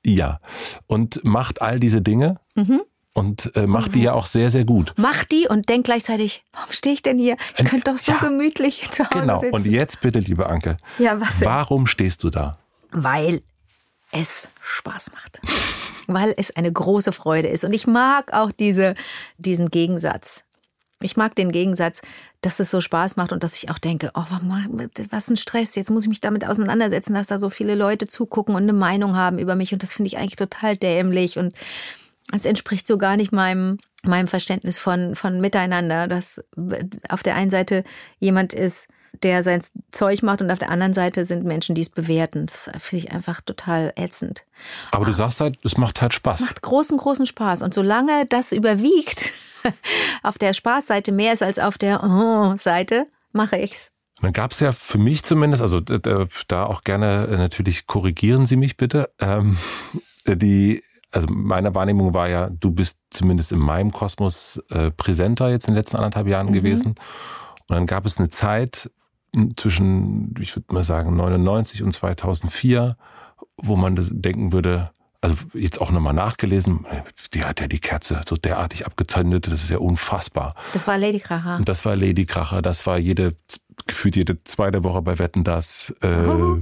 Ja. 0.03 0.39
Und 0.87 1.23
macht 1.23 1.61
all 1.61 1.79
diese 1.79 2.01
Dinge. 2.01 2.39
Mhm 2.55 2.81
und 3.17 3.55
äh, 3.55 3.65
macht 3.65 3.95
die 3.95 4.03
ja 4.03 4.13
auch 4.13 4.27
sehr, 4.27 4.51
sehr 4.51 4.63
gut. 4.63 4.93
Macht 4.95 5.31
die 5.31 5.47
und 5.47 5.69
denkt 5.69 5.85
gleichzeitig, 5.85 6.43
warum 6.53 6.71
stehe 6.71 6.93
ich 6.93 7.01
denn 7.01 7.17
hier? 7.17 7.35
Ich 7.57 7.65
könnte 7.65 7.91
doch 7.91 7.97
so 7.97 8.11
ja, 8.11 8.19
gemütlich 8.19 8.87
zu 8.91 9.09
Hause 9.09 9.21
genau. 9.21 9.39
sitzen. 9.39 9.55
Und 9.55 9.65
jetzt 9.65 10.01
bitte, 10.01 10.19
liebe 10.19 10.47
Anke, 10.47 10.77
ja, 10.99 11.19
was 11.19 11.39
denn? 11.39 11.47
warum 11.47 11.87
stehst 11.87 12.23
du 12.23 12.29
da? 12.29 12.59
Weil 12.91 13.41
es 14.11 14.51
Spaß 14.61 15.13
macht. 15.13 15.41
Weil 16.07 16.35
es 16.37 16.55
eine 16.55 16.71
große 16.71 17.11
Freude 17.11 17.47
ist. 17.47 17.63
Und 17.63 17.73
ich 17.73 17.87
mag 17.87 18.33
auch 18.33 18.51
diese, 18.51 18.93
diesen 19.39 19.71
Gegensatz. 19.71 20.45
Ich 21.01 21.17
mag 21.17 21.35
den 21.35 21.51
Gegensatz, 21.51 22.01
dass 22.41 22.59
es 22.59 22.69
so 22.69 22.81
Spaß 22.81 23.17
macht 23.17 23.33
und 23.33 23.43
dass 23.43 23.55
ich 23.55 23.69
auch 23.71 23.79
denke, 23.79 24.11
oh, 24.13 24.25
was 25.09 25.29
ein 25.29 25.37
Stress, 25.37 25.75
jetzt 25.75 25.89
muss 25.89 26.03
ich 26.03 26.09
mich 26.09 26.21
damit 26.21 26.47
auseinandersetzen, 26.47 27.13
dass 27.13 27.27
da 27.27 27.39
so 27.39 27.49
viele 27.49 27.75
Leute 27.75 28.07
zugucken 28.07 28.55
und 28.55 28.63
eine 28.63 28.73
Meinung 28.73 29.15
haben 29.15 29.39
über 29.39 29.55
mich 29.55 29.73
und 29.73 29.83
das 29.83 29.93
finde 29.93 30.07
ich 30.07 30.17
eigentlich 30.17 30.37
total 30.37 30.77
dämlich 30.77 31.37
und 31.37 31.53
es 32.33 32.45
entspricht 32.45 32.87
so 32.87 32.97
gar 32.97 33.17
nicht 33.17 33.31
meinem, 33.31 33.77
meinem 34.03 34.27
Verständnis 34.27 34.79
von, 34.79 35.15
von 35.15 35.39
Miteinander, 35.39 36.07
dass 36.07 36.43
auf 37.09 37.23
der 37.23 37.35
einen 37.35 37.49
Seite 37.49 37.83
jemand 38.19 38.53
ist, 38.53 38.87
der 39.23 39.43
sein 39.43 39.61
Zeug 39.91 40.21
macht 40.21 40.41
und 40.41 40.51
auf 40.51 40.59
der 40.59 40.69
anderen 40.69 40.93
Seite 40.93 41.25
sind 41.25 41.43
Menschen, 41.43 41.75
die 41.75 41.81
es 41.81 41.89
bewerten. 41.89 42.45
Das 42.45 42.69
finde 42.77 43.05
ich 43.05 43.11
einfach 43.11 43.41
total 43.41 43.93
ätzend. 43.95 44.43
Aber 44.91 45.05
du 45.05 45.11
sagst 45.11 45.39
halt, 45.39 45.57
es 45.63 45.77
macht 45.77 46.01
halt 46.01 46.13
Spaß. 46.13 46.41
Macht 46.41 46.61
großen, 46.61 46.97
großen 46.97 47.25
Spaß. 47.25 47.63
Und 47.63 47.73
solange 47.73 48.25
das 48.27 48.51
überwiegt, 48.51 49.33
auf 50.23 50.37
der 50.37 50.53
Spaßseite 50.53 51.11
mehr 51.11 51.33
ist 51.33 51.43
als 51.43 51.59
auf 51.59 51.77
der 51.77 52.03
Oh-Seite, 52.03 53.07
mache 53.31 53.57
ich's. 53.57 53.93
Dann 54.21 54.33
gab 54.33 54.51
es 54.51 54.59
ja 54.59 54.71
für 54.71 54.97
mich 54.97 55.23
zumindest, 55.23 55.61
also 55.61 55.79
da 55.79 56.65
auch 56.65 56.83
gerne 56.83 57.27
äh, 57.27 57.37
natürlich 57.37 57.85
korrigieren 57.85 58.47
Sie 58.47 58.55
mich 58.55 58.75
bitte, 58.75 59.11
ähm, 59.19 59.57
die 60.27 60.81
also 61.11 61.27
meine 61.29 61.73
Wahrnehmung 61.73 62.13
war 62.13 62.27
ja, 62.27 62.49
du 62.49 62.71
bist 62.71 62.97
zumindest 63.09 63.51
in 63.51 63.59
meinem 63.59 63.91
Kosmos 63.91 64.61
äh, 64.69 64.91
präsenter 64.91 65.49
jetzt 65.49 65.67
in 65.67 65.73
den 65.73 65.79
letzten 65.79 65.97
anderthalb 65.97 66.27
Jahren 66.27 66.47
mhm. 66.47 66.53
gewesen. 66.53 66.87
Und 66.89 67.75
dann 67.75 67.85
gab 67.85 68.05
es 68.05 68.17
eine 68.17 68.29
Zeit 68.29 68.91
hm, 69.35 69.55
zwischen, 69.57 70.33
ich 70.39 70.55
würde 70.55 70.73
mal 70.73 70.83
sagen, 70.83 71.15
99 71.15 71.83
und 71.83 71.91
2004, 71.91 72.97
wo 73.57 73.75
man 73.75 73.95
das 73.95 74.09
denken 74.11 74.51
würde, 74.51 74.91
also 75.21 75.35
jetzt 75.53 75.81
auch 75.81 75.91
nochmal 75.91 76.13
nachgelesen, 76.13 76.85
die 77.33 77.43
hat 77.43 77.59
ja 77.59 77.67
die 77.67 77.79
Kerze 77.79 78.21
so 78.27 78.35
derartig 78.35 78.85
abgezündet, 78.85 79.47
das 79.47 79.63
ist 79.63 79.69
ja 79.69 79.79
unfassbar. 79.79 80.53
Das 80.73 80.87
war 80.87 80.97
Lady 80.97 81.19
Kracher. 81.19 81.57
Und 81.57 81.67
das 81.67 81.85
war 81.85 81.95
Lady 81.95 82.25
Kracher, 82.25 82.61
das 82.61 82.85
war 82.85 82.97
jede 82.97 83.35
gefühlt 83.85 84.15
jede 84.15 84.43
zweite 84.43 84.83
Woche 84.83 85.01
bei 85.01 85.19
Wetten 85.19 85.43
das. 85.43 85.93
Äh, 86.01 86.07
oh. 86.07 86.59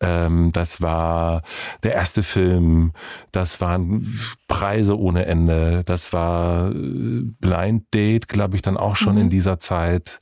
ähm, 0.00 0.52
das 0.52 0.80
war 0.80 1.42
der 1.82 1.94
erste 1.94 2.22
Film. 2.22 2.92
Das 3.32 3.60
waren 3.60 4.06
Preise 4.46 4.98
ohne 4.98 5.26
Ende. 5.26 5.82
Das 5.84 6.12
war 6.12 6.70
äh, 6.70 7.22
Blind 7.40 7.92
Date, 7.92 8.28
glaube 8.28 8.56
ich, 8.56 8.62
dann 8.62 8.76
auch 8.76 8.96
schon 8.96 9.14
mhm. 9.14 9.22
in 9.22 9.30
dieser 9.30 9.58
Zeit. 9.58 10.20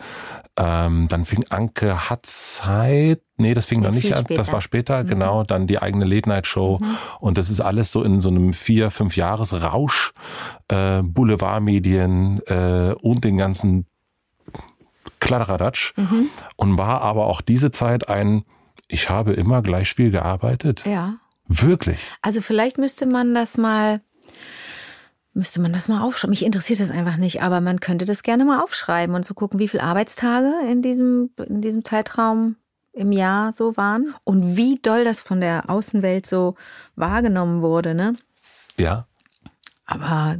Ähm, 0.56 1.06
dann 1.08 1.24
fing 1.24 1.44
Anke 1.50 2.10
hat 2.10 2.26
Zeit. 2.26 3.22
Nee, 3.36 3.54
das 3.54 3.66
fing 3.66 3.80
noch 3.80 3.92
nicht 3.92 4.12
an. 4.14 4.24
Das 4.28 4.52
war 4.52 4.60
später, 4.60 5.02
mhm. 5.02 5.08
genau. 5.08 5.42
Dann 5.44 5.66
die 5.66 5.80
eigene 5.80 6.04
Late-Night-Show. 6.04 6.78
Mhm. 6.80 6.96
Und 7.20 7.38
das 7.38 7.48
ist 7.50 7.60
alles 7.60 7.92
so 7.92 8.02
in 8.02 8.20
so 8.20 8.28
einem 8.28 8.52
vier, 8.52 8.90
fünf 8.90 9.16
Jahres 9.16 9.62
Rausch. 9.62 10.12
Äh, 10.68 11.02
Boulevardmedien 11.02 12.40
äh, 12.46 12.94
und 13.00 13.24
den 13.24 13.38
ganzen 13.38 13.86
Kladderadatsch 15.20 15.92
mhm. 15.96 16.28
und 16.56 16.78
war 16.78 17.02
aber 17.02 17.26
auch 17.26 17.40
diese 17.40 17.70
Zeit 17.70 18.08
ein, 18.08 18.44
ich 18.88 19.08
habe 19.08 19.32
immer 19.32 19.62
gleich 19.62 19.94
viel 19.94 20.10
gearbeitet. 20.10 20.84
Ja. 20.84 21.18
Wirklich. 21.46 22.10
Also 22.22 22.40
vielleicht 22.40 22.78
müsste 22.78 23.06
man 23.06 23.34
das 23.34 23.58
mal, 23.58 24.00
müsste 25.34 25.60
man 25.60 25.72
das 25.72 25.88
mal 25.88 26.02
aufschreiben. 26.02 26.30
Mich 26.30 26.44
interessiert 26.44 26.80
das 26.80 26.90
einfach 26.90 27.16
nicht, 27.16 27.42
aber 27.42 27.60
man 27.60 27.80
könnte 27.80 28.04
das 28.04 28.22
gerne 28.22 28.44
mal 28.44 28.62
aufschreiben 28.62 29.14
und 29.14 29.24
so 29.24 29.34
gucken, 29.34 29.58
wie 29.58 29.68
viele 29.68 29.82
Arbeitstage 29.82 30.52
in 30.70 30.80
diesem, 30.80 31.30
in 31.46 31.60
diesem 31.60 31.84
Zeitraum 31.84 32.56
im 32.92 33.12
Jahr 33.12 33.52
so 33.52 33.76
waren 33.76 34.14
und 34.24 34.56
wie 34.56 34.78
doll 34.80 35.04
das 35.04 35.20
von 35.20 35.40
der 35.40 35.68
Außenwelt 35.70 36.26
so 36.26 36.56
wahrgenommen 36.96 37.62
wurde, 37.62 37.94
ne? 37.94 38.16
Ja. 38.76 39.06
Aber 39.86 40.38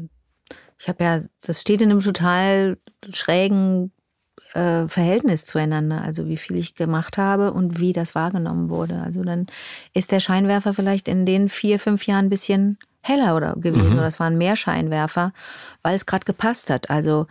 ich 0.79 0.89
habe 0.89 1.05
ja, 1.05 1.21
das 1.45 1.61
steht 1.61 1.83
in 1.83 1.91
einem 1.91 2.01
total 2.01 2.79
schrägen 3.13 3.93
äh, 4.55 4.89
Verhältnis 4.89 5.45
zueinander, 5.45 6.03
also 6.03 6.27
wie 6.27 6.37
viel 6.37 6.57
ich 6.57 6.75
gemacht 6.75 7.19
habe 7.19 7.53
und 7.53 7.81
wie 7.81 7.93
das 7.93 8.15
wahrgenommen 8.15 8.69
wurde. 8.71 9.01
Also 9.03 9.23
dann 9.23 9.47
ist 9.95 10.13
der 10.13 10.21
Scheinwerfer 10.21 10.75
vielleicht 10.75 11.09
in 11.09 11.27
den 11.27 11.49
vier, 11.49 11.79
fünf 11.79 12.07
Jahren 12.07 12.27
ein 12.27 12.31
bisschen 12.31 12.79
heller 13.03 13.37
oder 13.37 13.55
gewesen 13.57 13.93
mhm. 13.93 13.99
oder 13.99 14.07
es 14.07 14.21
waren 14.21 14.39
mehr 14.39 14.57
Scheinwerfer, 14.57 15.33
weil 15.83 15.95
es 15.95 16.07
gerade 16.07 16.25
gepasst 16.25 16.71
hat. 16.71 16.91
Also 16.91 17.27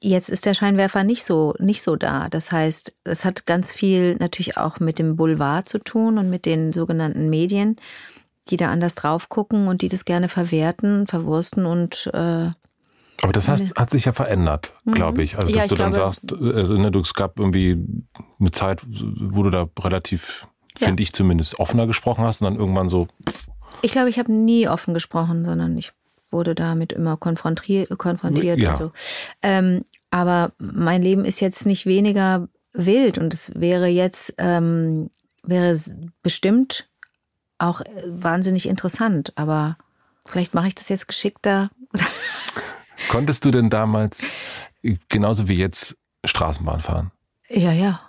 jetzt 0.00 0.28
ist 0.28 0.46
der 0.46 0.54
Scheinwerfer 0.54 1.04
nicht 1.04 1.24
so 1.24 1.54
nicht 1.58 1.82
so 1.82 1.96
da. 1.96 2.28
Das 2.28 2.52
heißt, 2.52 2.94
es 3.04 3.24
hat 3.24 3.46
ganz 3.46 3.72
viel 3.72 4.16
natürlich 4.16 4.56
auch 4.56 4.80
mit 4.80 4.98
dem 4.98 5.16
Boulevard 5.16 5.68
zu 5.68 5.78
tun 5.78 6.18
und 6.18 6.30
mit 6.30 6.46
den 6.46 6.72
sogenannten 6.72 7.30
Medien, 7.30 7.76
die 8.50 8.56
da 8.56 8.70
anders 8.70 8.94
drauf 8.94 9.28
gucken 9.28 9.68
und 9.68 9.82
die 9.82 9.88
das 9.88 10.04
gerne 10.04 10.28
verwerten, 10.28 11.06
verwursten 11.06 11.66
und 11.66 12.10
äh, 12.12 12.50
aber 13.22 13.32
das 13.32 13.48
heißt, 13.48 13.76
hat 13.76 13.90
sich 13.90 14.04
ja 14.04 14.12
verändert, 14.12 14.72
mhm. 14.84 14.92
glaube 14.92 15.22
ich. 15.22 15.36
Also, 15.36 15.52
dass 15.52 15.64
ja, 15.64 15.68
du 15.68 15.74
dann 15.74 15.92
glaube, 15.92 16.12
sagst, 16.14 16.32
also, 16.32 16.74
ne, 16.74 16.90
du, 16.90 17.00
es 17.00 17.14
gab 17.14 17.38
irgendwie 17.38 17.76
eine 18.38 18.50
Zeit, 18.52 18.80
wo 18.84 19.42
du 19.42 19.50
da 19.50 19.68
relativ, 19.80 20.46
ja. 20.78 20.86
finde 20.86 21.02
ich 21.02 21.12
zumindest, 21.12 21.58
offener 21.58 21.86
gesprochen 21.86 22.24
hast 22.24 22.40
und 22.40 22.46
dann 22.46 22.56
irgendwann 22.56 22.88
so. 22.88 23.08
Ich 23.82 23.92
glaube, 23.92 24.08
ich 24.08 24.18
habe 24.18 24.32
nie 24.32 24.68
offen 24.68 24.94
gesprochen, 24.94 25.44
sondern 25.44 25.76
ich 25.76 25.92
wurde 26.30 26.54
damit 26.54 26.92
immer 26.92 27.16
konfrontiert, 27.16 27.96
konfrontiert 27.98 28.58
ja. 28.58 28.72
und 28.72 28.78
so. 28.78 28.92
Ähm, 29.42 29.84
aber 30.10 30.52
mein 30.58 31.02
Leben 31.02 31.24
ist 31.24 31.40
jetzt 31.40 31.66
nicht 31.66 31.86
weniger 31.86 32.48
wild 32.72 33.18
und 33.18 33.34
es 33.34 33.52
wäre 33.54 33.88
jetzt, 33.88 34.34
ähm, 34.38 35.10
wäre 35.42 35.76
bestimmt 36.22 36.88
auch 37.58 37.80
wahnsinnig 38.06 38.68
interessant, 38.68 39.32
aber 39.36 39.76
vielleicht 40.24 40.54
mache 40.54 40.68
ich 40.68 40.74
das 40.74 40.88
jetzt 40.88 41.08
geschickter. 41.08 41.70
Konntest 43.08 43.44
du 43.44 43.50
denn 43.50 43.70
damals 43.70 44.68
genauso 45.08 45.48
wie 45.48 45.56
jetzt 45.56 45.96
Straßenbahn 46.24 46.80
fahren? 46.80 47.10
Ja, 47.48 47.72
ja. 47.72 48.00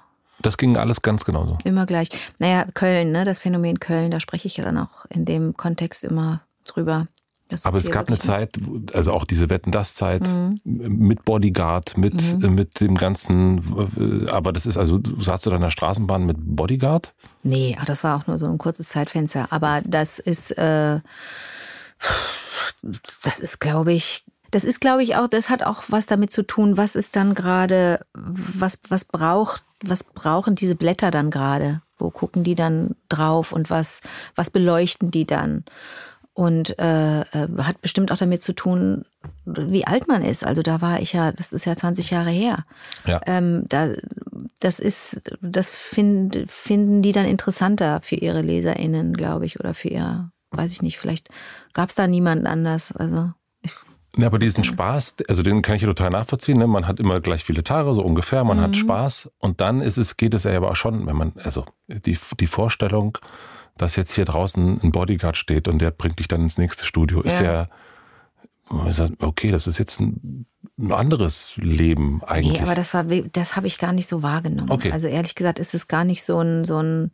Das 0.41 0.57
ging 0.57 0.77
alles 0.77 1.01
ganz 1.01 1.25
genauso. 1.25 1.57
Immer 1.63 1.85
gleich. 1.85 2.09
Naja, 2.39 2.65
Köln, 2.73 3.11
ne, 3.11 3.25
das 3.25 3.39
Phänomen 3.39 3.79
Köln, 3.79 4.11
da 4.11 4.19
spreche 4.19 4.47
ich 4.47 4.57
ja 4.57 4.63
dann 4.63 4.77
auch 4.77 5.05
in 5.09 5.25
dem 5.25 5.55
Kontext 5.55 6.03
immer 6.03 6.41
drüber. 6.63 7.07
Aber 7.63 7.79
es 7.79 7.89
gab 7.89 8.07
eine 8.07 8.17
Zeit, 8.17 8.59
also 8.93 9.11
auch 9.11 9.25
diese 9.25 9.49
Wetten 9.49 9.71
das 9.71 9.95
Zeit 9.95 10.27
mhm. 10.27 10.59
mit 10.63 11.25
Bodyguard, 11.25 11.97
mit 11.97 12.41
mhm. 12.41 12.53
mit 12.53 12.79
dem 12.79 12.95
ganzen. 12.95 14.27
Aber 14.29 14.53
das 14.53 14.67
ist 14.67 14.77
also, 14.77 14.99
saßt 15.19 15.47
du 15.47 15.49
da 15.49 15.55
in 15.55 15.63
der 15.63 15.71
Straßenbahn 15.71 16.25
mit 16.27 16.37
Bodyguard? 16.39 17.11
Nee, 17.41 17.75
ach, 17.79 17.85
das 17.85 18.03
war 18.03 18.17
auch 18.17 18.27
nur 18.27 18.37
so 18.37 18.45
ein 18.45 18.59
kurzes 18.59 18.89
Zeitfenster. 18.89 19.47
Aber 19.49 19.81
das 19.83 20.19
ist, 20.19 20.51
äh, 20.59 20.99
das 23.23 23.39
ist, 23.39 23.59
glaube 23.59 23.93
ich, 23.93 24.23
Das 24.52 24.64
ist, 24.64 24.82
glaube 24.82 25.04
ich, 25.04 25.16
auch, 25.16 25.28
das 25.28 25.50
hat 25.50 25.64
auch 25.64 25.84
was 25.89 26.06
damit 26.06 26.32
zu 26.32 26.43
tun, 26.43 26.78
was 26.78 26.95
ist 26.95 27.16
dann 27.16 27.34
gerade, 27.34 28.06
was, 28.14 28.80
was 28.89 29.06
braucht, 29.06 29.64
was 29.84 30.04
brauchen 30.04 30.56
diese 30.56 30.76
Blätter 30.76 31.12
dann 31.12 31.32
gerade? 31.32 31.82
Wo 31.97 32.10
gucken 32.10 32.43
die 32.43 32.56
dann 32.56 32.95
drauf 33.10 33.52
und 33.52 33.70
was, 33.70 34.02
was 34.36 34.50
beleuchten 34.50 35.12
die 35.12 35.26
dann? 35.26 35.66
Und 36.34 36.80
äh, 36.80 37.22
äh 37.22 37.47
hat 37.60 37.82
bestimmt 37.82 38.12
auch 38.12 38.18
damit 38.18 38.41
zu 38.41 38.54
tun, 38.54 39.06
wie 39.45 39.86
alt 39.86 40.08
man 40.08 40.24
ist. 40.24 40.45
Also 40.45 40.62
da 40.62 40.82
war 40.82 41.02
ich 41.02 41.14
ja, 41.14 41.32
das 41.32 41.52
ist 41.52 41.66
ja 41.66 41.76
20 41.76 42.12
Jahre 42.12 42.30
her. 42.30 42.66
Ja. 43.06 43.20
Ähm, 43.26 43.66
da, 43.68 43.89
das 44.60 44.80
ist, 44.80 45.22
das 45.41 45.76
find, 45.76 46.45
finden 46.47 47.02
die 47.02 47.12
dann 47.12 47.26
interessanter 47.26 48.00
für 48.02 48.16
ihre 48.16 48.41
LeserInnen, 48.41 49.14
glaube 49.14 49.45
ich, 49.45 49.60
oder 49.60 49.74
für 49.74 49.89
ihr, 49.89 50.32
weiß 50.52 50.72
ich 50.72 50.82
nicht, 50.82 50.97
vielleicht 50.97 51.30
gab 51.74 51.89
es 51.89 51.95
da 51.95 52.08
niemanden 52.08 52.47
anders. 52.47 52.93
Also 52.93 53.34
ja, 54.22 54.28
aber 54.28 54.39
diesen 54.39 54.63
Spaß, 54.63 55.17
also 55.28 55.43
den 55.43 55.61
kann 55.61 55.76
ich 55.76 55.82
ja 55.82 55.88
total 55.88 56.09
nachvollziehen. 56.11 56.57
Ne? 56.57 56.67
Man 56.67 56.88
hat 56.88 56.99
immer 56.99 57.20
gleich 57.22 57.43
viele 57.43 57.63
Tage, 57.63 57.93
so 57.93 58.01
ungefähr, 58.01 58.43
man 58.43 58.57
mhm. 58.57 58.61
hat 58.61 58.76
Spaß 58.76 59.32
und 59.39 59.61
dann 59.61 59.82
ist 59.82 59.97
es, 59.97 60.17
geht 60.17 60.34
es 60.34 60.43
ja 60.43 60.55
aber 60.55 60.72
auch 60.72 60.76
schon, 60.76 61.05
wenn 61.07 61.15
man, 61.15 61.34
also 61.43 61.65
die, 61.88 62.17
die 62.39 62.47
Vorstellung, 62.47 63.17
dass 63.78 63.95
jetzt 63.95 64.13
hier 64.13 64.26
draußen 64.26 64.82
ein 64.82 64.91
Bodyguard 64.91 65.38
steht 65.38 65.67
und 65.67 65.80
der 65.80 65.91
bringt 65.91 66.20
dich 66.20 66.28
dann 66.28 66.41
ins 66.41 66.57
nächste 66.57 66.86
Studio, 66.86 67.22
ist 67.22 67.39
ja, 67.39 67.53
ja 67.53 67.70
okay, 69.20 69.51
das 69.51 69.67
ist 69.67 69.78
jetzt 69.78 69.99
ein, 69.99 70.45
anderes 70.91 71.53
Leben 71.57 72.22
eigentlich. 72.24 72.59
Nee, 72.59 72.65
aber 72.65 72.76
das 72.76 72.93
war, 72.93 73.03
das 73.03 73.57
habe 73.57 73.67
ich 73.67 73.80
gar 73.80 73.91
nicht 73.91 74.07
so 74.07 74.24
wahrgenommen. 74.24 74.72
Okay. 74.72 74.93
Also 74.93 75.09
ehrlich 75.09 75.36
gesagt 75.36 75.59
ist 75.59 75.76
es 75.76 75.89
gar 75.89 76.05
nicht 76.05 76.24
so 76.24 76.39
ein, 76.39 76.63
so 76.63 76.82
ein, 76.82 77.11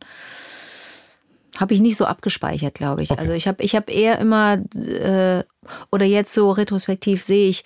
habe 1.58 1.74
ich 1.74 1.80
nicht 1.80 1.96
so 1.96 2.04
abgespeichert, 2.04 2.74
glaube 2.74 3.02
ich. 3.02 3.10
Okay. 3.10 3.20
Also 3.20 3.34
ich 3.34 3.48
habe 3.48 3.62
ich 3.62 3.74
hab 3.74 3.90
eher 3.90 4.18
immer, 4.18 4.54
äh, 4.74 5.44
oder 5.90 6.04
jetzt 6.04 6.34
so 6.34 6.50
retrospektiv 6.50 7.22
sehe 7.22 7.48
ich, 7.48 7.64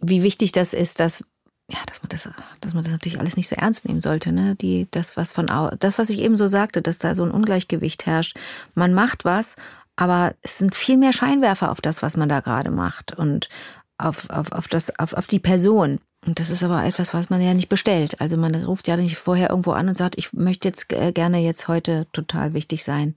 wie 0.00 0.22
wichtig 0.22 0.52
das 0.52 0.74
ist, 0.74 1.00
dass 1.00 1.24
ja, 1.70 1.78
dass 1.86 2.02
man 2.02 2.08
das, 2.08 2.28
dass 2.60 2.72
man 2.72 2.82
das 2.82 2.92
natürlich 2.92 3.20
alles 3.20 3.36
nicht 3.36 3.48
so 3.48 3.54
ernst 3.54 3.86
nehmen 3.86 4.00
sollte, 4.00 4.32
ne? 4.32 4.54
Die, 4.54 4.88
das, 4.90 5.18
was 5.18 5.32
von 5.32 5.50
das, 5.78 5.98
was 5.98 6.08
ich 6.08 6.20
eben 6.20 6.38
so 6.38 6.46
sagte, 6.46 6.80
dass 6.80 6.98
da 6.98 7.14
so 7.14 7.24
ein 7.24 7.30
Ungleichgewicht 7.30 8.06
herrscht. 8.06 8.38
Man 8.74 8.94
macht 8.94 9.26
was, 9.26 9.56
aber 9.94 10.34
es 10.40 10.56
sind 10.56 10.74
viel 10.74 10.96
mehr 10.96 11.12
Scheinwerfer 11.12 11.70
auf 11.70 11.82
das, 11.82 12.02
was 12.02 12.16
man 12.16 12.30
da 12.30 12.40
gerade 12.40 12.70
macht 12.70 13.12
und 13.12 13.50
auf, 13.98 14.30
auf, 14.30 14.52
auf, 14.52 14.68
das, 14.68 14.98
auf, 14.98 15.12
auf 15.12 15.26
die 15.26 15.40
Person. 15.40 15.98
Und 16.26 16.40
das 16.40 16.50
ist 16.50 16.64
aber 16.64 16.84
etwas, 16.84 17.14
was 17.14 17.30
man 17.30 17.40
ja 17.40 17.54
nicht 17.54 17.68
bestellt. 17.68 18.20
Also 18.20 18.36
man 18.36 18.54
ruft 18.64 18.88
ja 18.88 18.96
nicht 18.96 19.16
vorher 19.16 19.50
irgendwo 19.50 19.72
an 19.72 19.88
und 19.88 19.96
sagt, 19.96 20.18
ich 20.18 20.32
möchte 20.32 20.68
jetzt 20.68 20.92
äh, 20.92 21.12
gerne 21.12 21.38
jetzt 21.38 21.68
heute 21.68 22.06
total 22.12 22.54
wichtig 22.54 22.84
sein. 22.84 23.14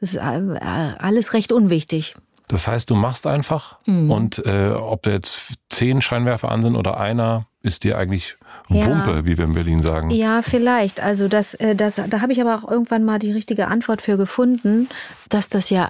Das 0.00 0.10
ist 0.10 0.16
äh, 0.16 0.20
alles 0.20 1.32
recht 1.32 1.52
unwichtig. 1.52 2.14
Das 2.48 2.66
heißt, 2.66 2.90
du 2.90 2.94
machst 2.94 3.26
einfach 3.26 3.78
mhm. 3.86 4.10
und 4.10 4.46
äh, 4.46 4.70
ob 4.70 5.02
da 5.02 5.10
jetzt 5.10 5.54
zehn 5.68 6.02
Scheinwerfer 6.02 6.50
an 6.50 6.62
sind 6.62 6.76
oder 6.76 6.98
einer, 6.98 7.46
ist 7.62 7.84
dir 7.84 7.96
eigentlich 7.96 8.36
ja. 8.68 8.86
Wumpe, 8.86 9.24
wie 9.24 9.38
wir 9.38 9.44
in 9.44 9.54
Berlin 9.54 9.82
sagen. 9.82 10.10
Ja, 10.10 10.42
vielleicht. 10.42 11.00
Also 11.00 11.28
das, 11.28 11.54
äh, 11.54 11.74
das, 11.74 11.94
da 11.94 12.20
habe 12.20 12.32
ich 12.32 12.40
aber 12.40 12.56
auch 12.56 12.70
irgendwann 12.70 13.04
mal 13.04 13.18
die 13.18 13.32
richtige 13.32 13.68
Antwort 13.68 14.02
für 14.02 14.16
gefunden, 14.16 14.88
dass 15.28 15.48
das 15.48 15.70
ja 15.70 15.88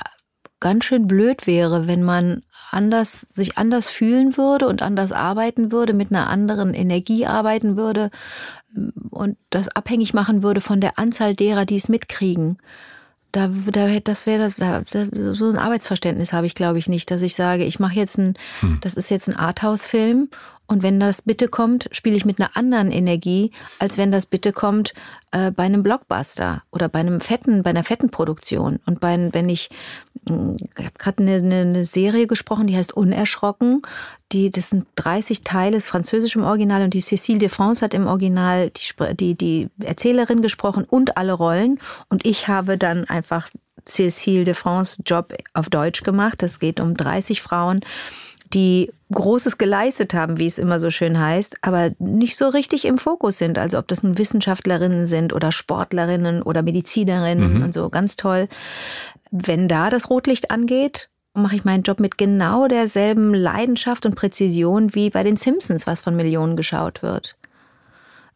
ganz 0.61 0.85
schön 0.85 1.07
blöd 1.07 1.47
wäre, 1.47 1.87
wenn 1.87 2.03
man 2.03 2.43
anders, 2.71 3.27
sich 3.35 3.59
anders 3.59 3.89
fühlen 3.89 4.37
würde 4.37 4.69
und 4.69 4.83
anders 4.83 5.13
arbeiten 5.13 5.73
würde, 5.73 5.93
mit 5.93 6.11
einer 6.11 6.29
anderen 6.29 6.75
Energie 6.75 7.27
arbeiten 7.27 7.77
würde 7.77 8.11
und 9.11 9.37
das 9.51 9.69
abhängig 9.69 10.15
machen 10.15 10.43
würde 10.43 10.61
von 10.61 10.81
der 10.81 10.99
Anzahl 10.99 11.35
derer, 11.35 11.65
die 11.65 11.77
es 11.77 11.89
mitkriegen. 11.89 12.59
Da, 13.33 13.49
da, 13.49 14.01
das 14.01 14.27
wäre 14.27 14.41
das, 14.41 14.57
da, 14.57 14.83
so 15.13 15.49
ein 15.49 15.59
Arbeitsverständnis 15.59 16.33
habe 16.33 16.47
ich, 16.47 16.55
glaube 16.55 16.79
ich, 16.79 16.89
nicht, 16.89 17.11
dass 17.13 17.23
ich 17.23 17.37
sage, 17.37 17.65
ich 17.65 17.79
mache 17.79 17.95
jetzt 17.95 18.19
ein, 18.19 18.35
hm. 18.59 18.79
das 18.81 18.95
ist 18.95 19.09
jetzt 19.09 19.29
ein 19.29 19.37
Arthouse-Film 19.37 20.31
und 20.71 20.85
wenn 20.85 21.01
das 21.01 21.21
Bitte 21.23 21.49
kommt, 21.49 21.89
spiele 21.91 22.15
ich 22.15 22.25
mit 22.25 22.41
einer 22.41 22.57
anderen 22.57 22.93
Energie, 22.93 23.51
als 23.81 23.99
wenn 23.99 24.13
das 24.13 24.25
Bitte 24.25 24.53
kommt 24.53 24.95
äh, 25.33 25.51
bei 25.51 25.65
einem 25.65 25.83
Blockbuster 25.83 26.63
oder 26.71 26.89
bei 26.89 27.01
einem 27.01 27.21
fetten, 27.21 27.65
bei 27.65 27.71
einer 27.71 27.83
fetten 27.83 28.11
Produktion. 28.11 28.79
Und 28.87 29.01
bei, 29.01 29.31
wenn 29.33 29.49
ich, 29.49 29.69
hm, 30.29 30.55
ich 30.57 30.85
habe 30.85 30.97
gerade 30.97 31.23
eine, 31.25 31.61
eine, 31.61 31.85
Serie 31.85 32.29
gesprochen, 32.29 32.69
die 32.69 32.77
heißt 32.77 32.97
Unerschrocken. 32.97 33.83
Die, 34.31 34.51
das 34.51 34.71
sind 34.71 34.87
30 34.95 35.43
Teile, 35.43 35.77
ist 35.77 35.89
französisch 35.89 36.37
im 36.37 36.45
Original 36.45 36.85
und 36.85 36.95
die 36.95 37.03
Cécile 37.03 37.39
de 37.39 37.49
France 37.49 37.85
hat 37.85 37.93
im 37.93 38.07
Original 38.07 38.71
die, 38.71 39.17
die, 39.17 39.35
die 39.35 39.69
Erzählerin 39.85 40.41
gesprochen 40.41 40.85
und 40.85 41.17
alle 41.17 41.33
Rollen. 41.33 41.81
Und 42.11 42.25
ich 42.25 42.47
habe 42.47 42.79
dann 42.79 43.07
einfach 43.07 43.51
Cécile 43.89 44.45
de 44.45 44.55
France 44.55 45.03
Job 45.05 45.35
auf 45.53 45.69
Deutsch 45.69 46.05
gemacht. 46.05 46.45
Es 46.45 46.61
geht 46.61 46.79
um 46.79 46.95
30 46.95 47.43
Frauen, 47.43 47.81
die 48.53 48.93
Großes 49.13 49.59
geleistet 49.59 50.15
haben, 50.15 50.39
wie 50.39 50.47
es 50.47 50.59
immer 50.59 50.81
so 50.81 50.91
schön 50.91 51.19
heißt, 51.19 51.59
aber 51.63 51.93
nicht 51.99 52.37
so 52.37 52.49
richtig 52.49 52.85
im 52.85 52.99
Fokus 52.99 53.39
sind. 53.39 53.59
Also 53.59 53.79
ob 53.79 53.89
das 53.89 54.03
nun 54.03 54.19
Wissenschaftlerinnen 54.19 55.07
sind 55.07 55.33
oder 55.33 55.53
Sportlerinnen 55.53 56.43
oder 56.43 56.63
Medizinerinnen 56.63 57.59
mhm. 57.59 57.63
und 57.63 57.75
so, 57.75 57.89
ganz 57.91 58.17
toll. 58.17 58.49
Wenn 59.31 59.69
da 59.69 59.91
das 59.91 60.11
Rotlicht 60.11 60.51
angeht, 60.51 61.11
mache 61.33 61.57
ich 61.57 61.65
meinen 61.65 61.85
Job 61.85 62.01
mit 62.01 62.19
genau 62.19 62.67
derselben 62.67 63.35
Leidenschaft 63.35 64.05
und 64.05 64.17
Präzision 64.17 64.95
wie 64.95 65.11
bei 65.11 65.23
den 65.23 65.37
Simpsons, 65.37 65.87
was 65.87 66.01
von 66.01 66.17
Millionen 66.17 66.57
geschaut 66.57 67.03
wird. 67.03 67.37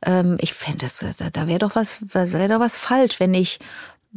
Ähm, 0.03 0.37
ich 0.41 0.55
fände, 0.55 0.87
da, 1.19 1.31
da 1.31 1.49
wäre 1.49 1.59
doch 1.59 1.75
was, 1.75 1.99
wäre 2.13 2.49
doch 2.49 2.61
was 2.61 2.77
falsch, 2.77 3.19
wenn 3.19 3.35
ich 3.35 3.59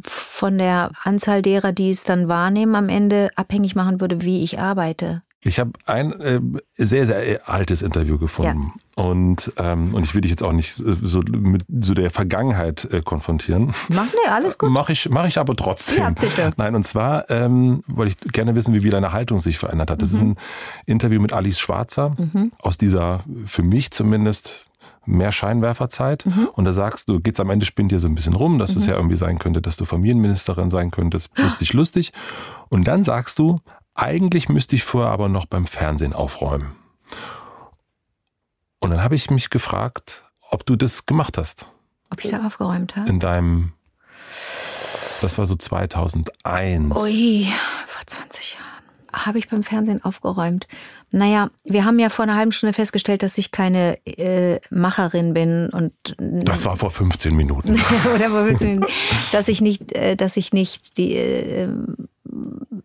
von 0.04 0.58
der 0.58 0.92
Anzahl 1.02 1.42
derer, 1.42 1.72
die 1.72 1.90
es 1.90 2.04
dann 2.04 2.28
wahrnehmen, 2.28 2.76
am 2.76 2.88
Ende 2.88 3.30
abhängig 3.34 3.74
machen 3.74 4.00
würde, 4.00 4.22
wie 4.22 4.44
ich 4.44 4.60
arbeite. 4.60 5.22
Ich 5.40 5.60
habe 5.60 5.70
ein 5.86 6.12
äh, 6.20 6.40
sehr, 6.74 7.06
sehr 7.06 7.48
altes 7.48 7.82
Interview 7.82 8.18
gefunden. 8.18 8.72
Ja. 8.96 9.04
Und, 9.04 9.52
ähm, 9.56 9.94
und 9.94 10.02
ich 10.02 10.12
will 10.12 10.20
dich 10.20 10.32
jetzt 10.32 10.42
auch 10.42 10.52
nicht 10.52 10.74
so 10.74 11.20
mit 11.20 11.64
so 11.80 11.94
der 11.94 12.10
Vergangenheit 12.10 12.84
äh, 12.86 13.02
konfrontieren. 13.02 13.72
Mach 13.88 14.06
nee, 14.06 14.28
alles 14.28 14.58
gut. 14.58 14.70
Mach 14.70 14.88
ich, 14.88 15.08
mach 15.10 15.28
ich 15.28 15.38
aber 15.38 15.54
trotzdem. 15.54 15.98
Ja, 15.98 16.10
bitte. 16.10 16.50
Nein, 16.56 16.74
und 16.74 16.84
zwar 16.84 17.30
ähm, 17.30 17.84
wollte 17.86 18.16
ich 18.26 18.32
gerne 18.32 18.56
wissen, 18.56 18.74
wie, 18.74 18.82
wie 18.82 18.90
deine 18.90 19.12
Haltung 19.12 19.38
sich 19.38 19.58
verändert 19.58 19.92
hat. 19.92 20.02
Das 20.02 20.12
mhm. 20.14 20.16
ist 20.16 20.22
ein 20.22 20.36
Interview 20.86 21.20
mit 21.20 21.32
Alice 21.32 21.60
Schwarzer 21.60 22.16
mhm. 22.18 22.50
aus 22.58 22.76
dieser, 22.76 23.20
für 23.46 23.62
mich 23.62 23.92
zumindest, 23.92 24.64
mehr 25.06 25.30
Scheinwerferzeit. 25.30 26.26
Mhm. 26.26 26.48
Und 26.52 26.64
da 26.64 26.72
sagst 26.72 27.08
du, 27.08 27.20
geht's 27.20 27.38
am 27.40 27.50
Ende 27.50 27.64
spinnt 27.64 27.92
dir 27.92 28.00
so 28.00 28.08
ein 28.08 28.14
bisschen 28.14 28.34
rum, 28.34 28.58
dass 28.58 28.74
mhm. 28.74 28.80
es 28.80 28.86
ja 28.86 28.96
irgendwie 28.96 29.16
sein 29.16 29.38
könnte, 29.38 29.62
dass 29.62 29.76
du 29.76 29.84
Familienministerin 29.84 30.68
sein 30.68 30.90
könntest. 30.90 31.30
Lustig, 31.36 31.72
lustig. 31.72 32.12
Und 32.70 32.88
dann 32.88 33.04
sagst 33.04 33.38
du, 33.38 33.60
eigentlich 33.98 34.48
müsste 34.48 34.76
ich 34.76 34.84
vorher 34.84 35.10
aber 35.10 35.28
noch 35.28 35.46
beim 35.46 35.66
Fernsehen 35.66 36.12
aufräumen. 36.12 36.76
Und 38.78 38.90
dann 38.90 39.02
habe 39.02 39.16
ich 39.16 39.28
mich 39.30 39.50
gefragt, 39.50 40.24
ob 40.50 40.64
du 40.64 40.76
das 40.76 41.04
gemacht 41.04 41.36
hast. 41.36 41.66
Ob 42.10 42.24
ich 42.24 42.30
da 42.30 42.46
aufgeräumt 42.46 42.96
habe? 42.96 43.08
In 43.08 43.18
deinem, 43.18 43.72
das 45.20 45.36
war 45.36 45.46
so 45.46 45.56
2001. 45.56 46.96
Ui, 46.96 47.48
vor 47.86 48.02
20 48.06 48.54
Jahren. 48.54 48.64
Habe 49.12 49.38
ich 49.38 49.48
beim 49.48 49.62
Fernsehen 49.62 50.04
aufgeräumt. 50.04 50.68
Naja, 51.10 51.50
wir 51.64 51.84
haben 51.84 51.98
ja 51.98 52.08
vor 52.08 52.24
einer 52.24 52.36
halben 52.36 52.52
Stunde 52.52 52.74
festgestellt, 52.74 53.22
dass 53.22 53.36
ich 53.36 53.50
keine 53.50 53.98
äh, 54.06 54.60
Macherin 54.70 55.34
bin 55.34 55.70
und 55.70 55.92
das 56.18 56.66
war 56.66 56.76
vor 56.76 56.90
15 56.90 57.34
Minuten. 57.34 57.72
oder 58.14 58.30
vor 58.30 58.44
15 58.44 58.68
Minuten, 58.68 58.92
dass 59.32 59.48
ich 59.48 59.60
nicht, 59.60 59.92
äh, 59.92 60.14
dass 60.14 60.36
ich 60.36 60.52
nicht 60.52 60.98
die 60.98 61.14
äh, 61.14 61.68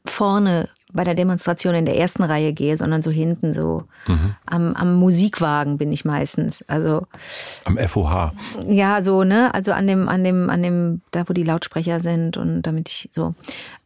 vorne 0.06 0.70
bei 0.94 1.04
der 1.04 1.16
Demonstration 1.16 1.74
in 1.74 1.86
der 1.86 1.98
ersten 1.98 2.24
Reihe 2.24 2.54
gehe, 2.54 2.78
sondern 2.78 3.02
so 3.02 3.10
hinten, 3.10 3.54
so 3.54 3.84
mhm. 4.08 4.36
am, 4.46 4.76
am 4.76 4.96
Musikwagen 4.96 5.78
bin 5.78 5.92
ich 5.92 6.06
meistens. 6.06 6.64
Also 6.68 7.08
am 7.66 7.78
FOH. 7.78 8.32
Ja, 8.68 9.02
so 9.02 9.24
ne, 9.24 9.54
also 9.54 9.74
an 9.74 9.88
dem, 9.88 10.08
an 10.08 10.24
dem, 10.24 10.50
an 10.50 10.62
dem, 10.62 11.02
da 11.12 11.28
wo 11.28 11.34
die 11.34 11.44
Lautsprecher 11.44 12.00
sind 12.00 12.38
und 12.38 12.62
damit 12.62 12.90
ich 12.90 13.10
so. 13.12 13.34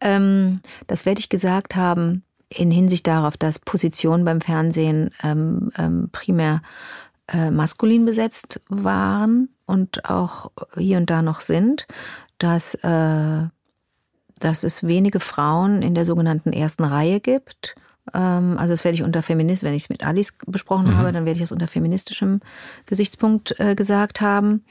Ähm, 0.02 0.62
das 0.88 1.06
werde 1.06 1.20
ich 1.20 1.30
gesagt 1.30 1.76
haben 1.76 2.24
in 2.50 2.72
Hinsicht 2.72 3.08
darauf, 3.08 3.38
dass 3.38 3.60
Positionen 3.60 4.26
beim 4.26 4.42
Fernsehen 4.42 5.12
ähm, 5.24 5.72
ähm, 5.78 6.10
primär 6.12 6.62
äh, 7.28 7.52
maskulin 7.52 8.06
besetzt 8.06 8.62
waren 8.70 9.50
und 9.66 10.10
auch 10.10 10.52
hier 10.78 10.98
und 10.98 11.10
da 11.10 11.22
noch 11.22 11.42
sind, 11.42 11.88
dass 12.38 12.74
äh, 12.76 13.48
dass 14.40 14.64
es 14.64 14.86
wenige 14.86 15.20
Frauen 15.20 15.82
in 15.82 15.96
der 15.96 16.06
sogenannten 16.06 16.54
ersten 16.54 16.84
Reihe 16.84 17.20
gibt. 17.20 17.76
Ähm, 18.14 18.58
also 18.58 18.74
das 18.74 18.84
werde 18.84 18.96
ich 18.96 19.04
unter 19.04 19.22
Feminist, 19.22 19.64
wenn 19.64 19.74
ich 19.74 19.84
es 19.84 19.90
mit 19.90 20.06
Alice 20.06 20.34
besprochen 20.46 20.88
mhm. 20.88 20.98
habe, 20.98 21.12
dann 21.12 21.26
werde 21.26 21.38
ich 21.38 21.44
das 21.44 21.52
unter 21.52 21.68
feministischem 21.68 22.42
Gesichtspunkt 22.86 23.60
äh, 23.60 23.76
gesagt 23.76 24.22
haben. 24.22 24.64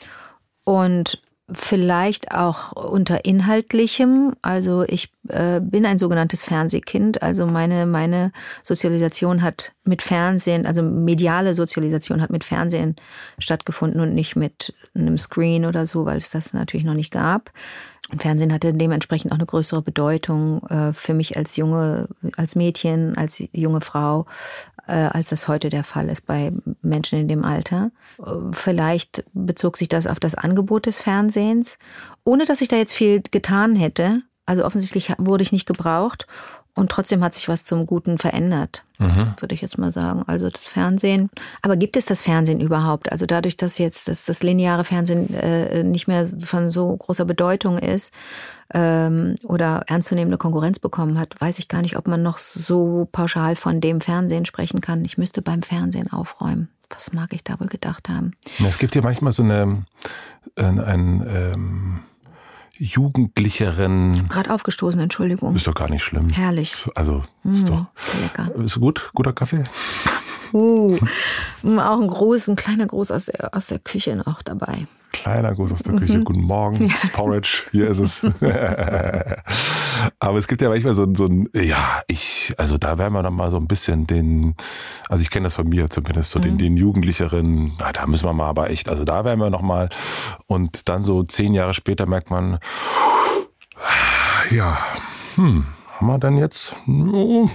Und 0.64 1.22
vielleicht 1.52 2.32
auch 2.32 2.72
unter 2.72 3.24
inhaltlichem. 3.24 4.34
Also 4.42 4.82
ich 4.82 5.12
äh, 5.28 5.60
bin 5.60 5.86
ein 5.86 5.98
sogenanntes 5.98 6.42
Fernsehkind. 6.42 7.22
Also 7.22 7.46
meine, 7.46 7.86
meine 7.86 8.32
Sozialisation 8.62 9.42
hat 9.42 9.72
mit 9.84 10.02
Fernsehen, 10.02 10.66
also 10.66 10.82
mediale 10.82 11.54
Sozialisation 11.54 12.20
hat 12.20 12.30
mit 12.30 12.42
Fernsehen 12.42 12.96
stattgefunden 13.38 14.00
und 14.00 14.14
nicht 14.14 14.34
mit 14.34 14.74
einem 14.94 15.18
Screen 15.18 15.64
oder 15.64 15.86
so, 15.86 16.04
weil 16.04 16.16
es 16.16 16.30
das 16.30 16.52
natürlich 16.52 16.84
noch 16.84 16.94
nicht 16.94 17.12
gab. 17.12 17.52
Fernsehen 18.18 18.52
hatte 18.52 18.72
dementsprechend 18.72 19.32
auch 19.32 19.36
eine 19.36 19.46
größere 19.46 19.82
Bedeutung 19.82 20.64
äh, 20.66 20.92
für 20.92 21.14
mich 21.14 21.36
als 21.36 21.56
junge, 21.56 22.08
als 22.36 22.54
Mädchen, 22.54 23.16
als 23.16 23.42
junge 23.52 23.80
Frau, 23.80 24.26
als 24.92 25.30
das 25.30 25.48
heute 25.48 25.68
der 25.68 25.84
Fall 25.84 26.08
ist 26.08 26.26
bei 26.26 26.52
Menschen 26.82 27.18
in 27.18 27.28
dem 27.28 27.44
Alter. 27.44 27.90
Äh, 28.18 28.52
vielleicht 28.52 29.24
bezog 29.32 29.76
sich 29.76 29.88
das 29.88 30.06
auf 30.06 30.20
das 30.20 30.34
Angebot 30.34 30.86
des 30.86 31.00
Fernsehens, 31.00 31.78
ohne 32.24 32.44
dass 32.44 32.60
ich 32.60 32.68
da 32.68 32.76
jetzt 32.76 32.94
viel 32.94 33.22
getan 33.30 33.74
hätte. 33.74 34.22
Also 34.46 34.64
offensichtlich 34.64 35.12
wurde 35.18 35.42
ich 35.42 35.52
nicht 35.52 35.66
gebraucht 35.66 36.26
und 36.76 36.90
trotzdem 36.90 37.24
hat 37.24 37.34
sich 37.34 37.48
was 37.48 37.64
zum 37.64 37.86
Guten 37.86 38.18
verändert, 38.18 38.84
mhm. 38.98 39.34
würde 39.40 39.54
ich 39.54 39.62
jetzt 39.62 39.78
mal 39.78 39.92
sagen. 39.92 40.22
Also 40.26 40.50
das 40.50 40.68
Fernsehen. 40.68 41.30
Aber 41.62 41.74
gibt 41.76 41.96
es 41.96 42.04
das 42.04 42.20
Fernsehen 42.20 42.60
überhaupt? 42.60 43.10
Also 43.10 43.24
dadurch, 43.24 43.56
dass 43.56 43.78
jetzt 43.78 44.08
das, 44.08 44.26
das 44.26 44.42
lineare 44.42 44.84
Fernsehen 44.84 45.32
äh, 45.32 45.82
nicht 45.82 46.06
mehr 46.06 46.28
von 46.38 46.70
so 46.70 46.94
großer 46.94 47.24
Bedeutung 47.24 47.78
ist 47.78 48.12
ähm, 48.74 49.36
oder 49.42 49.84
ernstzunehmende 49.86 50.36
Konkurrenz 50.36 50.78
bekommen 50.78 51.18
hat, 51.18 51.40
weiß 51.40 51.58
ich 51.60 51.68
gar 51.68 51.80
nicht, 51.80 51.96
ob 51.96 52.06
man 52.06 52.22
noch 52.22 52.36
so 52.36 53.08
pauschal 53.10 53.56
von 53.56 53.80
dem 53.80 54.02
Fernsehen 54.02 54.44
sprechen 54.44 54.82
kann. 54.82 55.02
Ich 55.06 55.16
müsste 55.16 55.40
beim 55.40 55.62
Fernsehen 55.62 56.12
aufräumen. 56.12 56.68
Was 56.90 57.14
mag 57.14 57.32
ich 57.32 57.42
da 57.42 57.58
wohl 57.58 57.68
gedacht 57.68 58.10
haben? 58.10 58.32
Es 58.64 58.76
gibt 58.76 58.94
ja 58.94 59.00
manchmal 59.00 59.32
so 59.32 59.42
eine 59.42 59.84
ein, 60.56 60.78
ein 60.78 61.26
ähm 61.26 62.00
jugendlicheren. 62.78 64.28
Gerade 64.28 64.52
aufgestoßen, 64.52 65.00
Entschuldigung. 65.00 65.54
Ist 65.54 65.66
doch 65.66 65.74
gar 65.74 65.90
nicht 65.90 66.02
schlimm. 66.02 66.28
Herrlich. 66.28 66.86
Also, 66.94 67.22
ist 67.44 67.62
mm, 67.62 67.64
doch. 67.66 67.86
Lecker. 68.22 68.54
Ist 68.56 68.80
gut? 68.80 69.10
Guter 69.14 69.32
Kaffee? 69.32 69.64
Uh, 70.52 70.96
auch 71.64 72.00
ein 72.00 72.06
groß, 72.06 72.48
ein 72.48 72.56
kleiner 72.56 72.86
Gruß 72.86 73.10
aus 73.10 73.26
der, 73.26 73.54
aus 73.54 73.66
der 73.66 73.78
Küche 73.78 74.16
noch 74.16 74.42
dabei. 74.42 74.86
Kleiner 75.22 75.54
Gruß 75.54 75.72
aus 75.72 75.82
der 75.82 75.94
Küche. 75.94 76.18
Mhm. 76.18 76.24
Guten 76.24 76.42
Morgen. 76.42 76.88
Ja. 76.88 76.94
Porridge. 77.12 77.62
Hier 77.72 77.88
ist 77.88 77.98
es. 77.98 78.22
Aber 80.18 80.38
es 80.38 80.46
gibt 80.46 80.60
ja 80.60 80.68
manchmal 80.68 80.94
so, 80.94 81.06
so 81.14 81.24
ein, 81.26 81.48
ja, 81.54 82.02
ich, 82.06 82.54
also 82.58 82.76
da 82.76 82.98
werden 82.98 83.14
wir 83.14 83.22
noch 83.22 83.30
mal 83.30 83.50
so 83.50 83.56
ein 83.56 83.66
bisschen 83.66 84.06
den, 84.06 84.54
also 85.08 85.22
ich 85.22 85.30
kenne 85.30 85.44
das 85.44 85.54
von 85.54 85.68
mir 85.68 85.88
zumindest, 85.88 86.30
so 86.30 86.38
mhm. 86.38 86.42
den, 86.42 86.58
den 86.58 86.76
Jugendlicheren, 86.76 87.72
na, 87.78 87.92
da 87.92 88.06
müssen 88.06 88.26
wir 88.26 88.32
mal 88.32 88.48
aber 88.48 88.70
echt, 88.70 88.88
also 88.88 89.04
da 89.04 89.24
werden 89.24 89.40
wir 89.40 89.50
noch 89.50 89.62
mal. 89.62 89.88
Und 90.46 90.88
dann 90.88 91.02
so 91.02 91.22
zehn 91.22 91.54
Jahre 91.54 91.74
später 91.74 92.06
merkt 92.06 92.30
man, 92.30 92.58
ja, 94.50 94.78
hm, 95.34 95.66
haben 95.94 96.06
wir 96.06 96.18
dann 96.18 96.36
jetzt, 96.36 96.74
oh. 96.86 97.48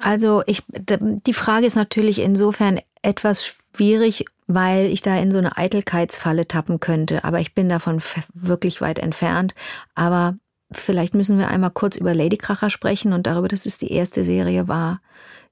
Also 0.00 0.42
ich, 0.46 0.62
die 0.68 1.34
Frage 1.34 1.66
ist 1.66 1.76
natürlich 1.76 2.18
insofern 2.18 2.80
etwas 3.02 3.46
schwierig, 3.74 4.24
weil 4.46 4.86
ich 4.86 5.00
da 5.00 5.16
in 5.16 5.30
so 5.30 5.38
eine 5.38 5.56
Eitelkeitsfalle 5.56 6.46
tappen 6.46 6.80
könnte. 6.80 7.24
Aber 7.24 7.40
ich 7.40 7.54
bin 7.54 7.68
davon 7.68 8.02
wirklich 8.34 8.80
weit 8.80 8.98
entfernt. 8.98 9.54
Aber 9.94 10.36
vielleicht 10.70 11.14
müssen 11.14 11.38
wir 11.38 11.48
einmal 11.48 11.70
kurz 11.70 11.96
über 11.96 12.14
Ladykracher 12.14 12.70
sprechen 12.70 13.12
und 13.12 13.26
darüber, 13.26 13.48
dass 13.48 13.66
es 13.66 13.78
die 13.78 13.92
erste 13.92 14.24
Serie 14.24 14.68
war, 14.68 15.00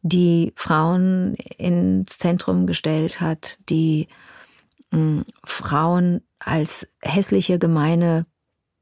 die 0.02 0.52
Frauen 0.56 1.35
ins 1.56 2.19
Zentrum 2.19 2.66
gestellt 2.66 3.20
hat, 3.20 3.59
die 3.69 4.09
mh, 4.90 4.98
hm, 4.98 5.24
Frauen 5.44 6.23
als 6.39 6.89
hässliche, 7.01 7.59
gemeine 7.59 8.27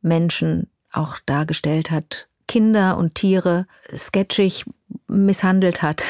Menschen 0.00 0.70
auch 0.92 1.18
dargestellt 1.26 1.90
hat, 1.90 2.26
Kinder 2.48 2.96
und 2.96 3.14
Tiere 3.14 3.66
sketchig 3.94 4.64
misshandelt 5.08 5.82
hat. 5.82 6.02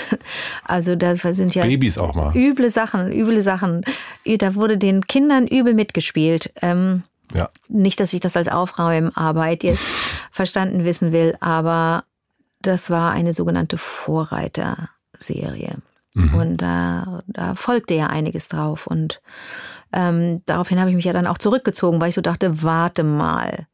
Also 0.64 0.94
da 0.96 1.16
sind 1.16 1.54
ja 1.54 1.62
Babys 1.62 1.98
auch 1.98 2.14
mal. 2.14 2.34
üble 2.36 2.70
Sachen, 2.70 3.12
üble 3.12 3.40
Sachen. 3.40 3.84
Da 4.24 4.54
wurde 4.54 4.78
den 4.78 5.06
Kindern 5.06 5.46
übel 5.46 5.74
mitgespielt. 5.74 6.52
Ähm, 6.62 7.02
ja. 7.34 7.48
Nicht, 7.68 8.00
dass 8.00 8.12
ich 8.12 8.20
das 8.20 8.36
als 8.36 8.48
Aufräumarbeit 8.48 9.64
jetzt 9.64 9.82
verstanden 10.30 10.84
wissen 10.84 11.12
will, 11.12 11.36
aber 11.40 12.04
das 12.62 12.90
war 12.90 13.12
eine 13.12 13.32
sogenannte 13.32 13.78
Vorreiterserie. 13.78 15.76
Mhm. 16.14 16.34
Und 16.34 16.56
da, 16.58 17.22
da 17.26 17.54
folgte 17.54 17.94
ja 17.94 18.08
einiges 18.08 18.48
drauf. 18.48 18.86
Und 18.86 19.22
ähm, 19.92 20.42
daraufhin 20.46 20.78
habe 20.78 20.90
ich 20.90 20.96
mich 20.96 21.04
ja 21.04 21.12
dann 21.12 21.26
auch 21.26 21.38
zurückgezogen, 21.38 22.00
weil 22.00 22.10
ich 22.10 22.14
so 22.14 22.20
dachte, 22.20 22.62
warte 22.62 23.04
mal. 23.04 23.66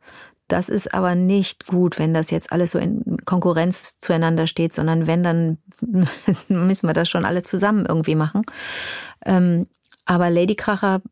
Das 0.48 0.68
ist 0.68 0.94
aber 0.94 1.14
nicht 1.14 1.66
gut, 1.66 1.98
wenn 1.98 2.14
das 2.14 2.31
jetzt 2.31 2.52
alles 2.52 2.70
so 2.70 2.78
in 2.78 3.18
Konkurrenz 3.24 3.98
zueinander 3.98 4.47
steht, 4.47 4.73
sondern 4.73 5.06
wenn, 5.06 5.23
dann 5.23 5.59
müssen 6.48 6.89
wir 6.89 6.93
das 6.94 7.09
schon 7.09 7.24
alle 7.24 7.43
zusammen 7.43 7.85
irgendwie 7.86 8.14
machen. 8.14 8.43
Ähm, 9.24 9.66
aber 10.05 10.31
Ladykracher 10.31 11.02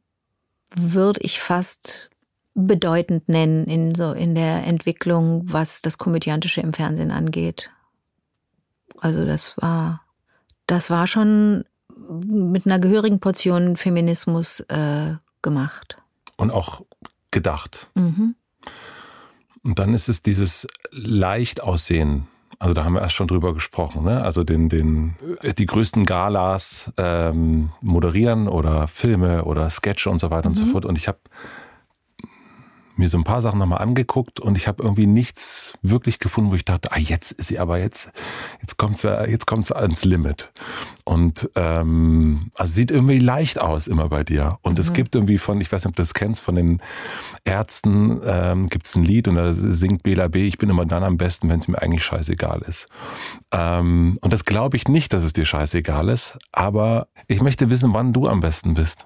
würde 0.77 1.20
ich 1.23 1.40
fast 1.40 2.11
bedeutend 2.55 3.28
nennen 3.28 3.65
in 3.65 3.94
so 3.94 4.12
in 4.12 4.35
der 4.36 4.65
Entwicklung, 4.65 5.43
was 5.47 5.82
das 5.82 5.98
komödiantische 5.98 6.61
im 6.61 6.73
Fernsehen 6.73 7.11
angeht. 7.11 7.70
Also 9.01 9.24
das 9.24 9.56
war 9.56 10.02
das 10.66 10.90
war 10.90 11.06
schon 11.06 11.65
mit 12.27 12.66
einer 12.66 12.78
gehörigen 12.78 13.20
Portion 13.20 13.77
Feminismus 13.77 14.61
äh, 14.61 15.15
gemacht 15.43 15.97
und 16.36 16.52
auch 16.52 16.82
gedacht. 17.31 17.89
Mhm. 17.94 18.36
Und 19.65 19.78
dann 19.78 19.95
ist 19.95 20.09
es 20.09 20.23
dieses 20.23 20.66
leicht 20.91 21.62
aussehen. 21.62 22.27
Also 22.59 22.74
da 22.74 22.85
haben 22.85 22.95
wir 22.95 23.03
erst 23.03 23.15
schon 23.15 23.27
drüber 23.27 23.53
gesprochen, 23.53 24.05
ne? 24.05 24.23
Also 24.23 24.43
den, 24.43 24.69
den, 24.69 25.16
die 25.59 25.66
größten 25.66 26.07
Galas 26.07 26.93
ähm, 26.97 27.70
moderieren 27.81 28.47
oder 28.47 28.86
Filme 28.89 29.45
oder 29.45 29.69
Sketche 29.70 30.09
und 30.11 30.20
so 30.20 30.31
weiter 30.31 30.49
mhm. 30.49 30.53
und 30.53 30.55
so 30.55 30.65
mhm. 30.65 30.70
fort. 30.70 30.85
Und 30.85 30.97
ich 30.97 31.09
habe 31.09 31.19
mir 32.96 33.08
so 33.08 33.18
ein 33.18 33.24
paar 33.24 33.42
Sachen 33.42 33.58
nochmal 33.58 33.80
angeguckt 33.80 34.40
und 34.40 34.56
ich 34.56 34.68
habe 34.68 34.82
irgendwie 34.82 35.06
nichts 35.06 35.72
wirklich 35.82 36.18
gefunden, 36.18 36.50
wo 36.50 36.54
ich 36.54 36.64
dachte, 36.64 36.92
ah, 36.92 36.98
jetzt 36.98 37.32
ist 37.32 37.48
sie 37.48 37.58
aber 37.58 37.78
jetzt, 37.78 38.10
jetzt 38.60 38.76
kommt 38.76 38.98
sie, 38.98 39.08
jetzt 39.28 39.46
kommt 39.46 39.66
sie 39.66 39.76
ans 39.76 40.04
Limit. 40.04 40.50
Und 41.04 41.50
ähm, 41.56 42.50
also 42.54 42.72
sieht 42.74 42.90
irgendwie 42.90 43.18
leicht 43.18 43.58
aus 43.58 43.86
immer 43.86 44.08
bei 44.08 44.24
dir. 44.24 44.58
Und 44.62 44.74
mhm. 44.74 44.80
es 44.80 44.92
gibt 44.92 45.14
irgendwie 45.14 45.38
von, 45.38 45.60
ich 45.60 45.70
weiß 45.70 45.84
nicht, 45.84 45.92
ob 45.92 45.96
du 45.96 46.02
das 46.02 46.14
kennst, 46.14 46.42
von 46.42 46.54
den 46.54 46.80
Ärzten 47.44 48.20
ähm, 48.24 48.68
gibt 48.68 48.86
es 48.86 48.94
ein 48.96 49.04
Lied 49.04 49.28
und 49.28 49.36
da 49.36 49.52
singt 49.54 50.02
Bela 50.02 50.28
B, 50.28 50.46
ich 50.46 50.58
bin 50.58 50.70
immer 50.70 50.86
dann 50.86 51.04
am 51.04 51.16
besten, 51.16 51.48
wenn 51.48 51.58
es 51.58 51.68
mir 51.68 51.80
eigentlich 51.80 52.04
scheißegal 52.04 52.62
ist. 52.62 52.86
Ähm, 53.52 54.18
und 54.20 54.32
das 54.32 54.44
glaube 54.44 54.76
ich 54.76 54.88
nicht, 54.88 55.12
dass 55.12 55.24
es 55.24 55.32
dir 55.32 55.44
scheißegal 55.44 56.08
ist, 56.08 56.38
aber 56.52 57.08
ich 57.26 57.40
möchte 57.40 57.70
wissen, 57.70 57.92
wann 57.92 58.12
du 58.12 58.28
am 58.28 58.40
besten 58.40 58.74
bist 58.74 59.04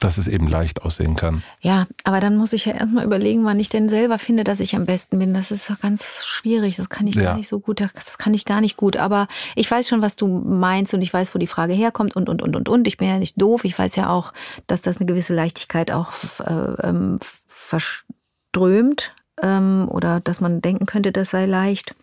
dass 0.00 0.18
es 0.18 0.28
eben 0.28 0.48
leicht 0.48 0.82
aussehen 0.82 1.16
kann. 1.16 1.42
Ja, 1.60 1.86
aber 2.02 2.20
dann 2.20 2.36
muss 2.36 2.52
ich 2.52 2.66
ja 2.66 2.72
erstmal 2.72 3.04
überlegen, 3.04 3.44
wann 3.44 3.60
ich 3.60 3.68
denn 3.68 3.88
selber 3.88 4.18
finde, 4.18 4.44
dass 4.44 4.60
ich 4.60 4.76
am 4.76 4.86
besten 4.86 5.18
bin. 5.18 5.32
Das 5.32 5.50
ist 5.50 5.72
ganz 5.80 6.24
schwierig. 6.26 6.76
Das 6.76 6.88
kann 6.88 7.06
ich 7.06 7.14
ja. 7.14 7.22
gar 7.22 7.36
nicht 7.36 7.48
so 7.48 7.60
gut. 7.60 7.80
Das 7.80 8.18
kann 8.18 8.34
ich 8.34 8.44
gar 8.44 8.60
nicht 8.60 8.76
gut. 8.76 8.96
Aber 8.96 9.28
ich 9.54 9.70
weiß 9.70 9.88
schon, 9.88 10.02
was 10.02 10.16
du 10.16 10.26
meinst 10.26 10.92
und 10.94 11.00
ich 11.00 11.12
weiß, 11.12 11.34
wo 11.34 11.38
die 11.38 11.46
Frage 11.46 11.72
herkommt 11.72 12.16
und, 12.16 12.28
und, 12.28 12.42
und, 12.42 12.56
und, 12.56 12.68
und. 12.68 12.86
Ich 12.86 12.96
bin 12.96 13.08
ja 13.08 13.18
nicht 13.18 13.40
doof. 13.40 13.64
Ich 13.64 13.78
weiß 13.78 13.96
ja 13.96 14.10
auch, 14.10 14.32
dass 14.66 14.82
das 14.82 14.98
eine 14.98 15.06
gewisse 15.06 15.34
Leichtigkeit 15.34 15.90
auch 15.90 16.12
äh, 16.40 16.88
ähm, 16.88 17.18
verströmt 17.46 19.14
ähm, 19.42 19.88
oder 19.90 20.20
dass 20.20 20.40
man 20.40 20.60
denken 20.60 20.86
könnte, 20.86 21.12
das 21.12 21.30
sei 21.30 21.46
leicht. 21.46 21.94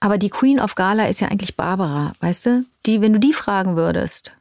Aber 0.00 0.18
die 0.18 0.30
Queen 0.30 0.60
of 0.60 0.74
Gala 0.74 1.06
ist 1.06 1.20
ja 1.20 1.28
eigentlich 1.28 1.56
Barbara, 1.56 2.12
weißt 2.20 2.46
du? 2.46 2.64
Die, 2.86 3.00
wenn 3.00 3.12
du 3.12 3.20
die 3.20 3.32
fragen 3.32 3.76
würdest, 3.76 4.32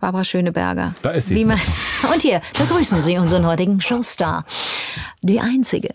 Barbara 0.00 0.24
Schöneberger. 0.24 0.94
Da 1.02 1.10
ist 1.10 1.28
sie. 1.28 1.44
Man, 1.44 1.58
und 2.12 2.22
hier, 2.22 2.40
begrüßen 2.56 3.00
Sie 3.00 3.18
unseren 3.18 3.46
heutigen 3.46 3.80
Showstar. 3.80 4.44
Die 5.22 5.40
einzige. 5.40 5.94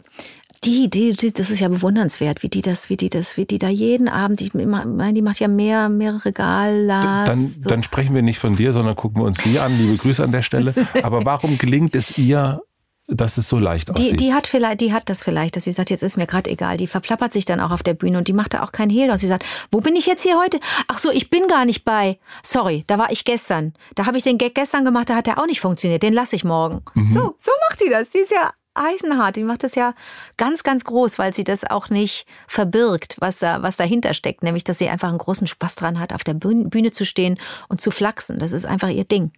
Die, 0.63 0.89
die, 0.89 1.13
die, 1.13 1.33
das 1.33 1.49
ist 1.49 1.59
ja 1.59 1.67
bewundernswert, 1.67 2.41
wie 2.41 2.47
die 2.47 2.61
das, 2.61 2.89
wie 2.89 2.95
die 2.95 3.09
das, 3.09 3.35
wie 3.35 3.45
die 3.45 3.57
da 3.57 3.67
jeden 3.67 4.07
Abend, 4.07 4.39
die, 4.39 4.49
die 4.49 5.21
macht 5.21 5.39
ja 5.41 5.49
mehr, 5.49 5.89
mehrere 5.89 6.31
Galas. 6.31 7.25
Dann, 7.25 7.47
so. 7.47 7.69
dann 7.69 7.83
sprechen 7.83 8.15
wir 8.15 8.21
nicht 8.21 8.39
von 8.39 8.55
dir, 8.55 8.71
sondern 8.71 8.95
gucken 8.95 9.21
wir 9.21 9.25
uns 9.25 9.43
sie 9.43 9.59
an. 9.59 9.77
Liebe 9.77 9.97
Grüße 9.97 10.23
an 10.23 10.31
der 10.31 10.41
Stelle. 10.41 10.73
Aber 11.03 11.25
warum 11.25 11.57
gelingt 11.57 11.95
es 11.95 12.17
ihr, 12.17 12.61
dass 13.07 13.37
es 13.37 13.49
so 13.49 13.57
leicht 13.57 13.91
aussieht. 13.91 14.13
Die, 14.13 14.27
die 14.27 14.33
hat 14.33 14.47
vielleicht, 14.47 14.81
die 14.81 14.93
hat 14.93 15.09
das 15.09 15.23
vielleicht, 15.23 15.55
dass 15.55 15.65
sie 15.65 15.73
sagt, 15.73 15.89
jetzt 15.89 16.03
ist 16.03 16.15
mir 16.15 16.25
gerade 16.25 16.49
egal. 16.49 16.77
Die 16.77 16.87
verplappert 16.87 17.33
sich 17.33 17.45
dann 17.45 17.59
auch 17.59 17.71
auf 17.71 17.83
der 17.83 17.93
Bühne 17.93 18.17
und 18.17 18.27
die 18.27 18.33
macht 18.33 18.53
da 18.53 18.63
auch 18.63 18.71
keinen 18.71 18.89
Hehl 18.89 19.11
aus. 19.11 19.19
Sie 19.19 19.27
sagt, 19.27 19.45
wo 19.71 19.81
bin 19.81 19.95
ich 19.95 20.05
jetzt 20.05 20.23
hier 20.23 20.39
heute? 20.39 20.59
Ach 20.87 20.99
so, 20.99 21.11
ich 21.11 21.29
bin 21.29 21.47
gar 21.47 21.65
nicht 21.65 21.83
bei. 21.83 22.17
Sorry, 22.43 22.85
da 22.87 22.97
war 22.97 23.11
ich 23.11 23.25
gestern. 23.25 23.73
Da 23.95 24.05
habe 24.05 24.17
ich 24.17 24.23
den 24.23 24.37
Gag 24.37 24.55
gestern 24.55 24.85
gemacht, 24.85 25.09
da 25.09 25.15
hat 25.15 25.27
der 25.27 25.37
auch 25.37 25.47
nicht 25.47 25.59
funktioniert. 25.59 26.01
Den 26.01 26.13
lasse 26.13 26.35
ich 26.35 26.43
morgen. 26.43 26.81
Mhm. 26.93 27.11
So, 27.11 27.35
so 27.37 27.51
macht 27.69 27.81
die 27.81 27.89
das. 27.89 28.09
Die 28.09 28.19
ist 28.19 28.31
ja 28.31 28.51
eisenhart. 28.75 29.35
Die 29.35 29.43
macht 29.43 29.63
das 29.63 29.75
ja 29.75 29.93
ganz, 30.37 30.63
ganz 30.63 30.83
groß, 30.83 31.19
weil 31.19 31.33
sie 31.33 31.43
das 31.43 31.63
auch 31.63 31.89
nicht 31.89 32.25
verbirgt, 32.47 33.17
was 33.19 33.39
da, 33.39 33.61
was 33.61 33.77
dahinter 33.77 34.13
steckt. 34.13 34.43
Nämlich, 34.43 34.63
dass 34.63 34.77
sie 34.77 34.89
einfach 34.89 35.09
einen 35.09 35.17
großen 35.17 35.47
Spaß 35.47 35.75
dran 35.75 35.99
hat, 35.99 36.13
auf 36.13 36.23
der 36.23 36.33
Bühne 36.33 36.91
zu 36.91 37.05
stehen 37.05 37.39
und 37.69 37.81
zu 37.81 37.91
flachsen. 37.91 38.39
Das 38.39 38.51
ist 38.51 38.65
einfach 38.65 38.89
ihr 38.89 39.05
Ding. 39.05 39.31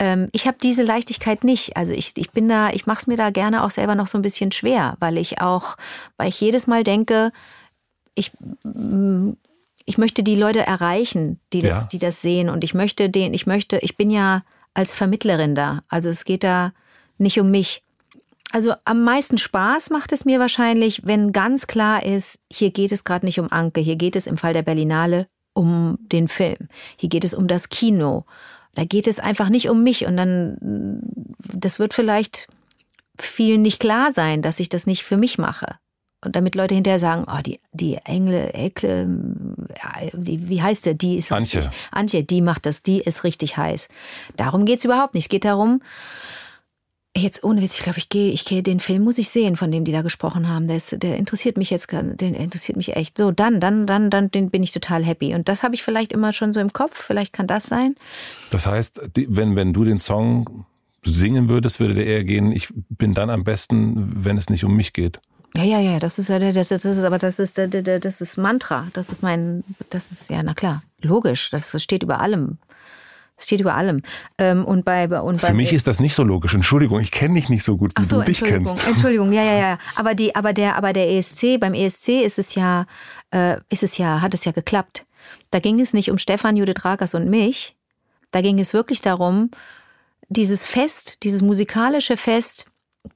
Ähm, 0.00 0.28
ich 0.32 0.46
habe 0.46 0.56
diese 0.60 0.82
Leichtigkeit 0.82 1.44
nicht. 1.44 1.76
Also 1.76 1.92
ich, 1.92 2.16
ich 2.16 2.30
bin 2.30 2.48
da, 2.48 2.70
ich 2.70 2.86
mache 2.86 3.00
es 3.00 3.06
mir 3.06 3.18
da 3.18 3.30
gerne 3.30 3.62
auch 3.62 3.70
selber 3.70 3.94
noch 3.94 4.06
so 4.06 4.18
ein 4.18 4.22
bisschen 4.22 4.50
schwer, 4.50 4.96
weil 4.98 5.18
ich 5.18 5.40
auch, 5.40 5.76
weil 6.16 6.30
ich 6.30 6.40
jedes 6.40 6.66
Mal 6.66 6.82
denke, 6.82 7.30
ich, 8.14 8.32
mm, 8.64 9.32
ich 9.84 9.98
möchte 9.98 10.22
die 10.22 10.36
Leute 10.36 10.60
erreichen, 10.60 11.38
die 11.52 11.60
das, 11.60 11.82
ja. 11.82 11.88
die 11.92 11.98
das 11.98 12.22
sehen. 12.22 12.48
Und 12.48 12.64
ich 12.64 12.72
möchte 12.72 13.10
den, 13.10 13.34
ich 13.34 13.46
möchte, 13.46 13.78
ich 13.78 13.98
bin 13.98 14.10
ja 14.10 14.42
als 14.72 14.94
Vermittlerin 14.94 15.54
da. 15.54 15.82
Also 15.88 16.08
es 16.08 16.24
geht 16.24 16.44
da 16.44 16.72
nicht 17.18 17.38
um 17.38 17.50
mich. 17.50 17.82
Also 18.52 18.72
am 18.86 19.04
meisten 19.04 19.36
Spaß 19.36 19.90
macht 19.90 20.12
es 20.12 20.24
mir 20.24 20.40
wahrscheinlich, 20.40 21.02
wenn 21.04 21.32
ganz 21.32 21.66
klar 21.66 22.04
ist, 22.04 22.38
hier 22.50 22.70
geht 22.70 22.90
es 22.90 23.04
gerade 23.04 23.26
nicht 23.26 23.38
um 23.38 23.52
Anke, 23.52 23.80
hier 23.80 23.96
geht 23.96 24.16
es 24.16 24.26
im 24.26 24.38
Fall 24.38 24.54
der 24.54 24.62
Berlinale 24.62 25.28
um 25.52 25.98
den 26.00 26.26
Film. 26.26 26.68
Hier 26.96 27.10
geht 27.10 27.24
es 27.24 27.34
um 27.34 27.48
das 27.48 27.68
Kino. 27.68 28.24
Da 28.74 28.84
geht 28.84 29.06
es 29.06 29.18
einfach 29.18 29.48
nicht 29.48 29.68
um 29.68 29.82
mich. 29.82 30.06
Und 30.06 30.16
dann, 30.16 30.56
das 31.52 31.78
wird 31.78 31.94
vielleicht 31.94 32.48
vielen 33.18 33.62
nicht 33.62 33.80
klar 33.80 34.12
sein, 34.12 34.42
dass 34.42 34.60
ich 34.60 34.68
das 34.68 34.86
nicht 34.86 35.04
für 35.04 35.16
mich 35.16 35.38
mache. 35.38 35.76
Und 36.22 36.36
damit 36.36 36.54
Leute 36.54 36.74
hinterher 36.74 36.98
sagen, 36.98 37.24
oh, 37.26 37.40
die, 37.40 37.60
die 37.72 37.96
Engle, 38.04 38.52
Ekle, 38.52 39.08
die, 40.12 40.50
wie 40.50 40.60
heißt 40.60 40.84
der? 40.84 40.92
Die 40.92 41.16
ist 41.16 41.32
Antje. 41.32 41.60
Richtig, 41.60 41.78
Antje, 41.90 42.24
die 42.24 42.42
macht 42.42 42.66
das, 42.66 42.82
die 42.82 43.00
ist 43.00 43.24
richtig 43.24 43.56
heiß. 43.56 43.88
Darum 44.36 44.66
geht's 44.66 44.84
überhaupt 44.84 45.14
nicht. 45.14 45.24
Es 45.24 45.28
geht 45.30 45.46
darum, 45.46 45.80
jetzt 47.16 47.42
ohne 47.42 47.60
Witz, 47.60 47.76
ich 47.76 47.82
glaube, 47.82 47.98
ich 47.98 48.08
gehe, 48.08 48.30
ich 48.30 48.44
gehe, 48.44 48.62
den 48.62 48.80
Film 48.80 49.02
muss 49.02 49.18
ich 49.18 49.30
sehen, 49.30 49.56
von 49.56 49.70
dem 49.70 49.84
die 49.84 49.92
da 49.92 50.02
gesprochen 50.02 50.48
haben. 50.48 50.68
Der, 50.68 50.76
ist, 50.76 51.02
der 51.02 51.16
interessiert 51.16 51.56
mich 51.56 51.70
jetzt, 51.70 51.88
den 51.92 52.34
interessiert 52.34 52.76
mich 52.76 52.96
echt. 52.96 53.18
So, 53.18 53.30
dann, 53.32 53.60
dann, 53.60 53.86
dann, 53.86 54.10
dann 54.10 54.30
bin 54.30 54.62
ich 54.62 54.70
total 54.70 55.04
happy. 55.04 55.34
Und 55.34 55.48
das 55.48 55.62
habe 55.62 55.74
ich 55.74 55.82
vielleicht 55.82 56.12
immer 56.12 56.32
schon 56.32 56.52
so 56.52 56.60
im 56.60 56.72
Kopf. 56.72 57.02
Vielleicht 57.02 57.32
kann 57.32 57.46
das 57.46 57.66
sein. 57.66 57.96
Das 58.50 58.66
heißt, 58.66 59.00
wenn, 59.28 59.56
wenn 59.56 59.72
du 59.72 59.84
den 59.84 59.98
Song 59.98 60.64
singen 61.02 61.48
würdest, 61.48 61.80
würde 61.80 61.94
der 61.94 62.06
eher 62.06 62.24
gehen, 62.24 62.52
ich 62.52 62.68
bin 62.90 63.14
dann 63.14 63.30
am 63.30 63.44
besten, 63.44 64.12
wenn 64.24 64.36
es 64.36 64.48
nicht 64.48 64.64
um 64.64 64.76
mich 64.76 64.92
geht. 64.92 65.20
Ja, 65.56 65.64
ja, 65.64 65.80
ja, 65.80 65.98
das 65.98 66.20
ist 66.20 66.28
ja, 66.28 66.38
das, 66.38 66.68
das 66.68 66.84
ist, 66.84 67.02
aber 67.02 67.18
das 67.18 67.40
ist, 67.40 67.58
das 67.58 68.20
ist 68.20 68.36
Mantra. 68.36 68.86
Das 68.92 69.08
ist 69.08 69.22
mein, 69.22 69.64
das 69.88 70.12
ist, 70.12 70.30
ja, 70.30 70.42
na 70.44 70.54
klar, 70.54 70.84
logisch. 71.02 71.50
Das 71.50 71.82
steht 71.82 72.04
über 72.04 72.20
allem. 72.20 72.58
Das 73.40 73.46
steht 73.46 73.60
über 73.60 73.74
allem. 73.74 74.02
Ähm, 74.36 74.66
und 74.66 74.84
bei, 74.84 75.08
und 75.18 75.40
bei 75.40 75.48
Für 75.48 75.54
mich 75.54 75.72
ist 75.72 75.86
das 75.86 75.98
nicht 75.98 76.14
so 76.14 76.22
logisch. 76.22 76.52
Entschuldigung, 76.52 77.00
ich 77.00 77.10
kenne 77.10 77.36
dich 77.36 77.48
nicht 77.48 77.64
so 77.64 77.78
gut, 77.78 77.92
wie 77.96 78.04
so, 78.04 78.18
du 78.18 78.26
dich 78.26 78.44
kennst. 78.44 78.86
Entschuldigung, 78.86 79.32
ja, 79.32 79.42
ja, 79.42 79.56
ja. 79.56 79.78
Aber 79.96 80.14
die, 80.14 80.34
aber 80.34 80.52
der, 80.52 80.76
aber 80.76 80.92
der 80.92 81.10
ESC, 81.10 81.58
beim 81.58 81.72
ESC 81.72 82.22
ist 82.22 82.38
es 82.38 82.54
ja, 82.54 82.84
äh, 83.30 83.56
ist 83.70 83.82
es 83.82 83.96
ja, 83.96 84.20
hat 84.20 84.34
es 84.34 84.44
ja 84.44 84.52
geklappt. 84.52 85.06
Da 85.50 85.58
ging 85.58 85.80
es 85.80 85.94
nicht 85.94 86.10
um 86.10 86.18
Stefan, 86.18 86.56
Judith 86.56 86.84
Rakers 86.84 87.14
und 87.14 87.30
mich. 87.30 87.76
Da 88.30 88.42
ging 88.42 88.58
es 88.58 88.74
wirklich 88.74 89.00
darum, 89.00 89.50
dieses 90.28 90.62
Fest, 90.62 91.22
dieses 91.22 91.40
musikalische 91.40 92.18
Fest 92.18 92.66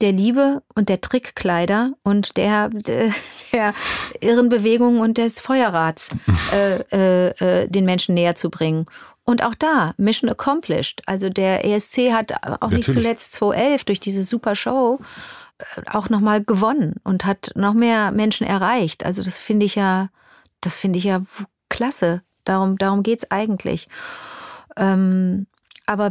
der 0.01 0.13
Liebe 0.13 0.63
und 0.75 0.89
der 0.89 1.01
Trickkleider 1.03 1.93
und 2.03 2.39
der, 2.39 2.71
der, 2.71 3.13
der 3.53 3.75
irren 4.21 4.49
Bewegungen 4.49 5.01
und 5.01 5.19
des 5.19 5.41
Feuerrads 5.41 6.11
äh, 6.53 6.81
äh, 6.93 7.63
äh, 7.63 7.69
den 7.69 7.85
Menschen 7.85 8.15
näher 8.15 8.35
zu 8.35 8.51
bringen. 8.51 8.87
Und 9.25 9.43
auch 9.43 9.55
da, 9.55 9.95
Mission 9.97 10.29
accomplished. 10.31 11.03
Also 11.07 11.31
der 11.31 11.65
ESC 11.65 12.13
hat 12.13 12.33
auch 12.45 12.51
Natürlich. 12.71 12.89
nicht 12.89 12.93
zuletzt 12.93 13.33
2011 13.33 13.85
durch 13.85 14.01
diese 14.01 14.23
super 14.23 14.55
Show 14.55 15.01
äh, 15.59 15.65
auch 15.91 16.11
nochmal 16.11 16.45
gewonnen 16.45 16.97
und 17.05 17.25
hat 17.25 17.51
noch 17.55 17.75
mehr 17.75 18.11
Menschen 18.11 18.47
erreicht. 18.47 19.05
Also 19.05 19.23
das 19.23 19.39
finde 19.39 19.67
ich 19.67 19.77
ja, 19.77 20.11
das 20.61 20.77
finde 20.77 20.99
ich 20.99 21.05
ja 21.05 21.23
klasse. 21.71 22.23
Darum, 22.45 22.77
darum 22.77 23.03
geht's 23.03 23.31
eigentlich. 23.31 23.89
Ähm, 24.77 25.47
aber 25.87 26.11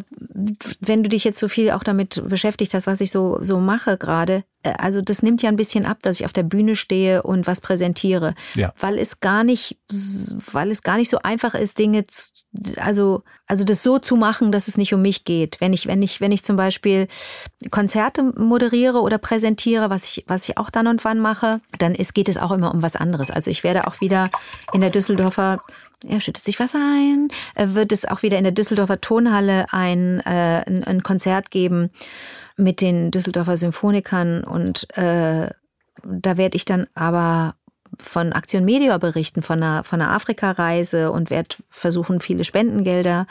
wenn 0.80 1.04
du 1.04 1.10
dich 1.10 1.24
jetzt 1.24 1.40
so 1.40 1.48
viel 1.48 1.72
auch 1.72 1.84
damit 1.84 2.22
beschäftigt 2.28 2.74
hast, 2.74 2.88
was 2.88 3.02
ich 3.02 3.12
so, 3.12 3.40
so 3.42 3.60
mache 3.60 3.98
gerade, 3.98 4.44
äh, 4.64 4.74
also 4.78 5.02
das 5.02 5.24
nimmt 5.24 5.42
ja 5.42 5.50
ein 5.50 5.56
bisschen 5.56 5.86
ab, 5.86 6.00
dass 6.02 6.20
ich 6.20 6.26
auf 6.26 6.34
der 6.34 6.44
Bühne 6.44 6.76
stehe 6.76 7.24
und 7.24 7.48
was 7.48 7.62
präsentiere. 7.62 8.36
Ja. 8.56 8.74
Weil 8.80 8.98
es 8.98 9.20
gar 9.20 9.44
nicht, 9.44 9.78
weil 10.52 10.72
es 10.72 10.84
gar 10.84 10.98
nicht 10.98 11.10
so 11.10 11.20
einfach 11.20 11.56
ist, 11.56 11.80
Dinge 11.80 12.06
zu, 12.08 12.30
also, 12.78 13.24
also 13.48 13.64
das 13.64 13.82
so 13.82 13.98
zu 13.98 14.16
machen, 14.16 14.52
dass 14.52 14.68
es 14.68 14.78
nicht 14.78 14.94
um 14.94 15.02
mich 15.02 15.26
geht. 15.26 15.60
Wenn 15.60 15.74
ich, 15.74 15.88
wenn 15.88 16.04
ich, 16.04 16.22
wenn 16.22 16.32
ich 16.32 16.44
zum 16.44 16.56
Beispiel 16.56 17.08
Konzerte 17.72 18.22
moderiere 18.24 19.02
oder 19.02 19.18
präsentiere, 19.18 19.90
was 19.90 20.06
ich, 20.06 20.26
was 20.28 20.48
ich 20.48 20.58
auch 20.58 20.70
dann 20.70 20.88
und 20.88 21.04
wann 21.04 21.20
mache, 21.20 21.62
dann 21.80 21.96
ist, 21.96 22.14
geht 22.14 22.30
es 22.30 22.38
auch 22.38 22.52
immer 22.52 22.74
um 22.74 22.84
was 22.84 22.96
anderes. 22.96 23.32
Also 23.32 23.50
ich 23.50 23.64
werde 23.64 23.88
auch 23.88 24.02
wieder 24.02 24.30
in 24.72 24.82
der 24.82 24.92
Düsseldorfer 24.92 25.58
er 26.08 26.22
schüttet 26.22 26.44
sich 26.44 26.60
was 26.60 26.76
ein, 26.76 27.30
wird 27.56 27.92
es 27.92 28.06
auch 28.06 28.24
wieder 28.24 28.38
in 28.38 28.44
der 28.44 28.54
Düsseldorfer 28.54 29.02
Tonhalle 29.02 29.66
ein, 29.72 30.20
äh, 30.22 30.64
ein 30.66 31.04
Konzert 31.04 31.52
geben 31.52 31.90
mit 32.58 32.82
den 32.82 33.12
Düsseldorfer 33.12 33.58
Symphonikern. 33.58 34.44
Und 34.44 34.88
äh, 34.98 35.50
da 36.04 36.38
werde 36.38 36.56
ich 36.56 36.66
dann 36.66 36.88
aber 36.96 37.56
von 38.00 38.34
Aktion 38.34 38.66
Media 38.66 38.98
berichten, 38.98 39.42
von 39.42 39.62
einer, 39.62 39.84
von 39.84 40.02
einer 40.02 40.12
Afrika-Reise 40.12 41.12
und 41.12 41.30
werde 41.30 41.56
versuchen, 41.70 42.20
viele 42.20 42.44
Spendengelder 42.44 43.28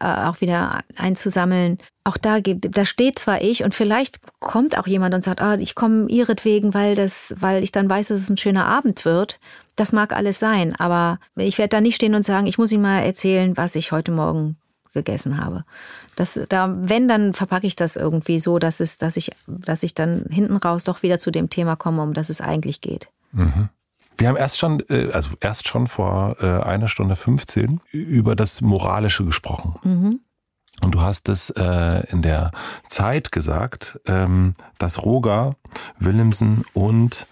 äh, 0.00 0.04
auch 0.04 0.40
wieder 0.40 0.80
einzusammeln. 0.96 1.78
Auch 2.04 2.16
da, 2.16 2.40
gibt, 2.40 2.76
da 2.76 2.84
steht 2.84 3.18
zwar 3.18 3.42
ich 3.42 3.64
und 3.64 3.74
vielleicht 3.74 4.20
kommt 4.40 4.78
auch 4.78 4.86
jemand 4.86 5.14
und 5.14 5.24
sagt, 5.24 5.40
ah, 5.40 5.54
ich 5.54 5.74
komme 5.74 6.08
ihretwegen, 6.08 6.74
weil 6.74 6.94
das, 6.94 7.34
weil 7.38 7.62
ich 7.62 7.72
dann 7.72 7.90
weiß, 7.90 8.08
dass 8.08 8.20
es 8.20 8.30
ein 8.30 8.38
schöner 8.38 8.66
Abend 8.66 9.04
wird. 9.04 9.38
Das 9.74 9.92
mag 9.92 10.14
alles 10.14 10.38
sein, 10.38 10.74
aber 10.76 11.18
ich 11.34 11.58
werde 11.58 11.70
da 11.76 11.80
nicht 11.80 11.96
stehen 11.96 12.14
und 12.14 12.24
sagen, 12.24 12.46
ich 12.46 12.58
muss 12.58 12.72
Ihnen 12.72 12.82
mal 12.82 13.00
erzählen, 13.00 13.56
was 13.56 13.74
ich 13.74 13.92
heute 13.92 14.12
Morgen 14.12 14.56
gegessen 14.96 15.36
habe. 15.36 15.64
Das, 16.16 16.40
da, 16.48 16.74
wenn, 16.76 17.06
dann 17.06 17.34
verpacke 17.34 17.66
ich 17.66 17.76
das 17.76 17.96
irgendwie 17.96 18.38
so, 18.38 18.58
dass 18.58 18.80
es, 18.80 18.98
dass 18.98 19.16
ich, 19.16 19.30
dass 19.46 19.82
ich 19.82 19.94
dann 19.94 20.24
hinten 20.30 20.56
raus 20.56 20.84
doch 20.84 21.02
wieder 21.02 21.18
zu 21.20 21.30
dem 21.30 21.50
Thema 21.50 21.76
komme, 21.76 22.02
um 22.02 22.14
das 22.14 22.30
es 22.30 22.40
eigentlich 22.40 22.80
geht. 22.80 23.08
Mhm. 23.32 23.68
Wir 24.16 24.28
haben 24.28 24.36
erst 24.36 24.58
schon, 24.58 24.80
äh, 24.88 25.10
also 25.12 25.30
erst 25.40 25.68
schon 25.68 25.86
vor 25.86 26.36
äh, 26.40 26.62
einer 26.62 26.88
Stunde 26.88 27.16
15 27.16 27.80
über 27.90 28.36
das 28.36 28.60
Moralische 28.60 29.24
gesprochen. 29.24 29.76
Mhm. 29.82 30.20
Und 30.82 30.94
du 30.94 31.00
hast 31.00 31.28
es 31.28 31.50
äh, 31.50 32.02
in 32.10 32.22
der 32.22 32.50
Zeit 32.88 33.32
gesagt, 33.32 33.98
ähm, 34.06 34.54
dass 34.78 35.04
Roger 35.04 35.56
Willemsen 35.98 36.64
und 36.74 37.26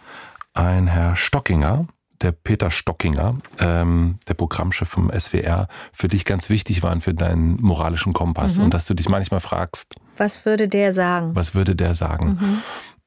ein 0.55 0.87
Herr 0.87 1.15
Stockinger 1.17 1.87
der 2.25 2.33
Peter 2.33 2.71
Stockinger, 2.71 3.37
ähm, 3.59 4.19
der 4.29 4.35
Programmchef 4.35 4.89
vom 4.89 5.11
SWR, 5.11 5.69
für 5.93 6.09
dich 6.09 6.25
ganz 6.25 6.49
wichtig 6.49 6.83
waren 6.83 7.01
für 7.01 7.15
deinen 7.15 7.57
moralischen 7.61 8.13
Kompass 8.13 8.59
mhm. 8.59 8.65
und 8.65 8.75
dass 8.75 8.87
du 8.87 8.95
dich 8.95 9.09
manchmal 9.09 9.41
fragst, 9.41 9.95
was 10.17 10.45
würde 10.45 10.69
der 10.69 10.93
sagen? 10.93 11.35
Was 11.35 11.55
würde 11.55 11.75
der 11.75 11.95
sagen? 11.95 12.39
Mhm. 12.41 12.63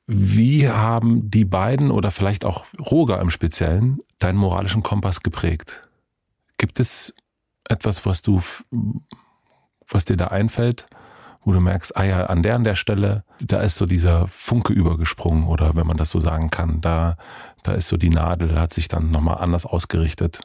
Wie 0.08 0.70
haben 0.70 1.30
die 1.30 1.44
beiden 1.44 1.92
oder 1.92 2.12
vielleicht 2.12 2.46
auch 2.46 2.66
Roger 2.80 3.20
im 3.20 3.30
Speziellen 3.30 4.00
deinen 4.20 4.38
moralischen 4.38 4.82
Kompass 4.82 5.22
geprägt? 5.22 5.82
Gibt 6.58 6.80
es 6.80 7.14
etwas, 7.68 8.06
was 8.06 8.22
du, 8.22 8.42
was 9.86 10.06
dir 10.06 10.16
da 10.16 10.28
einfällt, 10.28 10.88
wo 11.44 11.52
du 11.52 11.60
merkst, 11.60 11.96
ah 11.98 12.04
ja, 12.04 12.26
an 12.26 12.42
der 12.42 12.56
an 12.56 12.64
der 12.64 12.76
Stelle, 12.76 13.26
da 13.42 13.60
ist 13.60 13.76
so 13.76 13.86
dieser 13.86 14.30
Funke 14.30 14.72
übergesprungen 14.72 15.44
oder 15.44 15.76
wenn 15.76 15.88
man 15.88 15.98
das 15.98 16.12
so 16.12 16.20
sagen 16.20 16.52
kann, 16.52 16.80
da, 16.80 17.18
da 17.64 17.74
ist 17.74 17.90
so 17.90 17.98
die 17.98 18.10
Nadel, 18.10 18.58
hat 18.58 18.74
sich 18.74 18.88
dann 18.88 19.12
nochmal 19.12 19.40
anders 19.40 19.66
ausgerichtet. 19.66 20.40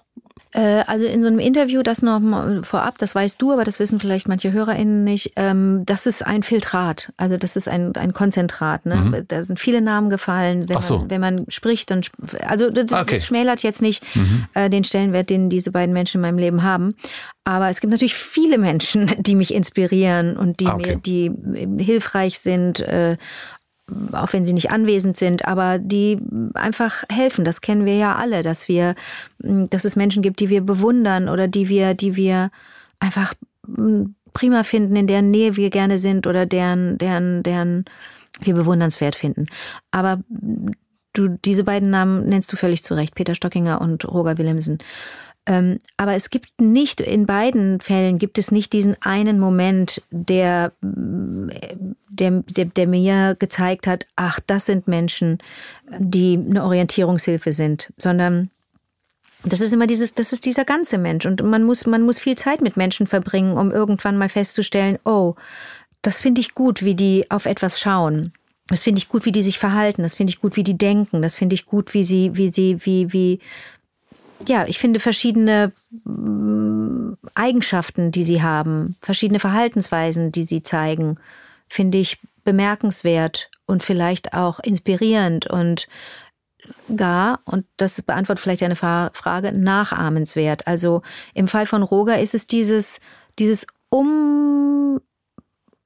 Äh, 0.53 0.85
also 0.87 1.07
in 1.07 1.23
so 1.23 1.29
einem 1.29 1.39
Interview, 1.39 1.83
das 1.83 2.03
noch 2.03 2.21
mal 2.21 2.63
vorab, 2.63 2.99
das 2.99 3.15
weißt 3.15 3.41
du, 3.41 3.53
aber 3.53 3.65
das 3.65 3.81
wissen 3.81 3.99
vielleicht 4.01 4.29
manche 4.29 4.53
HörerInnen 4.53 5.03
nicht, 5.03 5.33
ähm, 5.37 5.83
das 5.87 6.07
ist 6.07 6.25
ein 6.25 6.43
Filtrat, 6.43 7.13
also 7.17 7.37
das 7.37 7.57
ist 7.57 7.69
ein, 7.69 7.95
ein 7.97 8.13
Konzentrat. 8.13 8.85
Ne? 8.85 8.97
Mhm. 8.97 9.25
Da 9.29 9.45
sind 9.45 9.59
viele 9.59 9.81
Namen 9.81 10.11
gefallen, 10.11 10.69
wenn, 10.69 10.81
so. 10.81 10.99
man, 10.99 11.11
wenn 11.11 11.21
man 11.21 11.45
spricht. 11.49 11.91
Dann, 11.91 12.03
also 12.47 12.71
das, 12.71 12.93
okay. 12.93 13.15
das 13.15 13.27
schmälert 13.27 13.63
jetzt 13.63 13.81
nicht 13.81 14.05
mhm. 14.15 14.47
äh, 14.55 14.69
den 14.69 14.85
Stellenwert, 14.85 15.31
den 15.31 15.49
diese 15.49 15.73
beiden 15.73 15.95
Menschen 15.95 16.19
in 16.19 16.23
meinem 16.23 16.39
Leben 16.39 16.63
haben. 16.63 16.95
Aber 17.45 17.71
es 17.71 17.81
gibt 17.81 17.91
natürlich 17.91 18.15
viele 18.15 18.59
Menschen, 18.59 19.11
die 19.19 19.35
mich 19.35 19.55
inspirieren 19.55 20.37
und 20.37 20.61
die 20.61 20.67
ah, 20.67 20.75
okay. 20.75 20.97
mir, 20.97 20.97
die 20.97 21.83
hilfreich 21.83 22.39
sind 22.39 22.81
äh, 22.81 23.17
auch 24.13 24.33
wenn 24.33 24.45
sie 24.45 24.53
nicht 24.53 24.71
anwesend 24.71 25.17
sind, 25.17 25.47
aber 25.47 25.79
die 25.79 26.19
einfach 26.55 27.05
helfen. 27.11 27.45
Das 27.45 27.61
kennen 27.61 27.85
wir 27.85 27.97
ja 27.97 28.17
alle, 28.17 28.43
dass 28.43 28.69
wir, 28.69 28.95
dass 29.39 29.85
es 29.85 29.97
Menschen 29.97 30.23
gibt, 30.23 30.41
die 30.41 30.51
wir 30.51 30.61
bewundern 30.61 31.29
oder 31.29 31.49
die 31.49 31.69
wir, 31.69 31.95
die 31.95 32.17
wir 32.17 32.51
einfach 33.01 33.35
prima 34.33 34.63
finden, 34.63 34.97
in 34.97 35.07
deren 35.07 35.31
Nähe 35.31 35.57
wir 35.57 35.71
gerne 35.71 35.99
sind 35.99 36.27
oder 36.27 36.47
deren, 36.47 36.99
deren, 36.99 37.43
deren 37.43 37.85
wir 38.41 38.55
bewundernswert 38.55 39.15
finden. 39.15 39.47
Aber 39.91 40.23
du, 41.13 41.29
diese 41.45 41.65
beiden 41.65 41.91
Namen 41.91 42.29
nennst 42.29 42.53
du 42.53 42.57
völlig 42.57 42.83
zu 42.83 42.95
Recht, 42.95 43.15
Peter 43.15 43.35
Stockinger 43.35 43.81
und 43.81 44.07
Roger 44.07 44.39
Willemsen. 44.39 44.79
Ähm, 45.45 45.81
aber 45.97 46.15
es 46.15 46.31
gibt 46.31 46.61
nicht, 46.61 47.01
in 47.01 47.27
beiden 47.27 47.81
Fällen 47.81 48.19
gibt 48.19 48.39
es 48.39 48.53
nicht 48.53 48.73
diesen 48.73 48.97
einen 49.03 49.41
Moment, 49.41 50.03
der, 50.11 50.73
der, 50.81 52.45
der, 52.47 52.65
der 52.67 52.87
mir 52.87 53.35
gezeigt 53.37 53.89
hat, 53.89 54.07
ach, 54.15 54.39
das 54.47 54.67
sind 54.67 54.87
Menschen, 54.87 55.39
die 55.99 56.35
eine 56.35 56.63
Orientierungshilfe 56.63 57.53
sind, 57.53 57.93
sondern 57.99 58.51
das 59.45 59.61
ist 59.61 59.73
immer 59.73 59.89
dieses, 59.89 60.15
das 60.15 60.33
ist 60.33 60.45
dieser 60.45 60.65
ganze 60.65 60.99
Mensch. 60.99 61.27
Und 61.27 61.43
man 61.43 61.65
muss, 61.65 61.87
man 61.87 62.03
muss 62.03 62.19
viel 62.19 62.37
Zeit 62.37 62.61
mit 62.61 62.77
Menschen 62.77 63.09
verbringen, 63.09 63.57
um 63.57 63.73
irgendwann 63.73 64.17
mal 64.17 64.29
festzustellen, 64.29 64.99
oh, 65.05 65.35
das 66.03 66.19
finde 66.19 66.41
ich 66.41 66.55
gut, 66.55 66.85
wie 66.85 66.95
die 66.95 67.29
auf 67.31 67.47
etwas 67.47 67.81
schauen. 67.81 68.33
Das 68.69 68.85
finde 68.85 68.99
ich 68.99 69.09
gut, 69.09 69.25
wie 69.25 69.33
die 69.33 69.43
sich 69.43 69.59
verhalten. 69.59 70.03
Das 70.03 70.15
finde 70.15 70.31
ich 70.31 70.41
gut, 70.41 70.57
wie 70.57 70.63
die 70.63 70.79
denken. 70.79 71.21
Das 71.23 71.37
finde 71.37 71.55
ich 71.55 71.67
gut, 71.67 71.95
wie 71.95 72.05
sie, 72.05 72.37
wie 72.37 72.51
sie, 72.51 72.79
wie, 72.87 73.13
wie, 73.13 73.41
ja, 74.49 74.67
ich 74.67 74.79
finde 74.79 75.01
verschiedene 75.01 75.73
mm, 76.05 77.15
Eigenschaften, 77.35 78.11
die 78.11 78.25
sie 78.25 78.43
haben, 78.43 78.97
verschiedene 79.01 79.39
Verhaltensweisen, 79.39 80.33
die 80.33 80.45
sie 80.45 80.63
zeigen, 80.63 81.19
finde 81.69 81.99
ich 81.99 82.19
bemerkenswert 82.45 83.51
und 83.67 83.83
vielleicht 83.83 84.35
auch 84.35 84.61
inspirierend 84.61 85.47
und 85.47 85.89
gar, 86.97 87.41
und 87.45 87.67
das 87.77 88.03
beantwortet 88.03 88.43
vielleicht 88.43 88.63
eine 88.63 88.77
Frage, 88.77 89.53
nachahmenswert. 89.53 90.67
Also 90.67 91.03
im 91.35 91.49
Fall 91.49 91.67
von 91.67 91.83
Roger 91.83 92.21
ist 92.21 92.35
es 92.35 92.47
dieses, 92.47 93.01
dieses 93.39 93.67
um, 93.89 95.01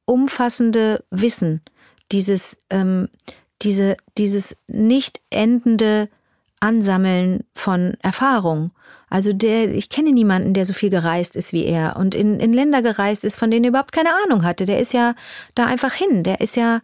umfassende 0.04 1.04
Wissen, 1.10 1.62
dieses, 2.12 2.58
ähm, 2.70 3.08
diese, 3.62 3.96
dieses 4.18 4.56
nicht 4.66 5.20
endende 5.30 6.08
Ansammeln 6.60 7.44
von 7.54 7.94
Erfahrung. 8.02 8.72
Also 9.08 9.32
der, 9.32 9.72
ich 9.74 9.88
kenne 9.88 10.12
niemanden, 10.12 10.52
der 10.52 10.64
so 10.64 10.72
viel 10.72 10.90
gereist 10.90 11.36
ist 11.36 11.52
wie 11.52 11.64
er 11.64 11.96
und 11.96 12.14
in, 12.14 12.40
in 12.40 12.52
Länder 12.52 12.82
gereist 12.82 13.24
ist, 13.24 13.36
von 13.36 13.50
denen 13.50 13.64
er 13.64 13.68
überhaupt 13.68 13.92
keine 13.92 14.10
Ahnung 14.24 14.44
hatte. 14.44 14.64
Der 14.64 14.80
ist 14.80 14.92
ja 14.92 15.14
da 15.54 15.66
einfach 15.66 15.92
hin. 15.92 16.24
Der 16.24 16.40
ist 16.40 16.56
ja, 16.56 16.80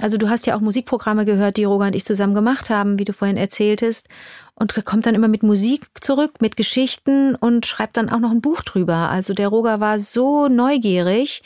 also 0.00 0.16
du 0.16 0.30
hast 0.30 0.46
ja 0.46 0.56
auch 0.56 0.60
Musikprogramme 0.60 1.26
gehört, 1.26 1.58
die 1.58 1.64
Roger 1.64 1.86
und 1.86 1.96
ich 1.96 2.06
zusammen 2.06 2.34
gemacht 2.34 2.70
haben, 2.70 2.98
wie 2.98 3.04
du 3.04 3.12
vorhin 3.12 3.36
erzähltest. 3.36 4.08
Und 4.54 4.74
kommt 4.84 5.06
dann 5.06 5.14
immer 5.14 5.28
mit 5.28 5.42
Musik 5.42 5.86
zurück, 6.00 6.40
mit 6.40 6.56
Geschichten 6.56 7.34
und 7.34 7.66
schreibt 7.66 7.96
dann 7.96 8.08
auch 8.08 8.18
noch 8.18 8.30
ein 8.30 8.40
Buch 8.40 8.62
drüber. 8.62 9.10
Also 9.10 9.34
der 9.34 9.48
Roger 9.48 9.80
war 9.80 9.98
so 9.98 10.48
neugierig. 10.48 11.42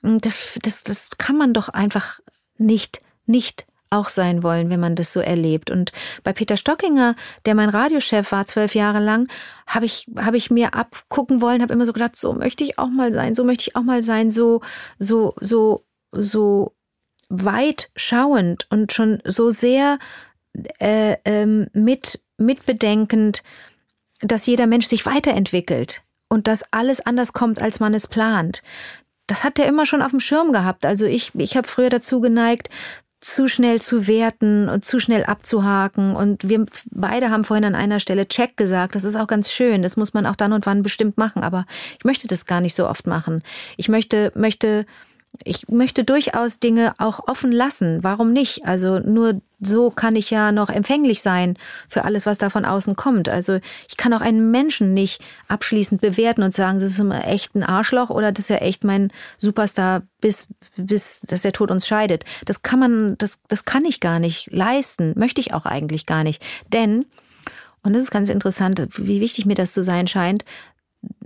Das, 0.00 0.58
das, 0.62 0.84
das 0.84 1.10
kann 1.18 1.36
man 1.36 1.52
doch 1.52 1.68
einfach 1.68 2.20
nicht, 2.56 3.00
nicht 3.26 3.66
auch 3.90 4.08
sein 4.08 4.42
wollen, 4.42 4.70
wenn 4.70 4.80
man 4.80 4.94
das 4.94 5.12
so 5.12 5.20
erlebt. 5.20 5.70
Und 5.70 5.92
bei 6.24 6.32
Peter 6.32 6.56
Stockinger, 6.56 7.14
der 7.44 7.54
mein 7.54 7.68
Radiochef 7.68 8.32
war 8.32 8.46
zwölf 8.46 8.74
Jahre 8.74 9.00
lang, 9.00 9.28
habe 9.66 9.86
ich, 9.86 10.06
habe 10.16 10.36
ich 10.36 10.50
mir 10.50 10.74
abgucken 10.74 11.40
wollen, 11.40 11.62
habe 11.62 11.72
immer 11.72 11.86
so 11.86 11.92
gedacht, 11.92 12.16
so 12.16 12.32
möchte 12.32 12.64
ich 12.64 12.78
auch 12.78 12.88
mal 12.88 13.12
sein, 13.12 13.34
so 13.34 13.44
möchte 13.44 13.68
ich 13.68 13.76
auch 13.76 13.82
mal 13.82 14.02
sein, 14.02 14.30
so, 14.30 14.60
so, 14.98 15.34
so, 15.40 15.84
so 16.12 16.72
weit 17.28 17.90
schauend 17.96 18.66
und 18.70 18.92
schon 18.92 19.20
so 19.24 19.50
sehr 19.50 19.98
äh, 20.78 21.16
ähm, 21.24 21.68
mit, 21.72 22.20
mitbedenkend, 22.38 23.42
dass 24.20 24.46
jeder 24.46 24.66
Mensch 24.66 24.86
sich 24.86 25.06
weiterentwickelt 25.06 26.02
und 26.28 26.48
dass 26.48 26.72
alles 26.72 27.04
anders 27.04 27.32
kommt, 27.32 27.60
als 27.60 27.80
man 27.80 27.94
es 27.94 28.06
plant. 28.06 28.62
Das 29.26 29.44
hat 29.44 29.58
er 29.58 29.66
immer 29.66 29.86
schon 29.86 30.02
auf 30.02 30.12
dem 30.12 30.20
Schirm 30.20 30.52
gehabt. 30.52 30.86
Also 30.86 31.04
ich, 31.04 31.34
ich 31.34 31.56
habe 31.56 31.68
früher 31.68 31.90
dazu 31.90 32.20
geneigt, 32.20 32.70
zu 33.26 33.48
schnell 33.48 33.82
zu 33.82 34.06
werten 34.06 34.68
und 34.68 34.84
zu 34.84 35.00
schnell 35.00 35.24
abzuhaken. 35.24 36.14
Und 36.14 36.48
wir 36.48 36.64
beide 36.92 37.30
haben 37.30 37.42
vorhin 37.42 37.64
an 37.64 37.74
einer 37.74 37.98
Stelle 37.98 38.28
Check 38.28 38.56
gesagt. 38.56 38.94
Das 38.94 39.02
ist 39.02 39.16
auch 39.16 39.26
ganz 39.26 39.50
schön. 39.50 39.82
Das 39.82 39.96
muss 39.96 40.14
man 40.14 40.26
auch 40.26 40.36
dann 40.36 40.52
und 40.52 40.64
wann 40.64 40.84
bestimmt 40.84 41.18
machen. 41.18 41.42
Aber 41.42 41.66
ich 41.98 42.04
möchte 42.04 42.28
das 42.28 42.46
gar 42.46 42.60
nicht 42.60 42.76
so 42.76 42.88
oft 42.88 43.08
machen. 43.08 43.42
Ich 43.76 43.88
möchte, 43.88 44.30
möchte 44.36 44.86
ich 45.42 45.68
möchte 45.68 46.04
durchaus 46.04 46.60
Dinge 46.60 46.94
auch 46.98 47.26
offen 47.26 47.50
lassen. 47.50 48.04
Warum 48.04 48.32
nicht? 48.32 48.64
Also 48.64 49.00
nur 49.00 49.40
so 49.58 49.90
kann 49.90 50.16
ich 50.16 50.30
ja 50.30 50.52
noch 50.52 50.68
empfänglich 50.68 51.22
sein 51.22 51.56
für 51.88 52.04
alles, 52.04 52.26
was 52.26 52.38
da 52.38 52.50
von 52.50 52.64
außen 52.64 52.94
kommt. 52.94 53.28
Also 53.28 53.58
ich 53.88 53.96
kann 53.96 54.12
auch 54.12 54.20
einen 54.20 54.50
Menschen 54.50 54.92
nicht 54.92 55.24
abschließend 55.48 56.00
bewerten 56.00 56.42
und 56.42 56.52
sagen, 56.52 56.78
das 56.78 56.92
ist 56.92 56.98
immer 56.98 57.26
echt 57.26 57.54
ein 57.54 57.62
Arschloch 57.62 58.10
oder 58.10 58.32
das 58.32 58.44
ist 58.44 58.50
ja 58.50 58.56
echt 58.56 58.84
mein 58.84 59.10
Superstar, 59.38 60.02
bis, 60.20 60.46
bis 60.76 61.20
dass 61.20 61.42
der 61.42 61.52
Tod 61.52 61.70
uns 61.70 61.86
scheidet. 61.86 62.24
Das 62.44 62.62
kann 62.62 62.78
man, 62.78 63.16
das, 63.18 63.38
das 63.48 63.64
kann 63.64 63.84
ich 63.86 64.00
gar 64.00 64.18
nicht 64.18 64.52
leisten. 64.52 65.14
Möchte 65.16 65.40
ich 65.40 65.54
auch 65.54 65.64
eigentlich 65.64 66.04
gar 66.04 66.22
nicht. 66.22 66.44
Denn, 66.72 67.06
und 67.82 67.94
das 67.94 68.02
ist 68.02 68.10
ganz 68.10 68.28
interessant, 68.28 68.86
wie 68.96 69.20
wichtig 69.20 69.46
mir 69.46 69.54
das 69.54 69.72
zu 69.72 69.82
sein 69.82 70.06
scheint, 70.06 70.44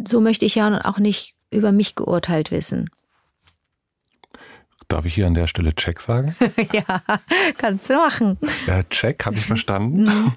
so 0.07 0.21
möchte 0.21 0.45
ich 0.45 0.55
ja 0.55 0.85
auch 0.85 0.99
nicht 0.99 1.35
über 1.51 1.73
mich 1.73 1.97
geurteilt 1.97 2.53
wissen. 2.53 2.91
Darf 4.91 5.05
ich 5.05 5.15
hier 5.15 5.29
an 5.29 5.35
der 5.35 5.47
Stelle 5.47 5.73
Check 5.73 6.01
sagen? 6.01 6.35
ja, 6.73 7.03
kannst 7.59 7.89
du 7.89 7.95
machen. 7.95 8.37
Ja, 8.67 8.83
Check, 8.83 9.25
habe 9.25 9.37
ich 9.37 9.47
verstanden. 9.47 10.03
Mhm. 10.03 10.33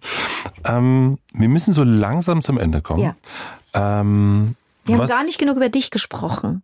ähm, 0.65 1.19
wir 1.34 1.49
müssen 1.49 1.73
so 1.73 1.84
langsam 1.84 2.43
zum 2.43 2.59
Ende 2.59 2.81
kommen. 2.84 3.01
Ja. 3.03 3.15
Ähm, 3.73 4.55
wir 4.85 4.97
haben 4.99 5.07
gar 5.07 5.23
nicht 5.23 5.39
genug 5.39 5.57
über 5.57 5.69
dich 5.69 5.89
gesprochen. 5.89 6.61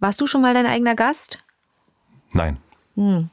Warst 0.00 0.20
du 0.20 0.26
schon 0.26 0.42
mal 0.42 0.54
dein 0.54 0.66
eigener 0.66 0.96
Gast? 0.96 1.38
Nein. 2.32 2.56
Hm. 2.96 3.30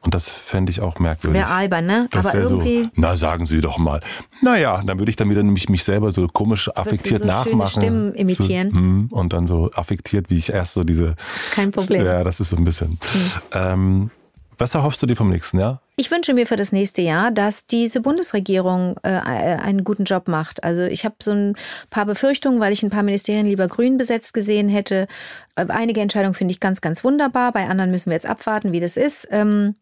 Und 0.00 0.14
das 0.14 0.30
fände 0.30 0.70
ich 0.70 0.80
auch 0.80 0.98
merkwürdig. 0.98 1.40
Wäre 1.40 1.50
albern, 1.50 1.86
ne? 1.86 2.08
Das 2.10 2.26
Aber 2.26 2.38
irgendwie. 2.38 2.84
So, 2.84 2.90
na, 2.96 3.16
sagen 3.16 3.46
Sie 3.46 3.60
doch 3.60 3.78
mal. 3.78 4.00
Naja, 4.42 4.82
dann 4.84 4.98
würde 4.98 5.10
ich 5.10 5.16
dann 5.16 5.30
wieder 5.30 5.42
nämlich 5.42 5.68
mich 5.68 5.84
selber 5.84 6.12
so 6.12 6.26
komisch 6.28 6.70
affektiert 6.74 7.20
so 7.20 7.26
nachmachen. 7.26 7.82
Stimmen 7.82 8.14
imitieren. 8.14 8.70
So, 8.70 8.76
hm, 8.76 9.08
und 9.10 9.32
dann 9.32 9.46
so 9.46 9.70
affektiert, 9.72 10.30
wie 10.30 10.38
ich 10.38 10.50
erst 10.50 10.74
so 10.74 10.84
diese. 10.84 11.14
Das 11.16 11.44
ist 11.44 11.52
kein 11.52 11.70
Problem. 11.70 12.04
Ja, 12.04 12.24
das 12.24 12.40
ist 12.40 12.50
so 12.50 12.56
ein 12.56 12.64
bisschen. 12.64 12.90
Hm. 12.90 13.30
Ähm, 13.52 14.10
was 14.58 14.74
erhoffst 14.74 15.02
du 15.02 15.06
dir 15.06 15.16
vom 15.16 15.30
nächsten 15.30 15.58
Jahr? 15.58 15.80
Ich 15.96 16.10
wünsche 16.10 16.34
mir 16.34 16.46
für 16.46 16.56
das 16.56 16.72
nächste 16.72 17.02
Jahr, 17.02 17.30
dass 17.30 17.66
diese 17.66 18.00
Bundesregierung 18.00 18.96
äh, 19.04 19.10
einen 19.10 19.84
guten 19.84 20.04
Job 20.04 20.26
macht. 20.26 20.64
Also 20.64 20.82
ich 20.82 21.04
habe 21.04 21.14
so 21.22 21.30
ein 21.30 21.56
paar 21.90 22.04
Befürchtungen, 22.04 22.58
weil 22.58 22.72
ich 22.72 22.82
ein 22.82 22.90
paar 22.90 23.04
Ministerien 23.04 23.46
lieber 23.46 23.68
grün 23.68 23.96
besetzt 23.96 24.34
gesehen 24.34 24.68
hätte. 24.68 25.06
Äh, 25.54 25.66
einige 25.68 26.00
Entscheidungen 26.00 26.34
finde 26.34 26.52
ich 26.52 26.58
ganz, 26.58 26.80
ganz 26.80 27.04
wunderbar. 27.04 27.52
Bei 27.52 27.68
anderen 27.68 27.92
müssen 27.92 28.10
wir 28.10 28.14
jetzt 28.14 28.26
abwarten, 28.26 28.72
wie 28.72 28.80
das 28.80 28.96
ist. 28.96 29.28
Ähm, 29.30 29.74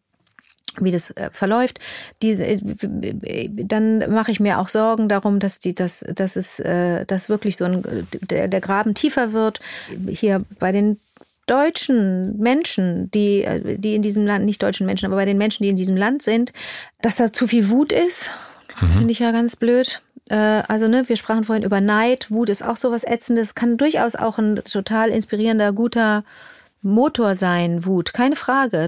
wie 0.79 0.91
das 0.91 1.11
äh, 1.11 1.29
verläuft, 1.31 1.79
diese, 2.21 2.45
äh, 2.45 2.59
dann 3.49 4.11
mache 4.11 4.31
ich 4.31 4.39
mir 4.39 4.57
auch 4.59 4.69
Sorgen 4.69 5.07
darum, 5.07 5.39
dass 5.39 5.59
die, 5.59 5.75
dass, 5.75 6.03
dass 6.15 6.35
es, 6.35 6.59
äh, 6.59 7.05
dass 7.05 7.29
wirklich 7.29 7.57
so 7.57 7.65
ein, 7.65 8.07
der, 8.21 8.47
der 8.47 8.61
Graben 8.61 8.95
tiefer 8.95 9.33
wird. 9.33 9.59
Hier 10.09 10.43
bei 10.57 10.71
den 10.71 10.99
deutschen 11.45 12.37
Menschen, 12.37 13.11
die, 13.11 13.43
äh, 13.43 13.77
die 13.77 13.95
in 13.95 14.01
diesem 14.01 14.25
Land, 14.25 14.45
nicht 14.45 14.61
deutschen 14.61 14.85
Menschen, 14.85 15.05
aber 15.05 15.15
bei 15.15 15.25
den 15.25 15.37
Menschen, 15.37 15.63
die 15.63 15.69
in 15.69 15.75
diesem 15.75 15.97
Land 15.97 16.21
sind, 16.21 16.53
dass 17.01 17.15
da 17.15 17.31
zu 17.31 17.47
viel 17.47 17.69
Wut 17.69 17.91
ist. 17.91 18.31
Mhm. 18.81 18.87
Finde 18.87 19.11
ich 19.11 19.19
ja 19.19 19.31
ganz 19.31 19.55
blöd. 19.55 20.01
Äh, 20.29 20.35
also, 20.35 20.87
ne, 20.87 21.07
wir 21.07 21.17
sprachen 21.17 21.43
vorhin 21.43 21.63
über 21.63 21.81
Neid. 21.81 22.31
Wut 22.31 22.49
ist 22.49 22.63
auch 22.63 22.77
sowas 22.77 23.03
Ätzendes, 23.03 23.55
kann 23.55 23.77
durchaus 23.77 24.15
auch 24.15 24.37
ein 24.37 24.55
total 24.63 25.09
inspirierender, 25.09 25.73
guter 25.73 26.23
Motor 26.81 27.35
sein, 27.35 27.85
Wut, 27.85 28.13
keine 28.13 28.35
Frage. 28.35 28.87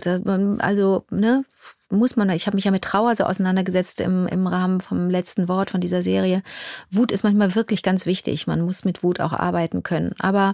Also, 0.60 1.06
ne, 1.10 1.46
muss 1.90 2.16
man, 2.16 2.30
ich 2.32 2.48
habe 2.48 2.56
mich 2.56 2.66
ja 2.66 2.72
mit 2.72 2.84
Trauer 2.84 3.16
so 3.16 3.24
auseinandergesetzt 3.24 4.02
im, 4.02 4.28
im 4.28 4.48
Rahmen 4.48 4.82
vom 4.82 5.10
letzten 5.10 5.48
Wort 5.48 5.70
von 5.70 5.82
dieser 5.82 6.02
Serie. 6.02 6.42
Wut 6.92 7.12
ist 7.12 7.24
manchmal 7.24 7.56
wirklich 7.56 7.84
ganz 7.84 8.06
wichtig. 8.06 8.48
Man 8.48 8.62
muss 8.62 8.86
mit 8.86 9.04
Wut 9.04 9.20
auch 9.20 9.34
arbeiten 9.34 9.84
können. 9.84 10.14
Aber 10.20 10.54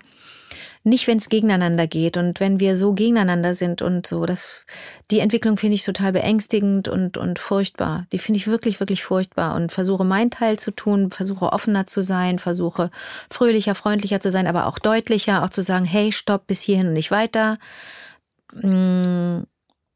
nicht, 0.83 1.07
wenn 1.07 1.17
es 1.17 1.29
gegeneinander 1.29 1.85
geht 1.85 2.17
und 2.17 2.39
wenn 2.39 2.59
wir 2.59 2.75
so 2.75 2.93
gegeneinander 2.93 3.53
sind 3.53 3.81
und 3.81 4.07
so. 4.07 4.25
Das, 4.25 4.65
die 5.11 5.19
Entwicklung 5.19 5.57
finde 5.57 5.75
ich 5.75 5.85
total 5.85 6.11
beängstigend 6.11 6.87
und, 6.87 7.17
und 7.17 7.37
furchtbar. 7.37 8.07
Die 8.11 8.19
finde 8.19 8.37
ich 8.37 8.47
wirklich, 8.47 8.79
wirklich 8.79 9.03
furchtbar 9.03 9.55
und 9.55 9.71
versuche 9.71 10.03
meinen 10.03 10.31
Teil 10.31 10.57
zu 10.57 10.71
tun, 10.71 11.11
versuche 11.11 11.53
offener 11.53 11.85
zu 11.85 12.01
sein, 12.01 12.39
versuche 12.39 12.89
fröhlicher, 13.29 13.75
freundlicher 13.75 14.19
zu 14.21 14.31
sein, 14.31 14.47
aber 14.47 14.65
auch 14.65 14.79
deutlicher, 14.79 15.43
auch 15.43 15.49
zu 15.49 15.61
sagen, 15.61 15.85
hey, 15.85 16.11
stopp, 16.11 16.47
bis 16.47 16.61
hierhin 16.61 16.87
und 16.87 16.93
nicht 16.93 17.11
weiter. 17.11 17.59
Mm, 18.53 19.41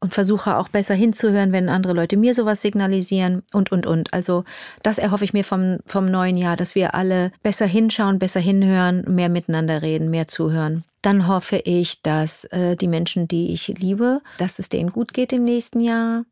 und 0.00 0.14
versuche 0.14 0.56
auch 0.56 0.68
besser 0.68 0.94
hinzuhören, 0.94 1.52
wenn 1.52 1.68
andere 1.68 1.94
Leute 1.94 2.16
mir 2.16 2.34
sowas 2.34 2.60
signalisieren 2.60 3.42
und, 3.52 3.72
und, 3.72 3.86
und. 3.86 4.12
Also 4.12 4.44
das 4.82 4.98
erhoffe 4.98 5.24
ich 5.24 5.32
mir 5.32 5.44
vom, 5.44 5.78
vom 5.86 6.06
neuen 6.06 6.36
Jahr, 6.36 6.56
dass 6.56 6.74
wir 6.74 6.94
alle 6.94 7.32
besser 7.42 7.66
hinschauen, 7.66 8.18
besser 8.18 8.40
hinhören, 8.40 9.04
mehr 9.08 9.28
miteinander 9.28 9.82
reden, 9.82 10.10
mehr 10.10 10.28
zuhören. 10.28 10.84
Dann 11.00 11.28
hoffe 11.28 11.56
ich, 11.56 12.02
dass 12.02 12.44
äh, 12.46 12.76
die 12.76 12.88
Menschen, 12.88 13.26
die 13.26 13.52
ich 13.52 13.68
liebe, 13.68 14.20
dass 14.38 14.58
es 14.58 14.68
denen 14.68 14.92
gut 14.92 15.14
geht 15.14 15.32
im 15.32 15.44
nächsten 15.44 15.80
Jahr, 15.80 16.24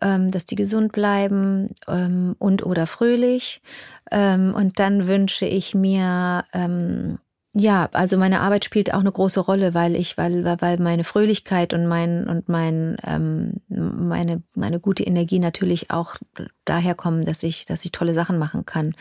ähm, 0.00 0.30
dass 0.30 0.46
die 0.46 0.54
gesund 0.54 0.92
bleiben 0.92 1.70
ähm, 1.88 2.36
und 2.38 2.64
oder 2.64 2.86
fröhlich. 2.86 3.62
Ähm, 4.10 4.54
und 4.54 4.78
dann 4.78 5.08
wünsche 5.08 5.44
ich 5.46 5.74
mir, 5.74 6.44
ähm, 6.52 7.18
ja, 7.54 7.90
also 7.92 8.16
meine 8.16 8.40
Arbeit 8.40 8.64
spielt 8.64 8.94
auch 8.94 9.00
eine 9.00 9.12
große 9.12 9.40
Rolle, 9.40 9.74
weil 9.74 9.94
ich, 9.94 10.16
weil, 10.16 10.44
weil 10.60 10.78
meine 10.78 11.04
Fröhlichkeit 11.04 11.74
und 11.74 11.86
mein 11.86 12.26
und 12.26 12.48
mein 12.48 12.96
ähm, 13.06 13.60
meine 13.68 14.42
meine 14.54 14.80
gute 14.80 15.02
Energie 15.02 15.38
natürlich 15.38 15.90
auch 15.90 16.16
daher 16.64 16.94
kommen, 16.94 17.26
dass 17.26 17.42
ich 17.42 17.66
dass 17.66 17.84
ich 17.84 17.92
tolle 17.92 18.14
Sachen 18.14 18.38
machen 18.38 18.64
kann. 18.64 18.94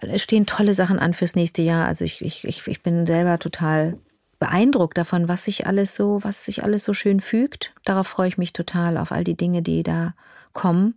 Es 0.00 0.22
stehen 0.22 0.46
tolle 0.46 0.72
Sachen 0.72 0.98
an 0.98 1.12
fürs 1.12 1.36
nächste 1.36 1.60
Jahr. 1.60 1.86
Also 1.86 2.06
ich 2.06 2.24
ich 2.24 2.44
ich, 2.46 2.66
ich 2.66 2.82
bin 2.82 3.04
selber 3.04 3.38
total 3.38 3.98
beeindruckt 4.38 4.96
davon, 4.96 5.28
was 5.28 5.44
sich 5.44 5.66
alles 5.66 5.94
so 5.94 6.20
was 6.22 6.46
sich 6.46 6.64
alles 6.64 6.84
so 6.84 6.94
schön 6.94 7.20
fügt. 7.20 7.74
Darauf 7.84 8.06
freue 8.06 8.28
ich 8.28 8.38
mich 8.38 8.54
total 8.54 8.96
auf 8.96 9.12
all 9.12 9.24
die 9.24 9.36
Dinge, 9.36 9.60
die 9.60 9.82
da 9.82 10.14
kommen. 10.54 10.94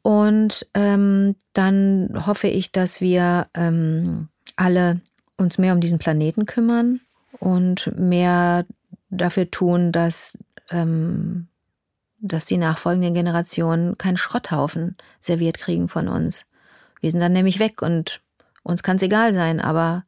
Und 0.00 0.66
ähm, 0.72 1.36
dann 1.52 2.24
hoffe 2.26 2.48
ich, 2.48 2.72
dass 2.72 3.02
wir 3.02 3.48
ähm, 3.54 4.28
alle 4.56 5.02
uns 5.42 5.58
mehr 5.58 5.74
um 5.74 5.80
diesen 5.80 5.98
Planeten 5.98 6.46
kümmern 6.46 7.00
und 7.38 7.92
mehr 7.98 8.64
dafür 9.10 9.50
tun, 9.50 9.92
dass, 9.92 10.38
ähm, 10.70 11.48
dass 12.20 12.44
die 12.44 12.56
nachfolgenden 12.56 13.14
Generationen 13.14 13.98
keinen 13.98 14.16
Schrotthaufen 14.16 14.96
serviert 15.20 15.58
kriegen 15.58 15.88
von 15.88 16.08
uns. 16.08 16.46
Wir 17.00 17.10
sind 17.10 17.20
dann 17.20 17.32
nämlich 17.32 17.58
weg 17.58 17.82
und 17.82 18.20
uns 18.62 18.82
kann 18.82 18.96
es 18.96 19.02
egal 19.02 19.32
sein, 19.34 19.60
aber 19.60 20.04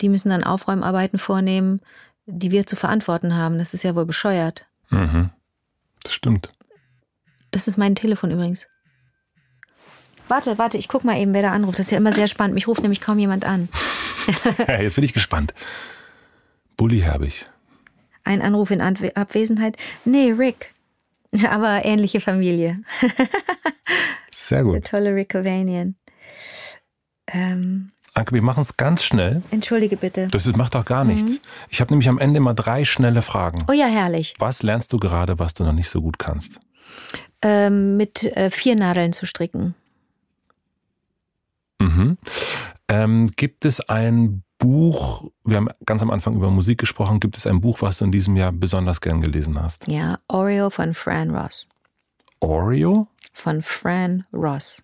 die 0.00 0.08
müssen 0.08 0.30
dann 0.30 0.44
Aufräumarbeiten 0.44 1.18
vornehmen, 1.18 1.80
die 2.26 2.50
wir 2.50 2.66
zu 2.66 2.76
verantworten 2.76 3.34
haben. 3.34 3.58
Das 3.58 3.74
ist 3.74 3.82
ja 3.84 3.94
wohl 3.94 4.06
bescheuert. 4.06 4.66
Mhm. 4.90 5.30
Das 6.02 6.14
stimmt. 6.14 6.48
Das 7.50 7.68
ist 7.68 7.76
mein 7.76 7.94
Telefon 7.94 8.30
übrigens. 8.30 8.66
Warte, 10.28 10.56
warte, 10.56 10.78
ich 10.78 10.88
guck 10.88 11.04
mal 11.04 11.18
eben, 11.18 11.34
wer 11.34 11.42
da 11.42 11.52
anruft. 11.52 11.78
Das 11.78 11.86
ist 11.86 11.92
ja 11.92 11.98
immer 11.98 12.12
sehr 12.12 12.28
spannend. 12.28 12.54
Mich 12.54 12.66
ruft 12.66 12.80
nämlich 12.80 13.00
kaum 13.00 13.18
jemand 13.18 13.44
an. 13.44 13.68
Jetzt 14.68 14.94
bin 14.96 15.04
ich 15.04 15.12
gespannt. 15.12 15.54
Bully 16.76 17.00
Herbig. 17.00 17.46
Ein 18.24 18.42
Anruf 18.42 18.70
in 18.70 18.80
Anwe 18.80 19.16
Abwesenheit? 19.16 19.76
Nee, 20.04 20.32
Rick. 20.32 20.72
Aber 21.48 21.84
ähnliche 21.84 22.20
Familie. 22.20 22.80
Sehr 24.30 24.62
gut. 24.62 24.74
Der 24.74 24.82
tolle 24.82 25.14
Rick 25.14 25.34
Ovanian. 25.34 25.96
Ähm, 27.26 27.92
Anke, 28.14 28.34
wir 28.34 28.42
machen 28.42 28.60
es 28.60 28.76
ganz 28.76 29.02
schnell. 29.02 29.42
entschuldige 29.50 29.96
bitte. 29.96 30.28
Das 30.30 30.46
macht 30.54 30.74
doch 30.74 30.84
gar 30.84 31.04
nichts. 31.04 31.40
Ich 31.70 31.80
habe 31.80 31.92
nämlich 31.92 32.08
am 32.08 32.18
Ende 32.18 32.38
immer 32.38 32.52
drei 32.52 32.84
schnelle 32.84 33.22
Fragen. 33.22 33.64
Oh 33.68 33.72
ja, 33.72 33.86
herrlich. 33.86 34.34
Was 34.38 34.62
lernst 34.62 34.92
du 34.92 34.98
gerade, 34.98 35.38
was 35.38 35.54
du 35.54 35.64
noch 35.64 35.72
nicht 35.72 35.88
so 35.88 36.02
gut 36.02 36.18
kannst? 36.18 36.60
Ähm, 37.40 37.96
mit 37.96 38.24
äh, 38.24 38.50
vier 38.50 38.76
Nadeln 38.76 39.14
zu 39.14 39.24
stricken. 39.24 39.74
Mhm. 41.80 42.18
Ähm, 42.92 43.28
gibt 43.36 43.64
es 43.64 43.80
ein 43.88 44.42
Buch, 44.58 45.30
wir 45.44 45.56
haben 45.56 45.70
ganz 45.86 46.02
am 46.02 46.10
Anfang 46.10 46.34
über 46.34 46.50
Musik 46.50 46.76
gesprochen, 46.76 47.20
gibt 47.20 47.38
es 47.38 47.46
ein 47.46 47.62
Buch, 47.62 47.80
was 47.80 47.96
du 47.96 48.04
in 48.04 48.12
diesem 48.12 48.36
Jahr 48.36 48.52
besonders 48.52 49.00
gern 49.00 49.22
gelesen 49.22 49.58
hast? 49.60 49.88
Ja, 49.88 50.18
Oreo 50.28 50.68
von 50.68 50.92
Fran 50.92 51.34
Ross. 51.34 51.66
Oreo? 52.40 53.08
Von 53.32 53.62
Fran 53.62 54.26
Ross. 54.30 54.82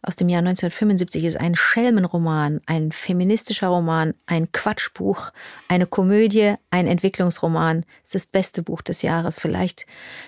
Aus 0.00 0.16
dem 0.16 0.30
Jahr 0.30 0.38
1975 0.38 1.24
ist 1.24 1.36
ein 1.36 1.54
Schelmenroman, 1.54 2.60
ein 2.64 2.90
feministischer 2.90 3.68
Roman, 3.68 4.14
ein 4.24 4.50
Quatschbuch, 4.52 5.32
eine 5.68 5.86
Komödie, 5.86 6.54
ein 6.70 6.86
Entwicklungsroman. 6.86 7.84
Es 8.02 8.14
ist 8.14 8.14
das 8.14 8.26
beste 8.26 8.62
Buch 8.62 8.80
des 8.80 9.02
Jahres. 9.02 9.38
Vielleicht 9.38 9.86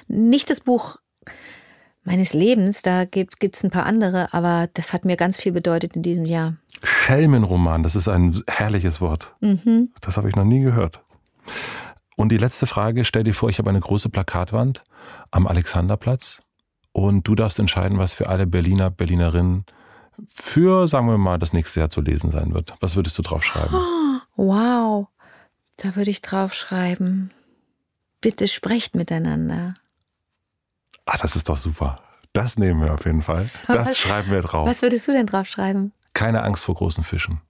nicht 0.08 0.50
das 0.50 0.60
Buch 0.60 0.98
meines 2.04 2.32
Lebens, 2.32 2.82
da 2.82 3.04
gibt 3.04 3.42
es 3.42 3.64
ein 3.64 3.70
paar 3.70 3.86
andere, 3.86 4.32
aber 4.32 4.68
das 4.74 4.92
hat 4.92 5.04
mir 5.04 5.16
ganz 5.16 5.36
viel 5.36 5.52
bedeutet 5.52 5.96
in 5.96 6.02
diesem 6.02 6.24
Jahr. 6.24 6.56
Schelmenroman, 6.82 7.82
das 7.82 7.96
ist 7.96 8.08
ein 8.08 8.42
herrliches 8.48 9.00
Wort. 9.00 9.34
Mhm. 9.40 9.90
Das 10.00 10.16
habe 10.16 10.28
ich 10.28 10.36
noch 10.36 10.44
nie 10.44 10.60
gehört. 10.60 11.02
Und 12.16 12.30
die 12.30 12.38
letzte 12.38 12.66
Frage, 12.66 13.04
stell 13.04 13.24
dir 13.24 13.34
vor, 13.34 13.48
ich 13.48 13.58
habe 13.58 13.70
eine 13.70 13.80
große 13.80 14.08
Plakatwand 14.08 14.82
am 15.30 15.46
Alexanderplatz 15.46 16.42
und 16.92 17.26
du 17.26 17.34
darfst 17.34 17.58
entscheiden, 17.58 17.98
was 17.98 18.14
für 18.14 18.28
alle 18.28 18.46
Berliner, 18.46 18.90
Berlinerinnen 18.90 19.64
für, 20.34 20.86
sagen 20.88 21.06
wir 21.08 21.18
mal, 21.18 21.38
das 21.38 21.52
nächste 21.52 21.80
Jahr 21.80 21.90
zu 21.90 22.00
lesen 22.00 22.30
sein 22.30 22.52
wird. 22.52 22.74
Was 22.80 22.96
würdest 22.96 23.16
du 23.18 23.22
drauf 23.22 23.44
schreiben? 23.44 23.74
Wow, 24.36 25.08
da 25.76 25.96
würde 25.96 26.10
ich 26.10 26.22
drauf 26.22 26.54
schreiben. 26.54 27.30
Bitte 28.22 28.48
sprecht 28.48 28.94
miteinander. 28.94 29.74
Ach, 31.12 31.18
das 31.18 31.34
ist 31.34 31.48
doch 31.48 31.56
super. 31.56 32.00
Das 32.32 32.56
nehmen 32.56 32.80
wir 32.82 32.94
auf 32.94 33.04
jeden 33.04 33.22
Fall. 33.22 33.50
Das 33.66 33.76
Was- 33.90 33.98
schreiben 33.98 34.30
wir 34.30 34.42
drauf. 34.42 34.68
Was 34.68 34.82
würdest 34.82 35.08
du 35.08 35.12
denn 35.12 35.26
drauf 35.26 35.46
schreiben? 35.48 35.92
Keine 36.14 36.42
Angst 36.44 36.64
vor 36.64 36.76
großen 36.76 37.02
Fischen. 37.02 37.40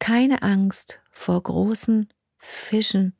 Keine 0.00 0.42
Angst 0.42 0.98
vor 1.12 1.40
großen 1.40 2.08
Fischen. 2.38 3.14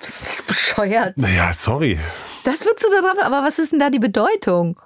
Das 0.00 0.20
ist 0.40 0.46
bescheuert. 0.48 1.16
Naja, 1.16 1.52
sorry. 1.54 1.98
Das 2.42 2.64
würdest 2.66 2.84
du 2.84 2.88
da 2.90 3.00
drauf, 3.08 3.24
aber 3.24 3.42
was 3.46 3.58
ist 3.60 3.72
denn 3.72 3.78
da 3.78 3.88
die 3.90 4.00
Bedeutung? 4.00 4.80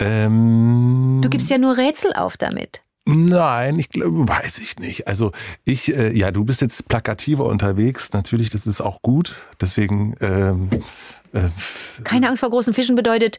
Ähm, 0.00 1.20
Du 1.22 1.28
gibst 1.30 1.48
ja 1.50 1.58
nur 1.58 1.76
Rätsel 1.76 2.12
auf 2.12 2.36
damit. 2.36 2.80
Nein, 3.06 3.78
ich 3.78 3.90
glaube, 3.90 4.26
weiß 4.28 4.58
ich 4.58 4.78
nicht. 4.78 5.06
Also 5.06 5.30
ich, 5.64 5.94
äh, 5.94 6.10
ja, 6.16 6.30
du 6.32 6.44
bist 6.44 6.60
jetzt 6.62 6.88
plakativer 6.88 7.44
unterwegs. 7.44 8.12
Natürlich, 8.12 8.50
das 8.50 8.66
ist 8.66 8.80
auch 8.80 9.00
gut. 9.02 9.34
Deswegen, 9.60 10.16
ähm, 10.20 10.68
äh, 10.72 10.80
Keine 12.04 12.28
Angst 12.28 12.40
vor 12.40 12.50
großen 12.50 12.74
Fischen 12.74 12.96
bedeutet, 12.96 13.38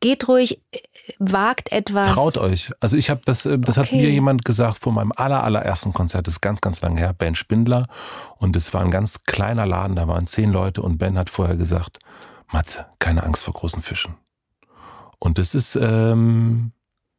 geht 0.00 0.28
ruhig, 0.28 0.60
äh, 0.72 0.78
wagt 1.18 1.72
etwas. 1.72 2.08
traut 2.08 2.36
euch. 2.38 2.70
Also 2.80 2.96
ich 2.96 3.10
habe 3.10 3.20
das, 3.24 3.46
äh, 3.46 3.58
das 3.58 3.76
hat 3.76 3.86
Okay. 3.86 3.96
mir 3.96 4.10
jemand 4.10 4.44
gesagt 4.44 4.78
vor 4.78 4.92
meinem 4.92 5.12
aller, 5.16 5.42
allerersten 5.42 5.92
Konzert. 5.92 6.26
Das 6.26 6.34
ist 6.34 6.40
ganz, 6.40 6.60
ganz 6.60 6.80
lange 6.80 6.98
her. 7.00 7.12
Ben 7.12 7.34
Spindler. 7.34 7.86
Und 8.36 8.56
es 8.56 8.74
war 8.74 8.82
ein 8.82 8.90
ganz 8.90 9.24
kleiner 9.24 9.66
Laden. 9.66 9.96
Da 9.96 10.06
waren 10.08 10.26
zehn 10.26 10.50
Leute. 10.52 10.82
Und 10.82 10.98
Ben 10.98 11.18
hat 11.18 11.30
vorher 11.30 11.56
gesagt, 11.56 11.98
Matze, 12.50 12.86
keine 12.98 13.22
Angst 13.24 13.42
vor 13.44 13.54
großen 13.54 13.82
Fischen. 13.82 14.14
Und 15.18 15.38
das 15.38 15.54
ist, 15.54 15.74
ähm, 15.76 16.72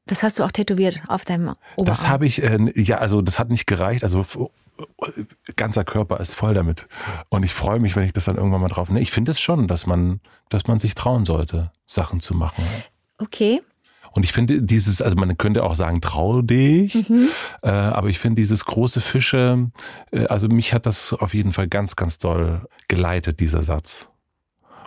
Das 0.06 0.24
hast 0.24 0.40
du 0.40 0.44
auch 0.44 0.52
tätowiert 0.52 1.02
auf 1.08 1.26
deinem 1.26 1.56
Oberarm. 1.76 1.86
Das 1.86 2.08
habe 2.08 2.26
ich, 2.26 2.42
äh, 2.42 2.58
ja, 2.82 2.98
also 3.00 3.22
das 3.22 3.38
hat 3.40 3.50
nicht 3.50 3.68
gereicht. 3.68 4.04
Also 4.04 4.26
ganzer 5.56 5.84
Körper 5.84 6.20
ist 6.20 6.36
voll 6.36 6.54
damit. 6.54 6.88
Und 7.30 7.44
ich 7.44 7.54
freue 7.54 7.80
mich, 7.80 7.96
wenn 7.96 8.04
ich 8.04 8.14
das 8.14 8.26
dann 8.26 8.38
irgendwann 8.38 8.62
mal 8.62 8.68
drauf. 8.68 8.90
Ne, 8.90 9.02
ich 9.02 9.12
finde 9.12 9.32
es 9.32 9.40
schon, 9.40 9.68
dass 9.68 9.86
man, 9.86 10.22
dass 10.50 10.68
man 10.68 10.80
sich 10.80 10.96
trauen 10.96 11.26
sollte, 11.26 11.72
Sachen 11.86 12.20
zu 12.20 12.34
machen. 12.34 12.64
Okay. 13.18 13.62
Und 14.12 14.24
ich 14.24 14.32
finde 14.32 14.62
dieses, 14.62 15.02
also 15.02 15.16
man 15.18 15.38
könnte 15.38 15.64
auch 15.64 15.76
sagen, 15.76 16.02
trau 16.02 16.42
dich, 16.42 17.10
äh, 17.62 17.70
aber 17.70 18.10
ich 18.10 18.20
finde 18.20 18.42
dieses 18.42 18.66
große 18.66 19.02
Fische, 19.02 19.70
äh, 20.12 20.26
also 20.26 20.48
mich 20.48 20.74
hat 20.74 20.86
das 20.86 21.14
auf 21.14 21.34
jeden 21.34 21.52
Fall 21.52 21.68
ganz, 21.68 21.96
ganz 21.96 22.18
doll 22.18 22.68
geleitet, 22.88 23.40
dieser 23.40 23.62
Satz. 23.62 24.10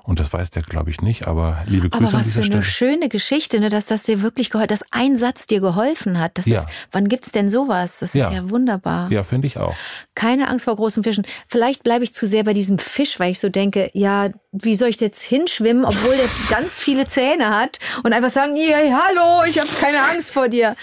Und 0.04 0.18
das 0.18 0.32
weiß 0.32 0.50
der, 0.50 0.62
glaube 0.62 0.90
ich, 0.90 1.00
nicht, 1.00 1.26
aber 1.28 1.62
liebe 1.66 1.86
Aber 1.92 1.98
Grüße 2.00 2.14
an 2.14 2.20
was 2.20 2.26
dieser 2.26 2.40
für 2.42 2.46
eine 2.52 2.62
Stelle. 2.64 2.90
schöne 2.92 3.08
Geschichte, 3.08 3.60
ne, 3.60 3.68
dass 3.68 3.86
das 3.86 4.02
dir 4.02 4.20
wirklich 4.22 4.50
geholfen 4.50 4.68
dass 4.68 4.84
ein 4.90 5.16
Satz 5.16 5.46
dir 5.46 5.60
geholfen 5.60 6.18
hat. 6.18 6.38
Das 6.38 6.46
Ja. 6.46 6.60
ist, 6.62 6.68
wann 6.90 7.08
gibt's 7.08 7.30
denn 7.30 7.48
sowas? 7.50 7.98
Das 7.98 8.12
Ja. 8.14 8.28
ist 8.28 8.34
ja 8.34 8.50
wunderbar. 8.50 9.10
Ja, 9.12 9.22
finde 9.22 9.46
ich 9.46 9.58
auch. 9.58 9.74
Keine 10.14 10.48
Angst 10.48 10.64
vor 10.64 10.74
großen 10.76 11.04
Fischen. 11.04 11.24
Vielleicht 11.46 11.84
bleibe 11.84 12.02
ich 12.04 12.12
zu 12.14 12.26
sehr 12.26 12.42
bei 12.44 12.52
diesem 12.52 12.78
Fisch, 12.78 13.20
weil 13.20 13.30
ich 13.30 13.38
so 13.38 13.48
denke, 13.48 13.90
ja, 13.92 14.30
wie 14.50 14.74
soll 14.74 14.88
ich 14.88 15.00
jetzt 15.00 15.22
hinschwimmen, 15.22 15.84
obwohl 15.84 16.16
der 16.16 16.28
ganz 16.50 16.78
viele 16.80 17.06
Zähne 17.06 17.56
hat 17.56 17.78
und 18.02 18.12
einfach 18.12 18.30
sagen, 18.30 18.56
ja, 18.56 18.76
hallo, 18.76 19.44
ich 19.48 19.58
habe 19.60 19.70
keine 19.80 20.02
Angst 20.10 20.32
vor 20.32 20.48
dir. 20.48 20.74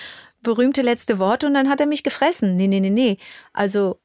Berühmte 0.42 0.82
letzte 0.82 1.20
Worte 1.20 1.46
und 1.48 1.54
dann 1.54 1.68
hat 1.68 1.82
er 1.82 1.86
mich 1.88 2.04
gefressen. 2.04 2.56
Nee, 2.56 2.68
nee, 2.68 2.80
nee, 2.80 2.90
nee. 2.90 3.18
Also, 3.52 4.00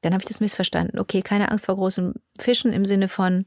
dann 0.00 0.12
habe 0.12 0.22
ich 0.24 0.28
das 0.28 0.40
missverstanden. 0.40 0.98
Okay, 0.98 1.22
keine 1.22 1.50
Angst 1.52 1.66
vor 1.66 1.76
großen 1.76 2.14
Fischen 2.40 2.72
im 2.72 2.84
Sinne 2.84 3.06
von 3.06 3.46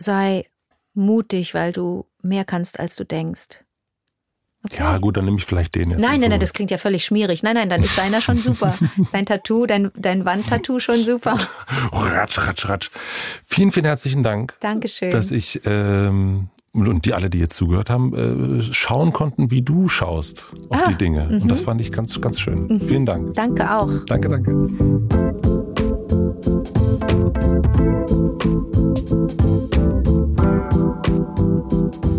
sei 0.00 0.46
mutig, 0.94 1.54
weil 1.54 1.72
du 1.72 2.06
mehr 2.22 2.44
kannst, 2.44 2.80
als 2.80 2.96
du 2.96 3.04
denkst. 3.04 3.60
Okay. 4.64 4.76
Ja, 4.78 4.98
gut, 4.98 5.16
dann 5.16 5.24
nehme 5.24 5.38
ich 5.38 5.46
vielleicht 5.46 5.74
den 5.74 5.90
jetzt. 5.90 6.00
Nein, 6.00 6.16
in 6.16 6.20
nein, 6.20 6.30
nein, 6.30 6.40
das 6.40 6.52
klingt 6.52 6.70
ja 6.70 6.76
völlig 6.76 7.04
schmierig. 7.04 7.42
Nein, 7.42 7.54
nein, 7.54 7.70
dann 7.70 7.82
ist 7.82 7.96
deiner 7.96 8.20
schon 8.20 8.36
super. 8.36 8.74
Ist 8.80 8.82
dein 9.14 9.24
Tattoo, 9.24 9.64
dein, 9.64 9.90
dein 9.96 10.26
Wandtattoo 10.26 10.80
schon 10.80 11.06
super. 11.06 11.38
Ratsch, 11.92 12.38
ratsch, 12.38 12.68
ratsch. 12.68 12.90
Vielen, 13.42 13.72
vielen 13.72 13.86
herzlichen 13.86 14.22
Dank, 14.22 14.54
Dankeschön. 14.60 15.10
dass 15.12 15.30
ich 15.30 15.62
ähm, 15.64 16.50
und- 16.72 16.88
und 16.88 17.04
die 17.06 17.14
alle, 17.14 17.30
die 17.30 17.38
jetzt 17.38 17.56
zugehört 17.56 17.88
haben, 17.88 18.60
äh, 18.60 18.62
schauen 18.62 19.14
konnten, 19.14 19.50
wie 19.50 19.62
du 19.62 19.88
schaust 19.88 20.44
auf 20.68 20.82
Ah, 20.82 20.88
die 20.90 20.94
Dinge. 20.94 21.26
Und 21.28 21.44
mhm. 21.44 21.48
das 21.48 21.62
fand 21.62 21.80
ich 21.80 21.90
ganz, 21.90 22.20
ganz 22.20 22.38
schön. 22.38 22.80
Vielen 22.86 23.06
Dank. 23.06 23.32
Danke 23.34 23.74
auch. 23.74 23.90
Danke, 24.06 24.28
danke. 24.28 24.50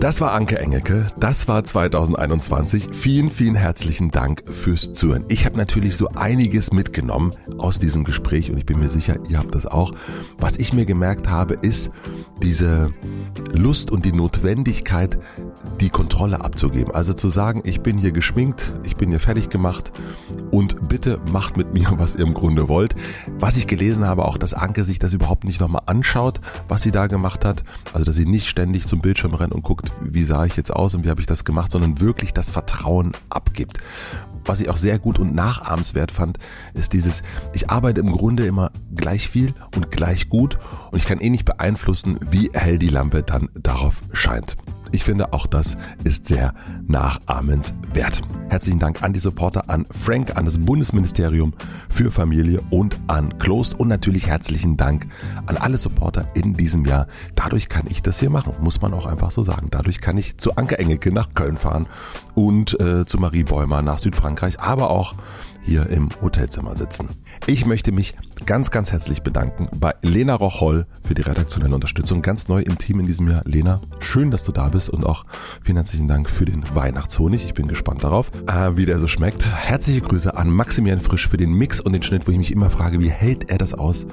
Das 0.01 0.19
war 0.19 0.31
Anke 0.31 0.57
Engelke, 0.57 1.05
das 1.19 1.47
war 1.47 1.63
2021. 1.63 2.89
Vielen, 2.91 3.29
vielen 3.29 3.53
herzlichen 3.53 4.09
Dank 4.09 4.41
fürs 4.47 4.93
Zuhören. 4.93 5.25
Ich 5.27 5.45
habe 5.45 5.57
natürlich 5.57 5.95
so 5.95 6.07
einiges 6.07 6.73
mitgenommen 6.73 7.35
aus 7.59 7.77
diesem 7.77 8.03
Gespräch 8.03 8.49
und 8.49 8.57
ich 8.57 8.65
bin 8.65 8.79
mir 8.79 8.89
sicher, 8.89 9.19
ihr 9.29 9.37
habt 9.37 9.53
das 9.53 9.67
auch. 9.67 9.93
Was 10.39 10.57
ich 10.57 10.73
mir 10.73 10.87
gemerkt 10.87 11.29
habe, 11.29 11.53
ist 11.53 11.91
diese 12.41 12.89
Lust 13.53 13.91
und 13.91 14.03
die 14.03 14.11
Notwendigkeit, 14.11 15.19
die 15.79 15.91
Kontrolle 15.91 16.43
abzugeben. 16.43 16.95
Also 16.95 17.13
zu 17.13 17.29
sagen, 17.29 17.61
ich 17.63 17.81
bin 17.81 17.99
hier 17.99 18.11
geschminkt, 18.11 18.73
ich 18.83 18.95
bin 18.95 19.09
hier 19.11 19.19
fertig 19.19 19.49
gemacht 19.49 19.91
und 20.49 20.89
bitte 20.89 21.19
macht 21.31 21.57
mit 21.57 21.75
mir, 21.75 21.87
was 21.97 22.15
ihr 22.15 22.25
im 22.25 22.33
Grunde 22.33 22.67
wollt. 22.67 22.95
Was 23.37 23.55
ich 23.55 23.67
gelesen 23.67 24.05
habe, 24.05 24.25
auch, 24.25 24.39
dass 24.39 24.55
Anke 24.55 24.83
sich 24.83 24.97
das 24.97 25.13
überhaupt 25.13 25.43
nicht 25.43 25.61
nochmal 25.61 25.83
anschaut, 25.85 26.41
was 26.67 26.81
sie 26.81 26.91
da 26.91 27.05
gemacht 27.05 27.45
hat. 27.45 27.63
Also, 27.93 28.03
dass 28.03 28.15
sie 28.15 28.25
nicht 28.25 28.47
ständig 28.47 28.87
zum 28.87 28.99
Bildschirm 28.99 29.35
rennt 29.35 29.53
und 29.53 29.61
guckt, 29.61 29.90
wie 29.99 30.23
sah 30.23 30.45
ich 30.45 30.55
jetzt 30.55 30.73
aus 30.73 30.95
und 30.95 31.03
wie 31.03 31.09
habe 31.09 31.21
ich 31.21 31.27
das 31.27 31.45
gemacht, 31.45 31.71
sondern 31.71 31.99
wirklich 31.99 32.33
das 32.33 32.49
Vertrauen 32.49 33.11
abgibt. 33.29 33.79
Was 34.45 34.59
ich 34.59 34.69
auch 34.69 34.77
sehr 34.77 34.97
gut 34.97 35.19
und 35.19 35.35
nachahmenswert 35.35 36.11
fand, 36.11 36.39
ist 36.73 36.93
dieses, 36.93 37.21
ich 37.53 37.69
arbeite 37.69 38.01
im 38.01 38.11
Grunde 38.11 38.45
immer 38.45 38.71
gleich 38.95 39.29
viel 39.29 39.53
und 39.75 39.91
gleich 39.91 40.29
gut 40.29 40.57
und 40.91 40.97
ich 40.97 41.05
kann 41.05 41.19
eh 41.19 41.29
nicht 41.29 41.45
beeinflussen, 41.45 42.19
wie 42.29 42.49
hell 42.53 42.79
die 42.79 42.89
Lampe 42.89 43.23
dann 43.23 43.49
darauf 43.53 44.01
scheint. 44.13 44.55
Ich 44.93 45.03
finde, 45.05 45.31
auch 45.31 45.47
das 45.47 45.77
ist 46.03 46.25
sehr 46.25 46.53
nachahmenswert. 46.85 48.21
Herzlichen 48.49 48.79
Dank 48.79 49.01
an 49.01 49.13
die 49.13 49.19
Supporter, 49.19 49.69
an 49.69 49.85
Frank, 49.89 50.35
an 50.35 50.45
das 50.45 50.57
Bundesministerium 50.57 51.53
für 51.89 52.11
Familie 52.11 52.61
und 52.69 52.99
an 53.07 53.39
Klost 53.39 53.79
und 53.79 53.87
natürlich 53.87 54.27
herzlichen 54.27 54.75
Dank 54.75 55.07
an 55.45 55.55
alle 55.55 55.77
Supporter 55.77 56.27
in 56.33 56.55
diesem 56.55 56.85
Jahr. 56.85 57.07
Dadurch 57.35 57.69
kann 57.69 57.85
ich 57.87 58.01
das 58.01 58.19
hier 58.19 58.29
machen, 58.29 58.53
muss 58.59 58.81
man 58.81 58.93
auch 58.93 59.05
einfach 59.05 59.31
so 59.31 59.43
sagen. 59.43 59.67
Dadurch 59.71 60.01
kann 60.01 60.17
ich 60.17 60.37
zu 60.37 60.57
Anke 60.57 60.77
Engelke 60.77 61.13
nach 61.13 61.33
Köln 61.33 61.55
fahren 61.55 61.87
und 62.35 62.77
äh, 62.81 63.05
zu 63.05 63.17
Marie 63.17 63.43
Bäumer 63.43 63.81
nach 63.81 63.97
Südfrankreich, 63.97 64.59
aber 64.59 64.89
auch 64.89 65.15
hier 65.61 65.89
im 65.89 66.09
Hotelzimmer 66.21 66.75
sitzen. 66.75 67.09
Ich 67.47 67.65
möchte 67.65 67.91
mich 67.93 68.15
ganz, 68.45 68.71
ganz 68.71 68.91
herzlich 68.91 69.21
bedanken 69.21 69.69
bei 69.75 69.93
Lena 70.01 70.35
Rocholl 70.35 70.85
für 71.05 71.13
die 71.13 71.21
redaktionelle 71.21 71.73
Unterstützung. 71.75 72.21
Ganz 72.21 72.47
neu 72.47 72.61
im 72.61 72.77
Team 72.77 72.99
in 72.99 73.05
diesem 73.05 73.29
Jahr. 73.29 73.41
Lena, 73.45 73.81
schön, 73.99 74.31
dass 74.31 74.43
du 74.43 74.51
da 74.51 74.69
bist 74.69 74.89
und 74.89 75.05
auch 75.05 75.25
vielen 75.63 75.77
herzlichen 75.77 76.07
Dank 76.07 76.29
für 76.29 76.45
den 76.45 76.63
Weihnachtshonig. 76.73 77.45
Ich 77.45 77.53
bin 77.53 77.67
gespannt 77.67 78.03
darauf, 78.03 78.31
äh, 78.47 78.75
wie 78.75 78.85
der 78.85 78.97
so 78.97 79.07
schmeckt. 79.07 79.45
Herzliche 79.45 80.01
Grüße 80.01 80.35
an 80.35 80.49
Maximilian 80.49 80.99
Frisch 80.99 81.27
für 81.27 81.37
den 81.37 81.53
Mix 81.53 81.79
und 81.79 81.93
den 81.93 82.03
Schnitt, 82.03 82.27
wo 82.27 82.31
ich 82.31 82.37
mich 82.37 82.51
immer 82.51 82.69
frage, 82.69 82.99
wie 82.99 83.09
hält 83.09 83.49
er 83.49 83.57
das 83.57 83.73
aus? 83.73 84.05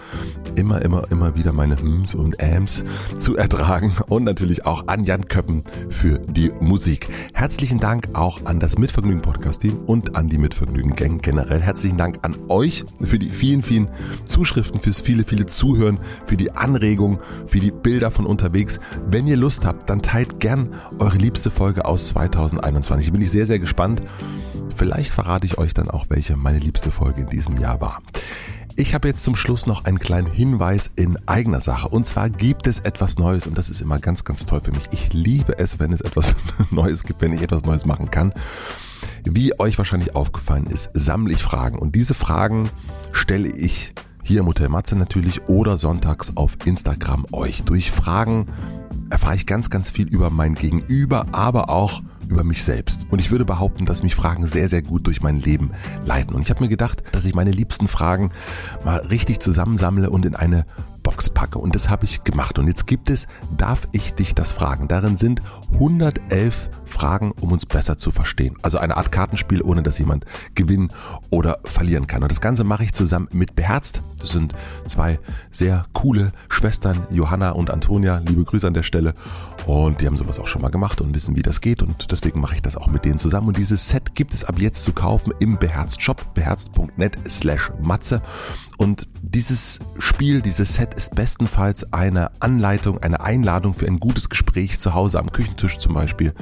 Immer, 0.54 0.82
immer, 0.82 1.10
immer 1.10 1.36
wieder 1.36 1.52
meine 1.52 1.76
Hms 1.76 2.14
und 2.14 2.42
Ams 2.42 2.84
zu 3.18 3.36
ertragen 3.36 3.94
und 4.08 4.24
natürlich 4.24 4.66
auch 4.66 4.88
an 4.88 5.04
Jan 5.04 5.28
Köppen 5.28 5.62
für 5.88 6.18
die 6.18 6.52
Musik. 6.60 7.08
Herzlichen 7.32 7.78
Dank 7.78 8.08
auch 8.14 8.44
an 8.44 8.60
das 8.60 8.78
Mitvergnügen 8.78 9.22
Podcast 9.22 9.62
Team 9.62 9.78
und 9.86 10.16
an 10.16 10.28
die 10.28 10.38
Mitvergnügen 10.38 10.94
Gang 10.94 11.22
generell. 11.22 11.60
Herzlichen 11.60 11.96
Dank 11.96 12.18
an 12.22 12.36
euch 12.48 12.84
für 13.00 13.18
die 13.18 13.30
vielen, 13.30 13.62
vielen 13.62 13.88
Zuschriften, 14.24 14.80
fürs 14.80 15.00
viele, 15.00 15.24
viele 15.24 15.46
Zuhören, 15.46 15.98
für 16.26 16.36
die 16.36 16.52
Anregung, 16.52 17.20
für 17.46 17.60
die 17.60 17.70
Bilder 17.70 18.10
von 18.10 18.26
unterwegs. 18.26 18.78
Wenn 19.06 19.26
ihr 19.26 19.36
Lust 19.36 19.64
habt, 19.64 19.88
dann 19.90 20.02
teilt 20.02 20.40
gern 20.40 20.74
eure 20.98 21.18
liebste 21.18 21.50
Folge 21.50 21.84
aus 21.84 22.08
2021. 22.08 23.12
Bin 23.12 23.22
ich 23.22 23.30
sehr, 23.30 23.46
sehr 23.46 23.58
gespannt. 23.58 24.02
Vielleicht 24.74 25.10
verrate 25.10 25.46
ich 25.46 25.58
euch 25.58 25.74
dann 25.74 25.90
auch, 25.90 26.06
welche 26.08 26.36
meine 26.36 26.58
liebste 26.58 26.90
Folge 26.90 27.22
in 27.22 27.28
diesem 27.28 27.56
Jahr 27.58 27.80
war. 27.80 28.00
Ich 28.80 28.94
habe 28.94 29.08
jetzt 29.08 29.24
zum 29.24 29.34
Schluss 29.34 29.66
noch 29.66 29.86
einen 29.86 29.98
kleinen 29.98 30.30
Hinweis 30.30 30.88
in 30.94 31.18
eigener 31.26 31.60
Sache. 31.60 31.88
Und 31.88 32.06
zwar 32.06 32.30
gibt 32.30 32.68
es 32.68 32.78
etwas 32.78 33.18
Neues 33.18 33.48
und 33.48 33.58
das 33.58 33.70
ist 33.70 33.80
immer 33.80 33.98
ganz, 33.98 34.22
ganz 34.22 34.46
toll 34.46 34.60
für 34.60 34.70
mich. 34.70 34.84
Ich 34.92 35.12
liebe 35.12 35.58
es, 35.58 35.80
wenn 35.80 35.92
es 35.92 36.00
etwas 36.00 36.36
Neues 36.70 37.02
gibt, 37.02 37.20
wenn 37.20 37.32
ich 37.32 37.42
etwas 37.42 37.64
Neues 37.64 37.86
machen 37.86 38.12
kann. 38.12 38.32
Wie 39.24 39.58
euch 39.58 39.78
wahrscheinlich 39.78 40.14
aufgefallen 40.14 40.68
ist, 40.68 40.90
sammle 40.94 41.32
ich 41.32 41.42
Fragen 41.42 41.76
und 41.76 41.96
diese 41.96 42.14
Fragen 42.14 42.70
stelle 43.10 43.48
ich 43.48 43.92
hier 44.28 44.40
im 44.40 44.46
Hotel 44.46 44.68
Matze 44.68 44.94
natürlich 44.94 45.48
oder 45.48 45.78
sonntags 45.78 46.36
auf 46.36 46.58
Instagram 46.66 47.24
euch. 47.32 47.62
Durch 47.62 47.90
Fragen 47.90 48.46
erfahre 49.08 49.34
ich 49.34 49.46
ganz, 49.46 49.70
ganz 49.70 49.88
viel 49.88 50.06
über 50.06 50.28
mein 50.28 50.54
Gegenüber, 50.54 51.28
aber 51.32 51.70
auch 51.70 52.02
über 52.28 52.44
mich 52.44 52.62
selbst. 52.62 53.06
Und 53.10 53.20
ich 53.20 53.30
würde 53.30 53.46
behaupten, 53.46 53.86
dass 53.86 54.02
mich 54.02 54.14
Fragen 54.14 54.44
sehr, 54.44 54.68
sehr 54.68 54.82
gut 54.82 55.06
durch 55.06 55.22
mein 55.22 55.40
Leben 55.40 55.70
leiten. 56.04 56.34
Und 56.34 56.42
ich 56.42 56.50
habe 56.50 56.62
mir 56.62 56.68
gedacht, 56.68 57.02
dass 57.12 57.24
ich 57.24 57.34
meine 57.34 57.52
liebsten 57.52 57.88
Fragen 57.88 58.30
mal 58.84 58.98
richtig 58.98 59.40
zusammensammle 59.40 60.10
und 60.10 60.26
in 60.26 60.36
eine 60.36 60.66
Box 61.18 61.30
packe. 61.30 61.58
Und 61.58 61.74
das 61.74 61.90
habe 61.90 62.04
ich 62.04 62.22
gemacht. 62.22 62.60
Und 62.60 62.68
jetzt 62.68 62.86
gibt 62.86 63.10
es, 63.10 63.26
darf 63.56 63.88
ich 63.90 64.14
dich 64.14 64.36
das 64.36 64.52
fragen? 64.52 64.86
Darin 64.86 65.16
sind 65.16 65.42
111 65.72 66.70
Fragen, 66.84 67.32
um 67.40 67.50
uns 67.50 67.66
besser 67.66 67.98
zu 67.98 68.12
verstehen. 68.12 68.54
Also 68.62 68.78
eine 68.78 68.96
Art 68.96 69.10
Kartenspiel, 69.10 69.60
ohne 69.62 69.82
dass 69.82 69.98
jemand 69.98 70.26
gewinnen 70.54 70.92
oder 71.30 71.58
verlieren 71.64 72.06
kann. 72.06 72.22
Und 72.22 72.30
das 72.30 72.40
Ganze 72.40 72.62
mache 72.62 72.84
ich 72.84 72.92
zusammen 72.92 73.26
mit 73.32 73.56
Beherzt. 73.56 74.00
Das 74.20 74.30
sind 74.30 74.54
zwei 74.86 75.18
sehr 75.50 75.82
coole 75.92 76.30
Schwestern, 76.48 77.04
Johanna 77.10 77.50
und 77.50 77.70
Antonia. 77.70 78.18
Liebe 78.18 78.44
Grüße 78.44 78.68
an 78.68 78.74
der 78.74 78.84
Stelle. 78.84 79.12
Und 79.66 80.00
die 80.00 80.06
haben 80.06 80.16
sowas 80.16 80.38
auch 80.38 80.46
schon 80.46 80.62
mal 80.62 80.70
gemacht 80.70 81.00
und 81.00 81.14
wissen, 81.14 81.34
wie 81.34 81.42
das 81.42 81.60
geht. 81.60 81.82
Und 81.82 82.12
deswegen 82.12 82.40
mache 82.40 82.54
ich 82.54 82.62
das 82.62 82.76
auch 82.76 82.86
mit 82.86 83.04
denen 83.04 83.18
zusammen. 83.18 83.48
Und 83.48 83.56
dieses 83.56 83.88
Set 83.88 84.14
gibt 84.14 84.34
es 84.34 84.44
ab 84.44 84.60
jetzt 84.60 84.84
zu 84.84 84.92
kaufen 84.92 85.34
im 85.40 85.58
Beherzt 85.58 86.00
Shop, 86.00 86.32
beherzt.net 86.34 87.18
slash 87.26 87.72
Matze. 87.82 88.22
Und 88.78 89.08
dieses 89.22 89.80
Spiel, 89.98 90.40
dieses 90.40 90.74
Set 90.74 90.94
ist 90.94 91.16
bestenfalls 91.16 91.92
eine 91.92 92.30
Anleitung, 92.40 92.98
eine 92.98 93.20
Einladung 93.20 93.74
für 93.74 93.86
ein 93.86 93.98
gutes 93.98 94.28
Gespräch 94.28 94.78
zu 94.78 94.94
Hause 94.94 95.18
am 95.18 95.32
Küchentisch 95.32 95.78
zum 95.78 95.94
Beispiel 95.94 96.32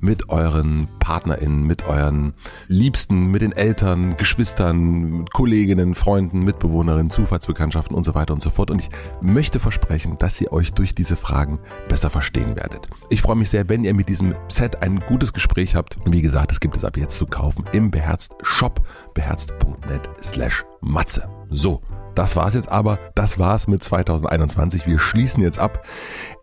mit 0.00 0.28
euren 0.28 0.88
PartnerInnen, 0.98 1.64
mit 1.64 1.86
euren 1.86 2.34
Liebsten, 2.66 3.30
mit 3.30 3.42
den 3.42 3.52
Eltern, 3.52 4.16
Geschwistern, 4.16 5.26
Kolleginnen, 5.32 5.94
Freunden, 5.94 6.40
Mitbewohnerinnen, 6.40 7.10
Zufallsbekanntschaften 7.10 7.96
und 7.96 8.02
so 8.02 8.16
weiter 8.16 8.34
und 8.34 8.42
so 8.42 8.50
fort. 8.50 8.72
Und 8.72 8.80
ich 8.80 8.88
möchte 9.20 9.60
versprechen, 9.60 10.18
dass 10.18 10.40
ihr 10.40 10.52
euch 10.52 10.72
durch 10.72 10.92
diese 10.92 11.16
Fragen 11.16 11.60
besser 11.88 12.10
verstehen 12.10 12.56
werdet. 12.56 12.88
Ich 13.10 13.22
freue 13.22 13.36
mich 13.36 13.50
sehr, 13.50 13.68
wenn 13.68 13.84
ihr 13.84 13.94
mit 13.94 14.08
diesem 14.08 14.34
Set 14.48 14.82
ein 14.82 14.98
gutes 15.06 15.32
Gespräch 15.32 15.76
habt. 15.76 15.98
Wie 16.04 16.22
gesagt, 16.22 16.50
es 16.50 16.58
gibt 16.58 16.76
es 16.76 16.84
ab 16.84 16.96
jetzt 16.96 17.16
zu 17.16 17.26
kaufen 17.26 17.64
im 17.72 17.92
Beherzt 17.92 18.34
Shop, 18.42 18.84
beherzt.net 19.14 20.10
slash 20.20 20.64
Matze. 20.86 21.28
So, 21.50 21.82
das 22.14 22.36
war's 22.36 22.54
jetzt 22.54 22.68
aber. 22.68 23.00
Das 23.14 23.38
war's 23.38 23.68
mit 23.68 23.84
2021. 23.84 24.86
Wir 24.86 24.98
schließen 24.98 25.42
jetzt 25.42 25.58
ab. 25.58 25.84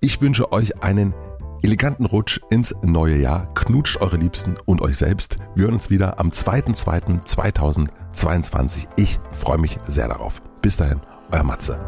Ich 0.01 0.21
wünsche 0.21 0.51
euch 0.51 0.83
einen 0.83 1.15
eleganten 1.63 2.05
Rutsch 2.05 2.39
ins 2.49 2.75
neue 2.83 3.17
Jahr. 3.17 3.51
Knutscht 3.55 3.99
eure 4.01 4.17
Liebsten 4.17 4.53
und 4.65 4.81
euch 4.81 4.97
selbst. 4.97 5.37
Wir 5.55 5.63
hören 5.65 5.73
uns 5.75 5.89
wieder 5.89 6.19
am 6.19 6.29
2.2.2022. 6.29 8.87
Ich 8.97 9.19
freue 9.31 9.57
mich 9.57 9.79
sehr 9.87 10.09
darauf. 10.09 10.43
Bis 10.61 10.77
dahin, 10.77 11.01
euer 11.31 11.43
Matze. 11.43 11.79